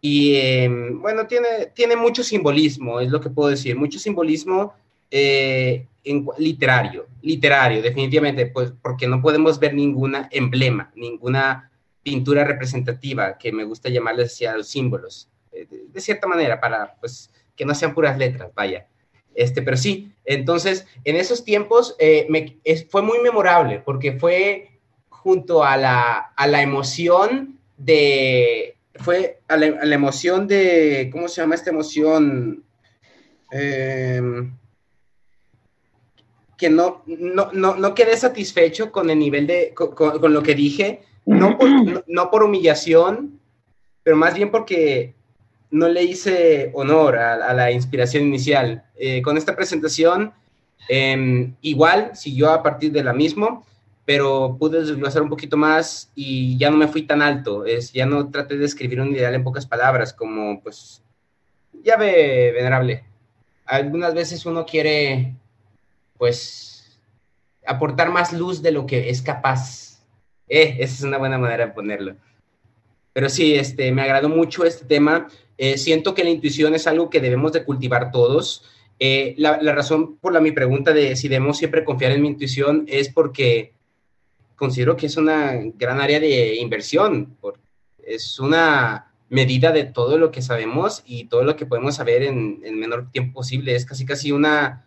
Y 0.00 0.36
em, 0.36 1.00
bueno, 1.00 1.26
tiene, 1.26 1.66
tiene 1.74 1.96
mucho 1.96 2.22
simbolismo, 2.22 3.00
es 3.00 3.10
lo 3.10 3.20
que 3.20 3.30
puedo 3.30 3.48
decir, 3.48 3.76
mucho 3.76 3.98
simbolismo 3.98 4.74
eh, 5.10 5.86
en, 6.04 6.26
literario, 6.38 7.06
literario, 7.22 7.82
definitivamente, 7.82 8.46
pues 8.46 8.72
porque 8.80 9.08
no 9.08 9.20
podemos 9.20 9.58
ver 9.58 9.74
ninguna 9.74 10.28
emblema, 10.30 10.92
ninguna 10.94 11.70
pintura 12.02 12.44
representativa, 12.44 13.36
que 13.38 13.52
me 13.52 13.64
gusta 13.64 13.88
llamarles 13.88 14.32
así 14.32 14.46
a 14.46 14.56
los 14.56 14.68
símbolos, 14.68 15.28
eh, 15.52 15.66
de, 15.68 16.00
cierta 16.00 16.28
manera, 16.28 16.60
para 16.60 16.94
pues 17.00 17.30
que 17.56 17.64
no 17.64 17.74
sean 17.74 17.92
puras 17.92 18.16
letras, 18.16 18.52
vaya. 18.54 18.86
Este, 19.34 19.62
pero 19.62 19.76
sí, 19.76 20.12
entonces, 20.24 20.86
en 21.04 21.16
esos 21.16 21.44
tiempos 21.44 21.96
eh, 21.98 22.26
me, 22.28 22.56
fue 22.88 23.02
muy 23.02 23.18
memorable 23.20 23.80
porque 23.80 24.12
fue 24.12 24.78
junto 25.08 25.64
a 25.64 25.76
la, 25.76 26.32
a 26.36 26.46
la 26.46 26.62
emoción 26.62 27.58
de, 27.76 28.77
fue 28.98 29.40
a 29.48 29.56
la, 29.56 29.94
emoción 29.94 30.46
de, 30.46 31.08
¿cómo 31.12 31.28
se 31.28 31.40
llama 31.40 31.54
esta 31.54 31.70
emoción? 31.70 32.64
Em, 33.50 34.56
que 36.56 36.68
no, 36.68 37.02
no, 37.06 37.52
no, 37.52 37.94
quedé 37.94 38.16
satisfecho 38.16 38.90
con 38.90 39.08
el 39.10 39.18
nivel 39.18 39.46
de, 39.46 39.72
con, 39.74 40.34
lo 40.34 40.42
que 40.42 40.54
dije, 40.54 41.02
no 41.24 41.56
por, 41.56 41.68
no, 42.08 42.30
por, 42.30 42.42
humillación, 42.42 43.38
pero 44.02 44.16
más 44.16 44.34
bien 44.34 44.50
porque 44.50 45.14
no 45.70 45.88
le 45.88 46.02
hice 46.02 46.70
honor 46.74 47.16
a, 47.16 47.54
la 47.54 47.70
inspiración 47.70 48.24
inicial. 48.24 48.84
Eh, 48.96 49.22
con 49.22 49.36
esta 49.36 49.54
presentación, 49.54 50.32
em, 50.88 51.54
igual 51.60 52.16
siguió 52.16 52.50
a 52.50 52.62
partir 52.62 52.90
de 52.90 53.04
la 53.04 53.12
misma, 53.12 53.62
pero 54.08 54.56
pude 54.58 54.80
desglosar 54.80 55.20
un 55.20 55.28
poquito 55.28 55.58
más 55.58 56.10
y 56.14 56.56
ya 56.56 56.70
no 56.70 56.78
me 56.78 56.88
fui 56.88 57.02
tan 57.02 57.20
alto, 57.20 57.66
es, 57.66 57.92
ya 57.92 58.06
no 58.06 58.30
traté 58.30 58.56
de 58.56 58.64
escribir 58.64 59.02
un 59.02 59.12
ideal 59.12 59.34
en 59.34 59.44
pocas 59.44 59.66
palabras, 59.66 60.14
como 60.14 60.62
pues, 60.62 61.02
ya 61.84 61.98
ve, 61.98 62.52
venerable, 62.54 63.04
algunas 63.66 64.14
veces 64.14 64.46
uno 64.46 64.64
quiere, 64.64 65.34
pues, 66.16 66.98
aportar 67.66 68.08
más 68.08 68.32
luz 68.32 68.62
de 68.62 68.72
lo 68.72 68.86
que 68.86 69.10
es 69.10 69.20
capaz. 69.20 70.00
Eh, 70.48 70.78
esa 70.78 70.94
es 70.94 71.02
una 71.02 71.18
buena 71.18 71.36
manera 71.36 71.66
de 71.66 71.72
ponerlo. 71.72 72.16
Pero 73.12 73.28
sí, 73.28 73.56
este, 73.56 73.92
me 73.92 74.00
agradó 74.00 74.30
mucho 74.30 74.64
este 74.64 74.86
tema. 74.86 75.28
Eh, 75.58 75.76
siento 75.76 76.14
que 76.14 76.24
la 76.24 76.30
intuición 76.30 76.74
es 76.74 76.86
algo 76.86 77.10
que 77.10 77.20
debemos 77.20 77.52
de 77.52 77.62
cultivar 77.62 78.10
todos. 78.10 78.64
Eh, 79.00 79.34
la, 79.36 79.60
la, 79.60 79.74
razón 79.74 80.16
por 80.16 80.32
la 80.32 80.40
mi 80.40 80.52
pregunta 80.52 80.94
de 80.94 81.14
si 81.14 81.28
debemos 81.28 81.58
siempre 81.58 81.84
confiar 81.84 82.12
en 82.12 82.22
mi 82.22 82.28
intuición 82.28 82.86
es 82.88 83.10
porque 83.10 83.74
considero 84.58 84.96
que 84.96 85.06
es 85.06 85.16
una 85.16 85.54
gran 85.78 86.00
área 86.00 86.20
de 86.20 86.56
inversión. 86.56 87.38
Es 88.04 88.38
una 88.38 89.10
medida 89.30 89.72
de 89.72 89.84
todo 89.84 90.18
lo 90.18 90.30
que 90.30 90.42
sabemos 90.42 91.02
y 91.06 91.24
todo 91.24 91.44
lo 91.44 91.56
que 91.56 91.64
podemos 91.64 91.96
saber 91.96 92.24
en 92.24 92.60
el 92.64 92.76
menor 92.76 93.10
tiempo 93.10 93.34
posible. 93.34 93.74
Es 93.74 93.86
casi 93.86 94.04
casi 94.04 94.32
una, 94.32 94.84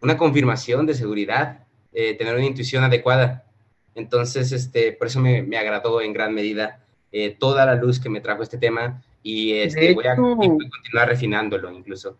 una 0.00 0.16
confirmación 0.16 0.86
de 0.86 0.94
seguridad, 0.94 1.66
eh, 1.92 2.14
tener 2.14 2.34
una 2.34 2.46
intuición 2.46 2.84
adecuada. 2.84 3.46
Entonces, 3.94 4.52
este, 4.52 4.92
por 4.92 5.06
eso 5.06 5.20
me, 5.20 5.42
me 5.42 5.56
agradó 5.56 6.00
en 6.00 6.12
gran 6.12 6.34
medida 6.34 6.84
eh, 7.10 7.36
toda 7.38 7.64
la 7.66 7.74
luz 7.74 7.98
que 7.98 8.08
me 8.08 8.20
trajo 8.20 8.42
este 8.42 8.58
tema 8.58 9.02
y 9.22 9.52
este, 9.54 9.94
voy 9.94 10.06
a 10.06 10.16
continuar 10.16 11.08
refinándolo 11.08 11.70
incluso. 11.72 12.18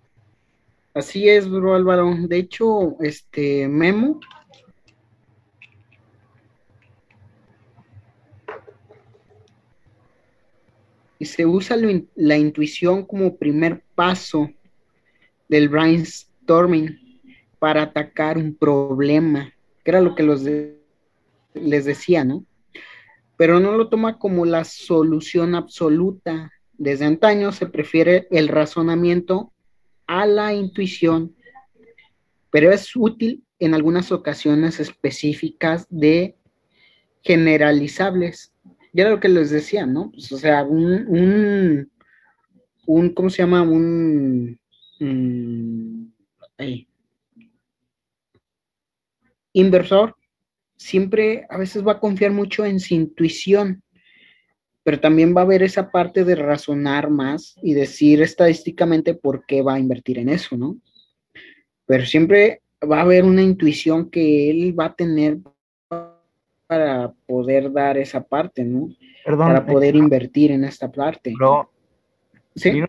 Así 0.95 1.29
es, 1.29 1.49
bro 1.49 1.74
Álvaro. 1.74 2.15
De 2.19 2.37
hecho, 2.37 2.97
este 3.01 3.66
Memo 3.69 4.20
se 11.24 11.47
usa 11.47 11.77
la 12.15 12.36
intuición 12.36 13.05
como 13.05 13.36
primer 13.36 13.82
paso 13.94 14.51
del 15.49 15.69
brainstorming 15.69 17.20
para 17.59 17.82
atacar 17.82 18.39
un 18.39 18.55
problema, 18.55 19.53
que 19.85 19.90
era 19.90 20.01
lo 20.01 20.15
que 20.15 20.23
los 20.23 20.43
les 21.55 21.85
decía, 21.85 22.24
¿no? 22.24 22.44
Pero 23.36 23.61
no 23.61 23.73
lo 23.73 23.89
toma 23.89 24.19
como 24.19 24.44
la 24.44 24.65
solución 24.65 25.55
absoluta. 25.55 26.51
Desde 26.73 27.05
antaño 27.05 27.53
se 27.53 27.66
prefiere 27.66 28.27
el 28.31 28.49
razonamiento 28.49 29.53
a 30.07 30.27
la 30.27 30.53
intuición, 30.53 31.35
pero 32.51 32.73
es 32.73 32.94
útil 32.94 33.44
en 33.59 33.74
algunas 33.74 34.11
ocasiones 34.12 34.81
específicas 34.81 35.86
de 35.89 36.36
generalizables 37.23 38.52
ya 38.93 39.02
era 39.02 39.10
lo 39.10 39.20
que 39.20 39.28
les 39.28 39.51
decía, 39.51 39.86
¿no? 39.86 40.10
Pues, 40.10 40.31
o 40.32 40.39
sea, 40.39 40.64
un, 40.64 41.89
un, 42.86 43.10
¿cómo 43.10 43.31
se 43.31 43.39
llama? 43.39 43.62
Un, 43.62 44.59
mm, 45.01 46.06
inversor 49.55 50.16
siempre 50.77 51.47
a 51.48 51.59
veces 51.59 51.86
va 51.86 51.93
a 51.93 52.01
confiar 52.01 52.32
mucho 52.32 52.64
en 52.64 52.81
su 52.81 52.94
intuición, 52.94 53.82
pero 54.82 54.98
también 54.98 55.35
va 55.35 55.43
a 55.43 55.44
haber 55.44 55.62
esa 55.62 55.90
parte 55.90 56.24
de 56.24 56.35
razonar 56.35 57.09
más 57.09 57.55
y 57.62 57.74
decir 57.74 58.20
estadísticamente 58.20 59.14
por 59.14 59.47
qué 59.47 59.62
va 59.62 59.74
a 59.74 59.78
invertir 59.78 60.19
en 60.19 60.28
eso, 60.28 60.56
¿no? 60.56 60.77
Pero 61.86 62.05
siempre 62.05 62.62
va 62.82 62.98
a 62.98 63.02
haber 63.02 63.24
una 63.24 63.43
intuición 63.43 64.10
que 64.10 64.51
él 64.51 64.78
va 64.78 64.86
a 64.86 64.94
tener 64.94 65.39
para 66.73 67.12
poder 67.27 67.70
dar 67.70 67.99
esa 67.99 68.23
parte, 68.23 68.65
¿no? 68.65 68.89
Perdón, 69.27 69.49
para 69.49 69.66
poder 69.66 69.94
invertir 69.94 70.51
en 70.53 70.65
esta 70.65 70.90
parte. 70.90 71.35
¿Sí? 72.57 72.82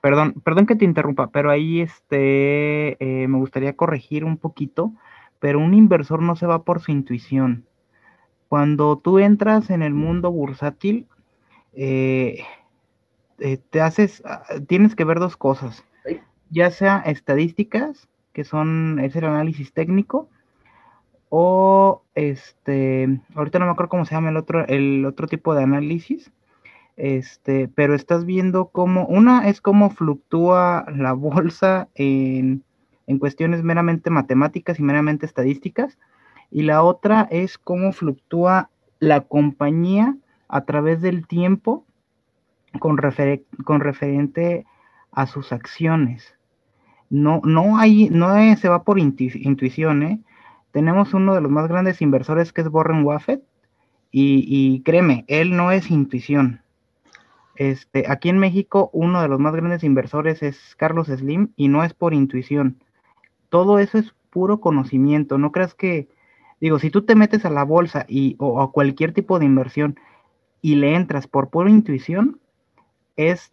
Perdón, 0.00 0.32
perdón 0.42 0.64
que 0.66 0.74
te 0.74 0.86
interrumpa, 0.86 1.28
pero 1.30 1.50
ahí 1.50 1.82
este, 1.82 2.96
eh, 2.98 3.28
me 3.28 3.36
gustaría 3.36 3.76
corregir 3.76 4.24
un 4.24 4.38
poquito. 4.38 4.92
pero 5.38 5.58
un 5.58 5.74
inversor 5.74 6.22
no 6.22 6.36
se 6.36 6.46
va 6.46 6.62
por 6.62 6.80
su 6.80 6.90
intuición. 6.92 7.66
Cuando 8.48 8.96
tú 8.96 9.18
entras 9.18 9.68
en 9.68 9.82
el 9.82 9.92
mundo 9.92 10.32
bursátil, 10.32 11.06
eh, 11.74 12.38
eh, 13.40 13.58
te 13.68 13.82
haces, 13.82 14.22
ah, 14.24 14.44
tienes 14.66 14.94
que 14.94 15.04
ver 15.04 15.18
dos 15.18 15.36
cosas, 15.36 15.84
ya 16.48 16.70
sea 16.70 17.02
estadísticas, 17.04 18.08
que 18.32 18.44
son, 18.44 18.98
es 19.00 19.14
el 19.16 19.26
análisis 19.26 19.74
técnico, 19.74 20.30
o 21.28 21.73
este, 22.14 23.20
ahorita 23.34 23.58
no 23.58 23.66
me 23.66 23.72
acuerdo 23.72 23.90
cómo 23.90 24.04
se 24.04 24.14
llama 24.14 24.30
el 24.30 24.36
otro, 24.36 24.66
el 24.66 25.04
otro 25.04 25.26
tipo 25.26 25.54
de 25.54 25.62
análisis, 25.62 26.30
este, 26.96 27.68
pero 27.68 27.94
estás 27.94 28.24
viendo 28.24 28.66
cómo, 28.66 29.06
una 29.06 29.48
es 29.48 29.60
cómo 29.60 29.90
fluctúa 29.90 30.86
la 30.94 31.12
bolsa 31.14 31.88
en, 31.94 32.62
en 33.06 33.18
cuestiones 33.18 33.62
meramente 33.62 34.10
matemáticas 34.10 34.78
y 34.78 34.82
meramente 34.82 35.26
estadísticas, 35.26 35.98
y 36.50 36.62
la 36.62 36.82
otra 36.82 37.26
es 37.30 37.58
cómo 37.58 37.92
fluctúa 37.92 38.70
la 39.00 39.22
compañía 39.22 40.16
a 40.48 40.64
través 40.64 41.02
del 41.02 41.26
tiempo 41.26 41.84
con, 42.78 42.96
con 43.64 43.80
referente 43.80 44.66
a 45.10 45.26
sus 45.26 45.52
acciones. 45.52 46.34
No, 47.10 47.40
no 47.44 47.78
hay, 47.78 48.08
no 48.10 48.34
se 48.56 48.68
va 48.68 48.82
por 48.82 48.98
intuición, 48.98 50.02
¿eh? 50.02 50.20
Tenemos 50.74 51.14
uno 51.14 51.34
de 51.34 51.40
los 51.40 51.50
más 51.50 51.66
grandes 51.68 52.02
inversores 52.02 52.52
que 52.52 52.60
es 52.60 52.68
Warren 52.68 53.02
Buffett, 53.02 53.42
y, 54.10 54.44
y 54.46 54.82
créeme, 54.82 55.24
él 55.26 55.56
no 55.56 55.72
es 55.72 55.90
intuición, 55.90 56.60
este, 57.56 58.04
aquí 58.08 58.28
en 58.28 58.38
México, 58.38 58.90
uno 58.92 59.22
de 59.22 59.28
los 59.28 59.38
más 59.38 59.54
grandes 59.54 59.84
inversores 59.84 60.42
es 60.42 60.74
Carlos 60.76 61.06
Slim 61.06 61.52
y 61.56 61.68
no 61.68 61.84
es 61.84 61.94
por 61.94 62.14
intuición. 62.14 62.82
Todo 63.48 63.78
eso 63.78 63.98
es 63.98 64.12
puro 64.30 64.60
conocimiento. 64.60 65.38
No 65.38 65.52
creas 65.52 65.74
que, 65.74 66.08
digo, 66.60 66.78
si 66.78 66.90
tú 66.90 67.02
te 67.02 67.14
metes 67.14 67.44
a 67.44 67.50
la 67.50 67.64
bolsa 67.64 68.06
y, 68.08 68.34
o 68.38 68.60
a 68.60 68.72
cualquier 68.72 69.12
tipo 69.12 69.38
de 69.38 69.44
inversión 69.44 69.98
y 70.60 70.76
le 70.76 70.96
entras 70.96 71.28
por 71.28 71.50
pura 71.50 71.70
intuición, 71.70 72.40
es 73.16 73.52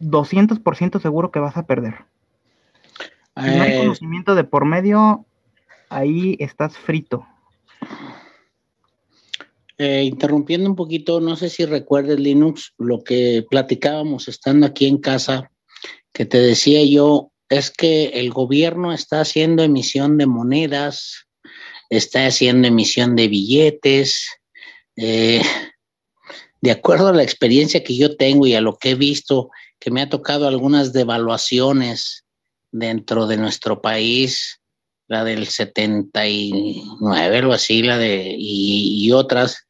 200% 0.00 1.00
seguro 1.00 1.30
que 1.30 1.40
vas 1.40 1.56
a 1.56 1.66
perder. 1.66 2.06
Si 3.36 3.56
no 3.56 3.62
hay 3.62 3.74
eh, 3.74 3.78
conocimiento 3.78 4.34
de 4.34 4.42
por 4.42 4.64
medio, 4.64 5.24
ahí 5.90 6.36
estás 6.38 6.76
frito. 6.76 7.26
Eh, 9.80 10.02
interrumpiendo 10.02 10.68
un 10.68 10.74
poquito, 10.74 11.20
no 11.20 11.36
sé 11.36 11.50
si 11.50 11.64
recuerdes, 11.64 12.18
Linux, 12.18 12.74
lo 12.78 13.04
que 13.04 13.46
platicábamos 13.48 14.26
estando 14.26 14.66
aquí 14.66 14.86
en 14.86 14.98
casa, 14.98 15.52
que 16.12 16.24
te 16.24 16.38
decía 16.38 16.82
yo, 16.84 17.30
es 17.48 17.70
que 17.70 18.06
el 18.06 18.30
gobierno 18.30 18.92
está 18.92 19.20
haciendo 19.20 19.62
emisión 19.62 20.18
de 20.18 20.26
monedas, 20.26 21.28
está 21.90 22.26
haciendo 22.26 22.66
emisión 22.66 23.14
de 23.14 23.28
billetes. 23.28 24.28
Eh, 24.96 25.42
de 26.60 26.70
acuerdo 26.72 27.08
a 27.08 27.12
la 27.12 27.22
experiencia 27.22 27.84
que 27.84 27.96
yo 27.96 28.16
tengo 28.16 28.46
y 28.46 28.54
a 28.54 28.60
lo 28.60 28.76
que 28.76 28.90
he 28.90 28.94
visto, 28.96 29.50
que 29.78 29.92
me 29.92 30.02
ha 30.02 30.08
tocado 30.08 30.48
algunas 30.48 30.92
devaluaciones 30.92 32.24
dentro 32.72 33.26
de 33.26 33.36
nuestro 33.36 33.80
país, 33.80 34.57
la 35.08 35.24
del 35.24 35.46
79, 35.46 37.36
algo 37.38 37.52
así, 37.52 37.82
la 37.82 37.98
de, 37.98 38.34
y, 38.38 39.10
otras. 39.12 39.66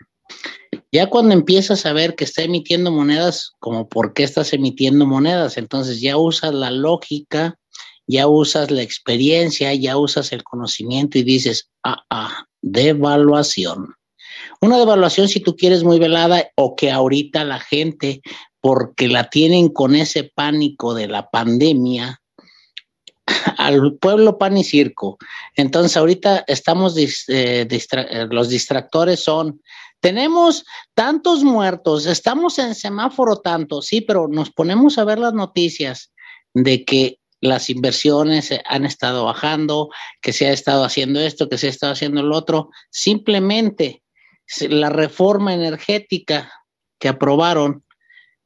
Ya 0.93 1.07
cuando 1.07 1.33
empiezas 1.33 1.87
a 1.87 1.93
ver 1.93 2.17
que 2.17 2.25
está 2.25 2.43
emitiendo 2.43 2.91
monedas, 2.91 3.53
como 3.61 3.89
por 3.89 4.13
qué 4.13 4.25
estás 4.25 4.53
emitiendo 4.53 5.07
monedas, 5.07 5.57
entonces 5.57 6.01
ya 6.01 6.17
usas 6.17 6.53
la 6.53 6.71
lógica, 6.71 7.57
ya 8.07 8.27
usas 8.27 8.71
la 8.71 8.83
experiencia, 8.83 9.73
ya 9.75 9.97
usas 9.97 10.33
el 10.33 10.43
conocimiento 10.43 11.19
y 11.19 11.23
dices, 11.23 11.71
ah, 11.85 12.03
ah, 12.11 12.47
devaluación. 12.61 13.95
Una 14.61 14.79
devaluación 14.79 15.29
si 15.29 15.41
tú 15.41 15.57
quieres 15.57 15.85
muy 15.85 15.99
velada 15.99 16.51
o 16.57 16.75
que 16.75 16.91
ahorita 16.91 17.45
la 17.45 17.61
gente, 17.61 18.23
porque 18.61 19.09
la 19.09 19.31
tienen 19.31 19.69
con 19.69 19.95
ese 19.95 20.25
pánico 20.25 20.95
de 20.95 21.07
la 21.07 21.31
pandemia, 21.31 22.21
al 23.59 23.97
pueblo 23.97 24.39
pan 24.39 24.57
y 24.57 24.65
circo. 24.65 25.19
Entonces 25.55 25.97
ahorita 25.97 26.45
estamos, 26.47 26.97
eh, 26.97 27.17
eh, 27.29 28.29
los 28.31 28.49
distractores 28.49 29.23
son, 29.23 29.63
tenemos 30.01 30.65
tantos 30.95 31.43
muertos, 31.43 32.07
estamos 32.07 32.59
en 32.59 32.75
semáforo 32.75 33.37
tanto, 33.37 33.83
sí, 33.83 34.01
pero 34.01 34.29
nos 34.29 34.51
ponemos 34.51 34.99
a 34.99 35.05
ver 35.05 35.19
las 35.19 35.35
noticias 35.35 36.13
de 36.55 36.85
que 36.85 37.19
las 37.41 37.71
inversiones 37.71 38.53
han 38.67 38.85
estado 38.85 39.25
bajando, 39.25 39.91
que 40.21 40.33
se 40.33 40.47
ha 40.47 40.53
estado 40.53 40.85
haciendo 40.85 41.21
esto, 41.21 41.49
que 41.49 41.59
se 41.59 41.69
ha 41.69 41.71
estado 41.71 41.93
haciendo 41.93 42.23
lo 42.23 42.37
otro. 42.37 42.71
Simplemente 42.91 44.03
la 44.69 44.89
reforma 44.89 45.55
energética 45.55 46.51
que 46.99 47.09
aprobaron, 47.09 47.85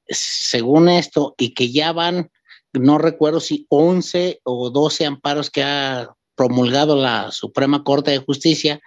según 0.06 0.90
esto, 0.90 1.34
y 1.38 1.54
que 1.54 1.72
ya 1.72 1.92
van 1.92 2.30
no 2.72 2.98
recuerdo 2.98 3.40
si 3.40 3.66
11 3.68 4.40
o 4.44 4.70
12 4.70 5.06
amparos 5.06 5.50
que 5.50 5.62
ha 5.62 6.08
promulgado 6.34 6.96
la 6.96 7.30
Suprema 7.30 7.84
Corte 7.84 8.10
de 8.10 8.18
Justicia, 8.18 8.80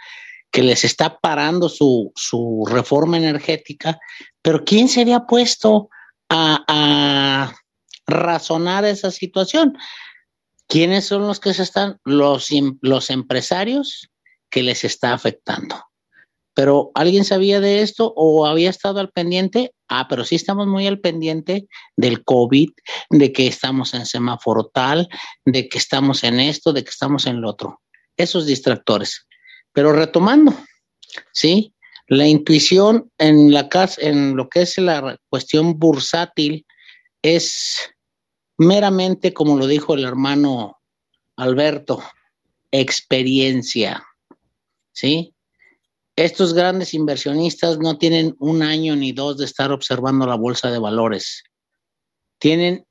que 0.51 0.63
les 0.63 0.83
está 0.83 1.19
parando 1.19 1.69
su, 1.69 2.11
reforma 2.69 3.17
energética, 3.17 3.99
pero 4.41 4.63
¿quién 4.63 4.87
se 4.87 5.01
había 5.01 5.25
puesto 5.25 5.89
a, 6.29 7.53
razonar 8.07 8.85
esa 8.85 9.11
situación? 9.11 9.77
¿Quiénes 10.67 11.05
son 11.05 11.27
los 11.27 11.39
que 11.39 11.53
se 11.53 11.63
están? 11.63 11.99
Los, 12.03 12.49
los 12.81 13.09
empresarios 13.09 14.09
que 14.49 14.63
les 14.63 14.83
está 14.83 15.13
afectando. 15.13 15.75
Pero 16.55 16.91
¿alguien 16.95 17.25
sabía 17.25 17.59
de 17.59 17.81
esto 17.81 18.13
o 18.15 18.45
había 18.45 18.69
estado 18.69 19.01
al 19.01 19.11
pendiente? 19.11 19.73
Ah, 19.89 20.07
pero 20.09 20.23
sí 20.23 20.35
estamos 20.35 20.67
muy 20.67 20.87
al 20.87 21.01
pendiente 21.01 21.67
del 21.97 22.23
COVID, 22.23 22.69
de 23.09 23.33
que 23.33 23.47
estamos 23.47 23.93
en 23.93 24.05
semáforo 24.05 24.71
tal, 24.73 25.09
de 25.43 25.67
que 25.67 25.77
estamos 25.77 26.23
en 26.23 26.39
esto, 26.39 26.71
de 26.71 26.83
que 26.83 26.89
estamos 26.89 27.27
en 27.27 27.41
lo 27.41 27.49
otro. 27.49 27.81
Esos 28.15 28.45
distractores. 28.45 29.27
Pero 29.73 29.91
retomando, 29.91 30.55
¿sí? 31.33 31.73
La 32.07 32.25
intuición 32.25 33.11
en 33.17 33.53
la 33.53 33.67
en 33.97 34.37
lo 34.37 34.47
que 34.47 34.61
es 34.61 34.77
la 34.77 35.19
cuestión 35.29 35.77
bursátil, 35.77 36.65
es 37.21 37.79
meramente, 38.57 39.33
como 39.33 39.57
lo 39.57 39.67
dijo 39.67 39.95
el 39.95 40.05
hermano 40.05 40.79
Alberto, 41.35 42.01
experiencia. 42.71 44.05
¿Sí? 44.93 45.34
Estos 46.15 46.53
grandes 46.53 46.93
inversionistas 46.93 47.77
no 47.77 47.97
tienen 47.97 48.35
un 48.39 48.63
año 48.63 48.95
ni 48.95 49.11
dos 49.11 49.37
de 49.37 49.45
estar 49.45 49.71
observando 49.71 50.25
la 50.25 50.35
bolsa 50.35 50.71
de 50.71 50.79
valores. 50.79 51.43
Tienen 52.39 52.85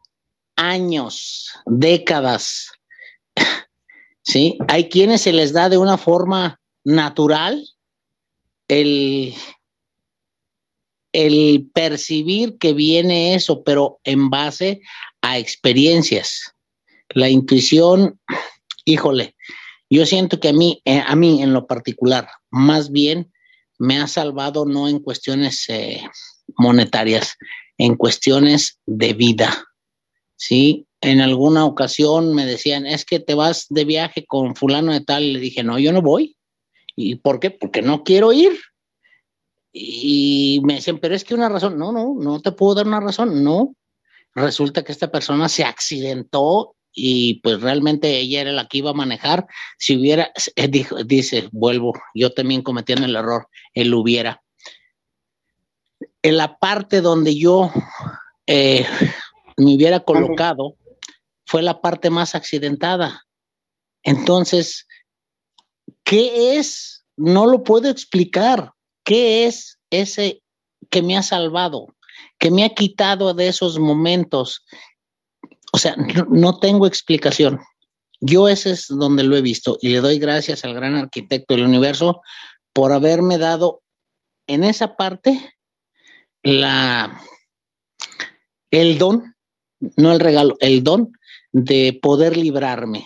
años, 0.57 1.51
décadas. 1.65 2.71
¿Sí? 4.23 4.59
Hay 4.69 4.89
quienes 4.89 5.23
se 5.23 5.33
les 5.33 5.53
da 5.53 5.69
de 5.69 5.79
una 5.79 5.97
forma 5.97 6.61
natural 6.85 7.67
el, 8.69 9.35
el 11.13 11.71
percibir 11.73 12.59
que 12.59 12.75
viene 12.75 13.35
eso, 13.35 13.63
pero 13.63 14.01
en 14.05 14.29
base 14.29 14.83
a 15.23 15.39
experiencias. 15.39 16.55
La 17.11 17.29
intuición, 17.29 18.21
híjole, 18.85 19.35
yo 19.89 20.07
siento 20.07 20.41
que 20.41 20.49
a 20.49 20.53
mí, 20.53 20.83
eh, 20.85 21.03
a 21.07 21.15
mí 21.15 21.43
en 21.43 21.53
lo 21.53 21.67
particular, 21.67 22.29
más 22.55 22.93
bien 22.93 23.33
me 23.79 23.99
ha 23.99 24.07
salvado 24.07 24.65
no 24.65 24.89
en 24.89 25.01
cuestiones 25.01 25.65
eh, 25.69 26.01
monetarias, 26.57 27.37
en 27.79 27.97
cuestiones 27.97 28.79
de 28.87 29.13
vida. 29.13 29.67
¿Sí? 30.37 30.87
En 31.01 31.21
alguna 31.21 31.65
ocasión 31.65 32.33
me 32.35 32.47
decían, 32.47 32.87
es 32.87 33.05
que 33.05 33.19
te 33.19 33.35
vas 33.35 33.67
de 33.71 33.85
viaje 33.85 34.25
con 34.25 34.55
fulano 34.55 34.93
de 34.93 35.01
tal, 35.01 35.25
y 35.25 35.33
le 35.33 35.41
dije, 35.41 35.65
no, 35.65 35.79
yo 35.79 35.93
no 35.93 36.01
voy. 36.01 36.37
¿Y 36.97 37.17
por 37.17 37.41
qué? 37.41 37.51
Porque 37.51 37.83
no 37.83 38.05
quiero 38.05 38.33
ir. 38.33 38.53
Y 39.73 40.61
me 40.65 40.75
decían, 40.75 40.99
pero 40.99 41.17
es 41.17 41.25
que 41.25 41.35
una 41.35 41.49
razón, 41.49 41.77
no, 41.77 41.91
no, 41.91 42.15
no 42.15 42.41
te 42.41 42.53
puedo 42.53 42.77
dar 42.77 42.87
una 42.87 43.01
razón, 43.01 43.43
no. 43.43 43.75
Resulta 44.35 44.85
que 44.85 44.93
esta 44.93 45.11
persona 45.11 45.49
se 45.49 45.65
accidentó 45.65 46.77
y 46.95 47.41
pues 47.41 47.61
realmente 47.61 48.19
ella 48.19 48.43
era 48.43 48.53
la 48.53 48.69
que 48.69 48.79
iba 48.79 48.91
a 48.91 48.95
manejar. 48.95 49.47
Si 49.79 49.99
hubiera, 49.99 50.33
eh, 50.55 50.71
dice, 51.05 51.49
vuelvo, 51.51 51.93
yo 52.15 52.33
también 52.33 52.63
cometiendo 52.63 53.05
el 53.07 53.17
error, 53.17 53.49
él 53.75 53.93
hubiera. 53.93 54.43
En 56.23 56.37
la 56.37 56.57
parte 56.57 57.01
donde 57.01 57.37
yo 57.37 57.71
eh, 58.47 58.87
me 59.57 59.75
hubiera 59.75 60.01
colocado 60.01 60.77
fue 61.45 61.63
la 61.63 61.81
parte 61.81 62.11
más 62.11 62.35
accidentada. 62.35 63.27
Entonces, 64.03 64.87
¿qué 66.05 66.57
es? 66.57 67.05
No 67.17 67.47
lo 67.47 67.65
puedo 67.65 67.91
explicar. 67.91 68.73
¿Qué 69.05 69.47
es 69.47 69.79
ese 69.91 70.43
que 70.91 71.03
me 71.03 71.17
ha 71.17 71.23
salvado? 71.23 71.95
Que 72.39 72.51
me 72.51 72.65
ha 72.65 72.71
quitado 72.71 73.35
de 73.35 73.49
esos 73.49 73.79
momentos 73.79 74.65
o 75.75 75.77
sea, 75.77 75.97
no, 76.29 76.61
tengo 76.61 76.87
explicación. 76.87 77.59
Yo 78.21 78.49
ese 78.49 78.71
es 78.71 78.87
donde 78.87 79.25
lo 79.25 79.37
he 79.37 79.43
visto 79.43 79.77
y 79.83 79.89
le 79.89 80.01
doy 80.01 80.21
gracias 80.21 80.65
al 80.65 80.73
gran 80.73 80.95
arquitecto 80.95 81.55
del 81.55 81.65
universo 81.65 82.23
por 82.73 82.93
haberme 82.93 83.39
dado 83.39 83.83
en 84.47 84.63
esa 84.63 84.95
parte 84.95 85.57
la 86.45 87.21
el 88.71 88.99
don, 88.99 89.35
no 89.97 90.13
el 90.13 90.21
regalo, 90.21 90.55
el 90.61 90.85
don 90.85 91.11
de 91.51 91.99
poder 92.01 92.37
librarme. 92.37 93.05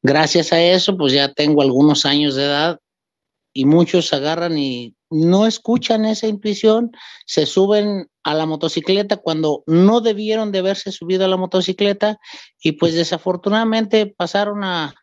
Gracias 0.00 0.52
a 0.52 0.62
eso, 0.62 0.96
pues 0.96 1.12
ya 1.12 1.32
tengo 1.32 1.62
algunos 1.62 2.06
años 2.06 2.36
de 2.36 2.44
edad 2.44 2.78
y 3.52 3.64
muchos 3.64 4.12
agarran 4.12 4.56
y 4.56 4.94
no 5.10 5.46
escuchan 5.46 6.04
esa 6.04 6.28
intuición, 6.28 6.92
se 7.26 7.44
suben 7.44 8.08
a 8.28 8.34
la 8.34 8.44
motocicleta 8.44 9.16
cuando 9.16 9.64
no 9.66 10.02
debieron 10.02 10.52
de 10.52 10.58
haberse 10.58 10.92
subido 10.92 11.24
a 11.24 11.28
la 11.28 11.38
motocicleta 11.38 12.18
y 12.62 12.72
pues 12.72 12.94
desafortunadamente 12.94 14.04
pasaron 14.06 14.64
a, 14.64 14.94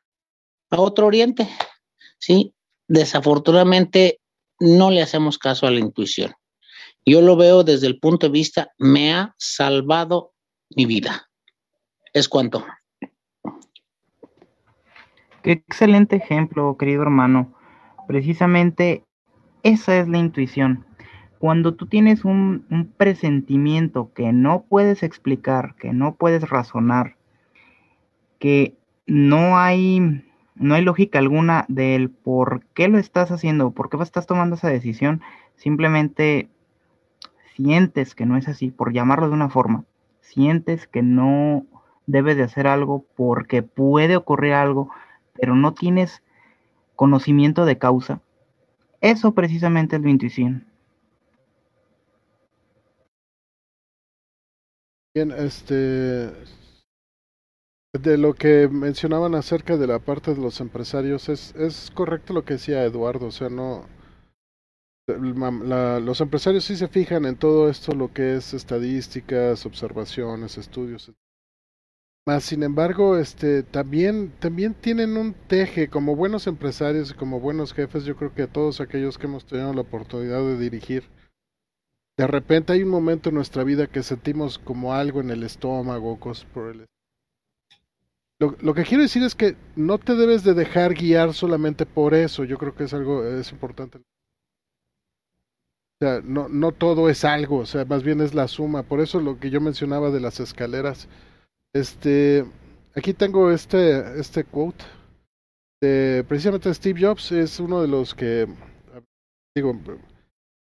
a 0.69 0.80
otro 0.80 1.07
oriente, 1.07 1.49
¿sí? 2.19 2.53
Desafortunadamente 2.88 4.19
no 4.60 4.91
le 4.91 5.02
hacemos 5.02 5.39
caso 5.39 5.65
a 5.65 5.72
la 5.72 5.80
intuición. 5.80 6.34
Yo 7.03 7.22
lo 7.23 7.35
veo 7.35 7.64
desde 7.64 7.88
el 7.88 7.99
punto 7.99 8.27
de 8.27 8.31
vista, 8.31 8.72
me 8.77 9.11
ha 9.11 9.34
salvado 9.39 10.34
mi 10.76 10.85
vida. 10.85 11.27
Es 12.14 12.30
cuanto. 12.30 12.64
Qué 15.41 15.52
excelente 15.52 16.18
ejemplo, 16.18 16.77
querido 16.77 17.02
hermano. 17.02 17.57
Precisamente 18.07 19.03
esa 19.64 19.97
es 19.97 20.07
la 20.07 20.19
intuición. 20.19 20.85
Cuando 21.39 21.73
tú 21.73 21.87
tienes 21.87 22.25
un, 22.25 22.65
presentimiento 22.97 24.11
que 24.13 24.31
no 24.31 24.63
puedes 24.67 25.03
explicar, 25.03 25.75
que 25.75 25.93
no 25.93 26.15
puedes 26.15 26.49
razonar, 26.49 27.15
que 28.39 28.75
no 29.05 29.57
hay, 29.57 30.23
no 30.55 30.75
hay 30.75 30.83
lógica 30.83 31.19
alguna 31.19 31.65
del 31.67 32.09
por 32.09 32.63
qué 32.73 32.87
lo 32.87 32.97
estás 32.97 33.31
haciendo, 33.31 33.71
por 33.71 33.89
qué 33.89 33.97
estás 34.01 34.27
tomando 34.27 34.55
esa 34.55 34.69
decisión, 34.69 35.21
simplemente 35.55 36.49
sientes 37.55 38.15
que 38.15 38.25
no 38.25 38.37
es 38.37 38.47
así, 38.47 38.71
por 38.71 38.93
llamarlo 38.93 39.27
de 39.27 39.35
una 39.35 39.49
forma, 39.49 39.83
sientes 40.21 40.87
que 40.87 41.01
no 41.01 41.65
debes 42.07 42.37
de 42.37 42.43
hacer 42.43 42.67
algo 42.67 43.05
porque 43.15 43.63
puede 43.63 44.15
ocurrir 44.15 44.53
algo, 44.53 44.89
pero 45.33 45.55
no 45.55 45.73
tienes 45.73 46.23
conocimiento 46.95 47.65
de 47.65 47.77
causa, 47.77 48.21
eso 49.01 49.33
precisamente 49.33 49.97
es 49.97 50.01
la 50.01 50.09
intuición. 50.09 50.65
Bien, 55.15 55.31
este, 55.31 56.29
de 57.93 58.17
lo 58.17 58.33
que 58.33 58.67
mencionaban 58.67 59.33
acerca 59.33 59.77
de 59.77 59.87
la 59.87 59.99
parte 59.99 60.35
de 60.35 60.41
los 60.41 60.59
empresarios, 60.59 61.29
es, 61.29 61.55
es 61.55 61.89
correcto 61.89 62.33
lo 62.33 62.43
que 62.43 62.55
decía 62.55 62.83
Eduardo, 62.83 63.27
o 63.27 63.31
sea, 63.31 63.47
no, 63.47 63.85
los 65.07 66.19
empresarios 66.19 66.65
sí 66.65 66.75
se 66.75 66.89
fijan 66.89 67.23
en 67.23 67.37
todo 67.37 67.69
esto, 67.69 67.93
lo 67.93 68.11
que 68.11 68.35
es 68.35 68.53
estadísticas, 68.53 69.65
observaciones, 69.65 70.57
estudios. 70.57 71.13
Más 72.27 72.43
sin 72.43 72.63
embargo, 72.63 73.17
este, 73.17 73.63
también, 73.63 74.33
también 74.39 74.73
tienen 74.73 75.15
un 75.15 75.33
teje 75.33 75.89
como 75.89 76.17
buenos 76.17 76.45
empresarios 76.47 77.11
y 77.11 77.13
como 77.13 77.39
buenos 77.39 77.71
jefes. 77.71 78.03
Yo 78.03 78.17
creo 78.17 78.33
que 78.33 78.47
todos 78.47 78.81
aquellos 78.81 79.17
que 79.17 79.27
hemos 79.27 79.45
tenido 79.45 79.73
la 79.73 79.81
oportunidad 79.81 80.41
de 80.41 80.57
dirigir, 80.57 81.03
de 82.17 82.27
repente 82.27 82.73
hay 82.73 82.83
un 82.83 82.89
momento 82.89 83.29
en 83.29 83.35
nuestra 83.35 83.63
vida 83.63 83.87
que 83.87 84.03
sentimos 84.03 84.57
como 84.57 84.93
algo 84.93 85.21
en 85.21 85.31
el 85.31 85.43
estómago, 85.43 86.19
cosas 86.19 86.45
por 86.45 86.71
el 86.71 86.85
lo, 88.39 88.55
lo, 88.59 88.73
que 88.73 88.83
quiero 88.83 89.03
decir 89.03 89.23
es 89.23 89.33
que 89.33 89.55
no 89.77 89.97
te 89.97 90.13
debes 90.13 90.43
de 90.43 90.53
dejar 90.53 90.93
guiar 90.93 91.33
solamente 91.33 91.85
por 91.85 92.13
eso. 92.13 92.43
Yo 92.43 92.57
creo 92.57 92.75
que 92.75 92.83
es 92.83 92.93
algo 92.93 93.25
es 93.25 93.51
importante. 93.51 93.99
O 93.99 94.01
sea, 96.01 96.19
no, 96.21 96.49
no 96.49 96.73
todo 96.73 97.09
es 97.09 97.23
algo, 97.23 97.59
o 97.59 97.65
sea, 97.65 97.85
más 97.85 98.03
bien 98.03 98.19
es 98.19 98.33
la 98.33 98.49
suma. 98.49 98.83
Por 98.83 98.99
eso 98.99 99.21
lo 99.21 99.39
que 99.39 99.49
yo 99.49 99.61
mencionaba 99.61 100.11
de 100.11 100.19
las 100.19 100.41
escaleras. 100.41 101.07
Este, 101.73 102.45
aquí 102.93 103.13
tengo 103.13 103.51
este, 103.51 104.19
este 104.19 104.43
quote 104.43 104.83
de 105.81 106.25
precisamente 106.27 106.73
Steve 106.73 106.99
Jobs, 107.01 107.31
es 107.31 107.59
uno 107.61 107.81
de 107.81 107.87
los 107.87 108.13
que, 108.13 108.47
digo, 109.55 109.79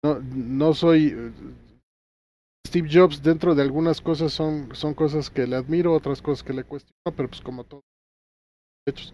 no, 0.03 0.19
no 0.19 0.73
soy 0.73 1.31
Steve 2.67 2.89
Jobs 2.91 3.21
dentro 3.21 3.55
de 3.55 3.61
algunas 3.61 4.01
cosas 4.01 4.33
son, 4.33 4.69
son 4.73 4.93
cosas 4.93 5.29
que 5.29 5.47
le 5.47 5.55
admiro, 5.55 5.93
otras 5.93 6.21
cosas 6.21 6.43
que 6.43 6.53
le 6.53 6.63
cuestiono, 6.63 7.15
pero 7.15 7.29
pues 7.29 7.41
como 7.41 7.63
todo. 7.63 7.81
Hechos. 8.87 9.13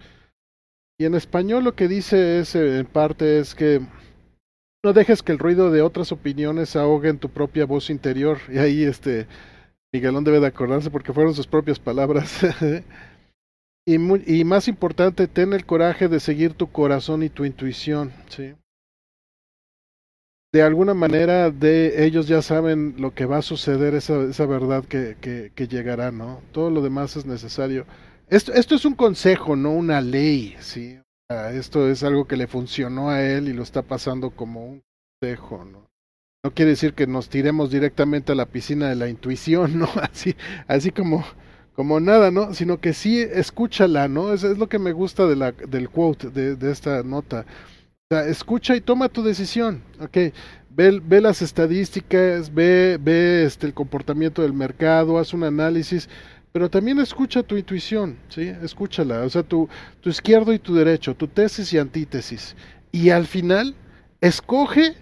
Y 0.97 1.05
en 1.05 1.15
español 1.15 1.63
lo 1.63 1.75
que 1.75 1.87
dice 1.87 2.39
es, 2.39 2.55
en 2.55 2.85
parte, 2.85 3.39
es 3.39 3.55
que 3.55 3.81
no 4.83 4.93
dejes 4.93 5.23
que 5.23 5.31
el 5.31 5.39
ruido 5.39 5.71
de 5.71 5.81
otras 5.81 6.11
opiniones 6.11 6.75
ahogue 6.75 7.09
en 7.09 7.19
tu 7.19 7.29
propia 7.29 7.65
voz 7.65 7.89
interior. 7.89 8.37
Y 8.49 8.57
ahí 8.57 8.83
este 8.83 9.27
Miguelón 9.93 10.23
debe 10.23 10.39
de 10.39 10.47
acordarse 10.47 10.89
porque 10.89 11.13
fueron 11.13 11.33
sus 11.33 11.47
propias 11.47 11.79
palabras. 11.79 12.41
y, 13.85 14.39
y 14.39 14.43
más 14.43 14.67
importante, 14.67 15.27
ten 15.27 15.53
el 15.53 15.65
coraje 15.65 16.07
de 16.07 16.19
seguir 16.19 16.53
tu 16.53 16.71
corazón 16.71 17.23
y 17.23 17.29
tu 17.29 17.45
intuición. 17.45 18.11
¿sí? 18.29 18.55
De 20.51 20.63
alguna 20.63 20.95
manera 20.95 21.51
de 21.51 22.05
ellos 22.05 22.27
ya 22.27 22.41
saben 22.41 22.95
lo 22.97 23.13
que 23.13 23.27
va 23.27 23.37
a 23.37 23.43
suceder, 23.43 23.93
esa, 23.93 24.23
esa 24.23 24.47
verdad 24.47 24.83
que, 24.83 25.15
que, 25.21 25.67
llegará, 25.67 26.11
¿no? 26.11 26.41
Todo 26.51 26.71
lo 26.71 26.81
demás 26.81 27.15
es 27.17 27.27
necesario. 27.27 27.85
Esto, 28.29 28.53
esto 28.53 28.73
es 28.73 28.83
un 28.83 28.95
consejo, 28.95 29.55
no 29.55 29.71
una 29.71 30.01
ley, 30.01 30.55
¿sí? 30.59 30.99
Esto 31.53 31.87
es 31.87 32.01
algo 32.01 32.25
que 32.25 32.35
le 32.35 32.47
funcionó 32.47 33.11
a 33.11 33.21
él 33.21 33.47
y 33.47 33.53
lo 33.53 33.61
está 33.61 33.83
pasando 33.83 34.31
como 34.31 34.65
un 34.65 34.81
consejo, 35.21 35.65
¿no? 35.65 35.87
No 36.43 36.53
quiere 36.55 36.71
decir 36.71 36.93
que 36.95 37.05
nos 37.05 37.29
tiremos 37.29 37.69
directamente 37.69 38.31
a 38.31 38.35
la 38.35 38.47
piscina 38.47 38.89
de 38.89 38.95
la 38.95 39.07
intuición, 39.07 39.77
¿no? 39.77 39.89
Así, 40.01 40.35
así 40.67 40.89
como, 40.89 41.23
como 41.75 41.99
nada, 41.99 42.31
¿no? 42.31 42.55
Sino 42.55 42.79
que 42.79 42.93
sí 42.93 43.19
escúchala, 43.21 44.07
¿no? 44.07 44.33
Es, 44.33 44.43
es 44.43 44.57
lo 44.57 44.67
que 44.67 44.79
me 44.79 44.93
gusta 44.93 45.27
de 45.27 45.35
la, 45.35 45.51
del 45.51 45.91
quote, 45.91 46.31
de, 46.31 46.55
de 46.55 46.71
esta 46.71 47.03
nota. 47.03 47.45
O 48.11 48.15
sea, 48.15 48.25
escucha 48.25 48.75
y 48.75 48.81
toma 48.81 49.07
tu 49.07 49.21
decisión, 49.21 49.83
¿ok? 49.99 50.33
Ve, 50.71 50.99
ve 50.99 51.21
las 51.21 51.43
estadísticas, 51.43 52.51
ve, 52.51 52.97
ve 52.99 53.43
este, 53.43 53.67
el 53.67 53.75
comportamiento 53.75 54.41
del 54.41 54.51
mercado, 54.51 55.19
haz 55.19 55.31
un 55.35 55.43
análisis, 55.43 56.09
pero 56.51 56.71
también 56.71 56.97
escucha 56.97 57.43
tu 57.43 57.55
intuición, 57.55 58.17
¿sí? 58.29 58.47
Escúchala, 58.63 59.21
o 59.21 59.29
sea, 59.29 59.43
tu, 59.43 59.69
tu 60.01 60.09
izquierdo 60.09 60.51
y 60.53 60.57
tu 60.57 60.73
derecho, 60.73 61.13
tu 61.13 61.27
tesis 61.27 61.71
y 61.71 61.77
antítesis. 61.77 62.55
Y 62.91 63.11
al 63.11 63.27
final, 63.27 63.75
escoge 64.21 64.95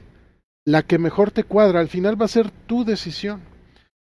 la 0.65 0.83
que 0.83 0.97
mejor 0.97 1.31
te 1.31 1.45
cuadra, 1.45 1.79
al 1.79 1.87
final 1.87 2.21
va 2.21 2.25
a 2.25 2.27
ser 2.27 2.51
tu 2.51 2.83
decisión. 2.83 3.39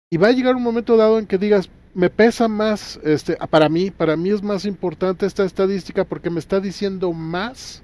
Y 0.09 0.18
va 0.18 0.27
a 0.27 0.34
llegar 0.34 0.57
un 0.57 0.63
momento 0.63 0.97
dado 0.97 1.18
en 1.18 1.27
que 1.27 1.38
digas, 1.38 1.69
me 1.93 2.09
pesa 2.09 2.49
más, 2.49 2.99
este, 3.05 3.38
para 3.49 3.69
mí, 3.69 3.89
para 3.89 4.18
mí 4.18 4.31
es 4.31 4.43
más 4.43 4.65
importante 4.65 5.26
esta 5.26 5.45
estadística 5.45 6.03
porque 6.03 6.30
me 6.30 6.39
está 6.39 6.59
diciendo 6.59 7.13
más 7.13 7.84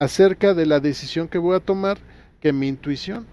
acerca 0.00 0.54
de 0.54 0.66
la 0.66 0.80
decisión 0.80 1.28
que 1.28 1.38
voy 1.38 1.56
a 1.56 1.60
tomar 1.60 1.98
que 2.40 2.52
mi 2.52 2.68
intuición. 2.68 3.26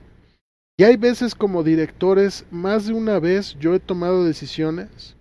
Y 0.77 0.83
hay 0.83 0.97
veces 0.97 1.35
como 1.35 1.63
directores, 1.63 2.45
más 2.49 2.87
de 2.87 2.93
una 2.93 3.19
vez 3.19 3.55
yo 3.59 3.75
he 3.75 3.79
tomado 3.79 4.23
decisiones 4.23 5.15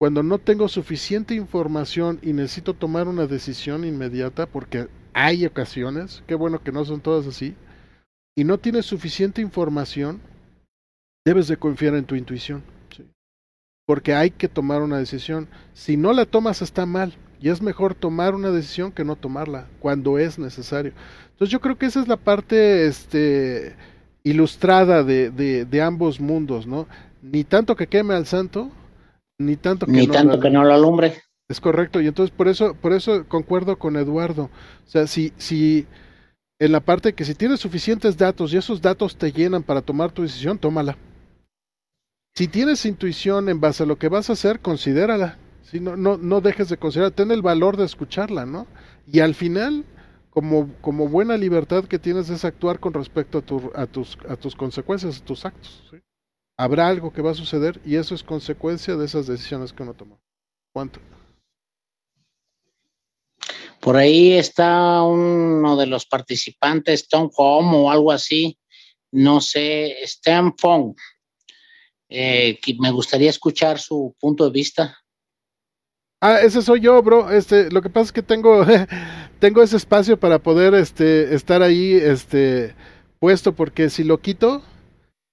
cuando 0.00 0.22
no 0.22 0.38
tengo 0.38 0.66
suficiente 0.68 1.34
información 1.34 2.20
y 2.22 2.32
necesito 2.32 2.72
tomar 2.72 3.06
una 3.06 3.26
decisión 3.26 3.84
inmediata, 3.84 4.46
porque 4.46 4.88
hay 5.12 5.44
ocasiones, 5.44 6.22
qué 6.26 6.34
bueno 6.34 6.62
que 6.62 6.72
no 6.72 6.86
son 6.86 7.02
todas 7.02 7.26
así, 7.26 7.54
y 8.34 8.44
no 8.44 8.56
tienes 8.56 8.86
suficiente 8.86 9.42
información, 9.42 10.22
debes 11.26 11.48
de 11.48 11.58
confiar 11.58 11.94
en 11.96 12.06
tu 12.06 12.14
intuición. 12.14 12.62
Porque 13.86 14.14
hay 14.14 14.30
que 14.30 14.48
tomar 14.48 14.80
una 14.80 14.98
decisión. 14.98 15.48
Si 15.74 15.96
no 15.96 16.12
la 16.12 16.24
tomas 16.24 16.62
está 16.62 16.86
mal. 16.86 17.12
Y 17.40 17.48
es 17.48 17.62
mejor 17.62 17.94
tomar 17.94 18.34
una 18.34 18.50
decisión 18.50 18.92
que 18.92 19.04
no 19.04 19.16
tomarla 19.16 19.66
cuando 19.80 20.18
es 20.18 20.38
necesario. 20.38 20.92
Entonces 21.30 21.50
yo 21.50 21.60
creo 21.60 21.78
que 21.78 21.86
esa 21.86 22.00
es 22.00 22.08
la 22.08 22.18
parte 22.18 22.86
este, 22.86 23.74
ilustrada 24.22 25.02
de, 25.02 25.30
de, 25.30 25.64
de 25.64 25.82
ambos 25.82 26.20
mundos, 26.20 26.66
¿no? 26.66 26.86
Ni 27.22 27.44
tanto 27.44 27.76
que 27.76 27.86
queme 27.86 28.14
al 28.14 28.26
santo, 28.26 28.70
ni 29.38 29.56
tanto 29.56 29.86
que, 29.86 29.92
Ni 29.92 30.06
no, 30.06 30.12
tanto 30.12 30.36
la, 30.36 30.42
que 30.42 30.50
no 30.50 30.64
lo 30.64 30.74
alumbre. 30.74 31.14
Es 31.48 31.60
correcto, 31.60 32.00
y 32.00 32.06
entonces 32.06 32.34
por 32.34 32.46
eso, 32.46 32.74
por 32.74 32.92
eso 32.92 33.26
concuerdo 33.26 33.78
con 33.78 33.96
Eduardo. 33.96 34.44
O 34.86 34.90
sea, 34.90 35.06
si, 35.06 35.32
si 35.36 35.86
en 36.60 36.72
la 36.72 36.80
parte 36.80 37.14
que 37.14 37.24
si 37.24 37.34
tienes 37.34 37.60
suficientes 37.60 38.16
datos 38.18 38.52
y 38.52 38.58
esos 38.58 38.82
datos 38.82 39.16
te 39.16 39.32
llenan 39.32 39.62
para 39.62 39.80
tomar 39.80 40.12
tu 40.12 40.22
decisión, 40.22 40.58
tómala. 40.58 40.96
Si 42.34 42.48
tienes 42.48 42.84
intuición 42.86 43.48
en 43.48 43.60
base 43.60 43.82
a 43.82 43.86
lo 43.86 43.96
que 43.96 44.08
vas 44.08 44.30
a 44.30 44.34
hacer, 44.34 44.60
considérala. 44.60 45.38
Si 45.62 45.78
no, 45.80 45.96
no, 45.96 46.40
dejes 46.40 46.68
de 46.68 46.76
considerar, 46.76 47.12
ten 47.12 47.30
el 47.30 47.42
valor 47.42 47.76
de 47.76 47.84
escucharla, 47.84 48.44
¿no? 48.44 48.66
Y 49.06 49.20
al 49.20 49.34
final, 49.34 49.84
como, 50.30 50.74
como 50.80 51.08
buena 51.08 51.36
libertad 51.36 51.84
que 51.84 51.98
tienes 51.98 52.28
es 52.30 52.44
actuar 52.44 52.80
con 52.80 52.92
respecto 52.92 53.38
a, 53.38 53.42
tu, 53.42 53.70
a, 53.74 53.86
tus, 53.86 54.18
a 54.28 54.36
tus 54.36 54.56
consecuencias, 54.56 55.20
a 55.20 55.24
tus 55.24 55.44
actos. 55.44 55.84
¿sí? 55.90 55.98
Habrá 56.56 56.88
algo 56.88 57.12
que 57.12 57.22
va 57.22 57.30
a 57.30 57.34
suceder 57.34 57.80
y 57.84 57.96
eso 57.96 58.14
es 58.14 58.22
consecuencia 58.22 58.96
de 58.96 59.06
esas 59.06 59.26
decisiones 59.26 59.72
que 59.72 59.82
uno 59.82 59.94
tomó. 59.94 60.20
¿Cuánto? 60.72 61.00
Por 63.80 63.96
ahí 63.96 64.34
está 64.34 65.02
uno 65.02 65.76
de 65.76 65.86
los 65.86 66.04
participantes, 66.04 67.08
Tom 67.08 67.30
Home 67.34 67.76
o 67.76 67.90
algo 67.90 68.12
así. 68.12 68.58
No 69.10 69.40
sé, 69.40 70.02
Stan 70.02 70.54
Fong. 70.56 70.94
Eh, 72.10 72.58
me 72.78 72.90
gustaría 72.90 73.30
escuchar 73.30 73.78
su 73.78 74.14
punto 74.20 74.44
de 74.44 74.50
vista. 74.50 74.99
Ah, 76.20 76.40
ese 76.42 76.60
soy 76.60 76.80
yo, 76.80 77.02
bro. 77.02 77.30
Este, 77.30 77.70
lo 77.70 77.80
que 77.80 77.88
pasa 77.88 78.04
es 78.06 78.12
que 78.12 78.22
tengo, 78.22 78.64
tengo 79.38 79.62
ese 79.62 79.76
espacio 79.76 80.18
para 80.18 80.38
poder, 80.38 80.74
este, 80.74 81.34
estar 81.34 81.62
ahí, 81.62 81.94
este, 81.94 82.74
puesto, 83.18 83.52
porque 83.54 83.88
si 83.88 84.04
lo 84.04 84.18
quito, 84.18 84.62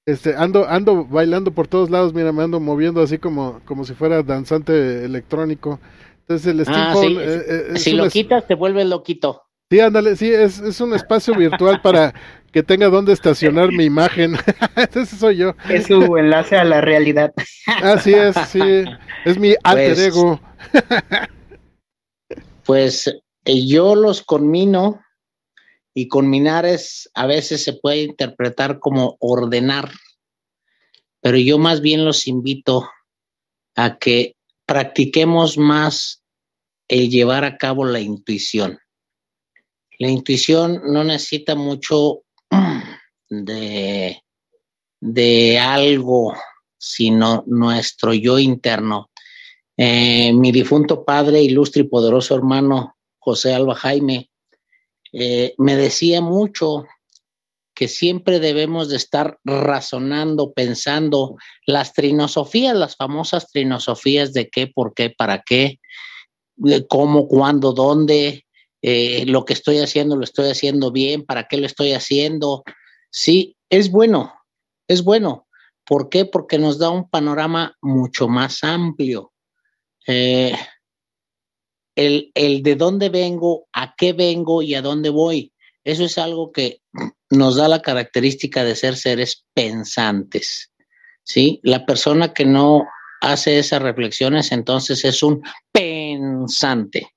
este, 0.06 0.36
ando, 0.36 0.68
ando 0.68 1.06
bailando 1.06 1.52
por 1.52 1.68
todos 1.68 1.90
lados, 1.90 2.14
mira, 2.14 2.32
me 2.32 2.44
ando 2.44 2.62
moviendo 2.62 3.02
así 3.02 3.18
como, 3.18 3.60
como 3.66 3.84
si 3.84 3.94
fuera 3.94 4.24
danzante 4.24 5.04
electrónico. 5.04 5.80
Entonces 6.22 6.48
el 6.48 6.64
ah, 6.68 6.94
eh, 7.04 7.72
eh, 7.74 7.78
si 7.78 7.94
lo 7.94 8.10
quitas, 8.10 8.48
te 8.48 8.56
vuelve 8.56 8.84
loquito. 8.86 9.44
Sí, 9.70 9.82
ándale, 9.82 10.16
sí, 10.16 10.32
es, 10.32 10.60
es 10.60 10.80
un 10.80 10.94
espacio 10.94 11.36
virtual 11.36 11.82
para 11.82 12.14
que 12.54 12.64
tenga 12.64 12.88
donde 12.88 13.12
estacionar 13.12 13.72
mi 13.72 13.84
imagen. 13.84 14.38
Ese 14.76 15.06
soy 15.18 15.38
yo. 15.38 15.56
Es 15.70 15.88
su 15.88 16.18
enlace 16.18 16.56
a 16.56 16.64
la 16.64 16.80
realidad. 16.80 17.34
Así 17.84 18.14
es, 18.14 18.36
sí. 18.48 18.86
Es 19.26 19.38
mi 19.38 19.56
alter 19.64 19.96
pues, 19.96 20.08
ego. 20.08 20.40
Pues 22.66 23.08
eh, 23.08 23.66
yo 23.66 23.96
los 23.96 24.22
conmino 24.22 25.02
y 25.94 26.08
conminar 26.08 26.66
es 26.66 27.10
a 27.14 27.26
veces 27.26 27.64
se 27.64 27.74
puede 27.74 28.04
interpretar 28.04 28.80
como 28.80 29.18
ordenar, 29.20 29.92
pero 31.22 31.38
yo 31.38 31.58
más 31.58 31.82
bien 31.82 32.06
los 32.06 32.28
invito 32.28 32.88
a 33.76 33.98
que 33.98 34.36
practiquemos 34.66 35.58
más 35.58 36.24
el 36.88 37.10
llevar 37.10 37.46
a 37.46 37.58
cabo 37.58 37.86
la 37.86 38.00
intuición. 38.00 38.80
La 40.00 40.10
intuición 40.10 40.82
no 40.86 41.04
necesita 41.04 41.56
mucho 41.56 42.22
de, 43.30 44.22
de 45.00 45.60
algo, 45.60 46.36
sino 46.78 47.44
nuestro 47.48 48.14
yo 48.14 48.38
interno. 48.40 49.10
Eh, 49.78 50.34
mi 50.34 50.52
difunto 50.52 51.06
padre, 51.06 51.42
ilustre 51.42 51.84
y 51.84 51.88
poderoso 51.88 52.36
hermano 52.36 52.98
José 53.20 53.54
Alba 53.54 53.76
Jaime, 53.76 54.32
eh, 55.14 55.54
me 55.58 55.76
decía 55.76 56.20
mucho 56.20 56.86
que 57.76 57.88
siempre 57.88 58.40
debemos 58.40 58.90
de 58.90 58.98
estar 58.98 59.38
razonando, 59.44 60.52
pensando 60.52 61.36
las 61.68 61.94
trinosofías, 61.94 62.76
las 62.76 62.96
famosas 62.96 63.52
trinosofías 63.52 64.34
de 64.34 64.50
qué, 64.50 64.66
por 64.66 64.96
qué, 64.96 65.12
para 65.12 65.44
qué, 65.46 65.80
cómo, 66.90 67.28
cuándo, 67.28 67.74
dónde, 67.74 68.46
eh, 68.82 69.26
lo 69.28 69.46
que 69.46 69.54
estoy 69.54 69.78
haciendo 69.78 70.16
lo 70.16 70.24
estoy 70.24 70.50
haciendo 70.50 70.92
bien, 70.92 71.24
para 71.24 71.48
qué 71.48 71.58
lo 71.58 71.68
estoy 71.68 71.94
haciendo. 71.94 72.64
Sí, 73.12 73.56
es 73.70 73.92
bueno, 73.92 74.34
es 74.88 75.04
bueno. 75.04 75.48
¿Por 75.86 76.10
qué? 76.10 76.26
Porque 76.26 76.58
nos 76.58 76.80
da 76.80 76.90
un 76.90 77.08
panorama 77.10 77.78
mucho 77.82 78.28
más 78.28 78.64
amplio. 78.64 79.34
Eh, 80.08 80.58
el, 81.96 82.32
el 82.34 82.64
de 82.64 82.76
dónde 82.76 83.10
vengo, 83.10 83.68
a 83.74 83.96
qué 83.96 84.14
vengo 84.14 84.62
y 84.62 84.76
a 84.76 84.82
dónde 84.82 85.10
voy. 85.10 85.54
Eso 85.84 86.04
es 86.04 86.18
algo 86.18 86.52
que 86.52 86.82
nos 87.30 87.56
da 87.56 87.68
la 87.68 87.82
característica 87.82 88.64
de 88.64 88.76
ser 88.76 88.96
seres 88.96 89.46
pensantes. 89.54 90.72
¿sí? 91.24 91.60
La 91.64 91.86
persona 91.86 92.34
que 92.34 92.46
no 92.46 92.88
hace 93.22 93.60
esas 93.60 93.82
reflexiones 93.82 94.52
entonces 94.52 95.04
es 95.06 95.24
un 95.24 95.42
pensante, 95.72 97.16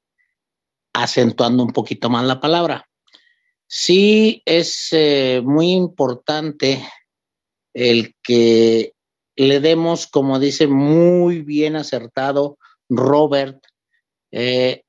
acentuando 0.92 1.62
un 1.62 1.72
poquito 1.72 2.10
más 2.10 2.24
la 2.24 2.40
palabra. 2.40 2.88
Sí 3.66 4.42
es 4.44 4.88
eh, 4.92 5.42
muy 5.44 5.72
importante 5.72 6.84
el 7.72 8.14
que 8.22 8.94
le 9.36 9.60
demos, 9.60 10.06
como 10.06 10.38
dice 10.38 10.66
muy 10.66 11.42
bien 11.42 11.76
acertado 11.76 12.58
Robert, 12.90 13.64
eh, 14.32 14.82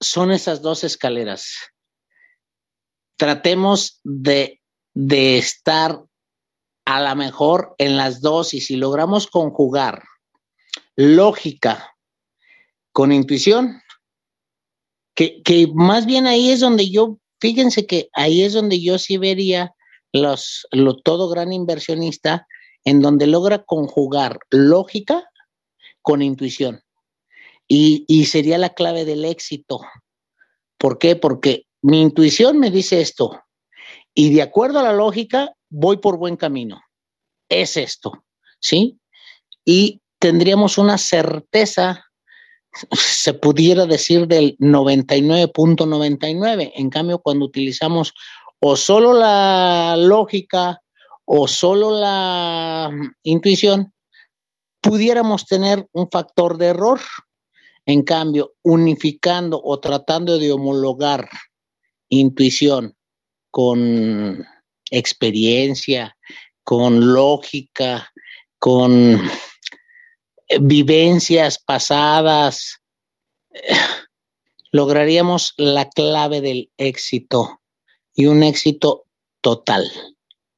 son 0.00 0.30
esas 0.30 0.62
dos 0.62 0.84
escaleras. 0.84 1.54
Tratemos 3.16 4.00
de, 4.04 4.60
de 4.94 5.38
estar 5.38 6.04
a 6.84 7.00
la 7.00 7.14
mejor 7.14 7.74
en 7.78 7.96
las 7.96 8.20
dos 8.20 8.54
y 8.54 8.60
si 8.60 8.76
logramos 8.76 9.26
conjugar 9.26 10.04
lógica 10.94 11.96
con 12.92 13.12
intuición, 13.12 13.82
que, 15.14 15.42
que, 15.42 15.68
más 15.74 16.06
bien 16.06 16.26
ahí 16.26 16.50
es 16.50 16.60
donde 16.60 16.90
yo, 16.90 17.18
fíjense 17.40 17.86
que 17.86 18.08
ahí 18.12 18.42
es 18.42 18.52
donde 18.52 18.80
yo 18.80 18.98
sí 18.98 19.16
vería 19.16 19.74
los, 20.12 20.66
lo 20.70 20.96
todo 20.96 21.28
gran 21.28 21.52
inversionista 21.52 22.46
en 22.84 23.00
donde 23.00 23.26
logra 23.26 23.64
conjugar 23.64 24.38
lógica 24.50 25.28
con 26.02 26.22
intuición. 26.22 26.82
Y, 27.70 28.24
sería 28.24 28.56
la 28.56 28.70
clave 28.70 29.04
del 29.04 29.26
éxito. 29.26 29.80
¿Por 30.78 30.98
qué? 30.98 31.16
Porque 31.16 31.66
mi 31.82 32.00
intuición 32.00 32.58
me 32.58 32.70
dice 32.70 33.02
esto. 33.02 33.42
Y 34.14 34.32
de 34.32 34.40
acuerdo 34.42 34.78
a 34.78 34.82
la 34.82 34.94
lógica, 34.94 35.52
voy 35.68 35.98
por 35.98 36.16
buen 36.16 36.36
camino. 36.36 36.80
Es 37.48 37.76
esto. 37.76 38.24
¿Sí? 38.58 38.98
Y 39.64 40.00
tendríamos 40.18 40.78
una 40.78 40.96
certeza, 40.96 42.06
se 42.92 43.34
pudiera 43.34 43.84
decir, 43.86 44.26
del 44.26 44.56
99.99. 44.58 46.72
En 46.74 46.88
cambio, 46.88 47.18
cuando 47.18 47.44
utilizamos 47.44 48.14
o 48.60 48.76
solo 48.76 49.12
la 49.12 49.96
lógica 49.96 50.80
o 51.24 51.46
solo 51.46 51.90
la 51.90 52.90
intuición, 53.22 53.92
pudiéramos 54.80 55.46
tener 55.46 55.86
un 55.92 56.08
factor 56.10 56.56
de 56.56 56.66
error. 56.66 57.00
En 57.88 58.02
cambio, 58.02 58.54
unificando 58.64 59.58
o 59.64 59.80
tratando 59.80 60.38
de 60.38 60.52
homologar 60.52 61.26
intuición 62.10 62.94
con 63.50 64.46
experiencia, 64.90 66.14
con 66.64 67.14
lógica, 67.14 68.12
con 68.58 69.22
eh, 70.48 70.58
vivencias 70.60 71.58
pasadas, 71.58 72.82
eh, 73.52 73.74
lograríamos 74.70 75.54
la 75.56 75.88
clave 75.88 76.42
del 76.42 76.70
éxito 76.76 77.62
y 78.14 78.26
un 78.26 78.42
éxito 78.42 79.06
total. 79.40 79.90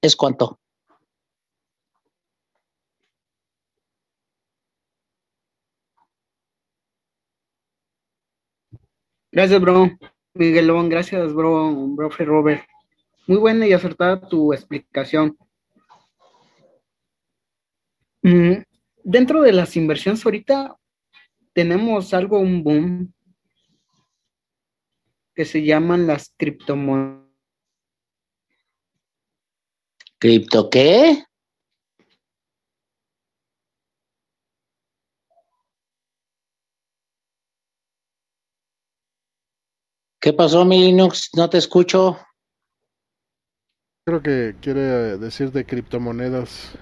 ¿Es 0.02 0.16
cuánto? 0.16 0.59
Gracias, 9.32 9.60
bro. 9.60 9.90
Miguelón, 10.34 10.88
gracias, 10.88 11.32
bro, 11.32 11.92
profe 11.96 12.24
Robert. 12.24 12.64
Muy 13.26 13.38
buena 13.38 13.66
y 13.66 13.72
acertada 13.72 14.20
tu 14.28 14.52
explicación. 14.52 15.36
Mm, 18.22 18.62
dentro 19.04 19.42
de 19.42 19.52
las 19.52 19.76
inversiones 19.76 20.24
ahorita 20.24 20.76
tenemos 21.52 22.12
algo, 22.12 22.38
un 22.38 22.62
boom, 22.62 23.14
que 25.34 25.44
se 25.44 25.62
llaman 25.62 26.06
las 26.06 26.34
criptomonedas. 26.36 27.30
¿Cripto 30.18 30.68
qué? 30.68 31.24
¿Qué 40.20 40.34
pasó, 40.34 40.66
mi 40.66 40.84
Linux? 40.84 41.30
No 41.34 41.48
te 41.48 41.56
escucho. 41.56 42.18
Creo 44.04 44.22
que 44.22 44.54
quiere 44.60 45.16
decir 45.16 45.50
de 45.50 45.64
criptomonedas. 45.64 46.76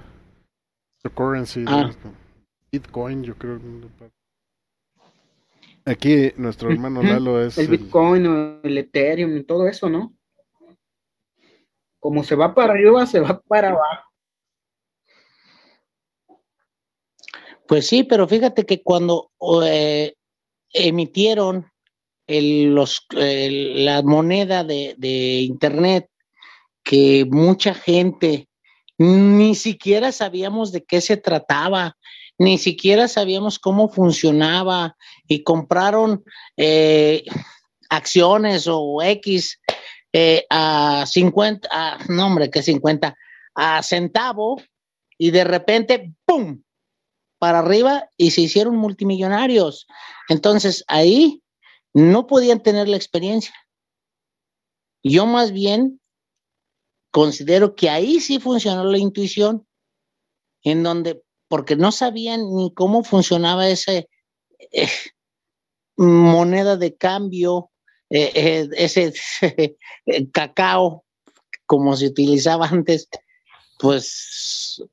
Currency. 1.15 1.65
Ah. 1.67 1.91
Bitcoin, 2.73 3.23
yo 3.23 3.37
creo. 3.37 3.61
Aquí 5.85 6.33
nuestro 6.37 6.71
hermano 6.71 7.03
Lalo 7.03 7.41
es. 7.41 7.57
El 7.57 7.69
Bitcoin, 7.69 8.27
o 8.27 8.61
el 8.63 8.77
Ethereum 8.77 9.37
y 9.37 9.45
todo 9.45 9.69
eso, 9.69 9.89
¿no? 9.89 10.15
Como 12.01 12.25
se 12.25 12.35
va 12.35 12.55
para 12.55 12.73
arriba, 12.73 13.07
se 13.07 13.21
va 13.21 13.41
para 13.41 13.71
abajo. 13.71 14.09
Pues 17.67 17.87
sí, 17.87 18.03
pero 18.05 18.27
fíjate 18.27 18.67
que 18.67 18.83
cuando 18.83 19.31
eh, 19.65 20.15
emitieron 20.73 21.71
los, 22.29 23.07
la 23.11 24.03
moneda 24.03 24.65
de, 24.65 24.95
de 24.99 25.41
Internet, 25.41 26.09
que 26.85 27.27
mucha 27.29 27.75
gente 27.75 28.49
ni 28.99 29.55
siquiera 29.55 30.13
sabíamos 30.13 30.73
de 30.73 30.85
qué 30.85 31.01
se 31.01 31.17
trataba, 31.17 31.97
ni 32.39 32.59
siquiera 32.59 33.09
sabíamos 33.09 33.59
cómo 33.59 33.89
funcionaba 33.89 34.97
y 35.27 35.43
compraron 35.43 36.25
eh, 36.57 37.25
acciones 37.89 38.67
o 38.69 39.03
X 39.03 39.61
eh, 40.13 40.47
a 40.51 41.05
50, 41.07 41.69
a, 41.71 41.99
no 42.09 42.27
hombre, 42.27 42.51
que 42.51 42.63
50, 42.63 43.15
a 43.55 43.83
centavo 43.83 44.61
y 45.17 45.31
de 45.31 45.45
repente, 45.45 46.13
¡pum! 46.25 46.63
para 47.39 47.61
arriba 47.61 48.09
y 48.17 48.33
se 48.33 48.43
hicieron 48.43 48.77
multimillonarios. 48.77 49.87
Entonces 50.29 50.85
ahí 50.89 51.41
no 51.99 52.29
podían 52.29 52.63
tener 52.63 52.89
la 52.89 52.97
experiencia. 52.97 53.53
Yo 55.03 55.27
más 55.27 55.51
bien 55.51 56.01
considero 57.11 57.75
que 57.75 57.91
ahí 57.91 58.21
sí 58.21 58.39
funcionó 58.39 58.85
la 58.85 58.99
intuición, 58.99 59.67
en 60.63 60.85
donde, 60.85 61.23
porque 61.49 61.75
no 61.75 61.91
sabían 61.91 62.55
ni 62.55 62.73
cómo 62.73 63.03
funcionaba 63.03 63.69
ese 63.69 64.09
eh, 64.71 64.89
moneda 65.97 66.77
de 66.77 66.97
cambio, 66.97 67.71
eh, 68.11 68.31
eh, 68.33 68.69
ese 68.77 69.13
cacao, 70.33 71.05
como 71.67 71.97
se 71.97 72.07
utilizaba 72.07 72.69
antes, 72.69 73.09
pues 73.81 74.85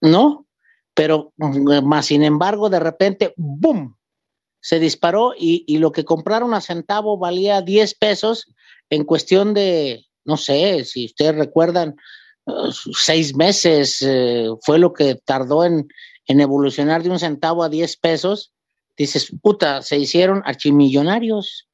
no, 0.00 0.48
pero 0.94 1.32
más 1.36 2.06
sin 2.06 2.24
embargo, 2.24 2.68
de 2.68 2.80
repente, 2.80 3.34
¡boom! 3.36 3.99
Se 4.60 4.78
disparó 4.78 5.32
y, 5.36 5.78
lo 5.78 5.92
que 5.92 6.04
compraron 6.04 6.54
a 6.54 6.60
centavo 6.60 7.18
valía 7.18 7.62
10 7.62 7.94
pesos 7.94 8.46
en 8.90 9.04
cuestión 9.04 9.54
de, 9.54 10.06
no 10.24 10.36
sé, 10.36 10.84
si 10.84 11.06
ustedes 11.06 11.34
recuerdan, 11.36 11.96
uh, 12.46 12.70
seis 12.70 13.34
meses 13.34 14.02
eh, 14.02 14.48
fue 14.62 14.78
lo 14.78 14.92
que 14.92 15.14
tardó 15.14 15.64
en, 15.64 15.88
en, 16.26 16.40
evolucionar 16.40 17.02
de 17.02 17.10
un 17.10 17.18
centavo 17.18 17.62
a 17.62 17.68
10 17.68 17.96
pesos. 17.96 18.52
Dices, 18.96 19.32
puta, 19.42 19.82
se 19.82 19.96
hicieron 19.96 20.42
archimillonarios. 20.44 21.68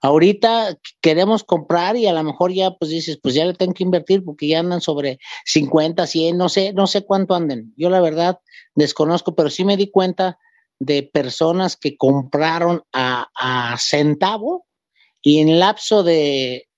Ahorita 0.00 0.76
queremos 1.00 1.44
comprar 1.44 1.96
y 1.96 2.08
a 2.08 2.12
lo 2.12 2.24
mejor 2.24 2.52
ya, 2.52 2.72
pues 2.72 2.90
dices, 2.90 3.20
pues 3.22 3.36
ya 3.36 3.44
le 3.44 3.54
tengo 3.54 3.72
que 3.72 3.84
invertir 3.84 4.24
porque 4.24 4.48
ya 4.48 4.58
andan 4.58 4.80
sobre 4.80 5.20
50, 5.44 6.08
100, 6.08 6.36
no 6.36 6.48
sé, 6.48 6.72
no 6.72 6.88
sé 6.88 7.04
cuánto 7.04 7.36
anden. 7.36 7.72
Yo 7.76 7.88
la 7.88 8.00
verdad 8.00 8.40
desconozco, 8.74 9.36
pero 9.36 9.48
sí 9.48 9.64
me 9.64 9.76
di 9.76 9.92
cuenta 9.92 10.38
de 10.84 11.04
personas 11.04 11.76
que 11.76 11.96
compraron 11.96 12.82
a, 12.92 13.76
centavo 13.78 14.66
y 15.22 15.40
en 15.40 15.58
lapso 15.60 16.02
de 16.02 16.68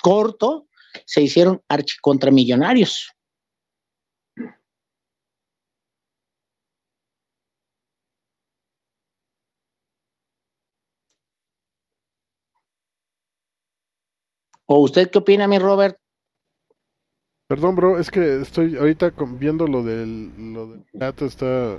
corto 0.00 0.68
se 1.04 1.22
hicieron 1.22 1.62
archicontramillonarios. 1.68 3.12
¿O 14.64 14.78
usted 14.80 15.10
qué 15.10 15.18
opina, 15.18 15.46
mi 15.46 15.58
Robert? 15.58 15.98
Perdón, 17.46 17.76
bro, 17.76 17.98
es 17.98 18.10
que 18.10 18.40
estoy 18.40 18.76
ahorita 18.76 19.12
viendo 19.38 19.66
lo 19.66 19.82
del, 19.82 20.54
lo 20.54 20.68
del 20.68 20.86
chat, 20.98 21.20
está 21.20 21.78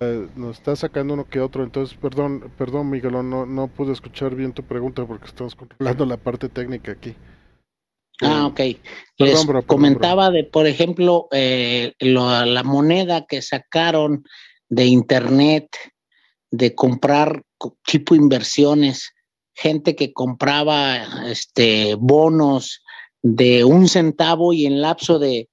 eh, 0.00 0.28
nos 0.34 0.56
está 0.58 0.74
sacando 0.76 1.14
uno 1.14 1.28
que 1.28 1.40
otro, 1.40 1.62
entonces 1.62 1.96
perdón, 1.96 2.50
perdón 2.56 2.88
Miguel, 2.88 3.12
no, 3.12 3.46
no 3.46 3.68
pude 3.68 3.92
escuchar 3.92 4.34
bien 4.34 4.52
tu 4.52 4.62
pregunta 4.62 5.04
porque 5.04 5.26
estamos 5.26 5.54
controlando 5.54 6.06
la 6.06 6.16
parte 6.16 6.48
técnica 6.48 6.92
aquí. 6.92 7.14
Ah, 8.22 8.46
ok. 8.46 8.60
Les 9.18 9.46
comentaba 9.66 10.30
de, 10.30 10.44
por 10.44 10.66
ejemplo, 10.66 11.28
eh, 11.32 11.94
la 12.00 12.62
moneda 12.62 13.26
que 13.26 13.40
sacaron 13.42 14.24
de 14.68 14.86
internet, 14.86 15.68
de 16.50 16.74
comprar 16.74 17.42
tipo 17.84 18.14
inversiones, 18.14 19.12
gente 19.54 19.96
que 19.96 20.12
compraba 20.12 21.28
este 21.30 21.94
bonos 21.96 22.82
de 23.22 23.64
un 23.64 23.88
centavo 23.88 24.52
y 24.52 24.66
en 24.66 24.80
lapso 24.80 25.18
de 25.18 25.48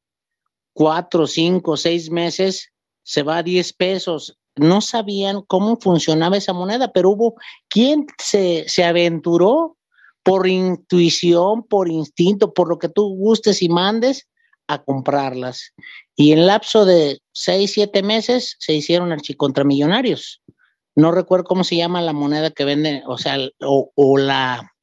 cuatro, 0.73 1.27
cinco, 1.27 1.75
seis 1.77 2.09
meses 2.09 2.71
se 3.07 3.23
va 3.23 3.37
a 3.37 3.43
10 3.43 3.71
pesos. 3.73 4.37
No 4.57 4.81
sabían 4.81 5.41
cómo 5.47 5.77
funcionaba 5.77 6.35
esa 6.35 6.51
moneda, 6.51 6.91
pero 6.91 7.11
hubo 7.11 7.35
quien 7.69 8.05
se, 8.17 8.65
se 8.67 8.83
aventuró 8.83 9.77
por 10.23 10.45
intuición, 10.45 11.63
por 11.63 11.87
instinto, 11.87 12.53
por 12.53 12.67
lo 12.67 12.79
que 12.79 12.89
tú 12.89 13.15
gustes 13.15 13.61
y 13.61 13.69
mandes 13.69 14.27
a 14.67 14.83
comprarlas. 14.83 15.73
Y 16.17 16.33
en 16.33 16.45
lapso 16.47 16.83
de 16.83 17.21
6, 17.31 17.71
7 17.71 18.03
meses 18.03 18.57
se 18.59 18.73
hicieron 18.73 19.13
archicontramillonarios. 19.13 20.41
No 20.93 21.13
recuerdo 21.13 21.45
cómo 21.45 21.63
se 21.63 21.77
llama 21.77 22.01
la 22.01 22.11
moneda 22.11 22.51
que 22.51 22.65
venden, 22.65 23.03
o 23.07 23.17
sea, 23.17 23.37
o, 23.61 24.17
la, 24.17 24.73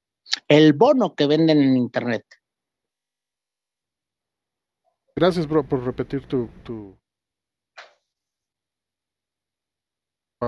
el 0.49 0.73
bono 0.73 1.15
que 1.15 1.27
venden 1.27 1.63
en 1.63 1.77
Internet. 1.77 2.25
Gracias, 5.15 5.47
bro, 5.47 5.69
por 5.69 5.85
repetir 5.85 6.27
tu, 6.27 6.49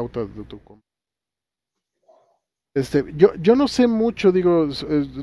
de 0.03 0.45
tu 0.45 0.61
este, 2.77 3.07
yo, 3.17 3.31
yo 3.41 3.57
no 3.57 3.69
sé 3.69 3.87
mucho, 3.87 4.33
digo, 4.33 4.69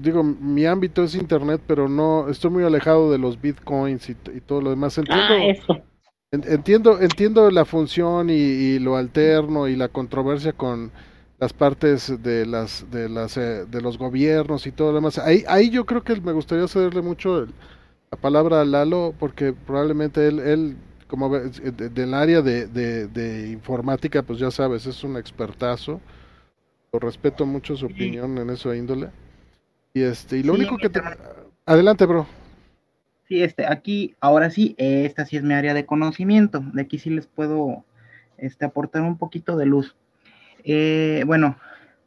digo, 0.02 0.24
mi 0.24 0.66
ámbito 0.66 1.04
es 1.04 1.14
internet, 1.14 1.62
pero 1.68 1.88
no, 1.88 2.28
estoy 2.28 2.50
muy 2.50 2.64
alejado 2.64 3.12
de 3.12 3.20
los 3.20 3.40
bitcoins 3.40 4.10
y, 4.10 4.16
todo 4.16 4.60
lo 4.60 4.72
demás. 4.72 4.98
Entiendo, 4.98 5.24
ah, 5.70 5.82
entiendo, 6.32 7.00
entiendo 7.00 7.52
la 7.52 7.64
función 7.64 8.32
y, 8.32 8.80
lo 8.80 8.98
alterno 8.98 9.68
y 9.68 9.76
la 9.76 9.88
controversia 9.88 10.54
con 10.54 10.92
las 11.38 11.54
partes 11.54 12.24
de 12.24 12.48
las, 12.48 12.90
de 12.90 13.08
las, 13.08 13.38
eh, 13.38 13.66
de 13.70 13.82
los 13.82 14.00
gobiernos 14.00 14.66
y 14.66 14.72
todo 14.72 14.90
lo 14.90 14.96
demás. 14.96 15.20
Ahí, 15.20 15.44
ahí 15.48 15.70
yo 15.70 15.86
creo 15.86 16.02
que 16.02 16.20
me 16.22 16.32
gustaría 16.32 16.68
cederle 16.68 17.04
mucho 17.04 17.46
la 18.10 18.18
palabra 18.20 18.62
a 18.62 18.66
Lalo, 18.66 19.14
porque 19.20 19.54
probablemente 19.54 20.28
él, 20.28 20.40
él 20.40 20.76
como 21.14 21.30
del 21.30 22.16
área 22.16 22.42
de, 22.42 22.66
de, 22.66 23.50
informática, 23.52 24.24
pues 24.24 24.40
ya 24.40 24.50
sabes, 24.50 24.88
es 24.88 25.04
un 25.04 25.16
expertazo. 25.16 26.02
Lo 26.92 26.98
respeto 26.98 27.46
mucho 27.46 27.76
su 27.76 27.86
opinión 27.86 28.36
en 28.40 28.50
eso 28.50 28.74
índole. 28.74 29.12
Y 29.94 30.02
este, 30.02 30.40
y 30.40 30.44
lo 30.44 30.54
único 30.54 30.76
que 30.76 30.90
te... 30.90 31.04
Adelante, 31.68 32.08
bro. 32.08 32.26
Sí, 33.28 33.44
este, 33.44 33.68
aquí, 33.68 34.16
ahora 34.22 34.50
sí, 34.50 34.74
esta 34.80 35.28
sí 35.28 35.38
es 35.38 35.44
mi 35.44 35.54
área 35.54 35.76
de 35.76 35.86
conocimiento. 35.86 36.64
De 36.74 36.82
aquí 36.82 36.98
sí 36.98 37.12
les 37.12 37.28
puedo 37.28 37.86
este, 38.40 38.66
aportar 38.66 39.04
un 39.04 39.20
poquito 39.20 39.56
de 39.56 39.68
luz. 39.68 39.96
Eh, 40.64 41.26
bueno, 41.28 41.60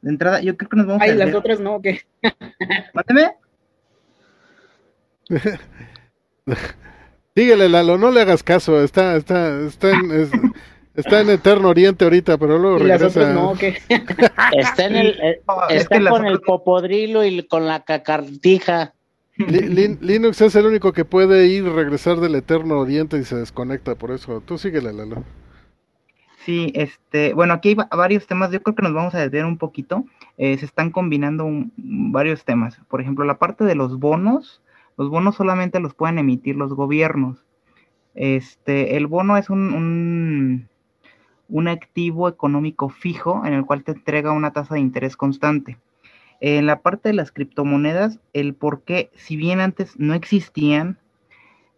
de 0.03 0.11
entrada, 0.11 0.41
yo 0.41 0.57
creo 0.57 0.69
que 0.69 0.79
nos 0.79 0.87
vamos 0.89 1.03
Ay, 1.03 1.15
las 1.15 1.33
otras 1.33 1.61
no, 1.61 1.81
¿qué? 1.81 2.01
Máteme. 2.93 3.35
Dígale, 7.37 7.69
Lalo, 7.69 7.99
no 7.99 8.11
le 8.11 8.23
hagas 8.23 8.43
caso, 8.43 8.83
está, 8.83 9.15
está, 9.15 9.61
está 9.61 9.91
en, 9.91 10.31
está 10.95 11.21
en 11.21 11.29
Eterno 11.29 11.69
Oriente 11.69 12.05
ahorita, 12.05 12.39
pero 12.39 12.59
luego 12.59 12.79
regresa. 12.79 13.35
No, 13.35 13.53
está 14.53 14.87
en 14.87 14.97
el, 14.97 15.21
eh, 15.21 15.43
está 15.69 16.01
con 16.09 16.25
el 16.25 16.41
popodrilo 16.41 17.23
y 17.25 17.47
con 17.47 17.67
la 17.67 17.85
cacartija. 17.85 18.95
Linux 19.37 20.41
es 20.41 20.57
el 20.57 20.65
único 20.65 20.95
que 20.95 21.05
puede 21.05 21.47
ir, 21.49 21.65
regresar 21.65 22.21
del 22.21 22.37
Eterno 22.37 22.81
Oriente 22.81 23.19
y 23.19 23.25
se 23.25 23.37
desconecta, 23.37 23.97
por 23.97 24.13
eso. 24.13 24.41
Tú 24.41 24.57
síguele, 24.57 24.95
Lalo. 24.95 25.23
Sí, 26.47 26.73
este, 26.75 27.35
bueno, 27.35 27.53
aquí 27.53 27.71
hay 27.71 27.77
varios 27.91 28.27
temas, 28.27 28.51
yo 28.51 28.63
creo 28.63 28.75
que 28.75 28.83
nos 28.83 28.95
vamos 28.95 29.15
a 29.15 29.21
desviar 29.21 29.45
un 29.45 29.59
poquito. 29.59 30.07
Eh, 30.39 30.57
se 30.57 30.65
están 30.65 30.91
combinando 30.91 31.47
varios 31.77 32.47
temas. 32.47 32.81
Por 32.89 33.03
ejemplo, 33.03 33.27
la 33.27 33.39
parte 33.39 33.65
de 33.65 33.75
los 33.75 33.99
bonos, 33.99 34.63
los 34.97 35.11
bonos 35.11 35.37
solamente 35.37 35.81
los 35.81 35.95
pueden 35.95 36.19
emitir 36.19 36.57
los 36.57 36.73
gobiernos. 36.73 37.45
Este, 38.15 38.97
el 38.97 39.07
bono 39.07 39.37
es 39.37 39.51
un, 39.51 40.69
un, 41.49 41.69
activo 41.69 42.29
económico 42.29 42.89
fijo 42.89 43.43
en 43.45 43.53
el 43.53 43.67
cual 43.67 43.85
te 43.85 43.93
entrega 43.93 44.33
una 44.33 44.53
tasa 44.53 44.75
de 44.75 44.81
interés 44.81 45.17
constante. 45.17 45.79
En 46.41 46.67
la 46.67 46.81
parte 46.81 47.11
de 47.11 47.15
las 47.15 47.33
criptomonedas, 47.33 48.21
el 48.33 48.55
por 48.55 48.83
qué, 48.83 49.11
si 49.15 49.37
bien 49.37 49.61
antes 49.61 49.99
no 49.99 50.15
existían, 50.15 50.99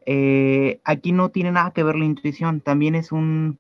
eh, 0.07 0.81
aquí 0.85 1.13
no 1.13 1.31
tiene 1.31 1.53
nada 1.53 1.73
que 1.73 1.83
ver 1.83 1.97
la 1.97 2.05
intuición, 2.05 2.61
también 2.61 2.95
es 2.95 3.13
un, 3.13 3.59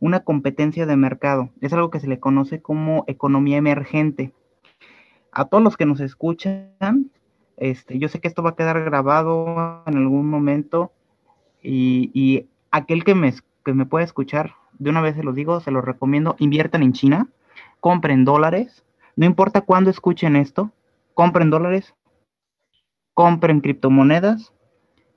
una 0.00 0.20
competencia 0.20 0.86
de 0.86 0.96
mercado. 0.96 1.50
Es 1.60 1.72
algo 1.72 1.90
que 1.90 2.00
se 2.00 2.08
le 2.08 2.18
conoce 2.18 2.60
como 2.60 3.04
economía 3.06 3.58
emergente. 3.58 4.32
A 5.32 5.44
todos 5.44 5.62
los 5.62 5.76
que 5.76 5.86
nos 5.86 6.00
escuchan, 6.00 7.10
este, 7.60 7.98
yo 7.98 8.08
sé 8.08 8.20
que 8.20 8.28
esto 8.28 8.42
va 8.42 8.50
a 8.50 8.56
quedar 8.56 8.82
grabado 8.82 9.82
en 9.86 9.96
algún 9.96 10.28
momento 10.28 10.92
y, 11.62 12.48
aquel 12.70 13.04
que 13.04 13.14
me, 13.14 13.34
que 13.64 13.74
me 13.74 13.84
pueda 13.84 14.04
escuchar, 14.04 14.54
de 14.78 14.88
una 14.88 15.02
vez 15.02 15.14
se 15.14 15.22
lo 15.22 15.34
digo, 15.34 15.60
se 15.60 15.70
lo 15.70 15.82
recomiendo, 15.82 16.36
inviertan 16.38 16.82
en 16.82 16.94
China, 16.94 17.28
compren 17.80 18.24
dólares, 18.24 18.82
no 19.14 19.26
importa 19.26 19.60
cuándo 19.60 19.90
escuchen 19.90 20.36
esto, 20.36 20.72
compren 21.12 21.50
dólares, 21.50 21.94
compren 23.12 23.60
criptomonedas, 23.60 24.54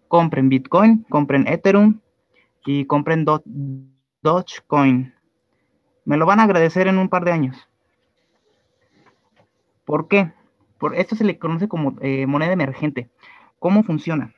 compren 0.10 0.50
Bitcoin, 0.50 1.06
compren 1.10 1.48
Ethereum 1.48 2.02
y 2.66 2.86
compren 2.86 3.26
Dogecoin. 4.22 5.14
Me 6.04 6.18
lo 6.18 6.26
van 6.26 6.42
a 6.42 6.44
agradecer 6.44 6.88
en 6.88 6.98
un 6.98 7.08
par 7.08 7.24
de 7.24 7.32
años. 7.32 7.70
¿Por 9.86 10.10
qué? 10.10 10.34
Por 10.84 10.98
esto 10.98 11.16
se 11.16 11.24
le 11.24 11.40
conoce 11.40 11.70
como 11.70 11.96
eh, 12.02 12.28
moneda 12.28 12.52
emergente. 12.52 13.10
¿Cómo 13.58 13.84
funciona? 13.84 14.34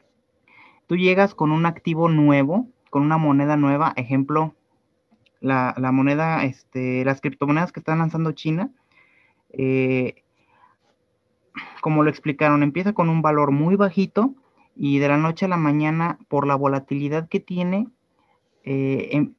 Tú 0.85 0.95
llegas 0.95 1.33
con 1.33 1.51
un 1.51 1.65
activo 1.65 2.07
nuevo, 2.07 2.67
con 2.91 3.01
una 3.01 3.17
moneda 3.17 3.57
nueva, 3.57 3.93
ejemplo, 3.95 4.53
la, 5.41 5.73
moneda, 5.91 6.43
este, 6.43 7.03
las 7.03 7.19
criptomonedas 7.19 7.71
que 7.71 7.79
están 7.79 7.97
lanzando 7.97 8.31
China, 8.33 8.69
eh, 9.53 10.21
como 11.81 12.03
lo 12.03 12.11
explicaron, 12.11 12.61
empieza 12.61 12.93
con 12.93 13.09
un 13.09 13.23
valor 13.23 13.49
muy 13.49 13.75
bajito 13.75 14.35
y 14.75 14.99
de 14.99 15.07
la 15.07 15.17
noche 15.17 15.45
a 15.45 15.49
la 15.49 15.57
mañana, 15.57 16.19
por 16.27 16.45
la 16.45 16.53
volatilidad 16.53 17.27
que 17.27 17.39
tiene, 17.39 17.87
eh, 18.65 19.09
em, 19.13 19.33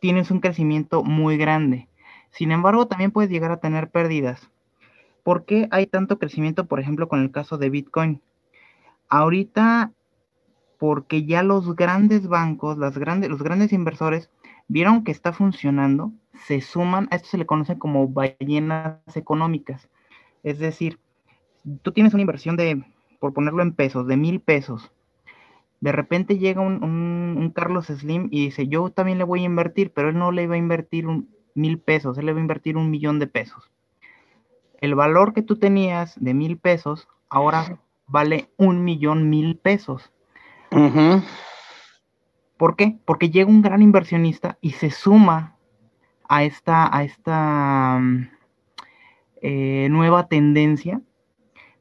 tienes 0.00 0.30
un 0.30 0.40
crecimiento 0.40 1.04
muy 1.04 1.36
grande. 1.36 1.90
Sin 2.30 2.50
embargo, 2.50 2.88
también 2.88 3.10
puedes 3.10 3.30
llegar 3.30 3.50
a 3.50 3.60
tener 3.60 3.90
pérdidas. 3.90 4.50
¿Por 5.26 5.44
qué 5.44 5.66
hay 5.72 5.88
tanto 5.88 6.20
crecimiento, 6.20 6.66
por 6.66 6.78
ejemplo, 6.78 7.08
con 7.08 7.20
el 7.20 7.32
caso 7.32 7.58
de 7.58 7.68
Bitcoin? 7.68 8.22
Ahorita, 9.08 9.90
porque 10.78 11.24
ya 11.24 11.42
los 11.42 11.74
grandes 11.74 12.28
bancos, 12.28 12.78
grandes, 12.96 13.28
los 13.28 13.42
grandes 13.42 13.72
inversores, 13.72 14.30
vieron 14.68 15.02
que 15.02 15.10
está 15.10 15.32
funcionando, 15.32 16.12
se 16.46 16.60
suman, 16.60 17.08
a 17.10 17.16
esto 17.16 17.26
se 17.30 17.38
le 17.38 17.44
conoce 17.44 17.76
como 17.76 18.06
ballenas 18.06 19.00
económicas. 19.16 19.88
Es 20.44 20.60
decir, 20.60 21.00
tú 21.82 21.90
tienes 21.90 22.14
una 22.14 22.20
inversión 22.20 22.56
de, 22.56 22.84
por 23.18 23.32
ponerlo 23.32 23.62
en 23.64 23.72
pesos, 23.72 24.06
de 24.06 24.16
mil 24.16 24.38
pesos. 24.38 24.92
De 25.80 25.90
repente 25.90 26.38
llega 26.38 26.60
un, 26.60 27.52
Carlos 27.52 27.86
Slim 27.86 28.28
y 28.30 28.44
dice, 28.44 28.68
yo 28.68 28.90
también 28.90 29.18
le 29.18 29.24
voy 29.24 29.42
a 29.42 29.46
invertir, 29.46 29.92
pero 29.92 30.10
él 30.10 30.18
no 30.20 30.30
le 30.30 30.46
va 30.46 30.54
a 30.54 30.58
invertir 30.58 31.08
un, 31.08 31.28
mil 31.56 31.80
pesos, 31.80 32.16
él 32.16 32.26
le 32.26 32.32
va 32.32 32.38
a 32.38 32.42
invertir 32.42 32.76
un 32.76 32.90
millón 32.92 33.18
de 33.18 33.26
pesos. 33.26 33.72
El 34.80 34.94
valor 34.94 35.32
que 35.32 35.42
tú 35.42 35.56
tenías 35.56 36.14
de 36.20 36.34
mil 36.34 36.58
pesos 36.58 37.08
ahora 37.28 37.80
vale 38.06 38.50
un 38.56 38.84
millón 38.84 39.30
mil 39.30 39.56
pesos. 39.56 40.12
¿Por 42.56 42.76
qué? 42.76 42.98
Porque 43.04 43.30
llega 43.30 43.50
un 43.50 43.62
gran 43.62 43.82
inversionista 43.82 44.58
y 44.60 44.72
se 44.72 44.90
suma 44.90 45.56
a 46.28 46.44
esta, 46.44 46.94
a 46.96 47.04
esta 47.04 47.98
mm, 48.00 48.30
eh, 49.42 49.88
nueva 49.90 50.26
tendencia 50.28 51.00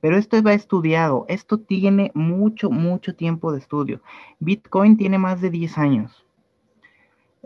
pero 0.05 0.17
esto 0.17 0.39
va 0.43 0.53
estudiado, 0.53 1.25
esto 1.29 1.57
tiene 1.57 2.11
mucho, 2.13 2.69
mucho 2.69 3.15
tiempo 3.15 3.51
de 3.51 3.57
estudio. 3.57 4.01
Bitcoin 4.37 4.97
tiene 4.97 5.17
más 5.17 5.41
de 5.41 5.49
10 5.49 5.79
años. 5.79 6.27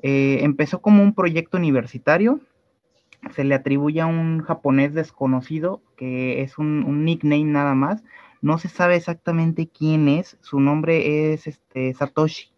Eh, 0.01 0.39
empezó 0.41 0.81
como 0.81 1.01
un 1.01 1.13
proyecto 1.13 1.55
universitario, 1.55 2.41
se 3.35 3.43
le 3.43 3.55
atribuye 3.55 4.01
a 4.01 4.05
un 4.07 4.41
japonés 4.41 4.93
desconocido, 4.93 5.81
que 5.97 6.41
es 6.41 6.57
un, 6.57 7.05
nickname 7.05 7.45
nada 7.45 7.75
más. 7.75 8.03
No 8.41 8.57
se 8.57 8.69
sabe 8.69 8.95
exactamente 8.95 9.67
quién 9.67 10.07
es, 10.07 10.37
su 10.41 10.59
nombre 10.59 11.33
es 11.33 11.47
este, 11.47 11.93
Satoshi. 11.93 12.51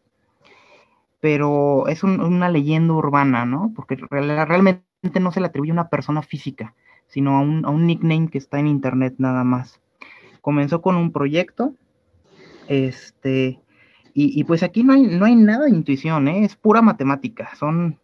Pero 1.20 1.88
es 1.88 2.04
una 2.04 2.50
leyenda 2.50 2.94
urbana, 2.94 3.46
¿no? 3.46 3.72
Porque 3.76 3.96
realmente 3.96 4.84
no 5.20 5.32
se 5.32 5.40
le 5.40 5.48
atribuye 5.48 5.72
a 5.72 5.74
una 5.74 5.90
persona 5.90 6.22
física, 6.24 6.74
sino 7.08 7.38
a 7.38 7.42
un, 7.42 7.66
a 7.66 7.70
un 7.70 7.86
nickname 7.86 8.30
que 8.30 8.40
está 8.40 8.60
en 8.60 8.68
internet 8.68 9.16
nada 9.18 9.44
más 9.44 9.82
comenzó 10.42 10.82
con 10.82 10.96
un 10.96 11.12
proyecto, 11.12 11.74
este, 12.68 13.60
y, 14.14 14.44
pues 14.44 14.62
aquí 14.62 14.84
no 14.84 14.94
hay, 14.94 15.04
no 15.04 15.26
hay 15.26 15.36
nada 15.36 15.66
de 15.66 15.72
intuición, 15.72 16.28
¿eh? 16.28 16.44
es 16.44 16.56
pura 16.56 16.82
matemática, 16.82 17.52
son, 17.58 17.98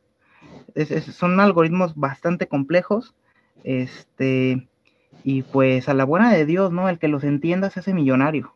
son 0.85 1.39
algoritmos 1.39 1.95
bastante 1.95 2.47
complejos, 2.47 3.15
este, 3.63 4.67
y 5.23 5.41
pues 5.43 5.89
a 5.89 5.93
la 5.93 6.05
buena 6.05 6.31
de 6.31 6.45
Dios, 6.45 6.71
¿no? 6.71 6.89
El 6.89 6.99
que 6.99 7.07
los 7.07 7.23
entienda 7.23 7.69
se 7.69 7.79
hace 7.79 7.93
millonario. 7.93 8.53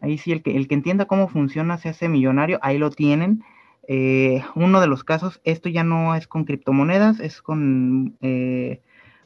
Ahí 0.00 0.18
sí, 0.18 0.32
el 0.32 0.42
que, 0.42 0.56
el 0.56 0.68
que 0.68 0.74
entienda 0.74 1.06
cómo 1.06 1.28
funciona 1.28 1.78
se 1.78 1.88
hace 1.88 2.08
millonario, 2.08 2.58
ahí 2.62 2.78
lo 2.78 2.90
tienen. 2.90 3.42
Eh, 3.88 4.42
uno 4.54 4.80
de 4.80 4.86
los 4.86 5.04
casos, 5.04 5.40
esto 5.44 5.68
ya 5.68 5.84
no 5.84 6.14
es 6.14 6.26
con 6.26 6.44
criptomonedas, 6.44 7.20
es 7.20 7.42
con 7.42 8.16
eh, 8.20 8.80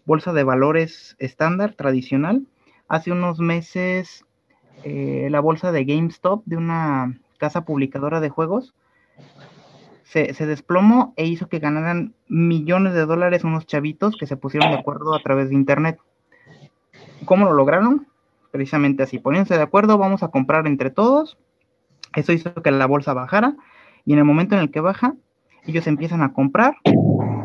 bolsa 0.04 0.32
de 0.32 0.44
valores 0.44 1.16
estándar, 1.18 1.74
tradicional 1.74 2.46
hace 2.90 3.12
unos 3.12 3.38
meses 3.38 4.26
eh, 4.82 5.28
la 5.30 5.40
bolsa 5.40 5.72
de 5.72 5.84
GameStop 5.84 6.42
de 6.44 6.56
una 6.56 7.18
casa 7.38 7.64
publicadora 7.64 8.20
de 8.20 8.28
juegos 8.28 8.74
se, 10.10 10.46
desplomó 10.46 11.14
e 11.16 11.24
hizo 11.26 11.48
que 11.48 11.60
ganaran 11.60 12.14
millones 12.26 12.94
de 12.94 13.06
dólares 13.06 13.44
unos 13.44 13.64
chavitos 13.66 14.16
que 14.18 14.26
se 14.26 14.36
pusieron 14.36 14.72
de 14.72 14.78
acuerdo 14.78 15.14
a 15.14 15.20
través 15.20 15.50
de 15.50 15.54
internet. 15.54 16.00
¿Cómo 17.26 17.44
lo 17.44 17.52
lograron? 17.52 18.08
Precisamente 18.50 19.04
así, 19.04 19.20
poniéndose 19.20 19.56
de 19.56 19.62
acuerdo, 19.62 19.98
vamos 19.98 20.24
a 20.24 20.28
comprar 20.28 20.66
entre 20.66 20.90
todos. 20.90 21.38
Eso 22.16 22.32
hizo 22.32 22.52
que 22.54 22.72
la 22.72 22.86
bolsa 22.86 23.14
bajara 23.14 23.54
y 24.04 24.14
en 24.14 24.18
el 24.18 24.24
momento 24.24 24.56
en 24.56 24.62
el 24.62 24.72
que 24.72 24.80
baja, 24.80 25.14
ellos 25.64 25.86
empiezan 25.86 26.22
a 26.24 26.32
comprar. 26.32 26.76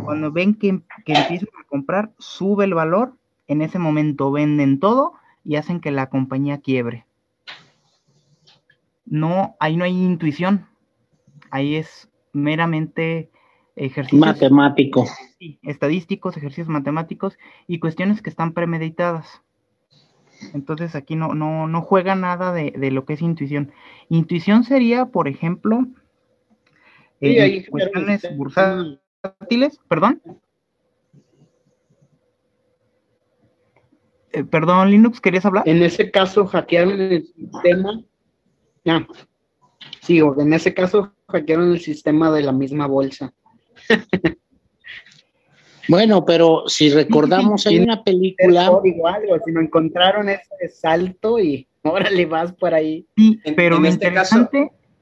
Cuando 0.04 0.32
ven 0.32 0.56
que, 0.56 0.82
que 1.06 1.14
empiezan 1.14 1.50
a 1.62 1.68
comprar, 1.68 2.14
sube 2.18 2.66
el 2.66 2.74
valor. 2.74 3.14
En 3.48 3.62
ese 3.62 3.78
momento 3.78 4.32
venden 4.32 4.80
todo 4.80 5.14
y 5.44 5.58
hacen 5.58 5.82
que 5.82 5.92
la 5.92 6.10
compañía 6.10 6.62
quiebre. 6.62 7.06
No, 9.06 9.56
ahí 9.60 9.78
no 9.78 9.84
hay 9.84 10.04
intuición, 10.04 10.66
ahí 11.52 11.76
es 11.76 12.10
meramente 12.36 13.32
ejercicio 13.76 14.20
matemático. 14.20 15.06
estadísticos, 15.64 16.38
ejercicios 16.38 16.70
matemáticos 16.70 17.38
y 17.68 17.80
cuestiones 17.80 18.22
que 18.22 18.30
están 18.30 18.54
premeditadas. 18.54 19.42
Entonces 20.54 20.96
aquí 20.96 21.16
no, 21.16 21.34
no, 21.34 21.68
no 21.68 21.82
juega 21.82 22.16
nada 22.16 22.52
de, 22.52 22.92
lo 22.92 23.06
que 23.06 23.14
es 23.14 23.22
intuición. 23.22 23.72
Intuición 24.10 24.64
sería, 24.64 25.08
por 25.08 25.28
ejemplo, 25.28 25.86
eh, 27.22 27.66
cuestiones 27.70 28.26
bursátiles, 28.36 29.80
perdón. 29.88 30.22
Eh, 34.34 34.44
perdón, 34.44 34.92
Linux, 34.92 35.22
¿querías 35.22 35.46
hablar? 35.46 35.64
En 35.66 35.82
ese 35.82 36.12
caso, 36.12 36.46
hackearon 36.46 37.00
el 37.00 37.26
sistema. 37.26 38.04
Ya. 38.84 39.08
Sí, 40.02 40.20
en 40.20 40.54
ese 40.54 40.74
caso, 40.74 41.15
hackearon 41.28 41.72
el 41.72 41.80
sistema 41.80 42.32
de 42.32 42.44
la 42.44 42.52
misma 42.52 42.88
bolsa. 42.88 43.34
bueno, 45.88 46.26
pero 46.26 46.64
si 46.68 46.90
recordamos, 46.90 47.66
hay 47.68 47.80
una 47.80 48.04
película. 48.04 48.72
Igual, 48.84 49.24
si 49.46 49.52
no 49.52 49.62
encontraron 49.62 50.30
ese 50.30 50.70
salto 50.70 51.40
y 51.40 51.68
órale, 51.84 52.26
vas 52.26 52.54
por 52.54 52.74
ahí. 52.74 53.06
Sí, 53.16 53.40
pero 53.56 53.78
en 53.78 53.86
este 53.86 54.14
caso, 54.14 54.50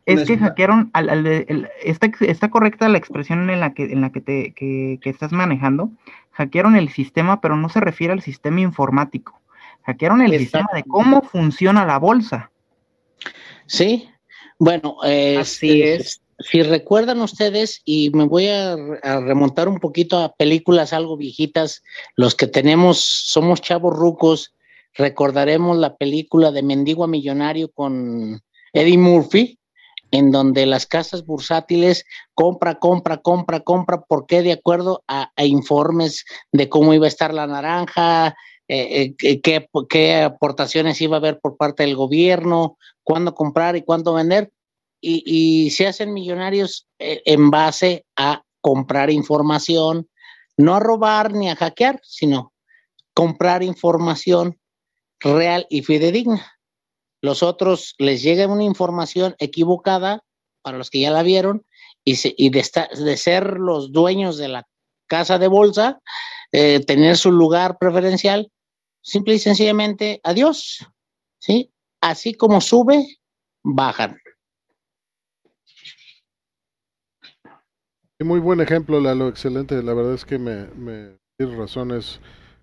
es 0.06 0.26
que 0.26 0.38
hackearon 0.38 0.90
al, 0.94 1.10
al 1.10 1.70
está, 1.82 2.12
está, 2.22 2.50
correcta 2.50 2.90
la 2.90 2.98
expresión 2.98 3.50
en 3.50 3.60
la 3.62 3.74
que 3.74 3.86
en 3.86 4.02
la 4.02 4.12
que 4.12 4.20
te 4.20 4.54
que, 4.54 5.00
que 5.02 5.10
estás 5.10 5.32
manejando 5.32 5.92
hackearon 6.34 6.76
el 6.76 6.90
sistema, 6.90 7.42
pero 7.42 7.56
no 7.56 7.70
se 7.70 7.80
refiere 7.80 8.14
al 8.14 8.22
sistema 8.22 8.60
informático. 8.60 9.40
Hackearon 9.84 10.22
el 10.22 10.38
sistema 10.38 10.70
de 10.74 10.84
cómo 10.84 11.22
funciona 11.22 11.86
la 11.86 12.00
bolsa. 12.00 12.52
Sí, 13.66 14.10
bueno, 14.64 14.96
eh, 15.04 15.40
así 15.40 15.82
es. 15.82 16.22
Si 16.40 16.64
recuerdan 16.64 17.20
ustedes, 17.20 17.82
y 17.84 18.12
me 18.12 18.24
voy 18.24 18.48
a, 18.48 18.78
remontar 19.04 19.68
un 19.68 19.80
poquito 19.80 20.18
a 20.20 20.34
películas 20.34 20.94
algo 20.94 21.18
viejitas, 21.18 21.84
los 22.16 22.34
que 22.34 22.48
tenemos, 22.48 22.98
somos 23.00 23.62
chavos 23.62 23.94
rucos, 23.94 24.54
recordaremos 24.94 25.78
la 25.78 25.98
película 25.98 26.52
de 26.52 26.64
Mendigo 26.64 27.04
a 27.04 27.08
Millonario 27.08 27.72
con 27.74 28.42
Eddie 28.72 28.98
Murphy, 28.98 29.60
en 30.12 30.32
donde 30.32 30.66
las 30.66 30.86
casas 30.86 31.26
bursátiles 31.26 32.06
compra, 32.34 32.76
compra, 32.76 33.18
compra, 33.18 33.60
compra, 33.60 34.02
porque 34.08 34.44
de 34.44 34.54
acuerdo 34.54 35.04
a, 35.10 35.30
informes 35.44 36.24
de 36.54 36.70
cómo 36.70 36.94
iba 36.94 37.06
a 37.06 37.10
estar 37.10 37.34
la 37.34 37.48
naranja, 37.48 38.38
eh, 38.76 39.16
eh, 39.22 39.42
qué, 39.42 40.24
aportaciones 40.24 41.00
iba 41.00 41.18
a 41.18 41.20
haber 41.20 41.40
por 41.40 41.58
parte 41.58 41.84
del 41.84 41.96
gobierno, 41.96 42.78
cuándo 43.04 43.36
comprar 43.36 43.76
y 43.76 43.84
cuándo 43.84 44.16
vender, 44.16 44.52
y, 45.00 45.70
se 45.72 45.86
hacen 45.86 46.14
millonarios 46.14 46.88
eh, 46.98 47.22
en 47.26 47.52
base 47.52 48.06
a 48.16 48.44
comprar 48.62 49.12
información, 49.12 50.10
no 50.58 50.76
a 50.76 50.80
robar 50.80 51.34
ni 51.34 51.50
a 51.50 51.56
hackear, 51.56 52.00
sino 52.04 52.54
comprar 53.14 53.62
información 53.62 54.58
real 55.20 55.68
y 55.70 55.84
fidedigna. 55.84 56.58
Los 57.22 57.44
otros 57.44 57.94
les 58.00 58.24
llega 58.24 58.48
una 58.48 58.64
información 58.64 59.36
equivocada 59.38 60.24
para 60.62 60.78
los 60.78 60.90
que 60.90 61.02
ya 61.02 61.12
la 61.12 61.22
vieron 61.22 61.66
y, 62.04 62.50
de, 62.50 62.88
de, 62.98 63.18
ser 63.18 63.60
los 63.60 63.92
dueños 63.92 64.38
de 64.38 64.48
la 64.48 64.68
casa 65.08 65.38
de 65.38 65.48
bolsa, 65.48 66.02
eh, 66.52 66.80
tener 66.80 67.18
su 67.18 67.32
lugar 67.32 67.78
preferencial, 67.78 68.52
simple 69.04 69.36
y 69.36 69.40
sencillamente 69.40 70.20
adiós, 70.24 70.88
¿sí? 71.40 71.72
Así 72.02 72.34
como 72.34 72.62
sube, 72.62 73.06
bajan. 73.64 74.18
Muy 78.20 78.40
buen 78.40 78.62
ejemplo, 78.62 79.00
Lalo, 79.02 79.28
excelente. 79.28 79.82
La 79.84 79.94
verdad 79.94 80.14
es 80.14 80.26
que 80.26 80.40
me, 80.40 80.68
me 80.76 81.18
tienes 81.38 81.58
razón, 81.58 81.92
es 81.92 82.22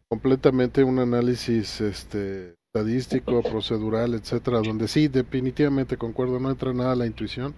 completamente 0.08 0.82
un 0.82 0.98
análisis 0.98 1.80
este 1.80 2.54
estadístico, 2.72 3.42
procedural, 3.42 4.14
etcétera, 4.14 4.60
donde 4.60 4.86
sí, 4.88 5.08
definitivamente 5.08 5.96
concuerdo, 5.96 6.38
no 6.38 6.50
entra 6.50 6.72
nada 6.72 6.94
la 6.94 7.06
intuición, 7.06 7.54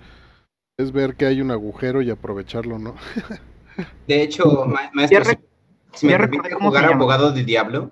es 0.78 0.90
ver 0.90 1.16
que 1.16 1.26
hay 1.26 1.40
un 1.40 1.50
agujero 1.50 2.00
y 2.00 2.10
aprovecharlo, 2.10 2.78
¿no? 2.78 2.96
de 4.08 4.22
hecho, 4.22 4.66
maestro, 4.92 5.38
si 5.92 6.06
me 6.06 6.16
permite 6.16 6.54
jugar 6.54 6.86
abogado 6.86 7.30
de 7.30 7.44
diablo. 7.44 7.90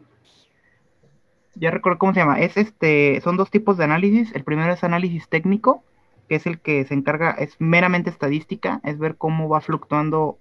Ya 1.54 1.70
recuerdo 1.70 1.98
cómo 1.98 2.14
se 2.14 2.20
llama. 2.20 2.40
Es 2.40 2.56
este, 2.56 3.20
son 3.22 3.36
dos 3.36 3.50
tipos 3.50 3.76
de 3.76 3.84
análisis. 3.84 4.34
El 4.34 4.44
primero 4.44 4.72
es 4.72 4.84
análisis 4.84 5.28
técnico, 5.28 5.82
que 6.28 6.36
es 6.36 6.46
el 6.46 6.60
que 6.60 6.84
se 6.84 6.94
encarga, 6.94 7.32
es 7.32 7.56
meramente 7.58 8.10
estadística, 8.10 8.80
es 8.84 8.98
ver 8.98 9.16
cómo 9.16 9.48
va 9.48 9.60
fluctuando 9.60 10.38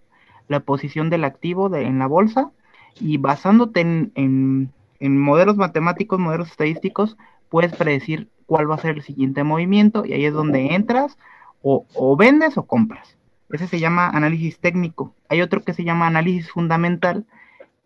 la 0.48 0.60
posición 0.60 1.10
del 1.10 1.23
activo 1.23 1.73
en 1.76 1.99
la 1.99 2.07
bolsa 2.07 2.52
y 2.99 3.18
basándote 3.18 3.81
en, 3.81 4.72
modelos 5.02 5.57
matemáticos, 5.57 6.19
modelos 6.19 6.52
estadísticos, 6.52 7.18
puedes 7.49 7.73
predecir 7.76 8.27
cuál 8.45 8.69
va 8.69 8.76
a 8.76 8.80
ser 8.80 8.98
el 8.98 9.02
siguiente 9.02 9.44
movimiento 9.44 10.06
y 10.06 10.14
ahí 10.14 10.26
es 10.26 10.34
donde 10.34 10.76
entras 10.76 11.18
o, 11.61 11.86
o, 11.95 12.18
vendes 12.18 12.57
o 12.57 12.65
compras. 12.65 13.15
Ese 13.49 13.68
se 13.68 13.80
llama 13.80 14.10
análisis 14.10 14.60
técnico. 14.60 15.15
Hay 15.30 15.41
otro 15.41 15.64
que 15.64 15.73
se 15.73 15.84
llama 15.84 16.07
análisis 16.07 16.52
fundamental, 16.52 17.26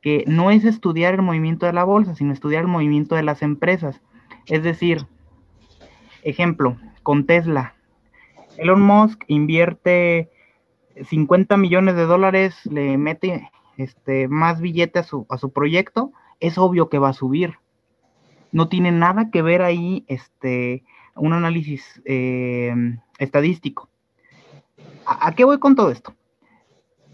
que 0.04 0.24
no 0.28 0.52
es 0.52 0.66
estudiar 0.66 1.16
el 1.16 1.22
movimiento 1.22 1.66
de 1.66 1.74
la 1.74 1.86
bolsa, 1.86 2.14
sino 2.14 2.34
estudiar 2.34 2.62
el 2.62 2.68
movimiento 2.68 3.16
de 3.16 3.24
las 3.24 3.42
empresas. 3.42 4.02
Es 4.46 4.62
decir, 4.62 5.08
ejemplo, 6.24 6.78
con 7.02 7.26
Tesla. 7.26 7.76
Elon 8.58 8.82
Musk 8.82 9.24
invierte 9.28 10.30
50 11.10 11.58
millones 11.58 11.96
de 11.96 12.06
dólares, 12.06 12.66
le 12.66 12.98
mete 12.98 13.50
este, 13.78 14.28
más 14.28 14.62
billete 14.62 15.00
a 15.00 15.04
su, 15.04 15.26
a 15.30 15.38
su 15.38 15.52
proyecto, 15.52 16.12
es 16.40 16.58
obvio 16.58 16.90
que 16.90 17.00
va 17.00 17.10
a 17.10 17.14
subir. 17.14 17.56
No 18.52 18.68
tiene 18.68 18.92
nada 18.92 19.32
que 19.32 19.42
ver 19.42 19.62
ahí 19.62 20.04
este, 20.08 20.84
un 21.16 21.34
análisis 21.34 22.02
eh, 22.06 22.76
estadístico. 23.18 23.90
¿A, 25.06 25.34
qué 25.34 25.44
voy 25.44 25.60
con 25.60 25.76
todo 25.76 25.92
esto? 25.92 26.14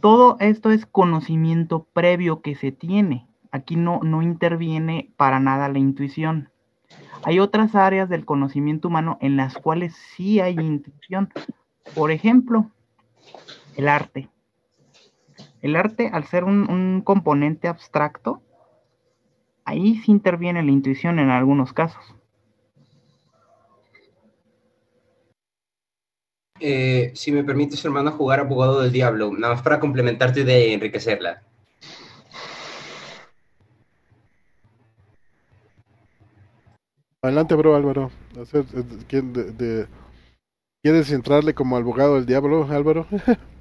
Todo 0.02 0.38
esto 0.40 0.72
es 0.72 0.86
conocimiento 0.86 1.88
previo 1.94 2.42
que 2.42 2.56
se 2.56 2.72
tiene. 2.72 3.28
Aquí 3.52 3.76
no, 3.76 4.00
no 4.04 4.22
interviene 4.22 5.12
para 5.18 5.40
nada 5.40 5.70
la 5.70 5.80
intuición. 5.80 6.50
Hay 7.24 7.40
otras 7.40 7.76
áreas 7.76 8.08
del 8.10 8.26
conocimiento 8.26 8.88
humano 8.88 9.18
en 9.22 9.36
las 9.36 9.58
cuales 9.58 9.94
sí 10.16 10.40
hay 10.40 10.56
intuición. 10.56 11.34
Por 11.96 12.12
ejemplo, 12.12 12.72
el 13.76 13.88
arte. 13.88 14.30
El 15.62 15.76
arte, 15.76 16.10
al 16.14 16.24
ser 16.26 16.46
un, 16.46 17.02
componente 17.04 17.68
abstracto, 17.68 18.42
ahí 19.66 19.98
sí 19.98 20.12
interviene 20.12 20.64
la 20.64 20.72
intuición 20.72 21.20
en 21.20 21.30
algunos 21.30 21.74
casos. 21.74 22.16
Eh, 26.60 27.11
si 27.15 27.31
me 27.31 27.44
permites, 27.44 27.84
hermano, 27.86 28.11
jugar 28.11 28.40
abogado 28.40 28.81
del 28.81 28.91
diablo, 28.91 29.31
nada 29.38 29.53
más 29.56 29.64
para 29.64 29.80
complementarte 29.80 30.41
y 30.41 30.73
enriquecerla. 30.73 31.41
Adelante, 37.22 37.56
bro, 37.56 37.76
Álvaro. 37.76 38.11
Eh, 38.38 39.86
¿Quieres 40.81 41.11
entrarle 41.11 41.53
como 41.53 41.76
abogado 41.76 42.15
del 42.15 42.26
diablo, 42.26 42.68
Álvaro? 42.69 43.07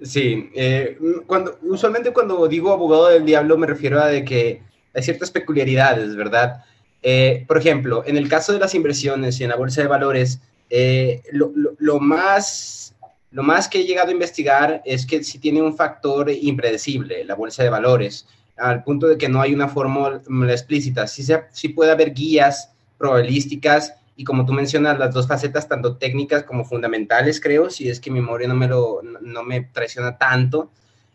Sí, 0.00 0.50
eh, 0.54 0.96
cuando, 1.26 1.58
usualmente 1.62 2.12
cuando 2.12 2.46
digo 2.48 2.72
abogado 2.72 3.08
del 3.08 3.26
diablo 3.26 3.58
me 3.58 3.66
refiero 3.66 4.00
a 4.00 4.06
de 4.06 4.24
que 4.24 4.62
hay 4.94 5.02
ciertas 5.02 5.30
peculiaridades, 5.30 6.16
¿verdad? 6.16 6.64
Eh, 7.02 7.44
por 7.46 7.58
ejemplo, 7.58 8.02
en 8.06 8.16
el 8.16 8.28
caso 8.28 8.52
de 8.52 8.58
las 8.58 8.74
inversiones 8.74 9.38
y 9.38 9.44
en 9.44 9.50
la 9.50 9.56
bolsa 9.56 9.82
de 9.82 9.88
valores, 9.88 10.40
eh, 10.70 11.22
lo, 11.32 12.00
más, 12.00 12.94
lo 13.30 13.42
más 13.42 13.68
que 13.68 13.80
he 13.80 13.84
llegado 13.84 14.08
a 14.08 14.12
investigar 14.12 14.82
es 14.84 15.06
que 15.06 15.22
si 15.24 15.38
tiene 15.38 15.62
un 15.62 15.76
factor 15.76 16.30
impredecible, 16.30 17.24
la 17.24 17.34
bolsa 17.34 17.62
de 17.62 17.70
valores, 17.70 18.26
al 18.56 18.82
punto 18.82 19.06
de 19.06 19.16
que 19.16 19.28
no 19.28 19.40
hay 19.40 19.54
una 19.54 19.68
fórmula 19.68 20.20
explícita. 20.52 21.06
Sí, 21.06 21.24
sí 21.52 21.68
puede 21.68 21.92
haber 21.92 22.12
guías 22.12 22.72
probabilísticas 22.98 23.94
y 24.18 24.24
como 24.24 24.44
tú 24.44 24.52
mencionas, 24.52 24.98
las 24.98 25.14
dos 25.14 25.28
facetas, 25.28 25.68
tanto 25.68 25.96
técnicas 25.96 26.42
como 26.42 26.64
fundamentales, 26.64 27.40
creo, 27.40 27.70
si 27.70 27.88
es 27.88 28.00
que 28.00 28.10
mi 28.10 28.20
memoria 28.20 28.48
no 28.48 28.56
me, 28.56 28.66
lo, 28.66 29.00
no 29.20 29.44
me 29.44 29.60
traiciona 29.60 30.18
tanto. 30.18 30.72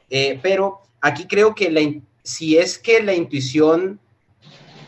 Eh, 0.09 0.39
pero 0.41 0.83
aquí 1.01 1.27
creo 1.27 1.53
que 1.53 1.69
la, 1.69 1.81
si 2.23 2.57
es 2.57 2.77
que 2.79 3.03
la 3.03 3.13
intuición, 3.13 3.99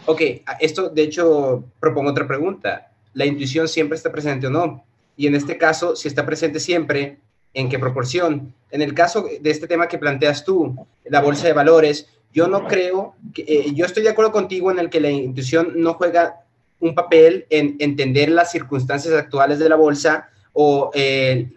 ok, 0.05 0.21
esto 0.61 0.87
de 0.87 1.03
hecho 1.03 1.65
propongo 1.81 2.11
otra 2.11 2.25
pregunta, 2.25 2.89
¿la 3.15 3.25
intuición 3.25 3.67
siempre 3.67 3.97
está 3.97 4.11
presente 4.11 4.45
o 4.47 4.51
no? 4.51 4.85
Y 5.17 5.25
en 5.25 5.33
este 5.35 5.57
caso, 5.57 5.95
si 5.95 6.07
está 6.07 6.25
presente 6.25 6.59
siempre, 6.59 7.17
¿en 7.53 7.69
qué 7.69 7.79
proporción? 7.79 8.53
En 8.69 8.81
el 8.81 8.93
caso 8.93 9.25
de 9.41 9.49
este 9.49 9.65
tema 9.65 9.87
que 9.87 9.97
planteas 9.97 10.45
tú, 10.45 10.75
la 11.05 11.21
bolsa 11.21 11.47
de 11.47 11.53
valores, 11.53 12.07
yo 12.33 12.47
no 12.47 12.67
creo, 12.67 13.15
que, 13.33 13.43
eh, 13.47 13.73
yo 13.73 13.85
estoy 13.85 14.03
de 14.03 14.09
acuerdo 14.09 14.31
contigo 14.31 14.69
en 14.69 14.77
el 14.77 14.89
que 14.89 14.99
la 14.99 15.09
intuición 15.09 15.73
no 15.77 15.93
juega 15.93 16.41
un 16.81 16.93
papel 16.93 17.47
en 17.49 17.77
entender 17.79 18.29
las 18.29 18.51
circunstancias 18.51 19.13
actuales 19.13 19.57
de 19.57 19.69
la 19.69 19.77
bolsa 19.77 20.29
o, 20.51 20.91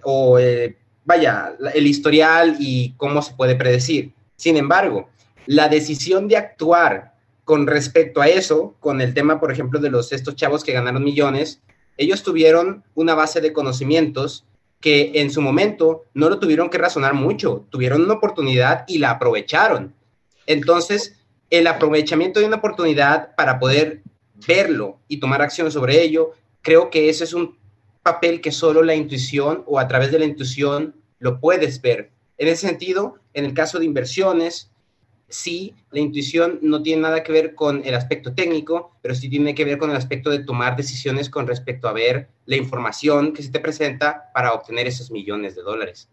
o 0.05 0.39
vaya, 1.05 1.55
el 1.75 1.87
historial 1.87 2.57
y 2.61 2.95
cómo 2.97 3.21
se 3.21 3.35
puede 3.35 3.57
predecir. 3.57 4.13
Sin 4.37 4.57
embargo, 4.57 5.09
la 5.47 5.69
decisión 5.69 6.29
de 6.29 6.37
actuar 6.37 7.15
con 7.49 7.67
respecto 7.67 8.21
a 8.21 8.29
eso, 8.29 8.75
con 8.79 9.01
el 9.01 9.15
tema, 9.15 9.41
por 9.41 9.51
ejemplo, 9.51 9.81
de 9.81 9.89
los 9.89 10.13
estos 10.13 10.37
chavos 10.37 10.63
que 10.63 10.75
ganaron 10.75 11.03
millones, 11.03 11.63
ellos 11.97 12.23
tuvieron 12.23 12.85
una 12.95 13.15
base 13.15 13.41
de 13.41 13.55
conocimientos 13.55 14.45
que 14.81 15.13
en 15.15 15.31
su 15.31 15.41
momento 15.41 16.05
no 16.13 16.29
lo 16.29 16.41
tuvieron 16.41 16.69
que 16.69 16.77
razonar 16.77 17.15
mucho, 17.15 17.65
tuvieron 17.71 18.03
una 18.03 18.13
oportunidad 18.13 18.85
y 18.87 18.99
la 18.99 19.13
aprovecharon. 19.13 19.95
Entonces, 20.45 21.21
el 21.49 21.67
aprovechamiento 21.69 22.39
de 22.39 22.45
una 22.45 22.57
oportunidad 22.57 23.35
para 23.35 23.59
poder 23.59 24.03
verlo 24.47 24.99
y 25.09 25.19
tomar 25.19 25.41
acción 25.41 25.73
sobre 25.73 26.03
ello, 26.03 26.33
creo 26.61 26.91
que 26.91 27.09
ese 27.09 27.25
es 27.25 27.33
un 27.33 27.57
papel 28.03 28.43
que 28.43 28.53
solo 28.53 28.83
la 28.83 28.95
intuición 28.95 29.63
o 29.65 29.79
a 29.79 29.89
través 29.89 30.13
de 30.13 30.19
la 30.19 30.27
intuición 30.27 30.97
lo 31.19 31.41
puedes 31.41 31.81
ver. 31.81 32.11
En 32.37 32.49
ese 32.49 32.67
sentido, 32.67 33.15
en 33.33 33.47
el 33.47 33.55
caso 33.55 33.79
de 33.79 33.87
inversiones, 33.87 34.71
sí, 35.29 35.75
la 35.91 36.01
intuición 36.01 36.59
no 36.63 36.83
tiene 36.83 37.03
nada 37.03 37.23
que 37.23 37.33
ver 37.33 37.55
con 37.55 37.83
el 37.85 37.95
aspecto 37.95 38.35
técnico, 38.35 38.97
pero 39.03 39.15
sí 39.15 39.29
tiene 39.29 39.55
que 39.55 39.65
ver 39.65 39.79
con 39.79 39.91
el 39.91 39.97
aspecto 39.97 40.31
de 40.31 40.45
tomar 40.45 40.77
decisiones 40.77 41.29
con 41.29 41.47
respecto 41.47 41.89
a 41.89 41.93
ver 41.93 42.29
la 42.47 42.57
información 42.57 43.33
que 43.33 43.43
se 43.43 43.51
te 43.51 43.61
presenta 43.61 44.31
para 44.33 44.53
obtener 44.53 44.87
esos 44.87 45.11
millones 45.11 45.55
de 45.55 45.63
dólares. 45.63 46.09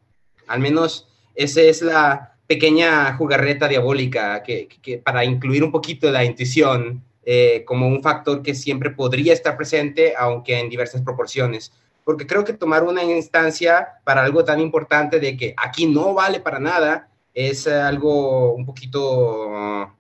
Al 0.47 0.59
menos 0.59 1.07
esa 1.33 1.61
es 1.61 1.81
la 1.81 2.37
pequeña 2.47 3.15
jugarreta 3.15 3.67
diabólica 3.67 4.43
que, 4.43 5.01
para 5.03 5.25
incluir 5.25 5.63
un 5.63 5.71
poquito 5.71 6.11
la 6.11 6.23
intuición 6.23 7.03
eh, 7.23 7.63
como 7.65 7.87
un 7.87 8.03
factor 8.03 8.43
que 8.43 8.53
siempre 8.53 8.91
podría 8.91 9.33
estar 9.33 9.57
presente, 9.57 10.13
aunque 10.17 10.59
en 10.59 10.69
diversas 10.69 11.01
proporciones. 11.01 11.71
Porque 12.03 12.27
creo 12.27 12.43
que 12.43 12.53
tomar 12.53 12.83
una 12.83 13.03
instancia 13.03 13.87
para 14.03 14.23
algo 14.23 14.45
tan 14.45 14.59
importante 14.59 15.19
de 15.19 15.35
que 15.35 15.55
aquí 15.57 15.87
no 15.87 16.13
vale 16.13 16.39
para 16.39 16.59
nada 16.59 17.09
es 17.35 17.67
algo 17.67 18.55
un 18.55 18.65
poquito... 18.65 19.93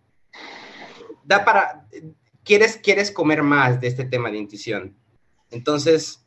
Da 1.23 1.45
para... 1.45 1.87
Quieres, 2.43 2.77
quieres 2.77 3.11
comer 3.11 3.43
más 3.43 3.81
de 3.81 3.87
este 3.87 4.05
tema 4.05 4.31
de 4.31 4.37
intuición. 4.37 4.95
Entonces, 5.51 6.23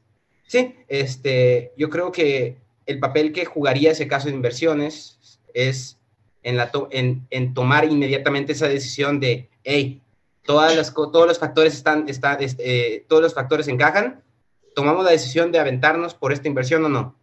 sí, 0.46 0.74
este, 0.88 1.72
yo 1.76 1.90
creo 1.90 2.12
que 2.12 2.58
el 2.86 2.98
papel 2.98 3.32
que 3.32 3.44
jugaría 3.44 3.92
ese 3.92 4.08
caso 4.08 4.28
de 4.28 4.34
inversiones 4.34 5.40
es 5.54 5.98
en, 6.42 6.56
la 6.56 6.70
en, 6.90 7.26
en 7.30 7.54
tomar 7.54 7.84
inmediatamente 7.84 8.52
esa 8.52 8.68
decisión 8.68 9.20
de, 9.20 9.48
hey, 9.62 10.02
todas 10.42 10.92
todos 10.94 11.26
los 11.26 11.38
factores 11.38 11.74
están, 11.74 12.08
está, 12.08 12.38
eh, 12.40 13.04
todos 13.08 13.22
los 13.22 13.34
factores 13.34 13.68
encajan, 13.68 14.22
tomamos 14.74 15.04
la 15.04 15.10
decisión 15.10 15.52
de 15.52 15.58
aventarnos 15.58 16.14
por 16.14 16.32
esta 16.32 16.48
inversión 16.48 16.84
o 16.84 16.88
no. 16.88 17.14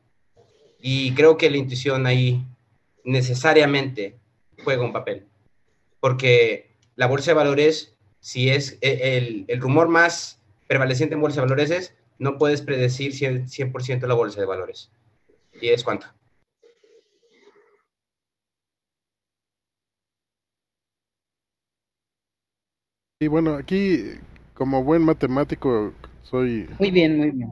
Y 0.80 1.14
creo 1.16 1.36
que 1.36 1.50
la 1.50 1.58
intuición 1.58 2.06
ahí 2.06 2.46
necesariamente 3.06 4.18
juega 4.64 4.84
un 4.84 4.94
papel, 4.94 5.26
porque 6.00 6.72
la 6.96 7.08
bolsa 7.08 7.32
de 7.32 7.36
valores, 7.36 7.96
si 8.20 8.50
es 8.50 8.78
e, 8.82 9.18
el, 9.18 9.46
el 9.48 9.62
rumor 9.62 9.88
más 9.88 10.42
prevaleciente 10.68 11.16
en 11.16 11.22
bolsa 11.22 11.42
de 11.42 11.48
valores 11.48 11.72
es, 11.72 11.96
no 12.18 12.38
puedes 12.38 12.62
predecir 12.62 13.14
100%, 13.14 13.80
100 13.80 14.08
la 14.08 14.14
bolsa 14.14 14.40
de 14.40 14.48
valores. 14.48 14.92
¿Y 15.62 15.70
es 15.70 15.84
cuánto? 15.84 16.08
Y 23.20 23.28
bueno, 23.28 23.56
aquí 23.56 24.20
como 24.54 24.84
buen 24.84 25.02
matemático 25.04 25.94
soy... 26.24 26.70
Muy 26.80 26.92
bien, 26.92 27.18
muy 27.18 27.32
bien. 27.32 27.50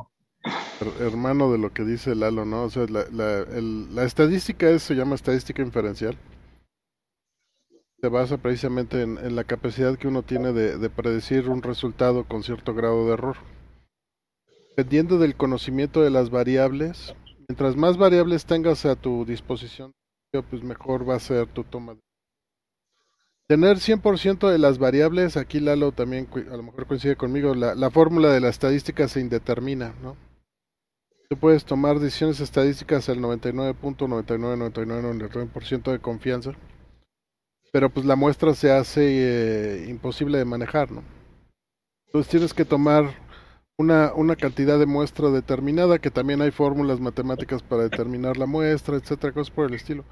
Hermano 0.99 1.51
de 1.51 1.57
lo 1.57 1.71
que 1.71 1.83
dice 1.83 2.15
Lalo, 2.15 2.45
¿no? 2.45 2.63
O 2.63 2.69
sea, 2.69 2.85
la, 2.87 4.03
estadística 4.03 4.69
es, 4.69 4.83
se 4.83 4.95
llama 4.95 5.15
estadística 5.15 5.61
inferencial. 5.61 6.17
se 8.01 8.09
basa 8.09 8.37
precisamente 8.37 9.01
en, 9.01 9.35
la 9.35 9.43
capacidad 9.43 9.97
que 9.97 10.07
uno 10.07 10.23
tiene 10.23 10.51
de, 10.51 10.89
predecir 10.89 11.49
un 11.49 11.61
resultado 11.61 12.25
con 12.25 12.43
cierto 12.43 12.73
grado 12.73 13.07
de 13.07 13.13
error. 13.13 13.37
Dependiendo 14.69 15.19
del 15.19 15.35
conocimiento 15.35 16.01
de 16.01 16.09
las 16.09 16.29
variables, 16.29 17.13
mientras 17.47 17.75
más 17.75 17.97
variables 17.97 18.45
tengas 18.45 18.85
a 18.85 18.95
tu 18.95 19.23
disposición, 19.25 19.91
pues 20.49 20.63
mejor 20.63 21.07
va 21.07 21.15
a 21.15 21.19
ser 21.19 21.47
tu 21.47 21.63
toma. 21.63 21.95
Tener 23.47 23.77
100% 23.77 24.49
de 24.49 24.57
las 24.57 24.79
variables, 24.79 25.37
aquí 25.37 25.59
Lalo 25.59 25.91
también 25.91 26.27
a 26.51 26.57
lo 26.57 26.63
mejor 26.63 26.87
coincide 26.87 27.15
conmigo, 27.15 27.53
la, 27.53 27.75
la 27.75 27.91
fórmula 27.91 28.29
de 28.29 28.39
la 28.39 28.49
estadística 28.49 29.07
se 29.07 29.19
indetermina, 29.19 29.93
¿no? 30.01 30.15
Puedes 31.35 31.65
tomar 31.65 31.99
decisiones 31.99 32.39
estadísticas 32.39 33.09
al 33.09 33.19
99.9999% 33.19 35.91
de 35.91 35.99
confianza, 35.99 36.53
pero 37.71 37.89
pues 37.89 38.05
la 38.05 38.15
muestra 38.15 38.53
se 38.53 38.71
hace 38.71 39.01
eh, 39.05 39.87
imposible 39.89 40.37
de 40.37 40.45
manejar, 40.45 40.91
¿no? 40.91 41.03
Entonces 42.07 42.29
tienes 42.29 42.53
que 42.53 42.65
tomar 42.65 43.15
una, 43.77 44.13
una 44.13 44.35
cantidad 44.35 44.77
de 44.77 44.85
muestra 44.85 45.29
determinada, 45.29 45.99
que 45.99 46.11
también 46.11 46.41
hay 46.41 46.51
fórmulas 46.51 46.99
matemáticas 46.99 47.63
para 47.63 47.83
determinar 47.83 48.37
la 48.37 48.45
muestra, 48.45 48.97
etcétera, 48.97 49.33
cosas 49.33 49.51
por 49.51 49.67
el 49.67 49.73
estilo. 49.73 50.03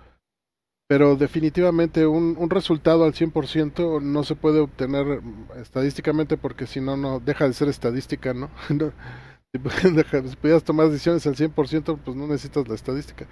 Pero 0.88 1.15
definitivamente 1.15 2.06
un, 2.06 2.35
un 2.38 2.49
resultado 2.49 3.06
al 3.06 3.14
100% 3.14 4.02
no 4.02 4.23
se 4.23 4.35
puede 4.35 4.60
obtener 4.60 5.22
estadísticamente 5.57 6.38
porque 6.38 6.68
si 6.68 6.81
no, 6.81 6.98
no 6.98 7.19
deja 7.19 7.48
de 7.48 7.53
ser 7.53 7.69
estadística, 7.69 8.34
¿no? 8.34 8.49
Si 9.53 10.36
pudieras 10.38 10.64
tomar 10.64 10.90
decisiones 10.90 11.28
al 11.28 11.36
100%, 11.36 11.99
pues 12.03 12.18
no 12.18 12.28
necesitas 12.28 12.68
la 12.68 12.76
estadística. 12.76 13.28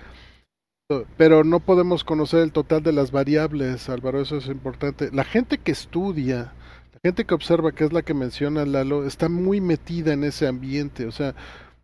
Pero 1.18 1.44
no 1.44 1.60
podemos 1.60 2.04
conocer 2.04 2.42
el 2.42 2.52
total 2.52 2.82
de 2.82 2.92
las 2.92 3.12
variables, 3.12 3.90
Álvaro, 3.90 4.22
eso 4.22 4.38
es 4.38 4.48
importante. 4.48 5.12
La 5.14 5.24
gente 5.24 5.60
que 5.60 5.72
estudia, 5.72 6.54
la 6.92 7.00
gente 7.04 7.26
que 7.26 7.36
observa, 7.36 7.72
que 7.72 7.86
es 7.86 7.94
la 7.94 8.02
que 8.02 8.16
menciona 8.16 8.66
Lalo, 8.66 9.06
está 9.06 9.30
muy 9.30 9.62
metida 9.62 10.14
en 10.14 10.24
ese 10.24 10.48
ambiente. 10.48 11.06
O 11.06 11.12
sea, 11.12 11.36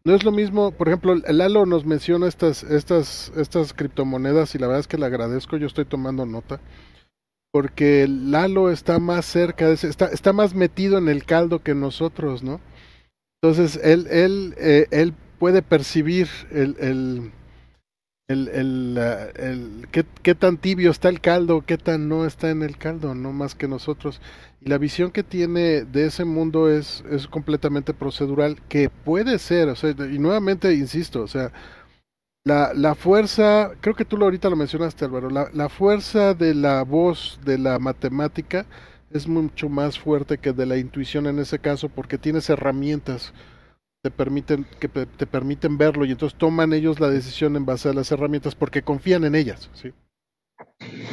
no 0.03 0.15
es 0.15 0.23
lo 0.23 0.31
mismo, 0.31 0.71
por 0.71 0.87
ejemplo, 0.87 1.15
Lalo 1.15 1.65
nos 1.65 1.85
menciona 1.85 2.27
estas, 2.27 2.63
estas, 2.63 3.31
estas 3.37 3.73
criptomonedas 3.73 4.55
y 4.55 4.57
la 4.57 4.67
verdad 4.67 4.81
es 4.81 4.87
que 4.87 4.97
le 4.97 5.05
agradezco, 5.05 5.55
yo 5.57 5.67
estoy 5.67 5.85
tomando 5.85 6.25
nota. 6.25 6.59
Porque 7.53 8.07
Lalo 8.09 8.69
está 8.71 8.99
más 8.99 9.25
cerca, 9.25 9.69
está, 9.69 10.07
está 10.07 10.33
más 10.33 10.55
metido 10.55 10.97
en 10.97 11.07
el 11.07 11.25
caldo 11.25 11.63
que 11.63 11.75
nosotros, 11.75 12.43
¿no? 12.43 12.59
Entonces, 13.41 13.79
él, 13.83 14.07
él, 14.09 14.55
eh, 14.57 14.87
él 14.91 15.13
puede 15.39 15.61
percibir 15.61 16.27
el, 16.51 16.75
el, 16.79 17.31
el, 18.27 18.97
el, 19.35 19.87
qué, 19.91 20.05
qué, 20.23 20.33
tan 20.33 20.57
tibio 20.57 20.89
está 20.89 21.09
el 21.09 21.21
caldo, 21.21 21.63
qué 21.65 21.77
tan 21.77 22.09
no 22.09 22.25
está 22.25 22.49
en 22.49 22.63
el 22.63 22.77
caldo, 22.77 23.13
no 23.13 23.31
más 23.31 23.53
que 23.55 23.67
nosotros. 23.67 24.21
Y 24.61 24.69
la 24.69 24.77
visión 24.77 25.11
que 25.11 25.23
tiene 25.23 25.83
de 25.83 26.07
ese 26.07 26.25
mundo 26.25 26.69
es, 26.69 27.03
es 27.11 27.27
completamente 27.27 27.93
procedural, 27.93 28.61
que 28.67 28.89
puede 28.89 29.37
ser, 29.37 29.69
o 29.69 29.75
sea, 29.75 29.91
y 29.91 30.17
nuevamente 30.19 30.73
insisto, 30.73 31.21
o 31.21 31.27
sea, 31.27 31.51
la, 32.43 32.73
la 32.73 32.95
fuerza, 32.95 33.71
creo 33.81 33.95
que 33.95 34.05
tú 34.05 34.17
ahorita 34.17 34.49
lo 34.49 34.55
mencionaste 34.55 35.05
Álvaro, 35.05 35.29
la, 35.29 35.49
la 35.53 35.69
fuerza 35.69 36.33
de 36.33 36.53
la 36.53 36.83
voz 36.83 37.39
de 37.43 37.57
la 37.57 37.79
matemática, 37.79 38.65
es 39.11 39.27
mucho 39.27 39.69
más 39.69 39.99
fuerte 39.99 40.37
que 40.37 40.53
de 40.53 40.65
la 40.65 40.77
intuición 40.77 41.27
en 41.27 41.39
ese 41.39 41.59
caso 41.59 41.89
porque 41.89 42.17
tienes 42.17 42.49
herramientas 42.49 43.33
te 44.01 44.11
permiten 44.11 44.65
que 44.79 44.87
te 44.87 45.25
permiten 45.25 45.77
verlo 45.77 46.05
y 46.05 46.11
entonces 46.11 46.37
toman 46.37 46.73
ellos 46.73 46.99
la 46.99 47.09
decisión 47.09 47.55
en 47.55 47.65
base 47.65 47.89
a 47.89 47.93
las 47.93 48.11
herramientas 48.11 48.53
porque 48.53 48.83
confían 48.83 49.23
en 49.23 49.33
ellas, 49.33 49.69
¿sí? 49.73 49.93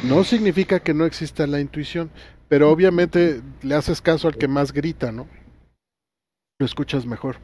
No 0.03 0.23
significa 0.23 0.79
que 0.79 0.93
no 0.93 1.05
exista 1.05 1.47
la 1.47 1.59
intuición, 1.59 2.11
pero 2.49 2.69
obviamente 2.69 3.41
le 3.63 3.75
haces 3.75 4.01
caso 4.01 4.27
al 4.27 4.37
que 4.37 4.47
más 4.47 4.73
grita, 4.73 5.11
¿no? 5.11 5.27
Lo 6.59 6.65
escuchas 6.65 7.05
mejor 7.05 7.37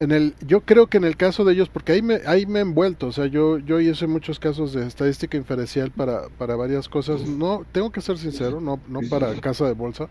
en 0.00 0.12
el, 0.12 0.34
yo 0.46 0.60
creo 0.60 0.86
que 0.86 0.98
en 0.98 1.04
el 1.04 1.16
caso 1.16 1.44
de 1.44 1.54
ellos, 1.54 1.68
porque 1.68 1.92
ahí 1.92 2.02
me, 2.02 2.20
ahí 2.26 2.46
me 2.46 2.60
he 2.60 2.62
envuelto, 2.62 3.08
o 3.08 3.12
sea, 3.12 3.26
yo, 3.26 3.58
yo 3.58 3.80
hice 3.80 4.06
muchos 4.06 4.38
casos 4.38 4.72
de 4.72 4.86
estadística 4.86 5.36
inferencial 5.36 5.90
para, 5.90 6.28
para 6.38 6.54
varias 6.54 6.88
cosas. 6.88 7.26
No, 7.26 7.64
tengo 7.72 7.90
que 7.90 8.00
ser 8.00 8.16
sincero, 8.16 8.60
no, 8.60 8.80
no 8.86 9.00
para 9.10 9.34
casa 9.40 9.66
de 9.66 9.74
bolsa, 9.74 10.08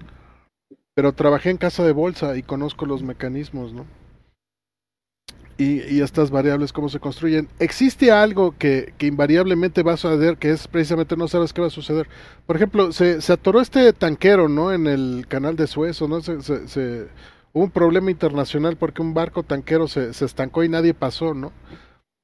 pero 0.93 1.14
trabajé 1.14 1.51
en 1.51 1.57
casa 1.57 1.85
de 1.85 1.93
bolsa 1.93 2.35
y 2.35 2.43
conozco 2.43 2.85
los 2.85 3.01
mecanismos, 3.01 3.72
¿no? 3.72 3.85
Y, 5.59 5.81
y 5.91 6.01
estas 6.01 6.30
variables, 6.30 6.72
cómo 6.72 6.88
se 6.88 6.99
construyen. 6.99 7.47
Existe 7.57 8.11
algo 8.11 8.53
que, 8.59 8.93
que 8.99 9.07
invariablemente 9.07 9.81
va 9.81 9.93
a 9.93 9.97
suceder, 9.97 10.38
que 10.38 10.51
es 10.51 10.68
precisamente 10.68 11.18
no 11.18 11.27
sabes 11.27 11.51
qué 11.51 11.61
va 11.61 11.68
a 11.68 11.72
suceder. 11.72 12.07
Por 12.45 12.57
ejemplo, 12.57 12.91
se, 12.91 13.22
se 13.22 13.34
atoró 13.34 13.59
este 13.59 13.91
tanquero, 13.93 14.49
¿no? 14.49 14.72
En 14.72 14.85
el 14.85 15.26
canal 15.27 15.55
de 15.55 15.65
Suez, 15.65 15.99
¿no? 16.03 16.22
se, 16.22 16.41
se 16.68 17.07
hubo 17.07 17.07
un 17.63 17.71
problema 17.71 18.11
internacional 18.11 18.77
porque 18.77 19.01
un 19.01 19.13
barco 19.13 19.43
tanquero 19.43 19.88
se, 19.88 20.13
se 20.13 20.25
estancó 20.25 20.63
y 20.63 20.69
nadie 20.69 20.93
pasó, 20.93 21.34
¿no? 21.34 21.51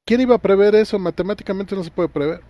¿Quién 0.06 0.22
iba 0.22 0.36
a 0.36 0.42
prever 0.42 0.76
eso? 0.76 1.00
Matemáticamente 1.00 1.76
no 1.76 1.84
se 1.84 1.92
puede 1.92 2.10
prever. 2.10 2.42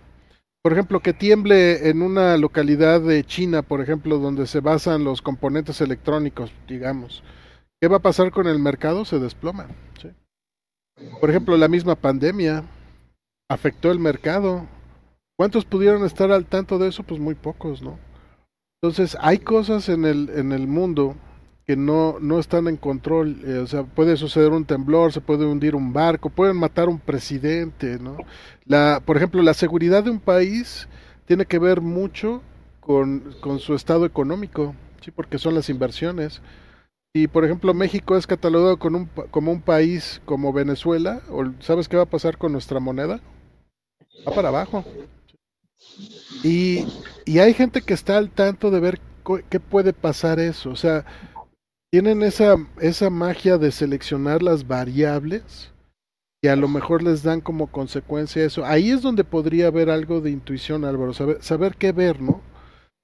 Por 0.64 0.72
ejemplo, 0.72 1.00
que 1.00 1.12
tiemble 1.12 1.90
en 1.90 2.00
una 2.00 2.36
localidad 2.38 3.00
de 3.00 3.22
China, 3.22 3.62
por 3.62 3.82
ejemplo, 3.82 4.18
donde 4.18 4.46
se 4.46 4.60
basan 4.60 5.04
los 5.04 5.20
componentes 5.20 5.80
electrónicos, 5.82 6.50
digamos. 6.66 7.22
¿Qué 7.80 7.88
va 7.88 7.98
a 7.98 8.02
pasar 8.02 8.30
con 8.30 8.46
el 8.46 8.58
mercado? 8.58 9.04
Se 9.04 9.18
desploma. 9.18 9.66
¿sí? 10.00 10.08
Por 11.20 11.28
ejemplo, 11.28 11.56
la 11.58 11.68
misma 11.68 11.96
pandemia 11.96 12.64
afectó 13.50 13.90
el 13.90 13.98
mercado. 13.98 14.66
¿Cuántos 15.36 15.66
pudieron 15.66 16.04
estar 16.04 16.32
al 16.32 16.46
tanto 16.46 16.78
de 16.78 16.88
eso? 16.88 17.02
Pues 17.02 17.20
muy 17.20 17.34
pocos, 17.34 17.82
¿no? 17.82 17.98
Entonces, 18.82 19.18
hay 19.20 19.38
cosas 19.38 19.90
en 19.90 20.06
el, 20.06 20.30
en 20.30 20.52
el 20.52 20.66
mundo 20.66 21.14
que 21.66 21.76
no, 21.76 22.18
no 22.20 22.38
están 22.38 22.68
en 22.68 22.76
control. 22.76 23.38
Eh, 23.46 23.58
o 23.58 23.66
sea, 23.66 23.84
puede 23.84 24.16
suceder 24.16 24.50
un 24.52 24.64
temblor, 24.64 25.12
se 25.12 25.20
puede 25.20 25.46
hundir 25.46 25.74
un 25.74 25.92
barco, 25.92 26.30
pueden 26.30 26.56
matar 26.56 26.88
un 26.88 26.98
presidente, 26.98 27.98
¿no? 27.98 28.18
La, 28.66 29.00
por 29.04 29.16
ejemplo, 29.16 29.42
la 29.42 29.54
seguridad 29.54 30.04
de 30.04 30.10
un 30.10 30.20
país 30.20 30.88
tiene 31.26 31.46
que 31.46 31.58
ver 31.58 31.80
mucho 31.80 32.42
con, 32.80 33.34
con 33.40 33.58
su 33.58 33.74
estado 33.74 34.04
económico, 34.04 34.74
¿sí? 35.00 35.10
Porque 35.10 35.38
son 35.38 35.54
las 35.54 35.70
inversiones. 35.70 36.42
Y, 37.14 37.28
por 37.28 37.44
ejemplo, 37.44 37.72
México 37.74 38.16
es 38.16 38.26
catalogado 38.26 38.76
con 38.78 38.94
un, 38.96 39.08
como 39.30 39.52
un 39.52 39.62
país 39.62 40.20
como 40.24 40.52
Venezuela, 40.52 41.22
o 41.30 41.44
¿sabes 41.60 41.88
qué 41.88 41.96
va 41.96 42.02
a 42.02 42.10
pasar 42.10 42.36
con 42.36 42.52
nuestra 42.52 42.80
moneda? 42.80 43.20
Va 44.26 44.34
para 44.34 44.48
abajo. 44.48 44.84
Y, 46.42 46.84
y 47.24 47.38
hay 47.38 47.54
gente 47.54 47.82
que 47.82 47.94
está 47.94 48.18
al 48.18 48.30
tanto 48.30 48.70
de 48.70 48.80
ver 48.80 49.00
qué 49.48 49.60
puede 49.60 49.92
pasar 49.92 50.40
eso. 50.40 50.70
O 50.70 50.76
sea, 50.76 51.06
tienen 51.94 52.24
esa, 52.24 52.56
esa 52.80 53.08
magia 53.08 53.56
de 53.56 53.70
seleccionar 53.70 54.42
las 54.42 54.66
variables 54.66 55.70
y 56.42 56.48
a 56.48 56.56
lo 56.56 56.66
mejor 56.66 57.04
les 57.04 57.22
dan 57.22 57.40
como 57.40 57.68
consecuencia 57.68 58.44
eso. 58.44 58.64
Ahí 58.66 58.90
es 58.90 59.00
donde 59.00 59.22
podría 59.22 59.68
haber 59.68 59.90
algo 59.90 60.20
de 60.20 60.32
intuición, 60.32 60.84
Álvaro, 60.84 61.12
saber, 61.12 61.40
saber 61.40 61.76
qué 61.76 61.92
ver, 61.92 62.20
¿no? 62.20 62.42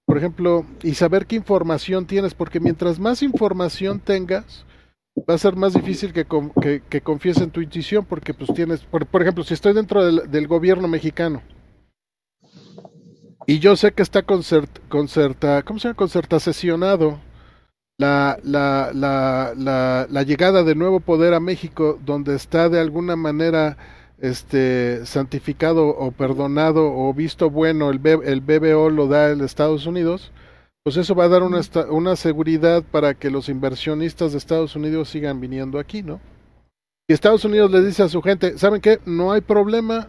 Por 0.06 0.18
ejemplo, 0.18 0.66
y 0.82 0.94
saber 0.94 1.26
qué 1.26 1.36
información 1.36 2.04
tienes, 2.04 2.34
porque 2.34 2.58
mientras 2.58 2.98
más 2.98 3.22
información 3.22 4.00
tengas, 4.00 4.66
va 5.18 5.34
a 5.34 5.38
ser 5.38 5.54
más 5.54 5.72
difícil 5.72 6.12
que, 6.12 6.26
que, 6.60 6.82
que 6.88 7.00
confíes 7.00 7.40
en 7.40 7.52
tu 7.52 7.60
intuición, 7.60 8.04
porque 8.04 8.34
pues 8.34 8.52
tienes, 8.54 8.80
por, 8.80 9.06
por 9.06 9.22
ejemplo, 9.22 9.44
si 9.44 9.54
estoy 9.54 9.72
dentro 9.72 10.04
del, 10.04 10.28
del, 10.32 10.48
gobierno 10.48 10.88
mexicano 10.88 11.42
y 13.46 13.60
yo 13.60 13.76
sé 13.76 13.92
que 13.92 14.02
está 14.02 14.22
concert, 14.22 14.80
concerta, 14.88 15.62
¿cómo 15.62 15.78
se 15.78 15.86
llama? 15.86 15.96
Concerta 15.96 16.40
sesionado 16.40 17.20
la, 18.00 18.38
la, 18.44 18.92
la, 18.94 19.52
la, 19.54 20.06
la 20.08 20.22
llegada 20.22 20.64
de 20.64 20.74
nuevo 20.74 21.00
poder 21.00 21.34
a 21.34 21.40
México, 21.40 21.98
donde 22.02 22.34
está 22.34 22.70
de 22.70 22.80
alguna 22.80 23.14
manera 23.14 23.76
este 24.18 25.04
santificado 25.04 25.88
o 25.88 26.10
perdonado 26.10 26.90
o 26.90 27.12
visto 27.12 27.50
bueno 27.50 27.90
el, 27.90 28.00
el 28.24 28.40
BBO 28.40 28.88
lo 28.88 29.06
da 29.06 29.32
en 29.32 29.42
Estados 29.42 29.84
Unidos, 29.84 30.32
pues 30.82 30.96
eso 30.96 31.14
va 31.14 31.24
a 31.24 31.28
dar 31.28 31.42
una, 31.42 31.60
una 31.90 32.16
seguridad 32.16 32.82
para 32.90 33.12
que 33.12 33.28
los 33.28 33.50
inversionistas 33.50 34.32
de 34.32 34.38
Estados 34.38 34.74
Unidos 34.76 35.10
sigan 35.10 35.38
viniendo 35.38 35.78
aquí, 35.78 36.02
¿no? 36.02 36.22
Y 37.06 37.12
Estados 37.12 37.44
Unidos 37.44 37.70
le 37.70 37.82
dice 37.82 38.02
a 38.02 38.08
su 38.08 38.22
gente, 38.22 38.56
¿saben 38.56 38.80
qué? 38.80 38.98
No 39.04 39.30
hay 39.32 39.42
problema, 39.42 40.08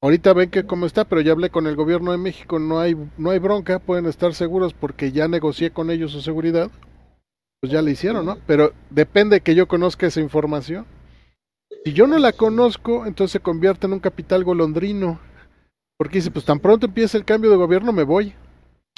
ahorita 0.00 0.32
ven 0.32 0.50
que 0.50 0.66
cómo 0.66 0.86
está, 0.86 1.04
pero 1.04 1.20
ya 1.20 1.30
hablé 1.30 1.50
con 1.50 1.68
el 1.68 1.76
gobierno 1.76 2.10
de 2.10 2.18
México, 2.18 2.58
no 2.58 2.80
hay, 2.80 2.96
no 3.16 3.30
hay 3.30 3.38
bronca, 3.38 3.78
pueden 3.78 4.06
estar 4.06 4.34
seguros 4.34 4.74
porque 4.74 5.12
ya 5.12 5.28
negocié 5.28 5.70
con 5.70 5.92
ellos 5.92 6.10
su 6.10 6.20
seguridad 6.20 6.68
pues 7.60 7.72
ya 7.72 7.82
le 7.82 7.90
hicieron, 7.90 8.24
¿no? 8.24 8.38
Pero 8.46 8.72
depende 8.90 9.40
que 9.40 9.54
yo 9.54 9.66
conozca 9.66 10.06
esa 10.06 10.20
información. 10.20 10.86
Si 11.84 11.92
yo 11.92 12.06
no 12.06 12.18
la 12.18 12.32
conozco, 12.32 13.06
entonces 13.06 13.32
se 13.32 13.40
convierte 13.40 13.86
en 13.86 13.94
un 13.94 14.00
capital 14.00 14.44
golondrino. 14.44 15.18
Porque 15.96 16.18
dice, 16.18 16.30
pues 16.30 16.44
tan 16.44 16.60
pronto 16.60 16.86
empieza 16.86 17.18
el 17.18 17.24
cambio 17.24 17.50
de 17.50 17.56
gobierno, 17.56 17.92
me 17.92 18.04
voy. 18.04 18.34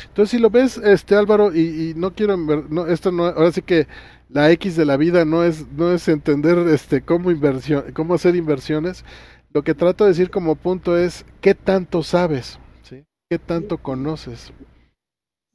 Entonces, 0.04 0.30
si 0.30 0.38
lo 0.38 0.50
ves, 0.50 0.76
este 0.78 1.14
Álvaro, 1.14 1.54
y, 1.54 1.94
no 1.96 2.14
quiero, 2.14 2.36
no, 2.36 2.86
esto 2.86 3.12
no, 3.12 3.26
ahora 3.26 3.52
sí 3.52 3.62
que 3.62 3.86
la 4.28 4.50
X 4.52 4.76
de 4.76 4.84
la 4.84 4.96
vida 4.96 5.24
no 5.24 5.44
es, 5.44 5.66
no 5.72 5.92
es 5.92 6.08
entender 6.08 6.58
este 6.68 7.02
cómo 7.02 7.30
inversión, 7.30 7.92
cómo 7.92 8.14
hacer 8.14 8.36
inversiones. 8.36 9.04
Lo 9.52 9.62
que 9.62 9.74
trato 9.74 10.04
de 10.04 10.10
decir 10.10 10.30
como 10.30 10.54
punto 10.54 10.96
es 10.96 11.24
qué 11.40 11.54
tanto 11.54 12.02
sabes, 12.02 12.58
¿sí? 12.82 13.04
qué 13.28 13.38
tanto 13.38 13.78
conoces. 13.78 14.52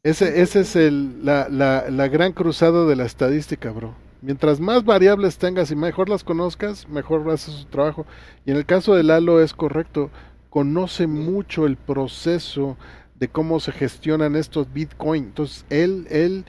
Ese, 0.06 0.44
ese 0.44 0.60
es 0.60 0.76
el, 0.76 1.26
la, 1.26 1.50
la, 1.50 1.90
la 1.90 2.08
gran 2.08 2.32
cruzada 2.32 2.86
de 2.86 2.96
la 2.96 3.06
estadística, 3.06 3.72
bro. 3.72 3.96
Mientras 4.22 4.60
más 4.60 4.86
variables 4.86 5.40
tengas 5.40 5.72
y 5.72 5.76
mejor 5.76 6.10
las 6.10 6.24
conozcas, 6.24 6.88
mejor 6.88 7.28
haces 7.32 7.56
su 7.56 7.66
trabajo. 7.66 8.06
Y 8.46 8.52
en 8.52 8.58
el 8.58 8.68
caso 8.68 8.94
de 8.94 9.02
Lalo 9.02 9.42
es 9.42 9.56
correcto, 9.56 10.12
conoce 10.52 11.08
mucho 11.08 11.66
el 11.66 11.76
proceso 11.76 12.78
de 13.16 13.30
cómo 13.30 13.60
se 13.60 13.72
gestionan 13.72 14.36
estos 14.36 14.72
Bitcoin. 14.72 15.24
Entonces, 15.24 15.66
él, 15.72 16.06
él, 16.12 16.46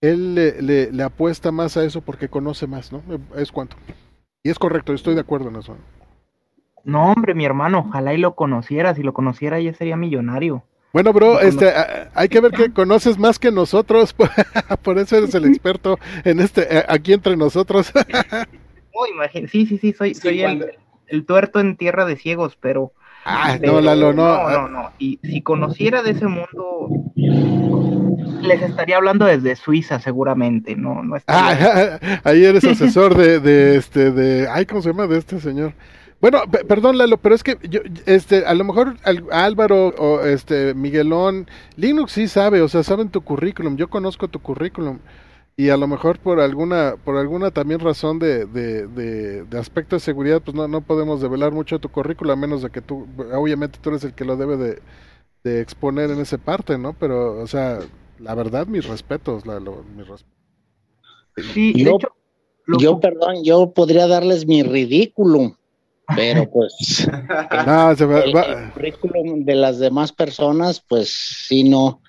él 0.00 0.36
le, 0.36 0.92
le, 0.92 1.02
apuesta 1.02 1.50
más 1.50 1.76
a 1.76 1.84
eso 1.84 2.02
porque 2.02 2.28
conoce 2.28 2.68
más, 2.68 2.92
¿no? 2.92 3.02
Es 3.34 3.50
cuanto. 3.50 3.76
Y 4.44 4.50
es 4.50 4.60
correcto, 4.60 4.92
estoy 4.92 5.16
de 5.16 5.22
acuerdo 5.22 5.48
en 5.48 5.56
eso. 5.56 5.76
No, 6.84 7.10
hombre, 7.10 7.34
mi 7.34 7.44
hermano, 7.44 7.84
ojalá 7.88 8.14
y 8.14 8.18
lo 8.18 8.36
conociera. 8.36 8.94
Si 8.94 9.02
lo 9.02 9.12
conociera, 9.12 9.58
ya 9.58 9.74
sería 9.74 9.96
millonario. 9.96 10.62
Bueno, 10.92 11.12
bro, 11.14 11.40
este, 11.40 11.72
hay 12.14 12.28
que 12.28 12.40
ver 12.40 12.52
que 12.52 12.70
conoces 12.70 13.18
más 13.18 13.38
que 13.38 13.50
nosotros, 13.50 14.14
por 14.82 14.98
eso 14.98 15.16
eres 15.16 15.34
el 15.34 15.46
experto 15.46 15.98
en 16.24 16.40
este, 16.40 16.84
aquí 16.86 17.14
entre 17.14 17.36
nosotros. 17.36 17.90
sí, 19.50 19.66
sí, 19.66 19.78
sí, 19.78 19.92
soy, 19.92 20.14
soy 20.14 20.42
el, 20.42 21.24
tuerto 21.24 21.60
en 21.60 21.76
tierra 21.76 22.04
de 22.04 22.16
ciegos, 22.16 22.58
pero... 22.60 22.92
Ah, 23.24 23.56
no, 23.62 23.80
Lalo, 23.80 24.12
no. 24.12 24.50
No, 24.50 24.50
no, 24.50 24.68
no. 24.68 24.90
Y 24.98 25.18
si 25.22 25.42
conociera 25.42 26.02
de 26.02 26.10
ese 26.10 26.26
mundo, 26.26 26.88
les 28.42 28.62
estaría 28.62 28.96
hablando 28.96 29.24
desde 29.24 29.56
Suiza, 29.56 30.00
seguramente, 30.00 30.76
¿no? 30.76 31.02
no 31.02 31.16
ah, 31.28 31.98
ahí 32.24 32.44
eres 32.44 32.64
asesor 32.64 33.16
de, 33.16 33.40
de, 33.40 33.76
este, 33.76 34.10
de, 34.10 34.48
ay, 34.48 34.66
¿cómo 34.66 34.82
se 34.82 34.90
llama? 34.90 35.06
De 35.06 35.18
este 35.18 35.40
señor. 35.40 35.72
Bueno, 36.22 36.38
perdón 36.68 36.98
Lalo, 36.98 37.16
pero 37.16 37.34
es 37.34 37.42
que 37.42 37.58
yo, 37.68 37.80
este, 38.06 38.46
a 38.46 38.54
lo 38.54 38.62
mejor 38.62 38.94
Álvaro 39.32 39.88
o 39.88 40.20
este 40.20 40.72
Miguelón, 40.72 41.48
Linux 41.74 42.12
sí 42.12 42.28
sabe, 42.28 42.62
o 42.62 42.68
sea, 42.68 42.84
saben 42.84 43.08
tu 43.08 43.22
currículum, 43.22 43.76
yo 43.76 43.90
conozco 43.90 44.28
tu 44.28 44.38
currículum 44.38 45.00
y 45.56 45.70
a 45.70 45.76
lo 45.76 45.88
mejor 45.88 46.20
por 46.20 46.38
alguna, 46.38 46.94
por 47.04 47.16
alguna 47.16 47.50
también 47.50 47.80
razón 47.80 48.20
de, 48.20 48.46
de, 48.46 48.86
de, 48.86 49.58
aspecto 49.58 49.96
de 49.96 50.00
seguridad, 50.00 50.40
pues 50.40 50.54
no, 50.54 50.68
no 50.68 50.80
podemos 50.82 51.20
develar 51.20 51.50
mucho 51.50 51.80
tu 51.80 51.88
currículum 51.88 52.30
a 52.30 52.36
menos 52.36 52.62
de 52.62 52.70
que 52.70 52.80
tú, 52.80 53.04
obviamente 53.34 53.80
tú 53.82 53.90
eres 53.90 54.04
el 54.04 54.14
que 54.14 54.24
lo 54.24 54.36
debe 54.36 54.56
de, 55.42 55.60
exponer 55.60 56.12
en 56.12 56.20
esa 56.20 56.38
parte, 56.38 56.78
¿no? 56.78 56.92
Pero, 56.92 57.42
o 57.42 57.46
sea, 57.48 57.80
la 58.20 58.36
verdad, 58.36 58.68
mis 58.68 58.86
respetos, 58.86 59.44
Lalo, 59.44 59.84
mis 59.96 60.06
respetos. 60.06 60.38
Sí, 61.52 61.74
yo, 61.82 61.98
yo, 62.78 63.00
perdón, 63.00 63.42
yo 63.42 63.72
podría 63.72 64.06
darles 64.06 64.46
mi 64.46 64.62
ridículo 64.62 65.56
pero 66.14 66.50
pues 66.52 67.06
el, 67.50 68.72
currículum 68.72 69.44
de 69.44 69.54
las 69.54 69.78
demás 69.78 70.12
personas, 70.12 70.82
pues 70.86 71.10
sí, 71.48 71.64
no. 71.64 72.00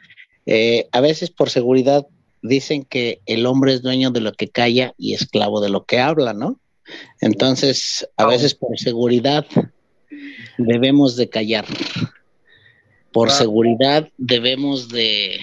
Eh, 0.45 0.87
a 0.91 1.01
veces 1.01 1.29
por 1.29 1.49
seguridad 1.49 2.05
dicen 2.41 2.83
que 2.83 3.21
el 3.25 3.45
hombre 3.45 3.73
es 3.73 3.81
dueño 3.81 4.11
de 4.11 4.19
lo 4.19 4.33
que 4.33 4.49
calla 4.49 4.93
y 4.97 5.13
esclavo 5.13 5.61
de 5.61 5.69
lo 5.69 5.85
que 5.85 5.99
habla, 5.99 6.33
¿no? 6.33 6.59
Entonces, 7.21 8.07
a 8.17 8.25
veces 8.25 8.53
por 8.53 8.77
seguridad 8.77 9.45
debemos 10.57 11.15
de 11.15 11.29
callar. 11.29 11.65
Por 13.13 13.31
seguridad 13.31 14.09
debemos 14.17 14.89
de 14.89 15.39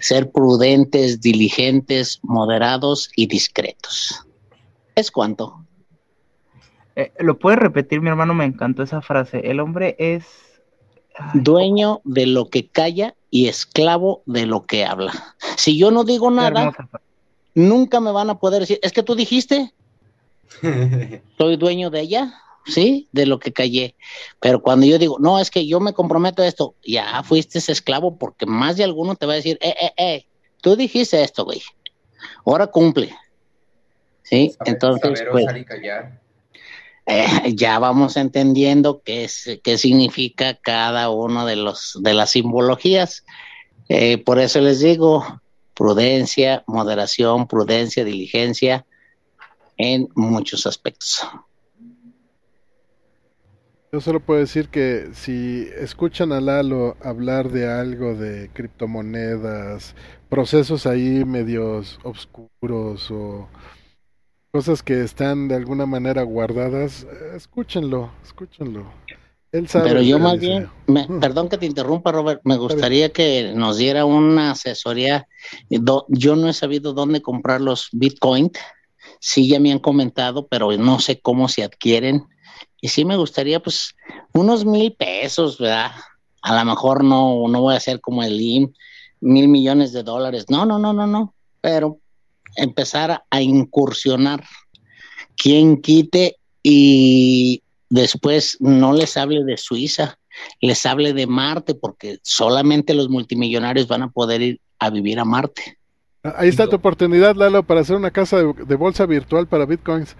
ser 0.00 0.30
prudentes, 0.30 1.20
diligentes, 1.20 2.18
moderados 2.22 3.10
y 3.14 3.26
discretos. 3.26 4.26
¿Es 4.94 5.10
cuanto? 5.10 5.65
Eh, 6.96 7.12
¿Lo 7.18 7.38
puedes 7.38 7.58
repetir, 7.58 8.00
mi 8.00 8.08
hermano? 8.08 8.34
Me 8.34 8.46
encantó 8.46 8.82
esa 8.82 9.02
frase. 9.02 9.50
El 9.50 9.60
hombre 9.60 9.96
es... 9.98 10.24
Dueño 11.32 12.02
de 12.04 12.26
lo 12.26 12.50
que 12.50 12.68
calla 12.68 13.14
y 13.30 13.48
esclavo 13.48 14.22
de 14.26 14.44
lo 14.44 14.66
que 14.66 14.84
habla. 14.84 15.34
Si 15.56 15.78
yo 15.78 15.90
no 15.90 16.04
digo 16.04 16.30
nada, 16.30 16.72
nunca 17.54 18.00
me 18.00 18.12
van 18.12 18.28
a 18.28 18.38
poder 18.38 18.60
decir, 18.60 18.78
es 18.82 18.92
que 18.92 19.02
tú 19.02 19.14
dijiste, 19.14 19.72
soy 21.38 21.56
dueño 21.56 21.88
de 21.88 22.00
ella, 22.00 22.34
¿sí? 22.66 23.08
De 23.12 23.26
lo 23.26 23.38
que 23.38 23.52
callé. 23.52 23.94
Pero 24.40 24.60
cuando 24.60 24.86
yo 24.86 24.98
digo, 24.98 25.16
no, 25.18 25.38
es 25.38 25.50
que 25.50 25.66
yo 25.66 25.80
me 25.80 25.94
comprometo 25.94 26.42
a 26.42 26.46
esto, 26.46 26.74
ya 26.84 27.22
fuiste 27.22 27.58
ese 27.58 27.72
esclavo 27.72 28.18
porque 28.18 28.46
más 28.46 28.76
de 28.76 28.84
alguno 28.84 29.16
te 29.16 29.26
va 29.26 29.32
a 29.32 29.36
decir, 29.36 29.58
eh, 29.62 29.74
eh, 29.80 29.92
eh, 29.96 30.26
tú 30.60 30.76
dijiste 30.76 31.22
esto, 31.22 31.44
güey. 31.44 31.62
Ahora 32.44 32.66
cumple. 32.66 33.14
¿Sí? 34.22 34.54
Entonces, 34.64 35.24
pues, 35.30 35.46
eh, 37.06 37.54
ya 37.54 37.78
vamos 37.78 38.16
entendiendo 38.16 39.00
qué, 39.04 39.24
es, 39.24 39.60
qué 39.62 39.78
significa 39.78 40.54
cada 40.54 41.08
uno 41.10 41.46
de, 41.46 41.56
los, 41.56 41.98
de 42.02 42.14
las 42.14 42.30
simbologías. 42.30 43.24
Eh, 43.88 44.18
por 44.18 44.40
eso 44.40 44.60
les 44.60 44.80
digo, 44.80 45.40
prudencia, 45.74 46.64
moderación, 46.66 47.46
prudencia, 47.46 48.04
diligencia 48.04 48.84
en 49.76 50.08
muchos 50.16 50.66
aspectos. 50.66 51.22
Yo 53.92 54.00
solo 54.00 54.18
puedo 54.18 54.40
decir 54.40 54.68
que 54.68 55.10
si 55.14 55.68
escuchan 55.78 56.32
a 56.32 56.40
Lalo 56.40 56.96
hablar 57.02 57.50
de 57.50 57.70
algo 57.70 58.14
de 58.14 58.50
criptomonedas, 58.52 59.94
procesos 60.28 60.86
ahí 60.86 61.24
medios 61.24 62.00
oscuros 62.02 63.10
o 63.12 63.48
cosas 64.56 64.82
que 64.82 65.02
están 65.02 65.48
de 65.48 65.54
alguna 65.54 65.84
manera 65.84 66.22
guardadas, 66.22 67.02
eh, 67.02 67.36
escúchenlo, 67.36 68.10
escúchenlo. 68.24 68.86
Él 69.52 69.68
sabe 69.68 69.90
Pero 69.90 70.00
yo 70.00 70.18
más 70.18 70.40
bien, 70.40 70.70
perdón 71.20 71.50
que 71.50 71.58
te 71.58 71.66
interrumpa, 71.66 72.10
Robert, 72.10 72.40
me 72.42 72.56
gustaría 72.56 73.12
que 73.12 73.52
nos 73.54 73.76
diera 73.76 74.06
una 74.06 74.52
asesoría. 74.52 75.28
Yo 75.68 76.36
no 76.36 76.48
he 76.48 76.54
sabido 76.54 76.94
dónde 76.94 77.20
comprar 77.20 77.60
los 77.60 77.90
Bitcoin. 77.92 78.50
Sí, 79.20 79.46
ya 79.46 79.60
me 79.60 79.72
han 79.72 79.78
comentado, 79.78 80.46
pero 80.46 80.72
no 80.78 81.00
sé 81.00 81.20
cómo 81.20 81.48
se 81.48 81.62
adquieren. 81.62 82.24
Y 82.80 82.88
sí 82.88 83.04
me 83.04 83.18
gustaría, 83.18 83.60
pues, 83.60 83.94
unos 84.32 84.64
mil 84.64 84.94
pesos, 84.94 85.58
¿verdad? 85.58 85.90
A 86.40 86.58
lo 86.58 86.64
mejor 86.64 87.04
no, 87.04 87.46
no 87.46 87.60
voy 87.60 87.74
a 87.74 87.76
hacer 87.76 88.00
como 88.00 88.22
el 88.22 88.40
IM, 88.40 88.72
mil 89.20 89.48
millones 89.48 89.92
de 89.92 90.02
dólares. 90.02 90.46
No, 90.48 90.64
no, 90.64 90.78
no, 90.78 90.94
no, 90.94 91.06
no. 91.06 91.34
Pero 91.60 91.98
empezar 92.56 93.24
a 93.30 93.40
incursionar. 93.40 94.44
Quien 95.36 95.80
quite 95.82 96.36
y 96.62 97.62
después 97.90 98.56
no 98.60 98.92
les 98.92 99.16
hable 99.16 99.44
de 99.44 99.56
Suiza, 99.56 100.18
les 100.60 100.84
hable 100.86 101.12
de 101.12 101.26
Marte, 101.26 101.74
porque 101.74 102.18
solamente 102.22 102.94
los 102.94 103.08
multimillonarios 103.08 103.88
van 103.88 104.02
a 104.02 104.10
poder 104.10 104.42
ir 104.42 104.60
a 104.78 104.90
vivir 104.90 105.18
a 105.18 105.24
Marte. 105.24 105.78
Ahí 106.22 106.48
está 106.48 106.66
tu 106.66 106.76
oportunidad, 106.76 107.36
Lalo, 107.36 107.62
para 107.62 107.80
hacer 107.80 107.96
una 107.96 108.10
casa 108.10 108.38
de, 108.38 108.74
bolsa 108.74 109.06
virtual 109.06 109.46
para 109.46 109.64
bitcoins. 109.64 110.16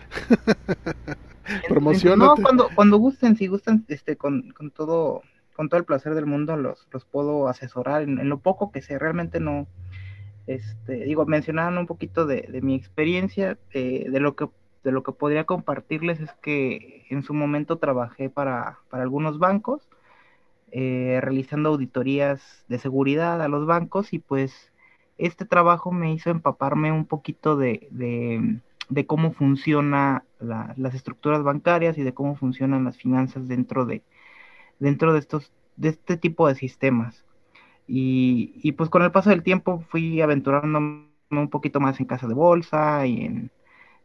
Promocionate. 1.69 2.41
No, 2.41 2.43
cuando, 2.43 2.69
cuando 2.75 2.97
gusten, 2.99 3.37
si 3.37 3.49
gustan, 3.49 3.85
este, 3.89 4.17
con, 4.17 4.51
con 4.51 4.71
todo, 4.71 5.23
con 5.55 5.69
todo 5.69 5.79
el 5.79 5.85
placer 5.85 6.15
del 6.15 6.27
mundo, 6.27 6.57
los, 6.57 6.87
los 6.93 7.05
puedo 7.05 7.49
asesorar 7.49 8.03
en, 8.03 8.19
en, 8.19 8.29
lo 8.29 8.39
poco 8.39 8.71
que 8.71 8.83
sé. 8.83 8.99
Realmente 8.99 9.41
no, 9.41 9.67
este, 10.47 11.05
digo, 11.05 11.27
mencionaban 11.27 11.79
un 11.79 11.87
poquito 11.87 12.27
de, 12.27 12.61
mi 12.63 12.75
experiencia, 12.75 13.59
eh, 13.73 14.07
de 14.09 14.21
lo 14.21 14.37
que 14.37 14.49
de 14.87 14.93
lo 14.93 15.03
que 15.03 15.11
podría 15.11 15.43
compartirles 15.45 16.21
es 16.21 16.33
que 16.35 17.07
en 17.11 17.25
su 17.25 17.35
momento 17.35 17.79
trabajé 17.79 18.31
para, 18.31 18.79
algunos 18.93 19.41
bancos, 19.41 19.89
eh, 20.71 21.19
realizando 21.21 21.71
auditorías 21.71 22.65
de 22.69 22.79
seguridad 22.79 23.43
a 23.43 23.49
los 23.49 23.67
bancos 23.67 24.13
y 24.13 24.21
pues 24.21 24.71
este 25.19 25.45
trabajo 25.45 25.91
me 25.91 26.13
hizo 26.13 26.31
empaparme 26.31 26.93
un 26.93 27.05
poquito 27.05 27.57
de, 27.57 27.89
de, 27.91 29.07
cómo 29.07 29.33
funcionan 29.33 30.23
las 30.39 30.95
estructuras 30.95 31.43
bancarias 31.43 31.99
y 31.99 32.05
de 32.05 32.15
cómo 32.15 32.37
funcionan 32.37 32.85
las 32.85 32.97
finanzas 32.97 33.49
dentro 33.49 33.87
de, 33.87 34.05
dentro 34.79 35.13
de, 35.13 35.19
estos, 35.19 35.53
de 35.75 35.89
este 35.89 36.17
tipo 36.17 36.47
de 36.47 36.55
sistemas. 36.55 37.25
Y, 37.89 38.73
pues 38.73 38.91
con 38.91 39.03
el 39.03 39.13
paso 39.13 39.31
del 39.31 39.43
tiempo 39.43 39.85
fui 39.89 40.21
aventurándome 40.21 41.07
un 41.31 41.51
poquito 41.51 41.81
más 41.81 42.01
en 42.01 42.07
casa 42.07 42.27
de 42.27 42.35
bolsa 42.35 43.07
y 43.07 43.25
en, 43.25 43.51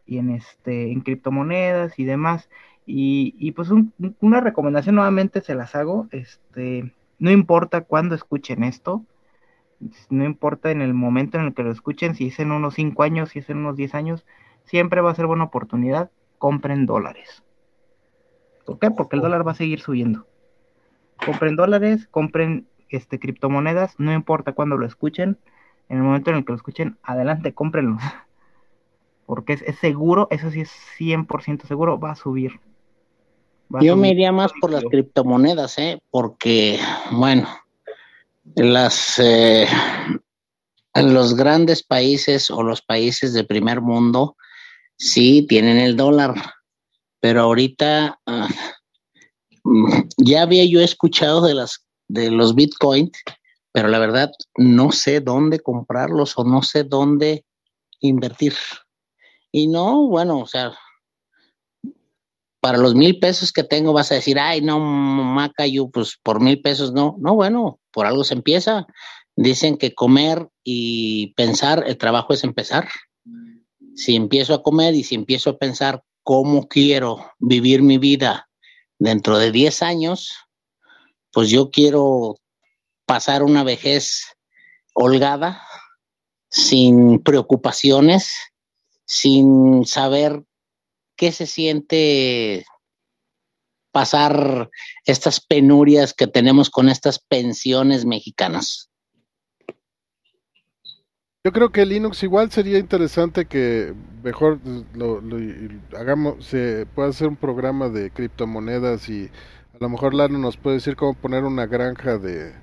y 0.06 0.18
en, 0.18 0.30
este, 0.32 0.92
en 0.92 1.02
criptomonedas 1.02 1.98
y 1.98 2.04
demás. 2.04 2.50
Y, 2.86 3.52
pues 3.54 3.70
una 4.20 4.42
recomendación 4.42 4.96
nuevamente 4.96 5.42
se 5.42 5.56
las 5.56 5.76
hago, 5.76 6.08
este, 6.12 6.94
no 7.20 7.32
importa 7.32 7.82
cuándo 7.82 8.16
escuchen 8.16 8.64
esto, 8.64 9.06
no 10.10 10.26
importa 10.26 10.72
en 10.72 10.82
el 10.82 10.94
momento 10.94 11.38
en 11.38 11.46
el 11.46 11.54
que 11.54 11.64
lo 11.64 11.72
escuchen, 11.72 12.16
si 12.16 12.28
es 12.28 12.40
en 12.40 12.52
unos 12.52 12.76
5 12.76 13.04
años, 13.04 13.30
si 13.30 13.40
es 13.40 13.50
en 13.50 13.58
unos 13.58 13.76
10 13.76 13.96
años, 13.96 14.26
siempre 14.66 15.02
va 15.02 15.12
a 15.12 15.16
ser 15.16 15.28
buena 15.28 15.46
oportunidad, 15.46 16.12
compren 16.38 16.86
dólares. 16.86 17.44
¿Por 18.66 18.80
qué? 18.80 18.92
Porque 18.92 19.16
el 19.16 19.22
dólar 19.22 19.46
va 19.46 19.52
a 19.52 19.56
seguir 19.56 19.80
subiendo. 19.80 20.28
Compren 21.26 21.56
dólares, 21.56 22.08
compren 22.10 22.68
este, 22.92 23.20
criptomonedas, 23.20 23.96
no 23.98 24.14
importa 24.14 24.54
cuándo 24.54 24.78
lo 24.78 24.86
escuchen, 24.86 25.38
en 25.90 25.98
el 25.98 26.04
momento 26.04 26.30
en 26.30 26.38
el 26.38 26.46
que 26.46 26.52
lo 26.52 26.58
escuchen, 26.58 26.98
adelante, 27.04 27.54
cómprenlo. 27.54 27.98
Porque 29.26 29.54
es, 29.54 29.80
seguro, 29.80 30.28
eso 30.30 30.52
sí 30.52 30.62
es 30.62 30.72
100% 30.98 31.66
seguro, 31.66 32.00
va 32.00 32.12
a 32.12 32.16
subir. 32.16 32.60
Yo 33.80 33.96
me 33.96 34.10
iría 34.10 34.34
más 34.34 34.52
por 34.60 34.70
las 34.70 34.84
criptomonedas, 34.84 35.78
¿eh? 35.78 36.02
porque, 36.10 36.78
bueno, 37.12 37.48
las, 38.56 39.18
eh, 39.20 39.66
En 40.94 41.14
los 41.14 41.36
grandes 41.36 41.84
países 41.84 42.52
o 42.52 42.64
los 42.64 42.82
países 42.82 43.34
de 43.34 43.46
primer 43.46 43.80
mundo 43.80 44.36
sí 44.98 45.46
tienen 45.48 45.78
el 45.78 45.96
dólar, 45.96 46.34
pero 47.22 47.42
ahorita 47.42 48.20
ah, 48.26 48.50
mm, 49.64 50.02
ya 50.18 50.42
había 50.42 50.66
yo 50.66 50.82
escuchado 50.82 51.42
de 51.42 51.54
las 51.54 51.86
de 52.12 52.30
los 52.30 52.56
bitcoins, 52.56 53.12
pero 53.72 53.88
la 53.88 54.00
verdad 54.00 54.32
no 54.58 54.92
sé 54.92 55.22
dónde 55.22 55.60
comprarlos 55.60 56.38
o 56.38 56.44
no 56.44 56.62
sé 56.62 56.84
dónde 56.84 57.46
invertir. 58.00 58.54
Y 59.52 59.68
no, 59.68 60.08
bueno, 60.08 60.40
o 60.40 60.48
sea, 60.48 60.74
para 62.60 62.78
los 62.78 62.96
mil 62.96 63.20
pesos 63.20 63.52
que 63.52 63.64
tengo 63.64 63.94
vas 63.94 64.12
a 64.12 64.16
decir, 64.16 64.40
ay, 64.40 64.62
no, 64.62 64.80
maca, 64.80 65.66
yo 65.68 65.90
pues 65.90 66.18
por 66.22 66.42
mil 66.42 66.62
pesos 66.62 66.92
no. 66.92 67.16
No, 67.20 67.36
bueno, 67.36 67.80
por 67.92 68.06
algo 68.06 68.24
se 68.24 68.34
empieza. 68.34 68.88
Dicen 69.36 69.78
que 69.78 69.96
comer 69.96 70.50
y 70.64 71.34
pensar, 71.36 71.86
el 71.88 71.98
trabajo 71.98 72.34
es 72.34 72.44
empezar. 72.44 72.90
Si 73.96 74.16
empiezo 74.16 74.54
a 74.54 74.64
comer 74.64 74.96
y 74.96 75.04
si 75.04 75.16
empiezo 75.16 75.52
a 75.52 75.58
pensar 75.58 76.04
cómo 76.24 76.68
quiero 76.68 77.32
vivir 77.40 77.82
mi 77.82 77.98
vida 77.98 78.50
dentro 79.00 79.38
de 79.38 79.52
10 79.52 79.82
años, 79.82 80.32
pues 81.34 81.50
yo 81.50 81.70
quiero 81.70 82.38
pasar 83.06 83.44
una 83.44 83.64
vejez 83.64 84.24
holgada, 84.94 85.62
sin 86.50 87.20
preocupaciones, 87.24 88.34
sin 89.06 89.86
saber 89.86 90.44
qué 91.16 91.32
se 91.32 91.46
siente 91.46 92.66
pasar 93.92 94.70
estas 95.06 95.42
penurias 95.42 96.14
que 96.14 96.28
tenemos 96.28 96.70
con 96.70 96.90
estas 96.90 97.20
pensiones 97.20 98.06
mexicanas. 98.06 98.90
Yo 101.44 101.52
creo 101.52 101.72
que 101.72 101.88
Linux 101.88 102.22
igual 102.22 102.52
sería 102.52 102.78
interesante 102.78 103.46
que 103.46 103.96
mejor 104.24 104.60
lo, 104.94 105.22
hagamos, 105.98 106.46
se 106.46 106.86
pueda 106.94 107.10
hacer 107.10 107.28
un 107.28 107.36
programa 107.36 107.90
de 107.90 108.12
criptomonedas 108.12 109.10
y 109.10 109.32
lo 109.82 109.90
mejor 109.90 110.14
Lano 110.14 110.38
nos 110.38 110.58
puede 110.58 110.78
decir 110.78 110.96
cómo 110.96 111.16
poner 111.16 111.44
una 111.44 111.66
granja 111.66 112.18
de 112.20 112.54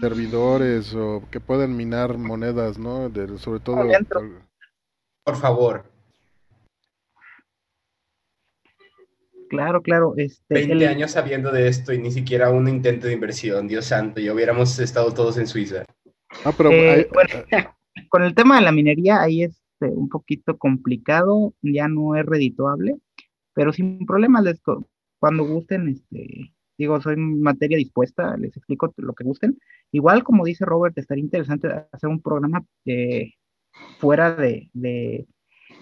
servidores 0.00 0.94
o 0.94 1.22
que 1.30 1.38
puedan 1.38 1.76
minar 1.76 2.16
monedas, 2.16 2.78
¿no? 2.78 3.10
De, 3.10 3.38
sobre 3.38 3.60
todo. 3.60 3.84
Por 5.24 5.36
favor. 5.36 5.84
Claro, 9.50 9.82
claro. 9.82 10.14
Este, 10.16 10.54
20 10.54 10.88
años 10.88 11.10
sabiendo 11.10 11.52
de 11.52 11.68
esto 11.68 11.92
y 11.92 11.98
ni 11.98 12.10
siquiera 12.10 12.50
un 12.50 12.66
intento 12.66 13.06
de 13.06 13.12
inversión, 13.12 13.68
Dios 13.68 13.84
santo, 13.84 14.18
y 14.18 14.30
hubiéramos 14.30 14.78
estado 14.78 15.12
todos 15.12 15.36
en 15.36 15.46
Suiza. 15.46 15.84
Ah, 16.44 16.52
pero 16.56 16.72
eh, 16.72 17.08
con 18.08 18.22
el 18.22 18.34
tema 18.34 18.56
de 18.56 18.62
la 18.62 18.72
minería 18.72 19.20
ahí 19.20 19.42
es 19.42 19.62
este, 19.82 19.94
un 19.94 20.08
poquito 20.08 20.56
complicado, 20.56 21.52
ya 21.60 21.88
no 21.88 22.16
es 22.16 22.24
redituable, 22.24 22.96
pero 23.52 23.72
sin 23.72 24.06
problemas, 24.06 24.44
les, 24.44 24.60
cuando 25.22 25.44
gusten, 25.44 25.86
este, 25.86 26.52
digo, 26.76 27.00
soy 27.00 27.14
materia 27.16 27.78
dispuesta, 27.78 28.36
les 28.38 28.56
explico 28.56 28.92
lo 28.96 29.12
que 29.12 29.22
gusten. 29.22 29.56
Igual, 29.92 30.24
como 30.24 30.44
dice 30.44 30.64
Robert, 30.64 30.98
estaría 30.98 31.22
interesante 31.22 31.68
hacer 31.92 32.10
un 32.10 32.20
programa 32.20 32.64
eh, 32.86 33.34
fuera 34.00 34.34
de, 34.34 34.68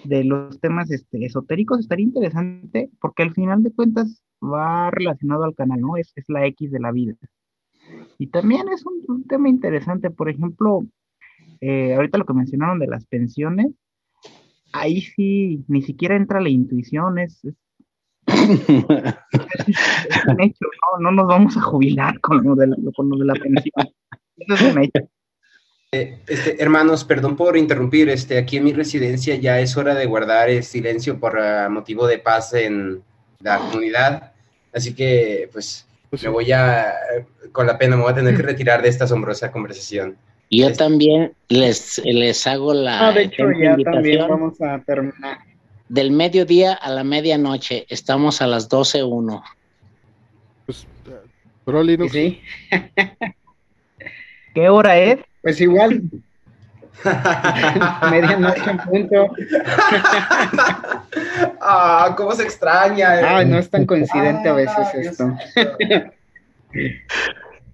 los 0.05 0.61
temas 0.61 0.91
este, 0.91 1.25
esotéricos, 1.25 1.81
estaría 1.81 2.05
interesante 2.05 2.91
porque 3.01 3.23
al 3.23 3.33
final 3.33 3.63
de 3.63 3.73
cuentas 3.73 4.23
va 4.45 4.91
relacionado 4.91 5.45
al 5.45 5.55
canal, 5.55 5.81
¿no? 5.81 5.97
Es, 5.97 6.13
es 6.17 6.27
la 6.29 6.45
X 6.45 6.71
de 6.71 6.81
la 6.81 6.93
vida. 6.93 7.15
Y 8.19 8.27
también 8.27 8.69
es 8.69 8.85
un, 8.85 9.25
tema 9.27 9.49
interesante, 9.49 10.11
por 10.11 10.29
ejemplo, 10.29 10.85
eh, 11.63 11.95
ahorita 11.95 12.19
lo 12.19 12.27
que 12.27 12.35
mencionaron 12.35 12.79
de 12.79 12.89
las 12.89 13.07
pensiones, 13.07 13.69
ahí 14.75 15.01
sí 15.01 15.65
ni 15.67 15.81
siquiera 15.81 16.15
entra 16.15 16.43
la 16.43 16.51
intuición, 16.51 17.19
es, 17.19 17.41
un 20.29 20.41
hecho, 20.41 20.67
¿no? 21.01 21.01
no 21.01 21.11
nos 21.13 21.27
vamos 21.27 21.57
a 21.57 21.61
jubilar 21.61 22.21
con 22.21 22.43
lo 22.43 22.55
de 22.55 22.69
la, 22.69 22.77
con 22.95 23.09
lo 23.09 23.17
de 23.17 23.25
la 23.25 23.35
pensión. 23.35 23.89
Eso 24.37 24.55
es 24.55 24.63
un 24.63 24.83
hecho. 24.83 25.09
Eh, 25.93 26.21
este, 26.29 26.63
hermanos, 26.63 27.05
perdón 27.05 27.35
por 27.35 27.57
interrumpir, 27.57 28.09
este, 28.11 28.39
aquí 28.39 28.59
en 28.59 28.65
mi 28.65 28.73
residencia 28.73 29.35
ya 29.35 29.59
es 29.59 29.77
hora 29.77 29.93
de 29.95 30.07
guardar 30.07 30.49
el 30.49 30.63
silencio 30.63 31.19
por 31.19 31.37
uh, 31.37 31.69
motivo 31.69 32.07
de 32.07 32.19
paz 32.19 32.55
en 32.55 33.03
la 33.41 33.59
comunidad, 33.59 34.33
así 34.73 34.95
que 34.95 35.49
pues, 35.53 35.89
pues 36.09 36.23
me 36.23 36.29
voy 36.29 36.53
a, 36.53 36.95
con 37.51 37.67
la 37.67 37.77
pena, 37.77 37.97
me 37.97 38.03
voy 38.03 38.13
a 38.13 38.15
tener 38.15 38.37
que 38.37 38.43
retirar 38.43 38.83
de 38.83 38.89
esta 38.89 39.05
asombrosa 39.05 39.51
conversación. 39.51 40.17
Yo 40.49 40.67
este 40.67 40.79
también 40.79 41.33
les, 41.49 42.01
les 42.05 42.47
hago 42.47 42.73
la... 42.73 43.09
Ah, 43.09 43.13
de 43.13 43.23
hecho 43.23 43.45
ya 43.61 43.77
también 43.77 44.29
vamos 44.29 44.61
a 44.61 44.79
terminar. 44.81 45.39
Del 45.91 46.13
mediodía 46.13 46.73
a 46.73 46.89
la 46.89 47.03
medianoche, 47.03 47.85
estamos 47.89 48.41
a 48.41 48.47
las 48.47 48.71
12.01. 48.71 49.43
Pues, 50.65 50.87
pero 51.65 51.83
Linux. 51.83 52.13
Sí. 52.13 52.41
¿Qué 54.55 54.69
hora 54.69 54.97
es? 54.97 55.19
Pues 55.43 55.61
igual. 55.61 56.01
Medianoche 58.09 58.71
en 58.71 58.79
punto. 58.79 59.35
ah, 61.61 62.15
cómo 62.17 62.37
se 62.37 62.45
extraña. 62.45 63.39
Ah, 63.39 63.45
no 63.45 63.59
es 63.59 63.69
tan 63.69 63.85
coincidente 63.85 64.49
a 64.49 64.53
veces 64.53 64.95
esto. 64.95 65.35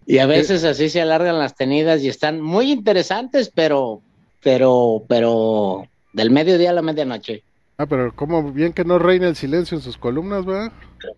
y 0.07 0.17
a 0.17 0.25
veces 0.25 0.65
así 0.65 0.89
se 0.89 1.03
alargan 1.03 1.39
las 1.39 1.55
tenidas 1.55 2.01
y 2.01 2.09
están 2.09 2.41
muy 2.41 2.73
interesantes, 2.73 3.53
pero, 3.55 4.01
pero, 4.43 5.05
pero 5.07 5.87
del 6.15 6.31
mediodía 6.31 6.71
a 6.71 6.73
la 6.73 6.81
medianoche. 6.81 7.43
Ah, 7.79 7.87
pero 7.87 8.15
como 8.15 8.53
bien 8.53 8.73
que 8.73 8.85
no 8.85 8.99
reina 8.99 9.29
el 9.29 9.37
silencio 9.37 9.77
en 9.77 9.83
sus 9.83 9.99
columnas, 9.99 10.47
¿verdad? 10.47 10.73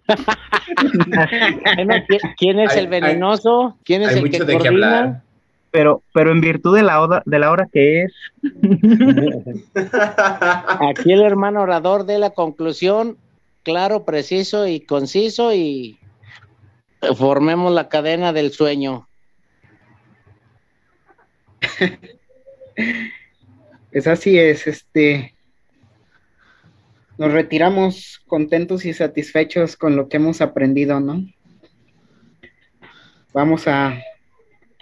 ¿Quién 2.36 2.58
es 2.58 2.74
el 2.74 2.88
venenoso? 2.88 3.76
¿Quién 3.84 4.02
es 4.02 4.16
el 4.16 4.28
que 4.30 4.38
coordina? 4.38 5.22
pero, 5.70 6.02
pero 6.12 6.32
en 6.32 6.40
virtud 6.40 6.74
de 6.74 6.82
la 6.82 7.00
hora, 7.00 7.22
de 7.24 7.38
la 7.38 7.52
hora 7.52 7.68
que 7.72 8.02
es. 8.02 8.12
Aquí 10.80 11.12
el 11.12 11.22
hermano 11.22 11.62
orador 11.62 12.04
de 12.04 12.18
la 12.18 12.30
conclusión, 12.30 13.16
claro, 13.62 14.04
preciso 14.04 14.66
y 14.66 14.80
conciso, 14.80 15.54
y 15.54 16.00
formemos 17.16 17.72
la 17.72 17.88
cadena 17.88 18.32
del 18.32 18.50
sueño. 18.52 19.06
Pues 23.90 24.06
así 24.06 24.38
es, 24.38 24.66
este. 24.66 25.34
Nos 27.18 27.32
retiramos 27.32 28.22
contentos 28.28 28.84
y 28.84 28.94
satisfechos 28.94 29.76
con 29.76 29.96
lo 29.96 30.08
que 30.08 30.18
hemos 30.18 30.40
aprendido, 30.40 31.00
¿no? 31.00 31.26
Vamos 33.34 33.66
a 33.66 34.00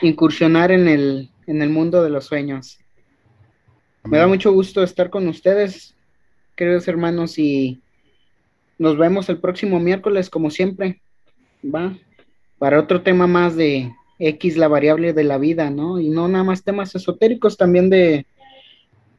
incursionar 0.03 0.71
en 0.71 0.87
el, 0.87 1.31
en 1.47 1.63
el 1.63 1.71
mundo 1.71 2.03
de 2.03 2.11
los 2.11 2.27
sueños. 2.27 2.79
Me 4.05 4.19
da 4.19 4.27
mucho 4.27 4.53
gusto 4.53 4.83
estar 4.83 5.09
con 5.09 5.27
ustedes, 5.29 5.97
queridos 6.55 6.87
hermanos, 6.89 7.39
y 7.39 7.81
nos 8.79 8.99
vemos 8.99 9.31
el 9.31 9.39
próximo 9.39 9.81
miércoles, 9.81 10.29
como 10.29 10.51
siempre, 10.51 11.01
¿va? 11.65 11.97
Para 12.59 12.79
otro 12.79 13.01
tema 13.01 13.27
más 13.27 13.57
de 13.57 13.95
X, 14.19 14.59
la 14.59 14.69
variable 14.69 15.15
de 15.15 15.25
la 15.25 15.39
vida, 15.39 15.71
¿no? 15.71 15.99
Y 15.99 16.11
no 16.11 16.29
nada 16.29 16.45
más 16.45 16.63
temas 16.63 16.95
esotéricos, 16.95 17.57
también 17.57 17.89
de, 17.89 18.27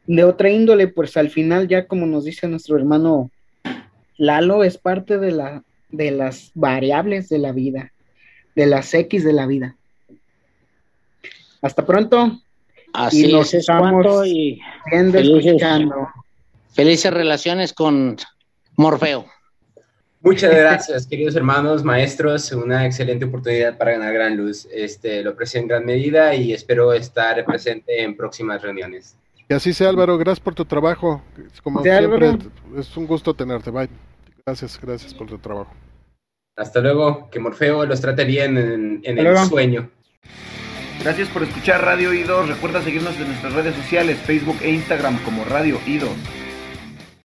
de 0.08 0.24
otra 0.24 0.50
índole, 0.50 0.88
pues 0.88 1.18
al 1.18 1.30
final 1.30 1.68
ya 1.68 1.86
como 1.86 2.06
nos 2.06 2.24
dice 2.24 2.48
nuestro 2.48 2.78
hermano 2.78 3.30
Lalo, 4.18 4.64
es 4.64 4.78
parte 4.78 5.20
de, 5.20 5.32
la, 5.32 5.64
de 5.90 6.12
las 6.12 6.52
variables 6.56 7.30
de 7.30 7.38
la 7.38 7.52
vida, 7.52 7.92
de 8.56 8.66
las 8.66 8.92
X 8.94 9.24
de 9.24 9.34
la 9.34 9.46
vida. 9.46 9.76
Hasta 11.62 11.86
pronto. 11.86 12.42
Así 12.94 13.28
y 13.28 13.32
nos 13.32 13.54
es 13.54 13.62
estamos 13.62 14.26
y 14.26 14.60
felices, 14.90 15.62
felices 16.74 17.14
relaciones 17.14 17.74
con 17.74 18.18
Morfeo. 18.76 19.26
Muchas 20.22 20.52
gracias, 20.52 21.06
queridos 21.10 21.36
hermanos, 21.36 21.84
maestros. 21.84 22.52
Una 22.54 22.86
excelente 22.86 23.26
oportunidad 23.26 23.78
para 23.78 23.92
ganar 23.92 24.14
gran 24.14 24.38
luz. 24.38 24.68
Este, 24.72 25.22
lo 25.22 25.32
aprecio 25.32 25.60
en 25.60 25.68
gran 25.68 25.86
medida 25.86 26.34
y 26.34 26.54
espero 26.54 26.94
estar 26.94 27.44
presente 27.46 28.02
en 28.02 28.16
próximas 28.16 28.62
reuniones. 28.64 29.16
Y 29.50 29.54
así 29.54 29.74
sea, 29.74 29.90
Álvaro. 29.90 30.18
Gracias 30.18 30.40
por 30.40 30.56
tu 30.56 30.66
trabajo. 30.66 31.22
Como 31.64 31.82
siempre, 31.82 32.38
es 32.78 32.96
un 32.98 33.08
gusto 33.08 33.34
tenerte. 33.34 33.72
Bye. 33.72 33.90
Gracias, 34.46 34.80
gracias 34.82 35.14
por 35.14 35.28
tu 35.28 35.38
trabajo. 35.38 35.72
Hasta 36.56 36.80
luego. 36.82 37.30
Que 37.30 37.40
Morfeo 37.40 37.86
los 37.86 38.02
trate 38.02 38.26
bien 38.26 38.58
en, 38.58 39.18
el 39.18 39.38
sueño. 39.48 39.90
Gracias 41.02 41.30
por 41.30 41.44
escuchar 41.44 41.84
Radio 41.84 42.14
Ido. 42.14 42.44
Recuerda 42.44 42.82
seguirnos 42.82 43.16
en 43.18 43.28
nuestras 43.28 43.54
redes 43.54 43.76
sociales, 43.76 44.18
Facebook 44.20 44.58
e 44.62 44.72
Instagram 44.72 45.24
como 45.24 45.46
Radio 45.46 45.80
Ido. 45.86 46.08